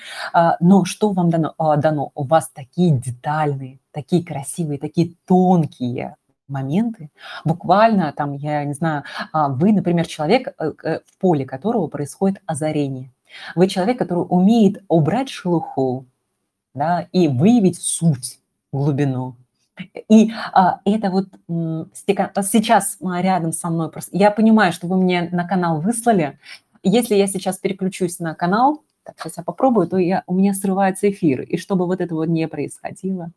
Но 0.61 0.85
что 0.85 1.11
вам 1.11 1.29
дано? 1.29 1.55
дано? 1.57 2.11
У 2.15 2.23
вас 2.23 2.49
такие 2.53 2.97
детальные, 2.97 3.79
такие 3.91 4.23
красивые, 4.23 4.79
такие 4.79 5.15
тонкие 5.27 6.15
моменты. 6.47 7.09
Буквально 7.45 8.11
там, 8.13 8.33
я 8.33 8.63
не 8.63 8.73
знаю, 8.73 9.03
а, 9.31 9.49
вы, 9.49 9.71
например, 9.71 10.05
человек, 10.05 10.53
э, 10.59 10.99
в 11.05 11.17
поле 11.19 11.45
которого 11.45 11.87
происходит 11.87 12.41
озарение. 12.45 13.11
Вы 13.55 13.67
человек, 13.67 13.97
который 13.97 14.25
умеет 14.29 14.83
убрать 14.87 15.29
шелуху 15.29 16.05
да, 16.73 17.07
и 17.11 17.27
выявить 17.27 17.81
суть, 17.81 18.39
глубину. 18.71 19.35
И 20.07 20.31
а, 20.51 20.81
это 20.85 21.09
вот 21.09 21.27
сейчас 21.47 22.97
рядом 23.01 23.53
со 23.53 23.69
мной 23.69 23.89
просто... 23.89 24.15
Я 24.15 24.31
понимаю, 24.31 24.71
что 24.71 24.87
вы 24.87 24.97
мне 24.97 25.29
на 25.31 25.47
канал 25.47 25.81
выслали. 25.81 26.39
Если 26.83 27.15
я 27.15 27.27
сейчас 27.27 27.57
переключусь 27.57 28.19
на 28.19 28.35
канал, 28.35 28.83
так, 29.03 29.15
сейчас 29.19 29.37
я 29.37 29.43
попробую, 29.43 29.87
то 29.87 29.97
я, 29.97 30.23
у 30.27 30.33
меня 30.33 30.53
срывается 30.53 31.09
эфир. 31.09 31.41
И 31.41 31.57
чтобы 31.57 31.85
вот 31.85 32.01
этого 32.01 32.23
не 32.23 32.47
происходило, 32.47 33.31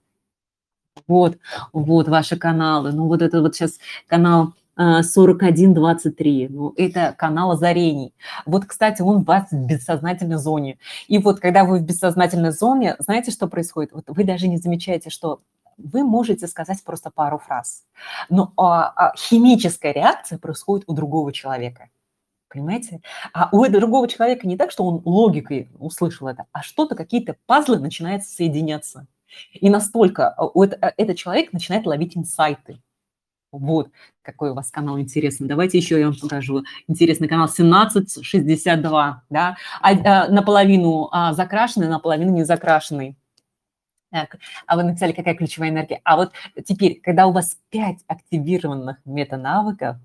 вот, 1.06 1.39
вот 1.73 2.09
ваши 2.09 2.36
каналы. 2.36 2.93
Ну, 2.93 3.06
вот 3.06 3.23
это 3.23 3.40
вот 3.43 3.55
сейчас 3.55 3.78
канал 4.06 4.55
4123. 4.77 6.47
А, 6.47 6.48
ну, 6.51 6.74
это 6.77 7.14
канал 7.16 7.52
озарений. 7.52 8.14
Вот, 8.44 8.66
кстати, 8.66 9.02
он 9.02 9.16
у 9.16 9.23
вас 9.23 9.51
в 9.51 9.66
бессознательной 9.66 10.36
зоне. 10.36 10.78
И 11.09 11.18
вот, 11.18 11.40
когда 11.40 11.64
вы 11.64 11.78
в 11.78 11.82
бессознательной 11.82 12.52
зоне, 12.52 12.97
знаете, 12.98 13.31
что 13.31 13.47
происходит? 13.48 13.93
Вот 13.93 14.05
вы 14.09 14.24
даже 14.24 14.48
не 14.48 14.59
замечаете, 14.59 15.10
что 15.10 15.40
вы 15.78 16.05
можете 16.05 16.47
сказать 16.47 16.82
просто 16.85 17.10
пару 17.10 17.39
фраз. 17.39 17.85
Но 18.28 18.52
а, 18.56 18.93
а, 18.97 19.12
химическая 19.16 19.93
реакция 19.93 20.39
происходит 20.39 20.85
у 20.89 20.94
другого 20.94 21.32
человека. 21.32 21.89
Понимаете? 22.48 23.01
А 23.35 23.48
у 23.52 23.66
другого 23.68 24.09
человека 24.09 24.47
не 24.47 24.56
так, 24.56 24.70
что 24.70 24.85
он 24.85 25.02
логикой 25.05 25.68
услышал 25.78 26.28
это, 26.28 26.47
а 26.52 26.62
что-то, 26.62 26.94
какие-то 26.94 27.36
пазлы 27.47 27.78
начинают 27.78 28.24
соединяться. 28.24 29.06
И 29.52 29.70
настолько 29.70 30.28
а, 30.30 30.50
э, 30.54 30.92
этот 30.96 31.16
человек 31.16 31.52
начинает 31.52 31.86
ловить 31.86 32.16
инсайты. 32.16 32.80
Вот, 33.52 33.90
какой 34.22 34.50
у 34.50 34.54
вас 34.54 34.70
канал 34.70 34.98
интересный. 34.98 35.48
Давайте 35.48 35.78
еще 35.78 35.98
я 35.98 36.06
вам 36.06 36.16
покажу. 36.16 36.64
Интересный 36.88 37.28
канал 37.28 37.48
1762, 37.48 39.24
да, 39.30 39.56
а, 39.80 39.92
а, 39.92 40.28
наполовину 40.28 41.08
а, 41.12 41.32
закрашенный, 41.32 41.88
наполовину 41.88 42.32
не 42.32 42.44
закрашенный. 42.44 43.16
Так, 44.10 44.36
а 44.66 44.76
вы 44.76 44.84
написали, 44.84 45.12
какая 45.12 45.34
ключевая 45.34 45.70
энергия. 45.70 46.00
А 46.04 46.16
вот 46.16 46.32
теперь, 46.64 47.00
когда 47.00 47.26
у 47.26 47.32
вас 47.32 47.58
5 47.70 48.00
активированных 48.06 48.98
метанавыков, 49.04 49.96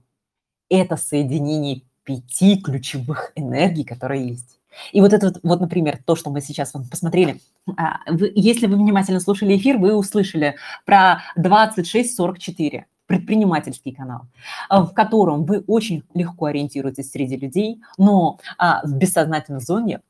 это 0.69 0.95
соединение 0.95 1.81
пяти 2.03 2.59
ключевых 2.61 3.31
энергий, 3.35 3.83
которые 3.83 4.27
есть. 4.29 4.60
И 4.91 5.01
вот 5.01 5.13
это 5.13 5.27
вот, 5.27 5.39
вот, 5.43 5.61
например, 5.61 5.99
то, 6.05 6.15
что 6.15 6.29
мы 6.29 6.41
сейчас 6.41 6.73
вот 6.73 6.89
посмотрели, 6.89 7.39
а, 7.77 7.99
если 8.35 8.67
вы 8.67 8.75
внимательно 8.75 9.19
слушали 9.19 9.57
эфир, 9.57 9.77
вы 9.77 9.95
услышали 9.95 10.55
про 10.85 11.21
2644 11.35 12.85
предпринимательский 13.05 13.93
канал, 13.93 14.21
а, 14.69 14.85
в 14.85 14.93
котором 14.93 15.45
вы 15.45 15.59
очень 15.67 16.03
легко 16.13 16.45
ориентируетесь 16.45 17.11
среди 17.11 17.35
людей, 17.35 17.81
но 17.97 18.39
а, 18.57 18.81
в 18.85 18.95
бессознательной 18.95 19.59
зоне 19.59 20.01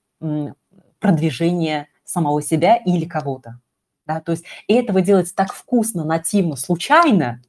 продвижения 0.99 1.87
самого 2.03 2.41
себя 2.41 2.75
или 2.75 3.05
кого-то. 3.05 3.59
Да? 4.05 4.19
То 4.21 4.33
есть 4.33 4.45
это 4.67 4.93
вы 4.93 5.01
делаете 5.01 5.31
так 5.35 5.53
вкусно, 5.53 6.03
нативно, 6.03 6.55
случайно, 6.55 7.41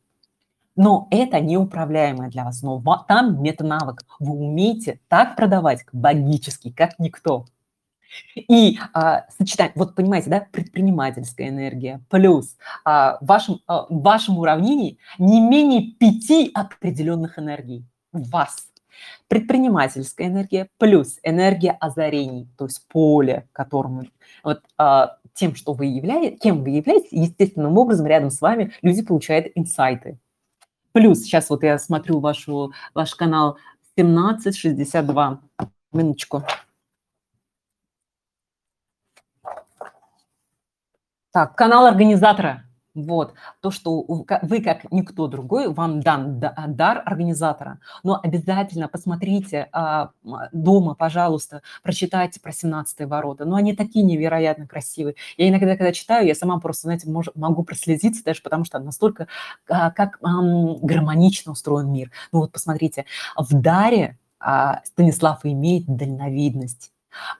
но 0.76 1.08
это 1.10 1.40
неуправляемое 1.40 2.30
для 2.30 2.44
вас. 2.44 2.62
Но 2.62 2.80
там 3.08 3.42
метанавык. 3.42 4.02
Вы 4.18 4.32
умеете 4.32 5.00
так 5.08 5.36
продавать 5.36 5.84
богически, 5.92 6.70
как 6.70 6.98
никто. 6.98 7.46
И 8.36 8.78
а, 8.92 9.24
сочетание, 9.38 9.72
вот 9.74 9.94
понимаете, 9.94 10.28
да, 10.28 10.46
предпринимательская 10.52 11.48
энергия 11.48 12.02
плюс 12.10 12.56
а, 12.84 13.18
в, 13.20 13.26
вашем, 13.26 13.60
а, 13.66 13.86
в 13.88 14.02
вашем 14.02 14.38
уравнении 14.38 14.98
не 15.18 15.40
менее 15.40 15.92
пяти 15.92 16.50
определенных 16.52 17.38
энергий 17.38 17.86
в 18.12 18.28
вас. 18.30 18.68
Предпринимательская 19.28 20.26
энергия 20.26 20.68
плюс 20.78 21.18
энергия 21.22 21.72
озарений, 21.72 22.48
то 22.58 22.66
есть 22.66 22.86
поле, 22.88 23.48
которому 23.52 24.04
вот 24.44 24.60
а, 24.76 25.16
тем, 25.34 25.54
что 25.54 25.72
вы 25.72 25.86
являетесь, 25.86 26.38
кем 26.40 26.62
вы 26.62 26.70
являетесь, 26.70 27.12
естественным 27.12 27.78
образом 27.78 28.06
рядом 28.06 28.30
с 28.30 28.40
вами 28.40 28.72
люди 28.82 29.02
получают 29.02 29.46
инсайты. 29.54 30.18
Плюс, 30.92 31.20
сейчас 31.20 31.50
вот 31.50 31.62
я 31.62 31.78
смотрю 31.78 32.20
вашу, 32.20 32.72
ваш 32.94 33.14
канал 33.14 33.58
1762. 33.96 35.40
Минуточку. 35.92 36.42
Так, 41.32 41.56
канал 41.56 41.86
организатора. 41.86 42.64
Вот, 42.94 43.32
то, 43.60 43.70
что 43.70 44.02
вы, 44.02 44.60
как 44.60 44.90
никто 44.92 45.26
другой, 45.26 45.72
вам 45.72 46.00
дан 46.00 46.38
дар 46.38 47.02
организатора. 47.06 47.78
Но 48.02 48.20
обязательно 48.22 48.86
посмотрите 48.86 49.68
а, 49.72 50.10
дома, 50.52 50.94
пожалуйста, 50.94 51.62
прочитайте 51.82 52.38
про 52.38 52.52
17 52.52 53.06
ворота. 53.06 53.46
Но 53.46 53.56
они 53.56 53.74
такие 53.74 54.04
невероятно 54.04 54.66
красивые. 54.66 55.14
Я 55.38 55.48
иногда, 55.48 55.76
когда 55.76 55.92
читаю, 55.92 56.26
я 56.26 56.34
сама 56.34 56.60
просто, 56.60 56.82
знаете, 56.82 57.08
могу 57.34 57.64
прослезиться 57.64 58.22
даже 58.22 58.42
потому, 58.42 58.64
что 58.66 58.78
настолько, 58.78 59.26
а, 59.70 59.90
как 59.90 60.18
гармонично 60.20 61.52
устроен 61.52 61.90
мир. 61.90 62.10
Ну 62.30 62.40
вот 62.40 62.52
посмотрите, 62.52 63.06
в 63.38 63.54
даре 63.54 64.18
а, 64.38 64.82
Станислав 64.84 65.40
имеет 65.44 65.86
дальновидность. 65.86 66.92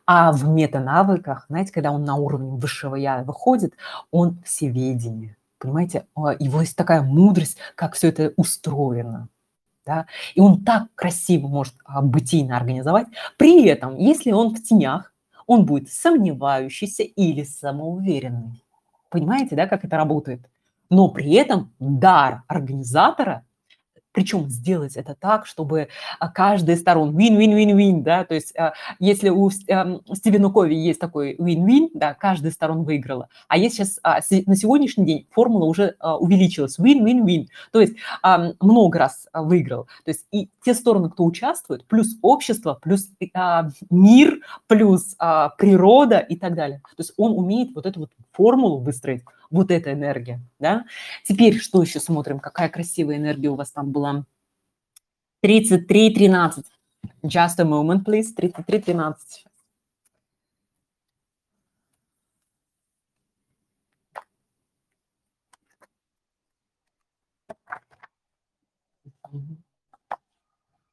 А 0.06 0.32
в 0.32 0.48
метанавыках, 0.48 1.46
знаете, 1.48 1.72
когда 1.72 1.92
он 1.92 2.04
на 2.04 2.16
уровне 2.16 2.52
высшего 2.52 2.94
я 2.94 3.22
выходит, 3.22 3.74
он 4.10 4.42
всеведение 4.44 5.36
понимаете, 5.62 6.06
а, 6.16 6.34
его 6.38 6.60
есть 6.60 6.76
такая 6.76 7.02
мудрость, 7.02 7.56
как 7.76 7.94
все 7.94 8.08
это 8.08 8.34
устроено. 8.36 9.28
Да? 9.86 10.06
И 10.34 10.40
он 10.40 10.64
так 10.64 10.88
красиво 10.94 11.46
может 11.46 11.74
а, 11.84 12.02
бытийно 12.02 12.56
организовать. 12.56 13.06
При 13.38 13.66
этом, 13.66 13.96
если 13.96 14.32
он 14.32 14.54
в 14.54 14.62
тенях, 14.62 15.14
он 15.46 15.64
будет 15.64 15.90
сомневающийся 15.90 17.04
или 17.04 17.44
самоуверенный. 17.44 18.64
Понимаете, 19.08 19.54
да, 19.54 19.66
как 19.66 19.84
это 19.84 19.96
работает? 19.96 20.48
Но 20.90 21.08
при 21.08 21.32
этом 21.34 21.72
дар 21.78 22.42
организатора 22.48 23.44
причем 24.12 24.48
сделать 24.48 24.96
это 24.96 25.14
так, 25.14 25.46
чтобы 25.46 25.88
а, 26.18 26.28
каждая 26.28 26.76
из 26.76 26.80
сторон 26.80 27.16
win-win-win-win, 27.16 28.02
да, 28.02 28.24
то 28.24 28.34
есть 28.34 28.56
а, 28.56 28.74
если 28.98 29.30
у 29.30 29.50
эм, 29.66 30.00
Стивена 30.12 30.50
Кови 30.50 30.74
есть 30.74 31.00
такой 31.00 31.34
win-win, 31.36 31.90
да, 31.94 32.14
каждая 32.14 32.50
из 32.50 32.54
сторон 32.54 32.84
выиграла, 32.84 33.28
а 33.48 33.56
есть 33.56 33.76
сейчас 33.76 33.98
а, 34.02 34.20
на 34.46 34.56
сегодняшний 34.56 35.04
день 35.04 35.26
формула 35.30 35.64
уже 35.64 35.96
увеличилась, 36.20 36.78
win-win-win, 36.78 37.46
то 37.72 37.80
есть 37.80 37.94
много 38.60 38.98
раз 38.98 39.26
выиграл, 39.32 39.84
то 40.04 40.10
есть 40.10 40.26
и 40.30 40.50
те 40.64 40.74
стороны, 40.74 41.10
кто 41.10 41.24
участвует, 41.24 41.86
плюс 41.86 42.16
общество, 42.22 42.78
плюс 42.80 43.08
мир, 43.90 44.40
плюс 44.66 45.16
природа 45.58 46.18
и 46.18 46.36
так 46.36 46.54
далее, 46.54 46.80
то 46.84 47.00
есть 47.00 47.12
он 47.16 47.32
умеет 47.32 47.74
вот 47.74 47.86
эту 47.86 48.00
вот 48.00 48.10
формулу 48.32 48.80
выстроить, 48.80 49.22
вот 49.52 49.70
эта 49.70 49.92
энергия, 49.92 50.40
да. 50.58 50.84
Теперь 51.24 51.58
что 51.60 51.82
еще 51.82 52.00
смотрим, 52.00 52.40
какая 52.40 52.68
красивая 52.68 53.16
энергия 53.18 53.50
у 53.50 53.54
вас 53.54 53.70
там 53.70 53.92
была. 53.92 54.24
33-13. 55.44 56.64
Just 57.22 57.58
a 57.58 57.64
moment, 57.64 58.04
please. 58.04 58.34
33-13. 58.34 59.44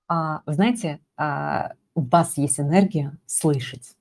А, 0.07 0.41
знаете, 0.47 0.99
а, 1.17 1.73
у 1.93 2.01
вас 2.01 2.37
есть 2.37 2.59
энергия 2.59 3.15
слышать. 3.27 3.95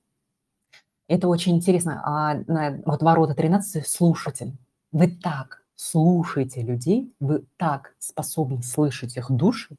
Это 1.09 1.27
очень 1.27 1.55
интересно. 1.57 2.01
А 2.05 2.71
вот 2.85 3.01
ворота 3.01 3.33
13– 3.33 3.85
слушатель. 3.87 4.55
Вы 4.91 5.07
так 5.07 5.63
слушаете 5.75 6.61
людей, 6.61 7.13
вы 7.19 7.45
так 7.57 7.95
способны 7.99 8.61
слышать 8.61 9.17
их 9.17 9.31
души, 9.31 9.75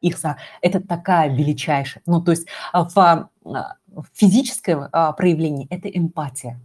их 0.00 0.18
это 0.60 0.80
такая 0.80 1.34
величайшая. 1.34 2.02
Ну, 2.06 2.22
то 2.22 2.32
есть 2.32 2.46
а, 2.72 2.88
в, 2.88 2.96
а, 2.98 3.30
в 3.86 4.06
физическое 4.12 4.88
а, 4.92 5.12
проявление 5.12 5.66
это 5.70 5.88
эмпатия. 5.88 6.60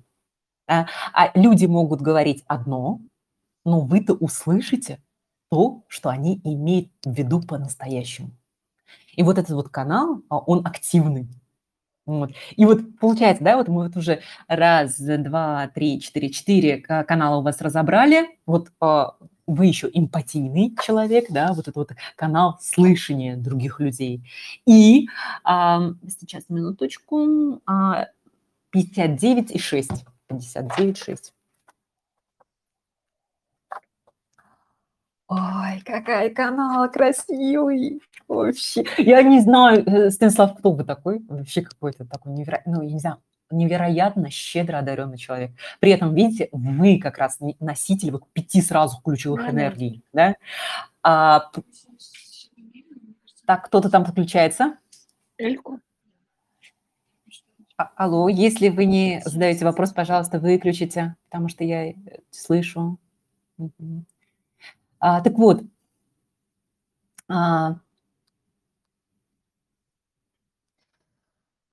А 0.67 1.31
люди 1.34 1.65
могут 1.65 2.01
говорить 2.01 2.43
одно, 2.47 2.99
но 3.65 3.81
вы-то 3.81 4.13
услышите 4.13 5.01
то, 5.49 5.84
что 5.88 6.09
они 6.09 6.41
имеют 6.43 6.89
в 7.03 7.11
виду 7.11 7.41
по-настоящему. 7.41 8.31
И 9.15 9.23
вот 9.23 9.38
этот 9.38 9.51
вот 9.51 9.69
канал, 9.69 10.23
он 10.30 10.65
активный. 10.65 11.27
Вот. 12.05 12.31
И 12.55 12.65
вот 12.65 12.99
получается, 12.99 13.43
да, 13.43 13.57
вот 13.57 13.67
мы 13.69 13.84
вот 13.84 13.95
уже 13.95 14.21
раз, 14.47 14.97
два, 14.97 15.69
три, 15.73 16.01
четыре, 16.01 16.30
четыре 16.30 16.77
канала 16.80 17.38
у 17.38 17.41
вас 17.41 17.61
разобрали. 17.61 18.27
Вот 18.45 18.71
а, 18.81 19.15
вы 19.47 19.65
еще 19.67 19.89
эмпатийный 19.93 20.75
человек, 20.84 21.25
да, 21.30 21.53
вот 21.53 21.67
это 21.67 21.80
вот 21.80 21.91
канал 22.15 22.59
слышания 22.61 23.38
других 23.38 23.80
людей. 23.80 24.21
И 24.65 25.07
а, 25.43 25.91
сейчас 26.07 26.45
минуточку, 26.49 27.61
а, 27.65 28.07
59,6. 28.75 30.05
59,6. 30.30 31.17
Ой, 35.27 35.81
какая 35.85 36.29
канал 36.29 36.89
красивый. 36.91 38.01
Вообще. 38.27 38.83
Я 38.97 39.21
не 39.23 39.39
знаю, 39.39 39.85
э, 39.85 40.09
Станислав, 40.11 40.57
кто 40.57 40.71
вы 40.71 40.83
такой? 40.83 41.19
Вообще 41.27 41.61
какой-то 41.61 42.05
такой 42.05 42.33
невероятный, 42.33 42.73
ну, 42.73 42.81
я 42.81 42.91
не 42.91 42.99
знаю, 42.99 43.17
невероятно 43.51 44.29
щедро 44.29 44.79
одаренный 44.79 45.17
человек. 45.17 45.51
При 45.79 45.91
этом, 45.91 46.13
видите, 46.13 46.49
вы 46.51 46.99
как 46.99 47.17
раз 47.17 47.37
носитель 47.59 48.11
вот 48.11 48.27
пяти 48.33 48.61
сразу 48.61 49.01
ключевых 49.01 49.41
да, 49.41 49.51
энергий, 49.51 50.03
да? 50.11 50.35
А, 51.01 51.51
так, 53.45 53.65
кто-то 53.65 53.89
там 53.89 54.05
подключается? 54.05 54.77
Эльку. 55.37 55.79
А, 57.77 57.91
алло, 57.95 58.29
если 58.29 58.69
вы 58.69 58.85
не 58.85 59.21
задаете 59.25 59.65
вопрос, 59.65 59.91
пожалуйста, 59.91 60.39
выключите, 60.39 61.15
потому 61.25 61.49
что 61.49 61.63
я 61.63 61.89
э, 61.89 61.93
слышу. 62.29 62.97
А, 65.05 65.19
так 65.21 65.34
вот, 65.38 65.61
а, 67.27 67.75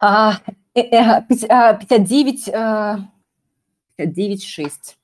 а, 0.01 0.40
59, 1.74 2.51
59, 3.97 4.43
6. 4.43 4.99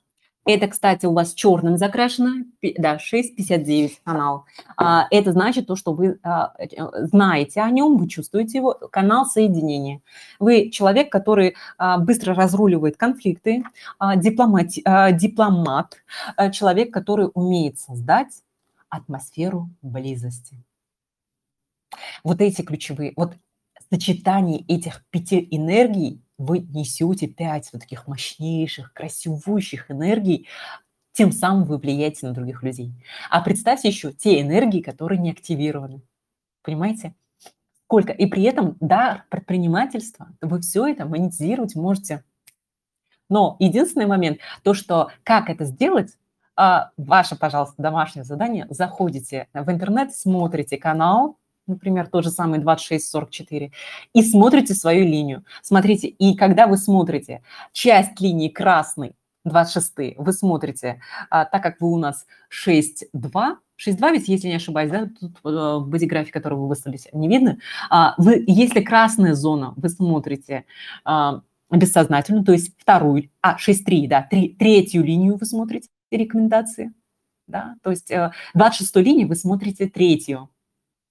Это, 0.46 0.68
кстати, 0.68 1.06
у 1.06 1.12
вас 1.12 1.34
черным 1.34 1.76
закрашено, 1.76 2.44
да, 2.78 2.98
6,59 2.98 3.98
канал. 4.04 4.46
А, 4.76 5.08
это 5.10 5.32
значит 5.32 5.66
то, 5.66 5.74
что 5.74 5.92
вы 5.92 6.20
а, 6.22 6.54
э, 6.58 6.66
знаете 7.06 7.62
о 7.62 7.70
нем, 7.70 7.98
вы 7.98 8.08
чувствуете 8.08 8.58
его, 8.58 8.72
канал 8.74 9.26
соединения. 9.26 10.02
Вы 10.38 10.70
человек, 10.70 11.10
который 11.10 11.56
а, 11.78 11.98
быстро 11.98 12.32
разруливает 12.32 12.96
конфликты, 12.96 13.64
дипломат, 14.16 14.68
дипломат, 15.18 15.96
человек, 16.52 16.92
который 16.92 17.28
умеет 17.34 17.80
создать 17.80 18.42
атмосферу 18.88 19.68
близости. 19.82 20.62
Вот 22.22 22.40
эти 22.40 22.62
ключевые, 22.62 23.12
вот 23.16 23.34
сочетании 23.90 24.64
этих 24.68 25.04
пяти 25.10 25.46
энергий 25.50 26.22
вы 26.38 26.60
несете 26.60 27.26
пять 27.26 27.70
вот 27.72 27.82
таких 27.82 28.06
мощнейших, 28.06 28.92
красивущих 28.92 29.90
энергий, 29.90 30.48
тем 31.12 31.32
самым 31.32 31.64
вы 31.64 31.78
влияете 31.78 32.26
на 32.26 32.32
других 32.34 32.62
людей. 32.62 32.92
А 33.30 33.40
представьте 33.40 33.88
еще 33.88 34.12
те 34.12 34.40
энергии, 34.40 34.82
которые 34.82 35.18
не 35.18 35.30
активированы. 35.30 36.02
Понимаете? 36.62 37.14
Сколько? 37.84 38.12
И 38.12 38.26
при 38.26 38.42
этом 38.42 38.76
дар 38.80 39.24
предпринимательства, 39.30 40.28
вы 40.40 40.60
все 40.60 40.86
это 40.88 41.06
монетизировать 41.06 41.76
можете. 41.76 42.24
Но 43.28 43.56
единственный 43.58 44.06
момент, 44.06 44.38
то, 44.62 44.74
что 44.74 45.10
как 45.22 45.48
это 45.48 45.64
сделать, 45.64 46.16
а, 46.54 46.90
ваше, 46.96 47.36
пожалуйста, 47.36 47.80
домашнее 47.82 48.24
задание, 48.24 48.66
заходите 48.70 49.48
в 49.52 49.70
интернет, 49.70 50.14
смотрите 50.14 50.76
канал, 50.78 51.38
например, 51.66 52.08
тот 52.08 52.24
же 52.24 52.30
самый 52.30 52.58
2644, 52.58 53.72
и 54.12 54.22
смотрите 54.22 54.74
свою 54.74 55.04
линию. 55.04 55.44
Смотрите, 55.62 56.08
и 56.08 56.36
когда 56.36 56.66
вы 56.66 56.76
смотрите 56.76 57.42
часть 57.72 58.20
линии 58.20 58.48
красной, 58.48 59.14
26 59.44 60.16
вы 60.18 60.32
смотрите, 60.32 61.00
а, 61.30 61.44
так 61.44 61.62
как 61.62 61.80
вы 61.80 61.92
у 61.92 61.98
нас 61.98 62.26
6,2, 62.50 63.56
6,2 63.76 64.12
ведь, 64.12 64.28
если 64.28 64.48
не 64.48 64.56
ошибаюсь, 64.56 64.90
да, 64.90 65.08
тут 65.20 65.36
э, 65.44 65.48
в 65.78 65.86
бодиграфе, 65.86 66.32
которую 66.32 66.62
вы 66.62 66.68
выставили, 66.68 66.98
не 67.12 67.28
видно. 67.28 67.58
А, 67.90 68.14
вы, 68.18 68.42
если 68.46 68.80
красная 68.80 69.34
зона, 69.34 69.74
вы 69.76 69.88
смотрите 69.88 70.64
а, 71.04 71.42
бессознательно, 71.70 72.44
то 72.44 72.52
есть 72.52 72.72
вторую, 72.78 73.30
а, 73.40 73.56
6,3, 73.56 74.08
да, 74.08 74.22
три, 74.22 74.48
третью 74.54 75.04
линию 75.04 75.36
вы 75.36 75.46
смотрите 75.46 75.88
рекомендации, 76.10 76.92
да, 77.46 77.76
то 77.82 77.90
есть 77.90 78.12
26 78.54 78.96
э, 78.96 79.00
линии 79.02 79.24
вы 79.24 79.36
смотрите 79.36 79.88
третью, 79.88 80.48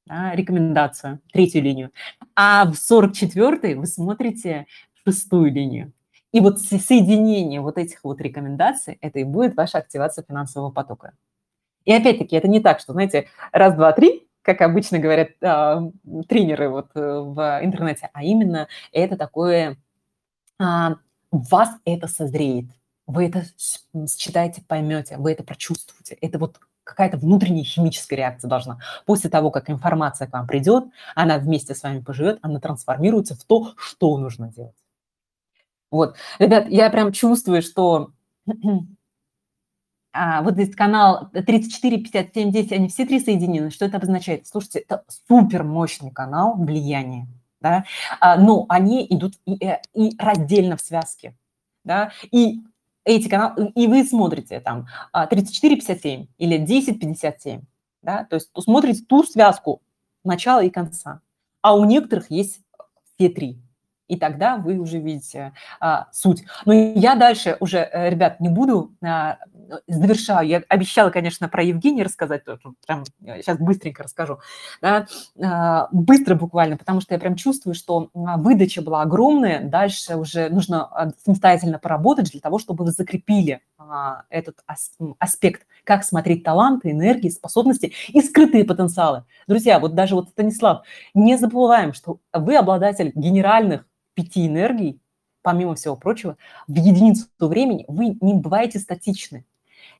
да, 0.06 0.36
рекомендацию, 0.36 1.20
третью 1.32 1.64
линию. 1.64 1.92
А 2.36 2.66
в 2.66 2.74
44-й 2.74 3.76
вы 3.76 3.86
смотрите 3.88 4.68
шестую 5.04 5.52
линию. 5.52 5.94
И 6.32 6.42
вот 6.42 6.60
соединение 6.60 7.62
вот 7.62 7.78
этих 7.78 8.04
вот 8.04 8.20
рекомендаций, 8.20 8.98
это 9.02 9.20
и 9.20 9.24
будет 9.24 9.56
ваша 9.56 9.78
активация 9.78 10.26
финансового 10.28 10.70
потока. 10.70 11.14
И 11.86 11.94
опять-таки, 11.94 12.36
это 12.36 12.48
не 12.48 12.60
так, 12.60 12.80
что, 12.80 12.94
знаете, 12.94 13.28
раз, 13.52 13.76
два, 13.76 13.94
три, 13.94 14.28
как 14.42 14.62
обычно 14.62 15.00
говорят 15.00 15.30
э, 15.42 15.92
тренеры 16.28 16.70
вот 16.70 16.90
э, 16.96 17.00
в 17.00 17.60
интернете, 17.64 18.10
а 18.14 18.24
именно 18.24 18.68
это 18.92 19.18
такое, 19.18 19.78
э, 20.60 20.64
вас 21.32 21.70
это 21.86 22.08
созреет, 22.08 22.66
вы 23.08 23.28
это 23.28 23.44
считаете, 24.08 24.64
поймете, 24.68 25.18
вы 25.18 25.32
это 25.32 25.44
прочувствуете. 25.44 26.16
Это 26.22 26.40
вот 26.40 26.60
какая-то 26.86 27.18
внутренняя 27.18 27.66
химическая 27.66 28.18
реакция 28.18 28.48
должна. 28.48 28.80
После 29.06 29.30
того, 29.30 29.52
как 29.52 29.70
информация 29.70 30.28
к 30.28 30.34
вам 30.34 30.48
придет, 30.48 30.86
она 31.16 31.38
вместе 31.38 31.76
с 31.76 31.84
вами 31.84 32.00
поживет, 32.00 32.40
она 32.42 32.60
трансформируется 32.62 33.36
в 33.36 33.44
то, 33.44 33.74
что 33.76 34.18
нужно 34.18 34.48
делать. 34.48 34.76
Вот, 35.92 36.16
ребят, 36.40 36.68
я 36.70 36.90
прям 36.90 37.12
чувствую, 37.12 37.62
что 37.62 38.12
а, 40.14 40.42
вот 40.42 40.54
здесь 40.54 40.76
канал 40.76 41.30
34, 41.34 41.98
57, 41.98 42.52
10, 42.52 42.72
они 42.72 42.88
все 42.88 43.06
три 43.06 43.20
соединены. 43.20 43.72
Что 43.72 43.86
это 43.86 43.98
обозначает? 43.98 44.48
Слушайте, 44.48 44.80
это 44.80 45.04
супер 45.28 45.64
мощный 45.64 46.12
канал 46.12 46.56
влияния, 46.56 47.28
да, 47.62 47.86
а, 48.20 48.38
но 48.38 48.66
они 48.70 49.06
идут 49.10 49.36
и, 49.46 49.64
э, 49.66 49.82
и 49.94 50.16
раздельно 50.20 50.78
в 50.78 50.82
связке, 50.82 51.36
да, 51.84 52.12
и 52.32 52.62
эти 53.06 53.30
каналы, 53.30 53.72
и 53.76 53.88
вы 53.88 54.04
смотрите 54.04 54.60
там 54.60 54.88
34,57 55.14 56.24
а, 56.24 56.28
или 56.38 56.60
10,57, 56.60 57.62
да, 58.02 58.26
то 58.26 58.36
есть 58.36 58.50
смотрите 58.60 59.04
ту 59.06 59.24
связку 59.24 59.82
начала 60.24 60.64
и 60.64 60.70
конца. 60.70 61.22
А 61.62 61.76
у 61.76 61.86
некоторых 61.86 62.30
есть 62.30 62.62
все 63.16 63.30
три. 63.30 63.62
И 64.08 64.18
тогда 64.18 64.58
вы 64.58 64.78
уже 64.78 65.00
видите 65.00 65.54
а, 65.80 66.10
суть. 66.12 66.44
Но 66.66 66.74
я 66.74 67.16
дальше 67.16 67.58
уже, 67.60 67.80
э, 67.80 68.10
ребят, 68.10 68.40
не 68.40 68.50
буду 68.50 68.94
а, 69.04 69.40
завершаю. 69.88 70.48
Я 70.48 70.64
обещала, 70.68 71.10
конечно, 71.10 71.48
про 71.48 71.64
Евгения 71.64 72.04
рассказать, 72.04 72.44
прям 72.44 73.06
сейчас 73.20 73.58
быстренько 73.58 74.04
расскажу. 74.04 74.40
Да? 74.82 75.08
А, 75.42 75.88
быстро 75.92 76.36
буквально, 76.36 76.78
потому 76.78 77.02
что 77.02 77.14
я 77.14 77.20
прям 77.20 77.36
чувствую, 77.36 77.76
что 77.76 78.10
а, 78.14 78.38
выдача 78.38 78.82
была 78.82 79.02
огромная. 79.02 79.62
Дальше 79.62 80.16
уже 80.16 80.50
нужно 80.50 80.86
а, 80.86 81.12
самостоятельно 81.24 81.80
поработать 81.80 82.32
для 82.32 82.42
того, 82.42 82.60
чтобы 82.60 82.86
вы 82.86 82.92
закрепили 82.92 83.62
этот 84.30 84.64
аспект, 85.20 85.68
как 85.84 86.04
смотреть 86.04 86.44
таланты, 86.44 86.92
энергии, 86.92 87.30
способности 87.30 87.94
и 88.08 88.22
скрытые 88.22 88.64
потенциалы. 88.64 89.26
Друзья, 89.48 89.80
вот 89.80 89.96
даже 89.96 90.16
вот 90.16 90.30
Станислав, 90.30 90.84
не 91.14 91.38
забываем, 91.38 91.94
что 91.94 92.20
вы 92.34 92.56
обладатель 92.56 93.12
генеральных 93.14 93.86
пяти 94.14 94.48
энергий, 94.48 95.02
помимо 95.42 95.76
всего 95.76 95.96
прочего, 95.96 96.38
в 96.68 96.76
единицу 96.76 97.28
времени 97.40 97.86
вы 97.88 98.18
не 98.22 98.34
бываете 98.34 98.80
статичны 98.80 99.46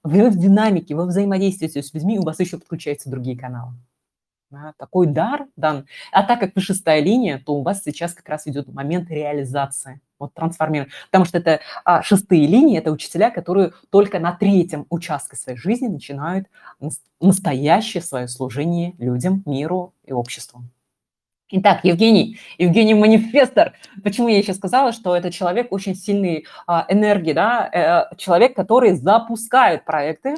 вы 0.04 0.30
в 0.30 0.38
динамике, 0.38 0.96
вы 0.96 1.06
взаимодействуете 1.06 1.82
с 1.84 1.94
людьми, 1.94 2.20
у 2.20 2.24
вас 2.24 2.40
еще 2.40 2.58
подключаются 2.58 3.10
другие 3.10 3.38
каналы. 3.38 3.74
Да, 4.52 4.74
такой 4.78 5.08
дар 5.08 5.48
дан. 5.56 5.86
А 6.12 6.24
так 6.24 6.40
как 6.40 6.56
вы 6.56 6.62
шестая 6.62 7.02
линия, 7.02 7.42
то 7.44 7.56
у 7.56 7.64
вас 7.64 7.84
сейчас 7.84 8.14
как 8.14 8.30
раз 8.30 8.48
идет 8.48 8.72
момент 8.72 9.10
реализации, 9.10 10.02
вот 10.20 10.34
трансформирования. 10.34 10.94
Потому 11.08 11.26
что 11.26 11.40
это 11.40 11.60
а, 11.84 12.04
шестые 12.04 12.46
линии, 12.46 12.78
это 12.78 12.92
учителя, 12.92 13.32
которые 13.32 13.74
только 13.90 14.20
на 14.20 14.34
третьем 14.34 14.86
участке 14.90 15.36
своей 15.36 15.58
жизни 15.58 15.88
начинают 15.88 16.48
настоящее 17.20 18.02
свое 18.02 18.28
служение 18.28 18.94
людям, 19.00 19.42
миру 19.46 19.94
и 20.04 20.14
обществу. 20.14 20.64
Итак, 21.52 21.82
Евгений, 21.84 22.40
Евгений 22.58 22.96
манифестор. 22.96 23.74
Почему 24.04 24.30
я 24.30 24.40
еще 24.40 24.56
сказала, 24.56 24.92
что 24.92 25.16
это 25.16 25.32
человек 25.32 25.72
очень 25.72 25.94
сильной 25.94 26.48
а, 26.66 26.88
энергии, 26.90 27.34
да, 27.34 28.10
э, 28.12 28.16
человек, 28.18 28.56
который 28.56 28.94
запускает 28.94 29.86
проекты, 29.86 30.38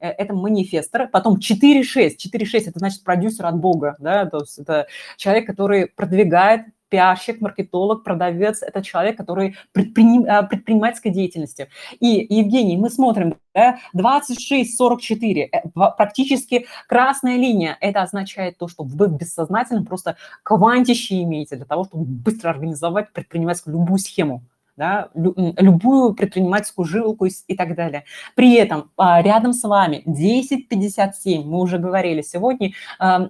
э, 0.00 0.08
это 0.08 0.34
манифестор. 0.34 1.06
Потом 1.06 1.38
4-6. 1.38 2.16
4-6– 2.16 2.62
это 2.66 2.80
значит 2.80 3.04
продюсер 3.04 3.46
от 3.46 3.60
Бога, 3.60 3.94
да, 4.00 4.26
то 4.26 4.38
есть 4.38 4.58
это 4.58 4.88
человек, 5.16 5.46
который 5.46 5.86
продвигает 5.86 6.62
пиарщик, 6.90 7.40
маркетолог, 7.40 8.04
продавец, 8.04 8.62
это 8.62 8.82
человек, 8.82 9.16
который 9.16 9.56
предприним, 9.72 10.26
а, 10.28 10.42
предпринимательской 10.42 11.10
деятельности. 11.10 11.68
И, 12.00 12.26
Евгений, 12.28 12.76
мы 12.76 12.90
смотрим, 12.90 13.36
да, 13.54 13.78
26-44, 13.94 15.48
э, 15.50 15.68
практически 15.96 16.66
красная 16.86 17.36
линия. 17.36 17.78
Это 17.80 18.02
означает 18.02 18.58
то, 18.58 18.68
что 18.68 18.84
вы 18.84 19.08
бессознательно 19.08 19.84
просто 19.84 20.16
квантище 20.42 21.22
имеете 21.22 21.56
для 21.56 21.64
того, 21.64 21.84
чтобы 21.84 22.04
быстро 22.04 22.50
организовать 22.50 23.12
предпринимательскую 23.12 23.74
любую 23.74 23.98
схему 23.98 24.42
да, 24.76 25.10
любую 25.14 26.14
предпринимательскую 26.14 26.86
жилку 26.86 27.26
и 27.26 27.56
так 27.56 27.74
далее. 27.74 28.04
При 28.34 28.54
этом 28.54 28.90
а, 28.96 29.22
рядом 29.22 29.52
с 29.52 29.62
вами 29.62 30.02
1057, 30.06 31.44
мы 31.44 31.60
уже 31.60 31.78
говорили 31.78 32.22
сегодня, 32.22 32.72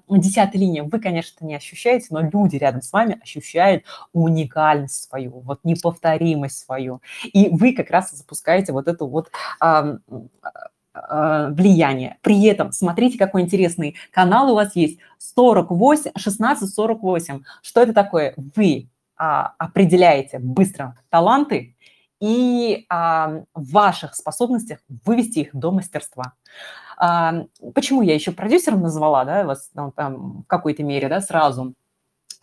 10 0.08 0.54
линия, 0.54 0.84
вы, 0.84 1.00
конечно, 1.00 1.44
не 1.44 1.54
ощущаете, 1.54 2.08
но 2.10 2.20
люди 2.20 2.56
рядом 2.56 2.82
с 2.82 2.92
вами 2.92 3.18
ощущают 3.22 3.84
уникальность 4.12 5.04
свою, 5.04 5.40
вот 5.40 5.60
неповторимость 5.64 6.58
свою. 6.58 7.00
И 7.24 7.48
вы 7.50 7.74
как 7.74 7.90
раз 7.90 8.10
запускаете 8.10 8.72
вот 8.72 8.88
эту 8.88 9.06
вот 9.06 9.30
а, 9.60 9.96
влияние. 10.92 12.18
При 12.22 12.44
этом 12.46 12.72
смотрите, 12.72 13.18
какой 13.18 13.42
интересный 13.42 13.96
канал 14.12 14.50
у 14.50 14.54
вас 14.54 14.74
есть. 14.74 14.98
48, 15.18 16.10
1648. 16.10 17.42
Что 17.62 17.82
это 17.82 17.92
такое? 17.92 18.34
Вы 18.56 18.88
а, 19.20 19.52
определяете 19.58 20.38
быстро 20.38 20.96
таланты 21.10 21.76
и 22.20 22.86
а, 22.88 23.42
в 23.54 23.70
ваших 23.72 24.14
способностях 24.14 24.78
вывести 25.04 25.40
их 25.40 25.50
до 25.52 25.72
мастерства. 25.72 26.32
А, 26.96 27.44
почему 27.74 28.00
я 28.00 28.14
еще 28.14 28.32
продюсером 28.32 28.80
назвала, 28.80 29.26
да, 29.26 29.44
вас 29.44 29.70
ну, 29.74 29.92
там, 29.92 30.42
в 30.42 30.46
какой-то 30.46 30.82
мере, 30.82 31.08
да, 31.08 31.20
сразу? 31.20 31.74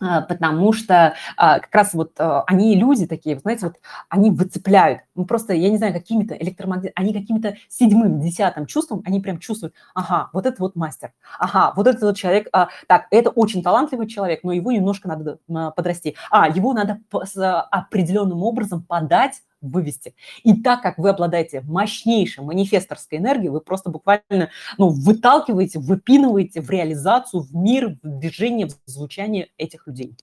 А, 0.00 0.20
потому 0.20 0.72
что 0.72 1.14
а, 1.36 1.58
как 1.58 1.74
раз 1.74 1.92
вот 1.94 2.12
а, 2.20 2.42
они 2.46 2.76
люди 2.76 3.06
такие, 3.06 3.34
вы 3.34 3.40
знаете, 3.40 3.66
вот 3.66 3.76
они 4.08 4.30
выцепляют, 4.30 5.00
ну 5.16 5.24
просто, 5.24 5.54
я 5.54 5.70
не 5.70 5.76
знаю, 5.76 5.92
какими-то 5.92 6.34
электромагнитами, 6.34 6.92
они 6.94 7.12
каким-то 7.12 7.56
седьмым, 7.68 8.20
десятым 8.20 8.66
чувством, 8.66 9.02
они 9.04 9.20
прям 9.20 9.38
чувствуют, 9.38 9.74
ага, 9.94 10.30
вот 10.32 10.46
это 10.46 10.56
вот 10.62 10.76
мастер, 10.76 11.12
ага, 11.40 11.72
вот 11.74 11.88
этот 11.88 12.02
вот 12.02 12.16
человек, 12.16 12.48
а, 12.52 12.68
так, 12.86 13.06
это 13.10 13.30
очень 13.30 13.62
талантливый 13.62 14.06
человек, 14.06 14.40
но 14.44 14.52
его 14.52 14.70
немножко 14.70 15.08
надо 15.08 15.38
подрасти, 15.74 16.14
а, 16.30 16.48
его 16.48 16.72
надо 16.74 17.00
с 17.24 17.64
определенным 17.70 18.44
образом 18.44 18.82
подать 18.82 19.42
вывести. 19.60 20.14
И 20.42 20.54
так 20.62 20.82
как 20.82 20.98
вы 20.98 21.10
обладаете 21.10 21.60
мощнейшей 21.62 22.44
манифесторской 22.44 23.18
энергией, 23.18 23.50
вы 23.50 23.60
просто 23.60 23.90
буквально 23.90 24.50
ну, 24.76 24.88
выталкиваете, 24.88 25.78
выпинываете 25.78 26.60
в 26.60 26.70
реализацию, 26.70 27.42
в 27.42 27.54
мир, 27.54 27.96
в 28.02 28.18
движение, 28.18 28.68
в 28.68 28.76
звучание 28.86 29.50
этих 29.58 29.86
людей. 29.86 30.16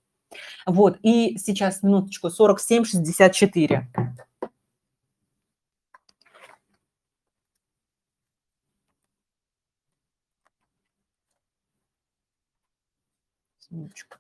Вот, 0.66 0.98
и 1.02 1.38
сейчас, 1.38 1.84
минуточку, 1.84 2.28
47-64. 2.28 3.84
Минуточку. 13.72 14.18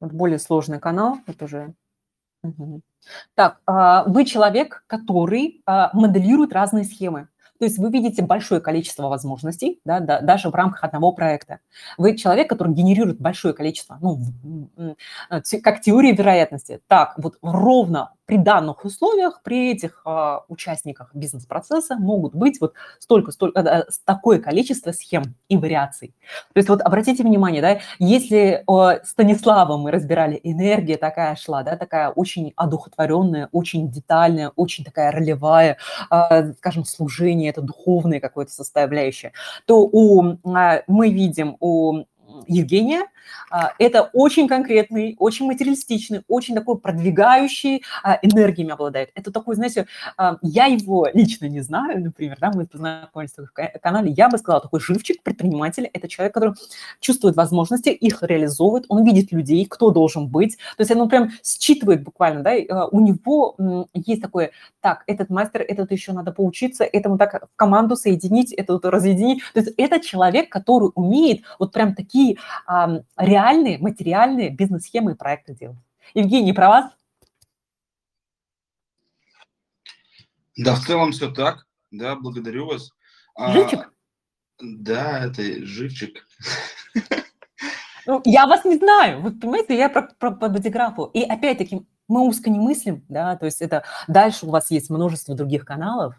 Вот 0.00 0.12
более 0.12 0.38
сложный 0.38 0.80
канал, 0.80 1.18
это 1.26 1.44
уже... 1.44 1.74
Так, 3.34 3.60
а, 3.66 4.04
вы 4.04 4.24
человек, 4.26 4.84
который 4.86 5.62
а, 5.64 5.90
моделирует 5.94 6.52
разные 6.52 6.84
схемы. 6.84 7.28
То 7.58 7.66
есть 7.66 7.78
вы 7.78 7.90
видите 7.90 8.22
большое 8.22 8.60
количество 8.60 9.08
возможностей, 9.08 9.80
да, 9.84 10.00
да, 10.00 10.20
даже 10.20 10.50
в 10.50 10.54
рамках 10.54 10.84
одного 10.84 11.12
проекта. 11.12 11.60
Вы 11.96 12.16
человек, 12.16 12.48
который 12.48 12.74
генерирует 12.74 13.20
большое 13.20 13.54
количество, 13.54 13.98
ну, 14.00 14.20
как 15.62 15.80
теория 15.80 16.12
вероятности. 16.12 16.80
Так, 16.88 17.14
вот 17.16 17.38
ровно 17.40 18.12
при 18.26 18.38
данных 18.38 18.84
условиях, 18.84 19.42
при 19.42 19.72
этих 19.72 20.02
э, 20.06 20.38
участниках 20.48 21.14
бизнес-процесса 21.14 21.96
могут 21.96 22.34
быть 22.34 22.60
вот 22.60 22.74
столько, 22.98 23.32
столько, 23.32 23.60
э, 23.60 23.84
такое 24.04 24.38
количество 24.38 24.92
схем 24.92 25.34
и 25.48 25.56
вариаций. 25.56 26.14
То 26.52 26.58
есть 26.58 26.68
вот 26.68 26.80
обратите 26.80 27.22
внимание, 27.22 27.60
да, 27.60 27.78
если 27.98 28.64
э, 28.66 29.04
Станислава 29.04 29.76
мы 29.76 29.90
разбирали, 29.90 30.40
энергия 30.42 30.96
такая 30.96 31.36
шла, 31.36 31.62
да, 31.62 31.76
такая 31.76 32.10
очень 32.10 32.52
одухотворенная, 32.56 33.48
очень 33.52 33.90
детальная, 33.90 34.52
очень 34.56 34.84
такая 34.84 35.12
ролевая, 35.12 35.76
э, 36.10 36.52
скажем, 36.54 36.84
служение, 36.84 37.50
это 37.50 37.60
духовное 37.60 38.20
какое-то 38.20 38.52
составляющее, 38.52 39.32
то 39.66 39.80
у, 39.80 40.22
э, 40.24 40.82
мы 40.86 41.10
видим 41.10 41.56
у 41.60 42.04
Евгения. 42.46 43.02
А, 43.50 43.72
это 43.78 44.10
очень 44.12 44.48
конкретный, 44.48 45.16
очень 45.18 45.46
материалистичный, 45.46 46.22
очень 46.28 46.54
такой 46.54 46.78
продвигающий, 46.78 47.82
а, 48.02 48.18
энергиями 48.22 48.72
обладает. 48.72 49.10
Это 49.14 49.30
такой, 49.30 49.56
знаете, 49.56 49.86
а, 50.16 50.38
я 50.42 50.66
его 50.66 51.08
лично 51.12 51.46
не 51.46 51.60
знаю, 51.60 52.02
например, 52.02 52.38
да, 52.40 52.52
мы 52.54 52.66
познакомились 52.66 53.34
в 53.36 53.78
канале, 53.80 54.10
я 54.10 54.28
бы 54.28 54.38
сказала, 54.38 54.62
такой 54.62 54.80
живчик, 54.80 55.22
предприниматель, 55.22 55.88
это 55.92 56.08
человек, 56.08 56.34
который 56.34 56.54
чувствует 57.00 57.36
возможности, 57.36 57.88
их 57.90 58.22
реализовывает, 58.22 58.86
он 58.88 59.04
видит 59.04 59.32
людей, 59.32 59.66
кто 59.66 59.90
должен 59.90 60.28
быть, 60.28 60.56
то 60.76 60.80
есть 60.80 60.90
он 60.90 61.08
прям 61.08 61.30
считывает 61.42 62.02
буквально, 62.02 62.42
да, 62.42 62.86
у 62.86 63.00
него 63.00 63.86
есть 63.94 64.22
такое, 64.22 64.50
так, 64.80 65.04
этот 65.06 65.30
мастер, 65.30 65.62
этот 65.62 65.92
еще 65.92 66.12
надо 66.12 66.32
поучиться, 66.32 66.84
этому 66.84 67.18
так 67.18 67.48
команду 67.56 67.96
соединить, 67.96 68.52
это 68.52 68.74
вот 68.74 68.84
разъединить, 68.84 69.42
то 69.52 69.60
есть 69.60 69.72
это 69.76 70.00
человек, 70.00 70.50
который 70.50 70.90
умеет 70.94 71.42
вот 71.58 71.72
прям 71.72 71.94
такие 71.94 72.38
реальные, 73.16 73.78
материальные 73.78 74.50
бизнес-схемы 74.50 75.12
и 75.12 75.16
проекты 75.16 75.54
делать. 75.54 75.78
Евгений, 76.14 76.52
про 76.52 76.68
вас? 76.68 76.92
Да, 80.56 80.74
в 80.74 80.84
целом 80.84 81.12
все 81.12 81.30
так. 81.30 81.66
Да, 81.90 82.16
благодарю 82.16 82.66
вас. 82.66 82.90
А, 83.34 83.52
живчик? 83.52 83.80
А, 83.80 83.90
да, 84.60 85.24
это 85.24 85.42
живчик. 85.64 86.26
Ну, 88.06 88.20
я 88.26 88.46
вас 88.46 88.64
не 88.64 88.76
знаю. 88.76 89.22
Вот 89.22 89.40
понимаете, 89.40 89.76
я 89.78 89.88
про, 89.88 90.02
про, 90.02 90.30
про 90.30 90.48
бодиграфу. 90.48 91.04
И 91.06 91.22
опять-таки, 91.22 91.86
мы 92.08 92.26
узко 92.26 92.50
не 92.50 92.58
мыслим, 92.58 93.04
да, 93.08 93.36
то 93.36 93.46
есть 93.46 93.62
это 93.62 93.84
дальше 94.08 94.46
у 94.46 94.50
вас 94.50 94.70
есть 94.70 94.90
множество 94.90 95.34
других 95.34 95.64
каналов, 95.64 96.14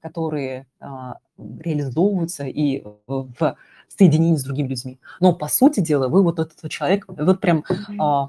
которые 0.00 0.66
а, 0.78 1.18
реализовываются 1.36 2.44
и 2.44 2.84
в 3.06 3.56
соединении 3.88 4.36
с 4.36 4.44
другими 4.44 4.68
людьми. 4.68 4.98
Но 5.20 5.32
по 5.32 5.48
сути 5.48 5.80
дела 5.80 6.08
вы 6.08 6.22
вот 6.22 6.38
этот 6.38 6.70
человек, 6.70 7.04
вот 7.08 7.40
прям 7.40 7.64
а, 7.98 8.28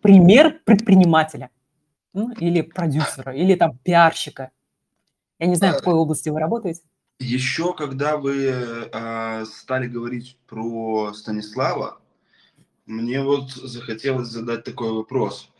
пример 0.00 0.60
предпринимателя 0.64 1.50
ну, 2.12 2.32
или 2.32 2.62
продюсера, 2.62 3.34
или 3.34 3.54
там 3.54 3.78
пиарщика. 3.78 4.50
Я 5.38 5.46
не 5.46 5.54
знаю, 5.54 5.74
в 5.74 5.78
какой 5.78 5.94
области 5.94 6.28
вы 6.28 6.40
работаете. 6.40 6.82
Еще 7.20 7.74
когда 7.74 8.16
вы 8.16 8.46
э, 8.46 9.44
стали 9.46 9.88
говорить 9.88 10.38
про 10.46 11.12
Станислава, 11.12 12.00
мне 12.86 13.22
вот 13.22 13.50
захотелось 13.50 14.28
задать 14.28 14.64
такой 14.64 14.92
вопрос. 14.92 15.50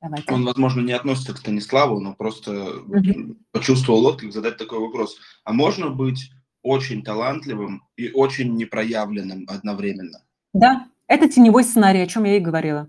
Давайте. 0.00 0.32
Он, 0.32 0.44
возможно, 0.44 0.80
не 0.80 0.92
относится 0.92 1.32
к 1.32 1.38
Станиславу, 1.38 2.00
но 2.00 2.14
просто 2.14 2.80
угу. 2.80 3.36
почувствовал 3.52 4.04
отклик 4.06 4.32
задать 4.32 4.56
такой 4.56 4.80
вопрос. 4.80 5.16
А 5.44 5.52
можно 5.52 5.90
быть 5.90 6.32
очень 6.62 7.02
талантливым 7.02 7.82
и 7.96 8.10
очень 8.10 8.54
непроявленным 8.56 9.46
одновременно? 9.48 10.22
Да, 10.52 10.86
это 11.06 11.28
теневой 11.28 11.64
сценарий, 11.64 12.00
о 12.00 12.06
чем 12.06 12.24
я 12.24 12.36
и 12.36 12.40
говорила. 12.40 12.88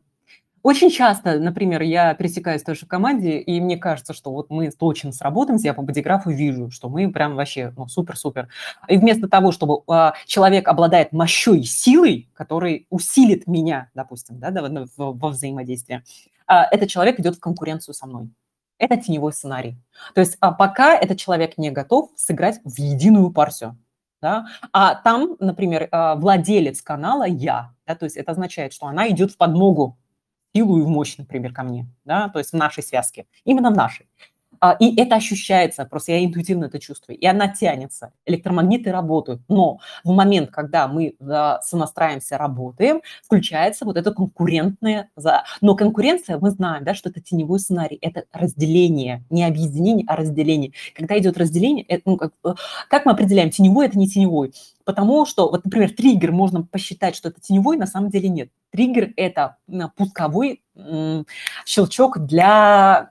Очень 0.64 0.90
часто, 0.90 1.40
например, 1.40 1.82
я 1.82 2.14
пересекаюсь 2.14 2.64
тоже 2.64 2.86
в 2.86 2.88
команде, 2.88 3.38
и 3.38 3.60
мне 3.60 3.76
кажется, 3.76 4.14
что 4.14 4.32
вот 4.32 4.50
мы 4.50 4.72
точно 4.72 5.12
сработаемся, 5.12 5.68
я 5.68 5.74
по 5.74 5.82
бодиграфу 5.82 6.30
вижу, 6.30 6.72
что 6.72 6.88
мы 6.88 7.12
прям 7.12 7.36
вообще 7.36 7.74
ну, 7.76 7.90
супер-супер. 7.90 8.48
И 8.88 8.98
вместо 8.98 9.28
того, 9.28 9.52
чтобы 9.52 9.84
э, 9.94 10.12
человек 10.26 10.70
обладает 10.70 11.12
мощой 11.12 11.64
силой, 11.64 12.30
который 12.34 12.88
усилит 12.90 13.46
меня, 13.46 13.90
допустим, 13.94 14.40
да, 14.40 14.52
да, 14.52 14.86
во 14.96 15.30
взаимодействии, 15.30 16.02
э, 16.48 16.54
этот 16.72 16.88
человек 16.90 17.20
идет 17.20 17.36
в 17.36 17.42
конкуренцию 17.42 17.94
со 17.94 18.08
мной. 18.08 18.30
Это 18.84 18.98
теневой 18.98 19.32
сценарий. 19.32 19.78
То 20.14 20.20
есть 20.20 20.36
а 20.42 20.52
пока 20.52 20.94
этот 20.94 21.18
человек 21.18 21.58
не 21.58 21.72
готов 21.72 22.10
сыграть 22.18 22.60
в 22.66 22.78
единую 22.78 23.32
партию. 23.32 23.78
Да? 24.22 24.46
А 24.74 24.96
там, 24.96 25.38
например, 25.40 25.88
а, 25.92 26.16
владелец 26.16 26.82
канала 26.82 27.24
я, 27.24 27.72
да, 27.88 27.96
то 27.96 28.04
есть 28.04 28.18
это 28.18 28.32
означает, 28.32 28.74
что 28.74 28.88
она 28.88 29.08
идет 29.10 29.32
в 29.32 29.38
подмогу 29.38 29.98
силу 30.54 30.80
и 30.80 30.82
в 30.82 30.90
мощь, 30.90 31.16
например, 31.18 31.54
ко 31.54 31.64
мне, 31.64 31.88
да, 32.04 32.28
то 32.28 32.40
есть 32.40 32.52
в 32.52 32.58
нашей 32.58 32.84
связке, 32.84 33.26
именно 33.46 33.72
в 33.72 33.76
нашей. 33.76 34.10
А, 34.66 34.78
и 34.80 34.96
это 34.96 35.18
ощущается, 35.18 35.84
просто 35.84 36.14
я 36.14 36.24
интуитивно 36.24 36.66
это 36.66 36.80
чувствую, 36.80 37.18
и 37.18 37.26
она 37.26 37.50
тянется, 37.50 38.14
электромагниты 38.26 38.94
работают, 38.94 39.42
но 39.50 39.80
в 40.06 40.12
момент, 40.14 40.52
когда 40.52 40.88
мы 40.88 41.16
сонастраиваемся, 41.62 42.38
работаем, 42.38 43.02
включается 43.26 43.84
вот 43.84 43.98
это 43.98 44.14
конкурентное, 44.14 45.10
но 45.60 45.76
конкуренция, 45.76 46.38
мы 46.40 46.50
знаем, 46.50 46.86
да, 46.86 46.96
что 46.96 47.10
это 47.10 47.20
теневой 47.20 47.60
сценарий, 47.60 47.98
это 48.02 48.24
разделение, 48.32 49.26
не 49.30 49.44
объединение, 49.44 50.06
а 50.08 50.16
разделение. 50.16 50.72
Когда 50.96 51.20
идет 51.20 51.38
разделение, 51.38 51.84
это, 51.84 52.04
ну, 52.06 52.16
как, 52.16 52.32
э, 52.46 52.54
как 52.88 53.06
мы 53.06 53.12
определяем, 53.12 53.50
теневой 53.50 53.88
это 53.88 53.98
не 53.98 54.08
теневой? 54.08 54.54
Потому 54.86 55.26
что, 55.26 55.50
вот, 55.50 55.66
например, 55.66 55.92
триггер 55.92 56.32
можно 56.32 56.64
посчитать, 56.64 57.18
что 57.18 57.28
это 57.28 57.42
теневой, 57.42 57.76
на 57.76 57.86
самом 57.86 58.10
деле 58.10 58.30
нет. 58.30 58.50
Триггер– 58.72 59.12
это 59.18 59.58
пусковой 59.98 60.64
щелчок 61.66 62.20
для 62.20 63.10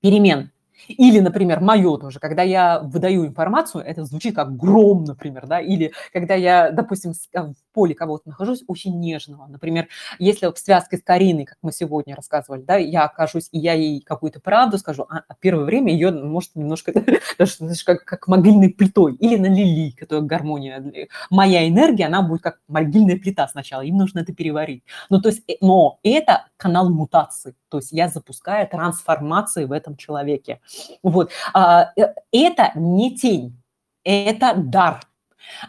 перемен. 0.00 0.50
Или, 0.88 1.18
например, 1.20 1.60
мое 1.60 1.96
тоже, 1.98 2.20
когда 2.20 2.42
я 2.42 2.78
выдаю 2.80 3.26
информацию, 3.26 3.84
это 3.84 4.04
звучит 4.04 4.34
как 4.36 4.56
гром, 4.56 5.04
например, 5.04 5.46
да, 5.46 5.60
или 5.60 5.92
когда 6.12 6.34
я, 6.34 6.70
допустим, 6.70 7.12
э, 7.34 7.52
поле 7.78 7.94
кого-то 7.94 8.28
нахожусь 8.28 8.64
очень 8.66 8.98
нежного. 8.98 9.46
Например, 9.46 9.86
если 10.18 10.52
в 10.52 10.58
связке 10.58 10.96
с 10.96 11.02
Кариной, 11.04 11.44
как 11.44 11.58
мы 11.62 11.70
сегодня 11.70 12.16
рассказывали, 12.16 12.62
да, 12.62 12.74
я 12.74 13.04
окажусь, 13.04 13.48
и 13.52 13.58
я 13.60 13.74
ей 13.74 14.00
какую-то 14.00 14.40
правду 14.40 14.78
скажу, 14.78 15.06
а, 15.08 15.22
а 15.28 15.34
первое 15.38 15.64
время 15.64 15.92
ее 15.92 16.10
может 16.10 16.56
немножко, 16.56 16.92
даже, 17.38 17.54
как, 17.86 18.04
как 18.04 18.26
могильной 18.26 18.70
плитой, 18.70 19.14
или 19.14 19.36
на 19.36 19.46
Лили, 19.46 19.92
которая 19.92 20.24
гармония. 20.24 20.84
Моя 21.30 21.68
энергия, 21.68 22.06
она 22.06 22.22
будет 22.22 22.42
как 22.42 22.58
могильная 22.66 23.16
плита 23.16 23.46
сначала, 23.46 23.82
им 23.82 23.96
нужно 23.96 24.18
это 24.18 24.34
переварить. 24.34 24.82
Ну, 25.08 25.20
то 25.20 25.28
есть, 25.28 25.44
э, 25.48 25.52
но 25.60 26.00
это 26.02 26.46
канал 26.56 26.90
мутации, 26.90 27.54
то 27.68 27.78
есть 27.78 27.92
я 27.92 28.08
запускаю 28.08 28.66
трансформации 28.66 29.66
в 29.66 29.70
этом 29.70 29.96
человеке. 29.96 30.60
Вот. 31.04 31.30
А, 31.54 31.92
э, 31.96 32.12
это 32.32 32.72
не 32.74 33.16
тень, 33.16 33.62
это 34.02 34.54
дар. 34.56 35.00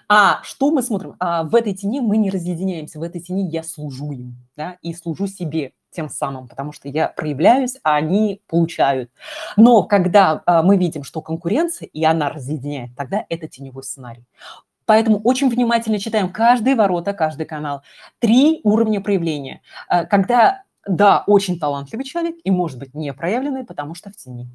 А 0.08 0.42
что 0.44 0.72
мы 0.72 0.82
смотрим? 0.82 1.16
А 1.20 1.44
в 1.44 1.56
этой 1.56 1.74
тени 1.74 2.00
мы 2.00 2.18
не 2.18 2.30
разъединяемся, 2.30 3.00
в 3.00 3.04
этой 3.04 3.22
тени 3.22 3.50
я 3.50 3.64
служу 3.64 4.12
им, 4.12 4.36
да, 4.56 4.78
и 4.82 4.94
служу 4.94 5.28
себе 5.28 5.74
тем 5.92 6.10
самым, 6.10 6.48
потому 6.48 6.72
что 6.72 6.88
я 6.88 7.08
проявляюсь, 7.08 7.78
а 7.84 7.96
они 7.96 8.42
получают. 8.48 9.12
Но 9.58 9.84
когда 9.84 10.44
а, 10.46 10.62
мы 10.62 10.78
видим, 10.78 11.04
что 11.04 11.22
конкуренция, 11.22 11.88
и 11.88 12.04
она 12.04 12.30
разъединяет, 12.30 12.96
тогда 12.96 13.26
это 13.30 13.48
теневой 13.48 13.84
сценарий. 13.84 14.26
Поэтому 14.86 15.20
очень 15.20 15.50
внимательно 15.50 16.00
читаем 16.00 16.32
каждые 16.32 16.76
ворота, 16.76 17.14
каждый 17.14 17.46
канал. 17.46 17.84
Три 18.20 18.62
уровня 18.64 19.02
проявления. 19.02 19.62
А, 19.88 20.06
когда, 20.06 20.64
да, 20.88 21.24
очень 21.28 21.60
талантливый 21.60 22.06
человек 22.06 22.36
и, 22.44 22.52
может 22.52 22.80
быть, 22.80 22.94
не 22.94 23.14
проявленный, 23.14 23.66
потому 23.66 23.94
что 23.94 24.10
в 24.10 24.16
тени. 24.16 24.50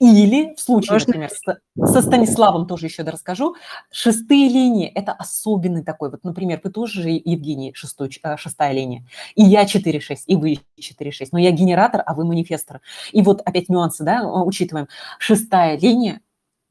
Или 0.00 0.54
в 0.54 0.60
случае, 0.60 0.94
Можно... 0.94 1.06
например, 1.06 1.30
со 1.76 2.02
Станиславом 2.02 2.66
тоже 2.66 2.86
еще 2.86 3.02
расскажу, 3.02 3.54
шестые 3.90 4.48
линии– 4.48 4.86
это 4.94 5.12
особенный 5.12 5.84
такой. 5.84 6.10
Вот, 6.10 6.24
например, 6.24 6.60
вы 6.62 6.70
тоже, 6.70 7.08
Евгений, 7.10 7.72
шестой, 7.74 8.10
э, 8.22 8.36
шестая 8.36 8.72
линия, 8.72 9.04
и 9.34 9.42
я 9.42 9.64
4-6, 9.64 10.24
и 10.26 10.36
вы 10.36 10.58
4-6, 10.78 11.28
но 11.32 11.38
я 11.38 11.50
генератор, 11.50 12.02
а 12.04 12.14
вы 12.14 12.24
манифестор. 12.24 12.80
И 13.12 13.22
вот 13.22 13.40
опять 13.42 13.68
нюансы, 13.68 14.04
да, 14.04 14.26
учитываем. 14.26 14.88
Шестая 15.18 15.78
линия 15.78 16.20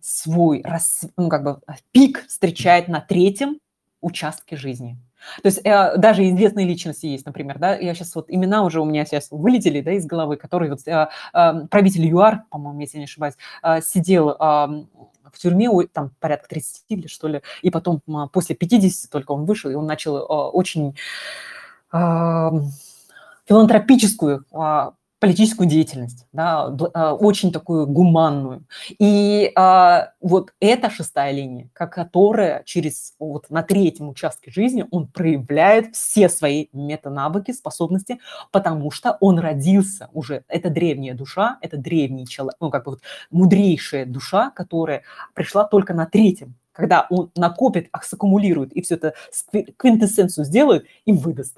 свой 0.01 0.63
ну, 1.17 1.29
как 1.29 1.43
бы, 1.43 1.59
пик 1.91 2.25
встречает 2.27 2.87
на 2.87 3.01
третьем 3.01 3.59
участке 4.01 4.55
жизни. 4.55 4.97
То 5.41 5.47
есть 5.47 5.61
э, 5.63 5.97
даже 5.97 6.27
известные 6.29 6.65
личности 6.65 7.05
есть, 7.07 7.25
например, 7.25 7.59
да, 7.59 7.75
я 7.75 7.93
сейчас 7.93 8.15
вот 8.15 8.25
имена 8.29 8.63
уже 8.63 8.81
у 8.81 8.85
меня 8.85 9.05
сейчас 9.05 9.29
вылетели, 9.31 9.81
да, 9.81 9.91
из 9.91 10.05
головы, 10.05 10.37
который 10.37 10.69
вот 10.69 10.79
э, 10.85 11.07
э, 11.33 11.53
правитель 11.69 12.05
ЮАР, 12.07 12.43
по-моему, 12.49 12.79
если 12.79 12.97
не 12.97 13.05
ошибаюсь, 13.05 13.35
э, 13.63 13.81
сидел 13.81 14.31
э, 14.31 14.35
в 14.35 15.37
тюрьме, 15.37 15.69
там 15.91 16.11
порядка 16.19 16.49
30 16.49 16.83
или 16.89 17.07
что 17.07 17.27
ли, 17.27 17.41
и 17.61 17.69
потом 17.69 18.01
э, 18.07 18.27
после 18.31 18.55
50 18.55 19.11
только 19.11 19.31
он 19.31 19.45
вышел, 19.45 19.69
и 19.69 19.75
он 19.75 19.85
начал 19.85 20.17
э, 20.17 20.21
очень 20.23 20.97
э, 21.91 22.49
филантропическую 23.45 24.45
э, 24.51 24.91
политическую 25.19 25.67
деятельность, 25.67 26.27
да, 26.31 26.65
а, 26.93 27.13
очень 27.15 27.51
такую 27.51 27.87
гуманную. 27.87 28.65
И 28.99 29.51
а, 29.55 30.13
вот 30.21 30.53
эта 30.59 30.89
шестая 30.89 31.31
линия, 31.31 31.69
которая 31.73 32.63
через 32.65 33.15
вот 33.17 33.49
на 33.49 33.63
третьем 33.63 34.09
участке 34.09 34.51
жизни 34.51 34.85
он 34.91 35.07
проявляет 35.07 35.95
все 35.95 36.29
свои 36.29 36.67
метанавыки, 36.71 37.51
способности, 37.51 38.19
потому 38.51 38.91
что 38.91 39.17
он 39.19 39.39
родился 39.39 40.09
уже. 40.13 40.43
Это 40.47 40.69
древняя 40.69 41.15
душа, 41.15 41.57
это 41.61 41.77
древний 41.77 42.27
человек, 42.27 42.57
ну 42.59 42.69
как 42.69 42.85
бы 42.85 42.91
вот 42.91 43.01
мудрейшая 43.31 44.05
душа, 44.05 44.51
которая 44.51 45.03
пришла 45.33 45.63
только 45.63 45.93
на 45.93 46.05
третьем 46.05 46.55
когда 46.73 47.07
он 47.09 47.31
накопит, 47.35 47.89
саккумулирует 48.03 48.71
и 48.71 48.83
все 48.83 48.95
это 48.95 49.15
квинтэссенцию 49.77 50.45
сделает 50.45 50.85
и 51.05 51.11
выдаст. 51.11 51.57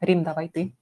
Рим, 0.00 0.24
давай 0.24 0.48
ты. 0.48 0.74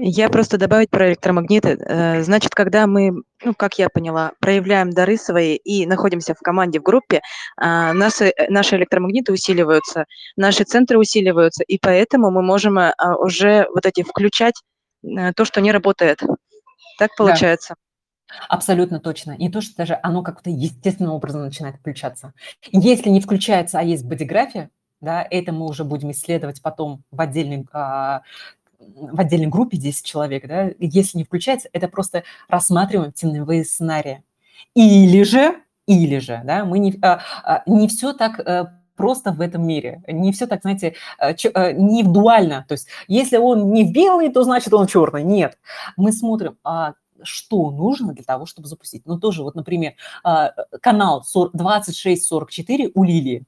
Я 0.00 0.28
просто 0.28 0.58
добавить 0.58 0.90
про 0.90 1.08
электромагниты. 1.08 1.70
Э, 1.70 2.22
значит, 2.22 2.54
когда 2.54 2.86
мы, 2.86 3.24
ну, 3.42 3.52
как 3.52 3.78
я 3.80 3.88
поняла, 3.88 4.30
проявляем 4.38 4.90
дары 4.90 5.16
свои 5.16 5.56
и 5.56 5.86
находимся 5.86 6.34
в 6.34 6.38
команде, 6.38 6.78
в 6.78 6.84
группе, 6.84 7.20
а, 7.56 7.92
наши, 7.92 8.26
э, 8.26 8.48
наши 8.48 8.76
электромагниты 8.76 9.32
усиливаются, 9.32 10.04
наши 10.36 10.62
центры 10.62 10.98
усиливаются, 10.98 11.64
и 11.64 11.78
поэтому 11.78 12.30
мы 12.30 12.42
можем 12.42 12.78
а, 12.78 12.92
уже 13.18 13.66
вот 13.74 13.86
эти 13.86 14.04
включать 14.04 14.54
э, 15.02 15.32
то, 15.32 15.44
что 15.44 15.60
не 15.60 15.72
работает. 15.72 16.20
Так 16.98 17.16
получается? 17.16 17.74
Да. 18.28 18.46
Абсолютно 18.48 19.00
точно. 19.00 19.36
Не 19.36 19.50
то, 19.50 19.60
что 19.60 19.76
даже 19.76 19.98
оно 20.02 20.22
как-то 20.22 20.48
естественным 20.48 21.12
образом 21.12 21.42
начинает 21.42 21.76
включаться. 21.76 22.34
Если 22.70 23.08
не 23.08 23.20
включается, 23.20 23.80
а 23.80 23.82
есть 23.82 24.04
бодиграфия, 24.04 24.70
да, 25.00 25.26
это 25.30 25.52
мы 25.52 25.66
уже 25.66 25.84
будем 25.84 26.10
исследовать 26.10 26.60
потом 26.60 27.04
в 27.10 27.20
отдельной 27.20 27.66
а, 27.72 28.22
в 28.94 29.20
отдельной 29.20 29.46
группе 29.46 29.76
10 29.76 30.04
человек, 30.04 30.46
да, 30.46 30.70
если 30.78 31.18
не 31.18 31.24
включается, 31.24 31.68
это 31.72 31.88
просто 31.88 32.24
рассматриваем 32.48 33.12
теневые 33.12 33.64
сценарии. 33.64 34.22
Или 34.74 35.22
же, 35.22 35.56
или 35.86 36.18
же, 36.18 36.42
да, 36.44 36.64
мы 36.64 36.78
не, 36.78 36.98
а, 37.02 37.20
а, 37.44 37.62
не 37.66 37.88
все 37.88 38.12
так 38.12 38.40
а, 38.40 38.78
просто 38.96 39.32
в 39.32 39.40
этом 39.40 39.66
мире. 39.66 40.02
Не 40.06 40.32
все 40.32 40.46
так, 40.46 40.62
знаете, 40.62 40.94
ч, 41.36 41.50
а, 41.54 41.72
не 41.72 42.02
дуально. 42.02 42.66
То 42.68 42.72
есть 42.72 42.88
если 43.06 43.38
он 43.38 43.72
не 43.72 43.90
белый, 43.90 44.30
то 44.30 44.42
значит 44.42 44.74
он 44.74 44.86
черный. 44.86 45.22
Нет. 45.22 45.58
Мы 45.96 46.12
смотрим, 46.12 46.58
а, 46.64 46.94
что 47.22 47.70
нужно 47.70 48.12
для 48.12 48.24
того, 48.24 48.46
чтобы 48.46 48.68
запустить. 48.68 49.02
Ну, 49.06 49.18
тоже 49.18 49.42
вот, 49.42 49.54
например, 49.54 49.94
а, 50.22 50.52
канал 50.80 51.24
2644 51.52 52.90
у 52.94 53.04
Лилии 53.04 53.44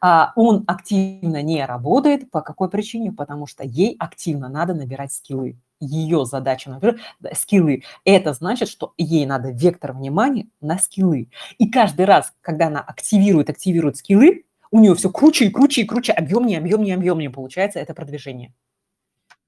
он 0.00 0.64
активно 0.66 1.42
не 1.42 1.64
работает. 1.64 2.30
По 2.30 2.40
какой 2.40 2.68
причине? 2.68 3.12
Потому 3.12 3.46
что 3.46 3.64
ей 3.64 3.96
активно 3.98 4.48
надо 4.48 4.74
набирать 4.74 5.12
скиллы. 5.12 5.58
Ее 5.80 6.24
задача, 6.24 6.70
например, 6.70 7.00
скиллы. 7.34 7.82
Это 8.04 8.32
значит, 8.32 8.68
что 8.68 8.94
ей 8.96 9.26
надо 9.26 9.50
вектор 9.50 9.92
внимания 9.92 10.48
на 10.60 10.78
скиллы. 10.78 11.28
И 11.58 11.68
каждый 11.68 12.04
раз, 12.06 12.32
когда 12.40 12.68
она 12.68 12.80
активирует, 12.80 13.50
активирует 13.50 13.96
скиллы, 13.96 14.44
у 14.72 14.80
нее 14.80 14.94
все 14.94 15.10
круче 15.10 15.46
и 15.46 15.50
круче 15.50 15.82
и 15.82 15.84
круче, 15.84 16.12
объемнее, 16.12 16.58
объемнее, 16.58 16.94
объемнее 16.94 17.30
получается 17.30 17.78
это 17.78 17.94
продвижение. 17.94 18.54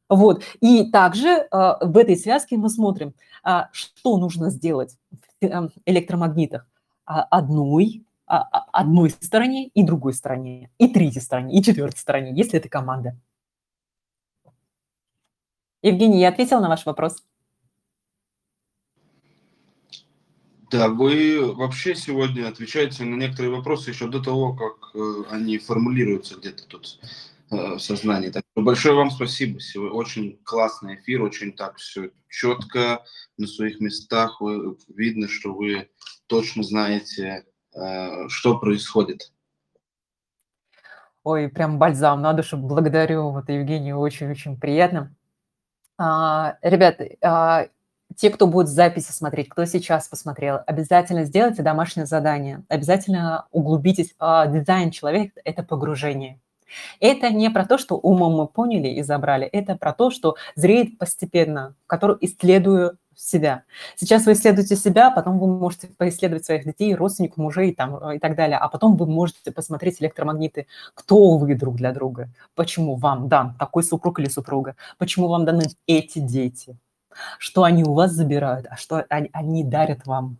Вот. 0.08 0.44
И 0.60 0.90
также 0.90 1.28
э, 1.28 1.46
в 1.50 1.96
этой 1.96 2.16
связке 2.16 2.56
мы 2.56 2.68
смотрим, 2.68 3.14
э, 3.44 3.62
что 3.72 4.18
нужно 4.18 4.50
сделать 4.50 4.96
в 5.40 5.44
э, 5.44 5.68
электромагнитах. 5.86 6.66
Одной 7.06 8.02
а, 8.02 8.10
а, 8.10 8.13
одной 8.26 9.10
стороне 9.10 9.68
и 9.68 9.82
другой 9.82 10.14
стороне, 10.14 10.70
и 10.78 10.88
третьей 10.88 11.20
стороне, 11.20 11.58
и 11.58 11.62
четвертой 11.62 12.00
стороне, 12.00 12.32
если 12.34 12.58
это 12.58 12.68
команда. 12.68 13.18
Евгений, 15.82 16.20
я 16.20 16.30
ответила 16.30 16.60
на 16.60 16.68
ваш 16.68 16.86
вопрос? 16.86 17.22
Да, 20.70 20.88
вы 20.88 21.54
вообще 21.54 21.94
сегодня 21.94 22.48
отвечаете 22.48 23.04
на 23.04 23.16
некоторые 23.16 23.54
вопросы 23.54 23.90
еще 23.90 24.08
до 24.08 24.20
того, 24.20 24.54
как 24.54 24.90
э, 24.94 25.22
они 25.30 25.58
формулируются 25.58 26.36
где-то 26.36 26.66
тут 26.66 26.98
э, 27.50 27.74
в 27.74 27.78
сознании. 27.78 28.30
Так 28.30 28.44
большое 28.56 28.94
вам 28.94 29.10
спасибо. 29.10 29.60
Сегодня 29.60 29.94
очень 29.94 30.38
классный 30.42 30.96
эфир, 30.96 31.22
очень 31.22 31.52
так 31.52 31.76
все 31.76 32.10
четко 32.28 33.04
на 33.36 33.46
своих 33.46 33.78
местах. 33.78 34.40
Вы, 34.40 34.76
видно, 34.88 35.28
что 35.28 35.54
вы 35.54 35.90
точно 36.26 36.62
знаете 36.62 37.44
что 38.28 38.58
происходит. 38.58 39.32
Ой, 41.24 41.48
прям 41.48 41.78
бальзам 41.78 42.20
на 42.20 42.34
душу. 42.34 42.58
Благодарю, 42.58 43.30
вот 43.30 43.48
Евгению, 43.48 43.98
очень-очень 43.98 44.58
приятно. 44.58 45.14
А, 45.96 46.58
ребята, 46.60 47.08
а, 47.22 47.66
те, 48.14 48.28
кто 48.28 48.46
будет 48.46 48.68
записи 48.68 49.10
смотреть, 49.10 49.48
кто 49.48 49.64
сейчас 49.64 50.06
посмотрел, 50.06 50.60
обязательно 50.66 51.24
сделайте 51.24 51.62
домашнее 51.62 52.04
задание. 52.04 52.62
Обязательно 52.68 53.46
углубитесь. 53.52 54.14
А, 54.18 54.46
дизайн 54.46 54.90
человека– 54.90 55.40
это 55.44 55.62
погружение. 55.62 56.40
Это 57.00 57.30
не 57.30 57.50
про 57.50 57.64
то, 57.64 57.78
что 57.78 57.96
умом 57.96 58.36
мы 58.36 58.46
поняли 58.46 58.88
и 58.88 59.02
забрали, 59.02 59.46
это 59.46 59.76
про 59.76 59.92
то, 59.92 60.10
что 60.10 60.36
зреет 60.56 60.98
постепенно, 60.98 61.74
который 61.86 62.16
исследую 62.20 62.98
себя. 63.16 63.64
Сейчас 63.96 64.26
вы 64.26 64.32
исследуете 64.32 64.76
себя, 64.76 65.10
потом 65.10 65.38
вы 65.38 65.46
можете 65.46 65.88
поисследовать 65.88 66.44
своих 66.44 66.64
детей, 66.64 66.94
родственников, 66.94 67.38
мужей 67.38 67.74
там, 67.74 68.12
и 68.12 68.18
так 68.18 68.36
далее, 68.36 68.58
а 68.58 68.68
потом 68.68 68.96
вы 68.96 69.06
можете 69.06 69.52
посмотреть 69.52 70.00
электромагниты, 70.00 70.66
кто 70.94 71.36
вы 71.38 71.54
друг 71.54 71.76
для 71.76 71.92
друга, 71.92 72.28
почему 72.54 72.96
вам 72.96 73.28
дан 73.28 73.54
такой 73.58 73.82
супруг 73.82 74.20
или 74.20 74.28
супруга, 74.28 74.76
почему 74.98 75.28
вам 75.28 75.44
даны 75.44 75.64
эти 75.86 76.18
дети, 76.18 76.76
что 77.38 77.64
они 77.64 77.84
у 77.84 77.94
вас 77.94 78.12
забирают, 78.12 78.66
а 78.70 78.76
что 78.76 79.04
они 79.08 79.64
дарят 79.64 80.06
вам. 80.06 80.38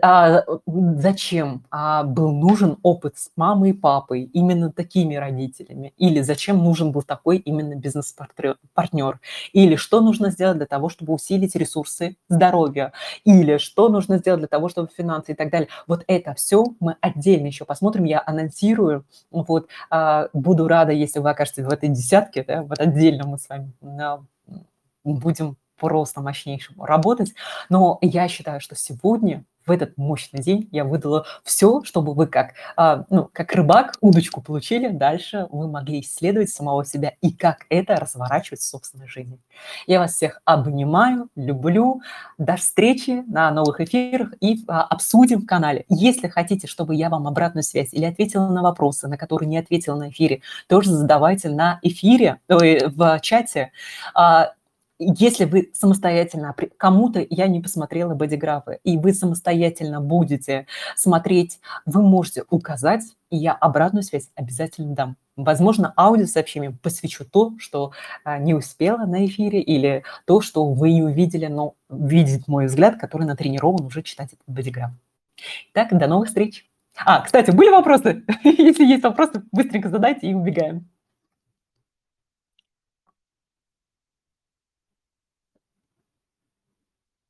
А 0.00 0.44
зачем 0.66 1.64
а 1.70 2.02
был 2.04 2.32
нужен 2.32 2.78
опыт 2.82 3.18
с 3.18 3.30
мамой 3.36 3.70
и 3.70 3.72
папой, 3.74 4.22
именно 4.32 4.72
такими 4.72 5.14
родителями? 5.14 5.92
Или 5.98 6.20
зачем 6.22 6.58
нужен 6.58 6.92
был 6.92 7.02
такой 7.02 7.38
именно 7.38 7.74
бизнес-партнер? 7.74 9.20
Или 9.52 9.76
что 9.76 10.00
нужно 10.00 10.30
сделать 10.30 10.56
для 10.56 10.66
того, 10.66 10.88
чтобы 10.88 11.12
усилить 11.12 11.54
ресурсы 11.54 12.16
здоровья? 12.28 12.92
Или 13.24 13.58
что 13.58 13.88
нужно 13.88 14.18
сделать 14.18 14.40
для 14.40 14.48
того, 14.48 14.68
чтобы 14.68 14.88
финансы 14.96 15.32
и 15.32 15.34
так 15.34 15.50
далее? 15.50 15.68
Вот 15.86 16.04
это 16.06 16.34
все 16.34 16.64
мы 16.80 16.96
отдельно 17.00 17.46
еще 17.46 17.64
посмотрим. 17.64 18.04
Я 18.04 18.22
анонсирую. 18.24 19.04
Вот, 19.30 19.68
а, 19.90 20.28
буду 20.32 20.66
рада, 20.66 20.92
если 20.92 21.18
вы 21.18 21.30
окажетесь 21.30 21.64
в 21.64 21.72
этой 21.72 21.90
десятке. 21.90 22.42
Да, 22.42 22.62
вот 22.62 22.78
отдельно 22.78 23.26
мы 23.26 23.38
с 23.38 23.48
вами 23.48 23.72
будем 25.04 25.56
просто 25.78 26.20
мощнейшему 26.20 26.84
работать. 26.84 27.34
Но 27.68 27.98
я 28.00 28.28
считаю, 28.28 28.60
что 28.60 28.74
сегодня 28.74 29.44
в 29.66 29.70
этот 29.70 29.96
мощный 29.98 30.40
день 30.40 30.68
я 30.72 30.84
выдала 30.84 31.26
все, 31.42 31.82
чтобы 31.82 32.14
вы 32.14 32.26
как, 32.26 32.52
а, 32.76 33.04
ну, 33.10 33.28
как 33.32 33.52
рыбак 33.52 33.96
удочку 34.00 34.40
получили, 34.40 34.88
дальше 34.88 35.48
вы 35.50 35.68
могли 35.68 36.00
исследовать 36.00 36.50
самого 36.50 36.84
себя 36.84 37.14
и 37.20 37.32
как 37.32 37.66
это 37.68 37.96
разворачивать 37.96 38.60
в 38.60 38.64
собственной 38.64 39.08
жизни. 39.08 39.38
Я 39.86 39.98
вас 39.98 40.14
всех 40.14 40.40
обнимаю, 40.44 41.28
люблю. 41.34 42.00
До 42.38 42.56
встречи 42.56 43.24
на 43.26 43.50
новых 43.50 43.80
эфирах 43.80 44.34
и 44.40 44.64
а, 44.68 44.82
обсудим 44.82 45.42
в 45.42 45.46
канале. 45.46 45.84
Если 45.88 46.28
хотите, 46.28 46.66
чтобы 46.66 46.94
я 46.94 47.10
вам 47.10 47.26
обратную 47.26 47.64
связь 47.64 47.92
или 47.92 48.04
ответила 48.04 48.48
на 48.48 48.62
вопросы, 48.62 49.08
на 49.08 49.16
которые 49.18 49.48
не 49.48 49.58
ответила 49.58 49.96
на 49.96 50.10
эфире, 50.10 50.42
тоже 50.68 50.90
задавайте 50.90 51.48
на 51.48 51.80
эфире, 51.82 52.40
в 52.48 53.18
чате. 53.20 53.72
Если 54.98 55.44
вы 55.44 55.70
самостоятельно, 55.74 56.54
кому-то 56.78 57.24
я 57.28 57.48
не 57.48 57.60
посмотрела 57.60 58.14
бодиграфы, 58.14 58.78
и 58.82 58.96
вы 58.96 59.12
самостоятельно 59.12 60.00
будете 60.00 60.66
смотреть, 60.96 61.60
вы 61.84 62.02
можете 62.02 62.44
указать, 62.48 63.02
и 63.30 63.36
я 63.36 63.52
обратную 63.52 64.02
связь 64.02 64.30
обязательно 64.34 64.94
дам. 64.94 65.16
Возможно, 65.36 65.92
аудиосообщением 65.98 66.78
посвящу 66.78 67.26
то, 67.26 67.52
что 67.58 67.92
а, 68.24 68.38
не 68.38 68.54
успела 68.54 69.04
на 69.04 69.26
эфире, 69.26 69.60
или 69.60 70.02
то, 70.24 70.40
что 70.40 70.64
вы 70.64 70.92
не 70.92 71.02
увидели, 71.02 71.46
но 71.46 71.74
видит 71.90 72.48
мой 72.48 72.66
взгляд, 72.66 72.98
который 72.98 73.26
натренирован 73.26 73.84
уже 73.84 74.02
читать 74.02 74.28
этот 74.32 74.44
бодиграф. 74.46 74.92
Так, 75.72 75.96
до 75.96 76.06
новых 76.06 76.28
встреч. 76.28 76.66
А, 77.04 77.20
кстати, 77.20 77.50
были 77.50 77.68
вопросы? 77.68 78.24
Если 78.44 78.86
есть 78.86 79.04
вопросы, 79.04 79.42
быстренько 79.52 79.90
задайте 79.90 80.28
и 80.28 80.34
убегаем. 80.34 80.88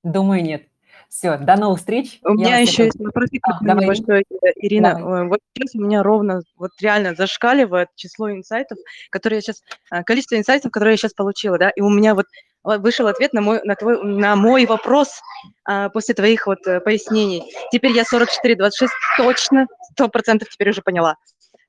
Думаю, 0.06 0.42
нет. 0.42 0.62
Все, 1.08 1.36
до 1.36 1.56
новых 1.56 1.78
встреч. 1.78 2.18
У 2.22 2.34
меня 2.34 2.58
еще 2.58 2.84
есть 2.84 2.98
вопрос, 2.98 3.28
а. 3.42 3.62
Большой, 3.62 4.24
Ирина. 4.56 4.94
Давай. 4.94 5.28
Вот 5.28 5.40
сейчас 5.54 5.74
у 5.74 5.80
меня 5.80 6.02
ровно, 6.02 6.42
вот 6.56 6.70
реально 6.80 7.14
зашкаливает 7.14 7.88
число 7.96 8.30
инсайтов, 8.30 8.78
которые 9.10 9.38
я 9.38 9.40
сейчас, 9.40 9.62
а, 9.90 10.02
количество 10.02 10.36
инсайтов, 10.36 10.70
которые 10.72 10.92
я 10.92 10.96
сейчас 10.96 11.12
получила, 11.12 11.58
да, 11.58 11.70
и 11.70 11.80
у 11.80 11.90
меня 11.90 12.14
вот 12.14 12.26
вышел 12.62 13.06
ответ 13.06 13.32
на 13.32 13.40
мой, 13.40 13.60
на 13.62 13.76
твой, 13.76 14.02
на 14.02 14.34
мой 14.34 14.66
вопрос 14.66 15.20
а, 15.64 15.88
после 15.88 16.14
твоих 16.14 16.46
вот 16.46 16.66
э, 16.66 16.80
пояснений. 16.80 17.44
Теперь 17.70 17.92
я 17.92 18.02
44-26 18.02 18.88
точно, 19.16 19.66
сто 19.92 20.08
процентов 20.08 20.48
теперь 20.48 20.70
уже 20.70 20.82
поняла. 20.82 21.16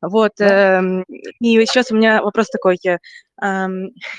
Вот, 0.01 0.33
да. 0.37 0.81
э, 0.81 1.03
и 1.39 1.65
сейчас 1.65 1.91
у 1.91 1.95
меня 1.95 2.21
вопрос 2.21 2.49
такой. 2.49 2.77
Э, 2.85 2.97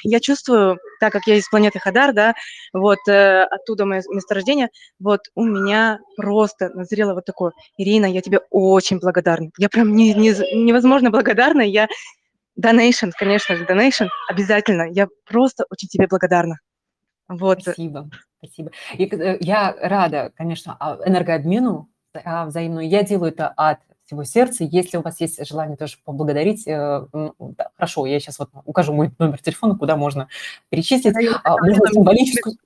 я 0.02 0.20
чувствую, 0.20 0.78
так 1.00 1.12
как 1.12 1.26
я 1.26 1.36
из 1.36 1.48
планеты 1.48 1.78
Хадар, 1.78 2.12
да, 2.12 2.34
вот 2.72 2.98
э, 3.08 3.44
оттуда 3.44 3.84
мое 3.84 4.02
месторождение, 4.08 4.70
вот 4.98 5.20
у 5.34 5.44
меня 5.44 6.00
просто 6.16 6.70
назрело 6.70 7.14
вот 7.14 7.24
такое. 7.24 7.52
Ирина, 7.76 8.06
я 8.06 8.22
тебе 8.22 8.40
очень 8.50 8.98
благодарна. 8.98 9.50
Я 9.56 9.68
прям 9.68 9.94
не, 9.94 10.14
не, 10.14 10.30
невозможно 10.64 11.10
благодарна. 11.10 11.62
Я 11.62 11.86
donation, 12.60 13.12
конечно 13.16 13.56
же, 13.56 13.64
donation, 13.64 14.08
обязательно. 14.28 14.82
Я 14.90 15.06
просто 15.24 15.64
очень 15.70 15.88
тебе 15.88 16.08
благодарна. 16.08 16.58
Вот. 17.28 17.62
Спасибо, 17.62 18.10
спасибо. 18.38 18.70
И, 18.94 19.04
э, 19.04 19.36
я 19.40 19.76
рада, 19.80 20.32
конечно, 20.36 20.76
а, 20.80 20.98
энергообмену 21.04 21.88
а, 22.14 22.46
взаимную. 22.46 22.88
Я 22.88 23.02
делаю 23.02 23.32
это 23.32 23.48
от 23.48 23.78
всего 24.08 24.24
сердца. 24.24 24.64
Если 24.64 24.96
у 24.96 25.02
вас 25.02 25.20
есть 25.20 25.46
желание 25.46 25.76
тоже 25.76 25.98
поблагодарить, 26.02 26.66
э, 26.66 27.06
да, 27.12 27.70
хорошо, 27.76 28.06
я 28.06 28.18
сейчас 28.18 28.38
вот 28.38 28.48
укажу 28.64 28.94
мой 28.94 29.10
номер 29.18 29.38
телефона, 29.38 29.76
куда 29.76 29.96
можно 29.96 30.28
перечислить. 30.70 31.14
А, 31.44 31.58
можно 31.58 31.86
символическую... 31.92 32.56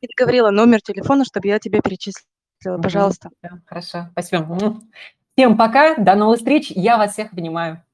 Ты 0.00 0.08
говорила 0.18 0.50
номер 0.50 0.80
телефона, 0.82 1.24
чтобы 1.24 1.46
я 1.46 1.60
тебе 1.60 1.80
перечислила, 1.80 2.78
пожалуйста. 2.82 3.30
Да, 3.42 3.60
хорошо, 3.64 4.08
спасибо. 4.10 4.80
Всем 5.36 5.56
пока, 5.56 5.94
до 5.94 6.16
новых 6.16 6.38
встреч, 6.38 6.72
я 6.72 6.98
вас 6.98 7.12
всех 7.12 7.32
обнимаю. 7.32 7.84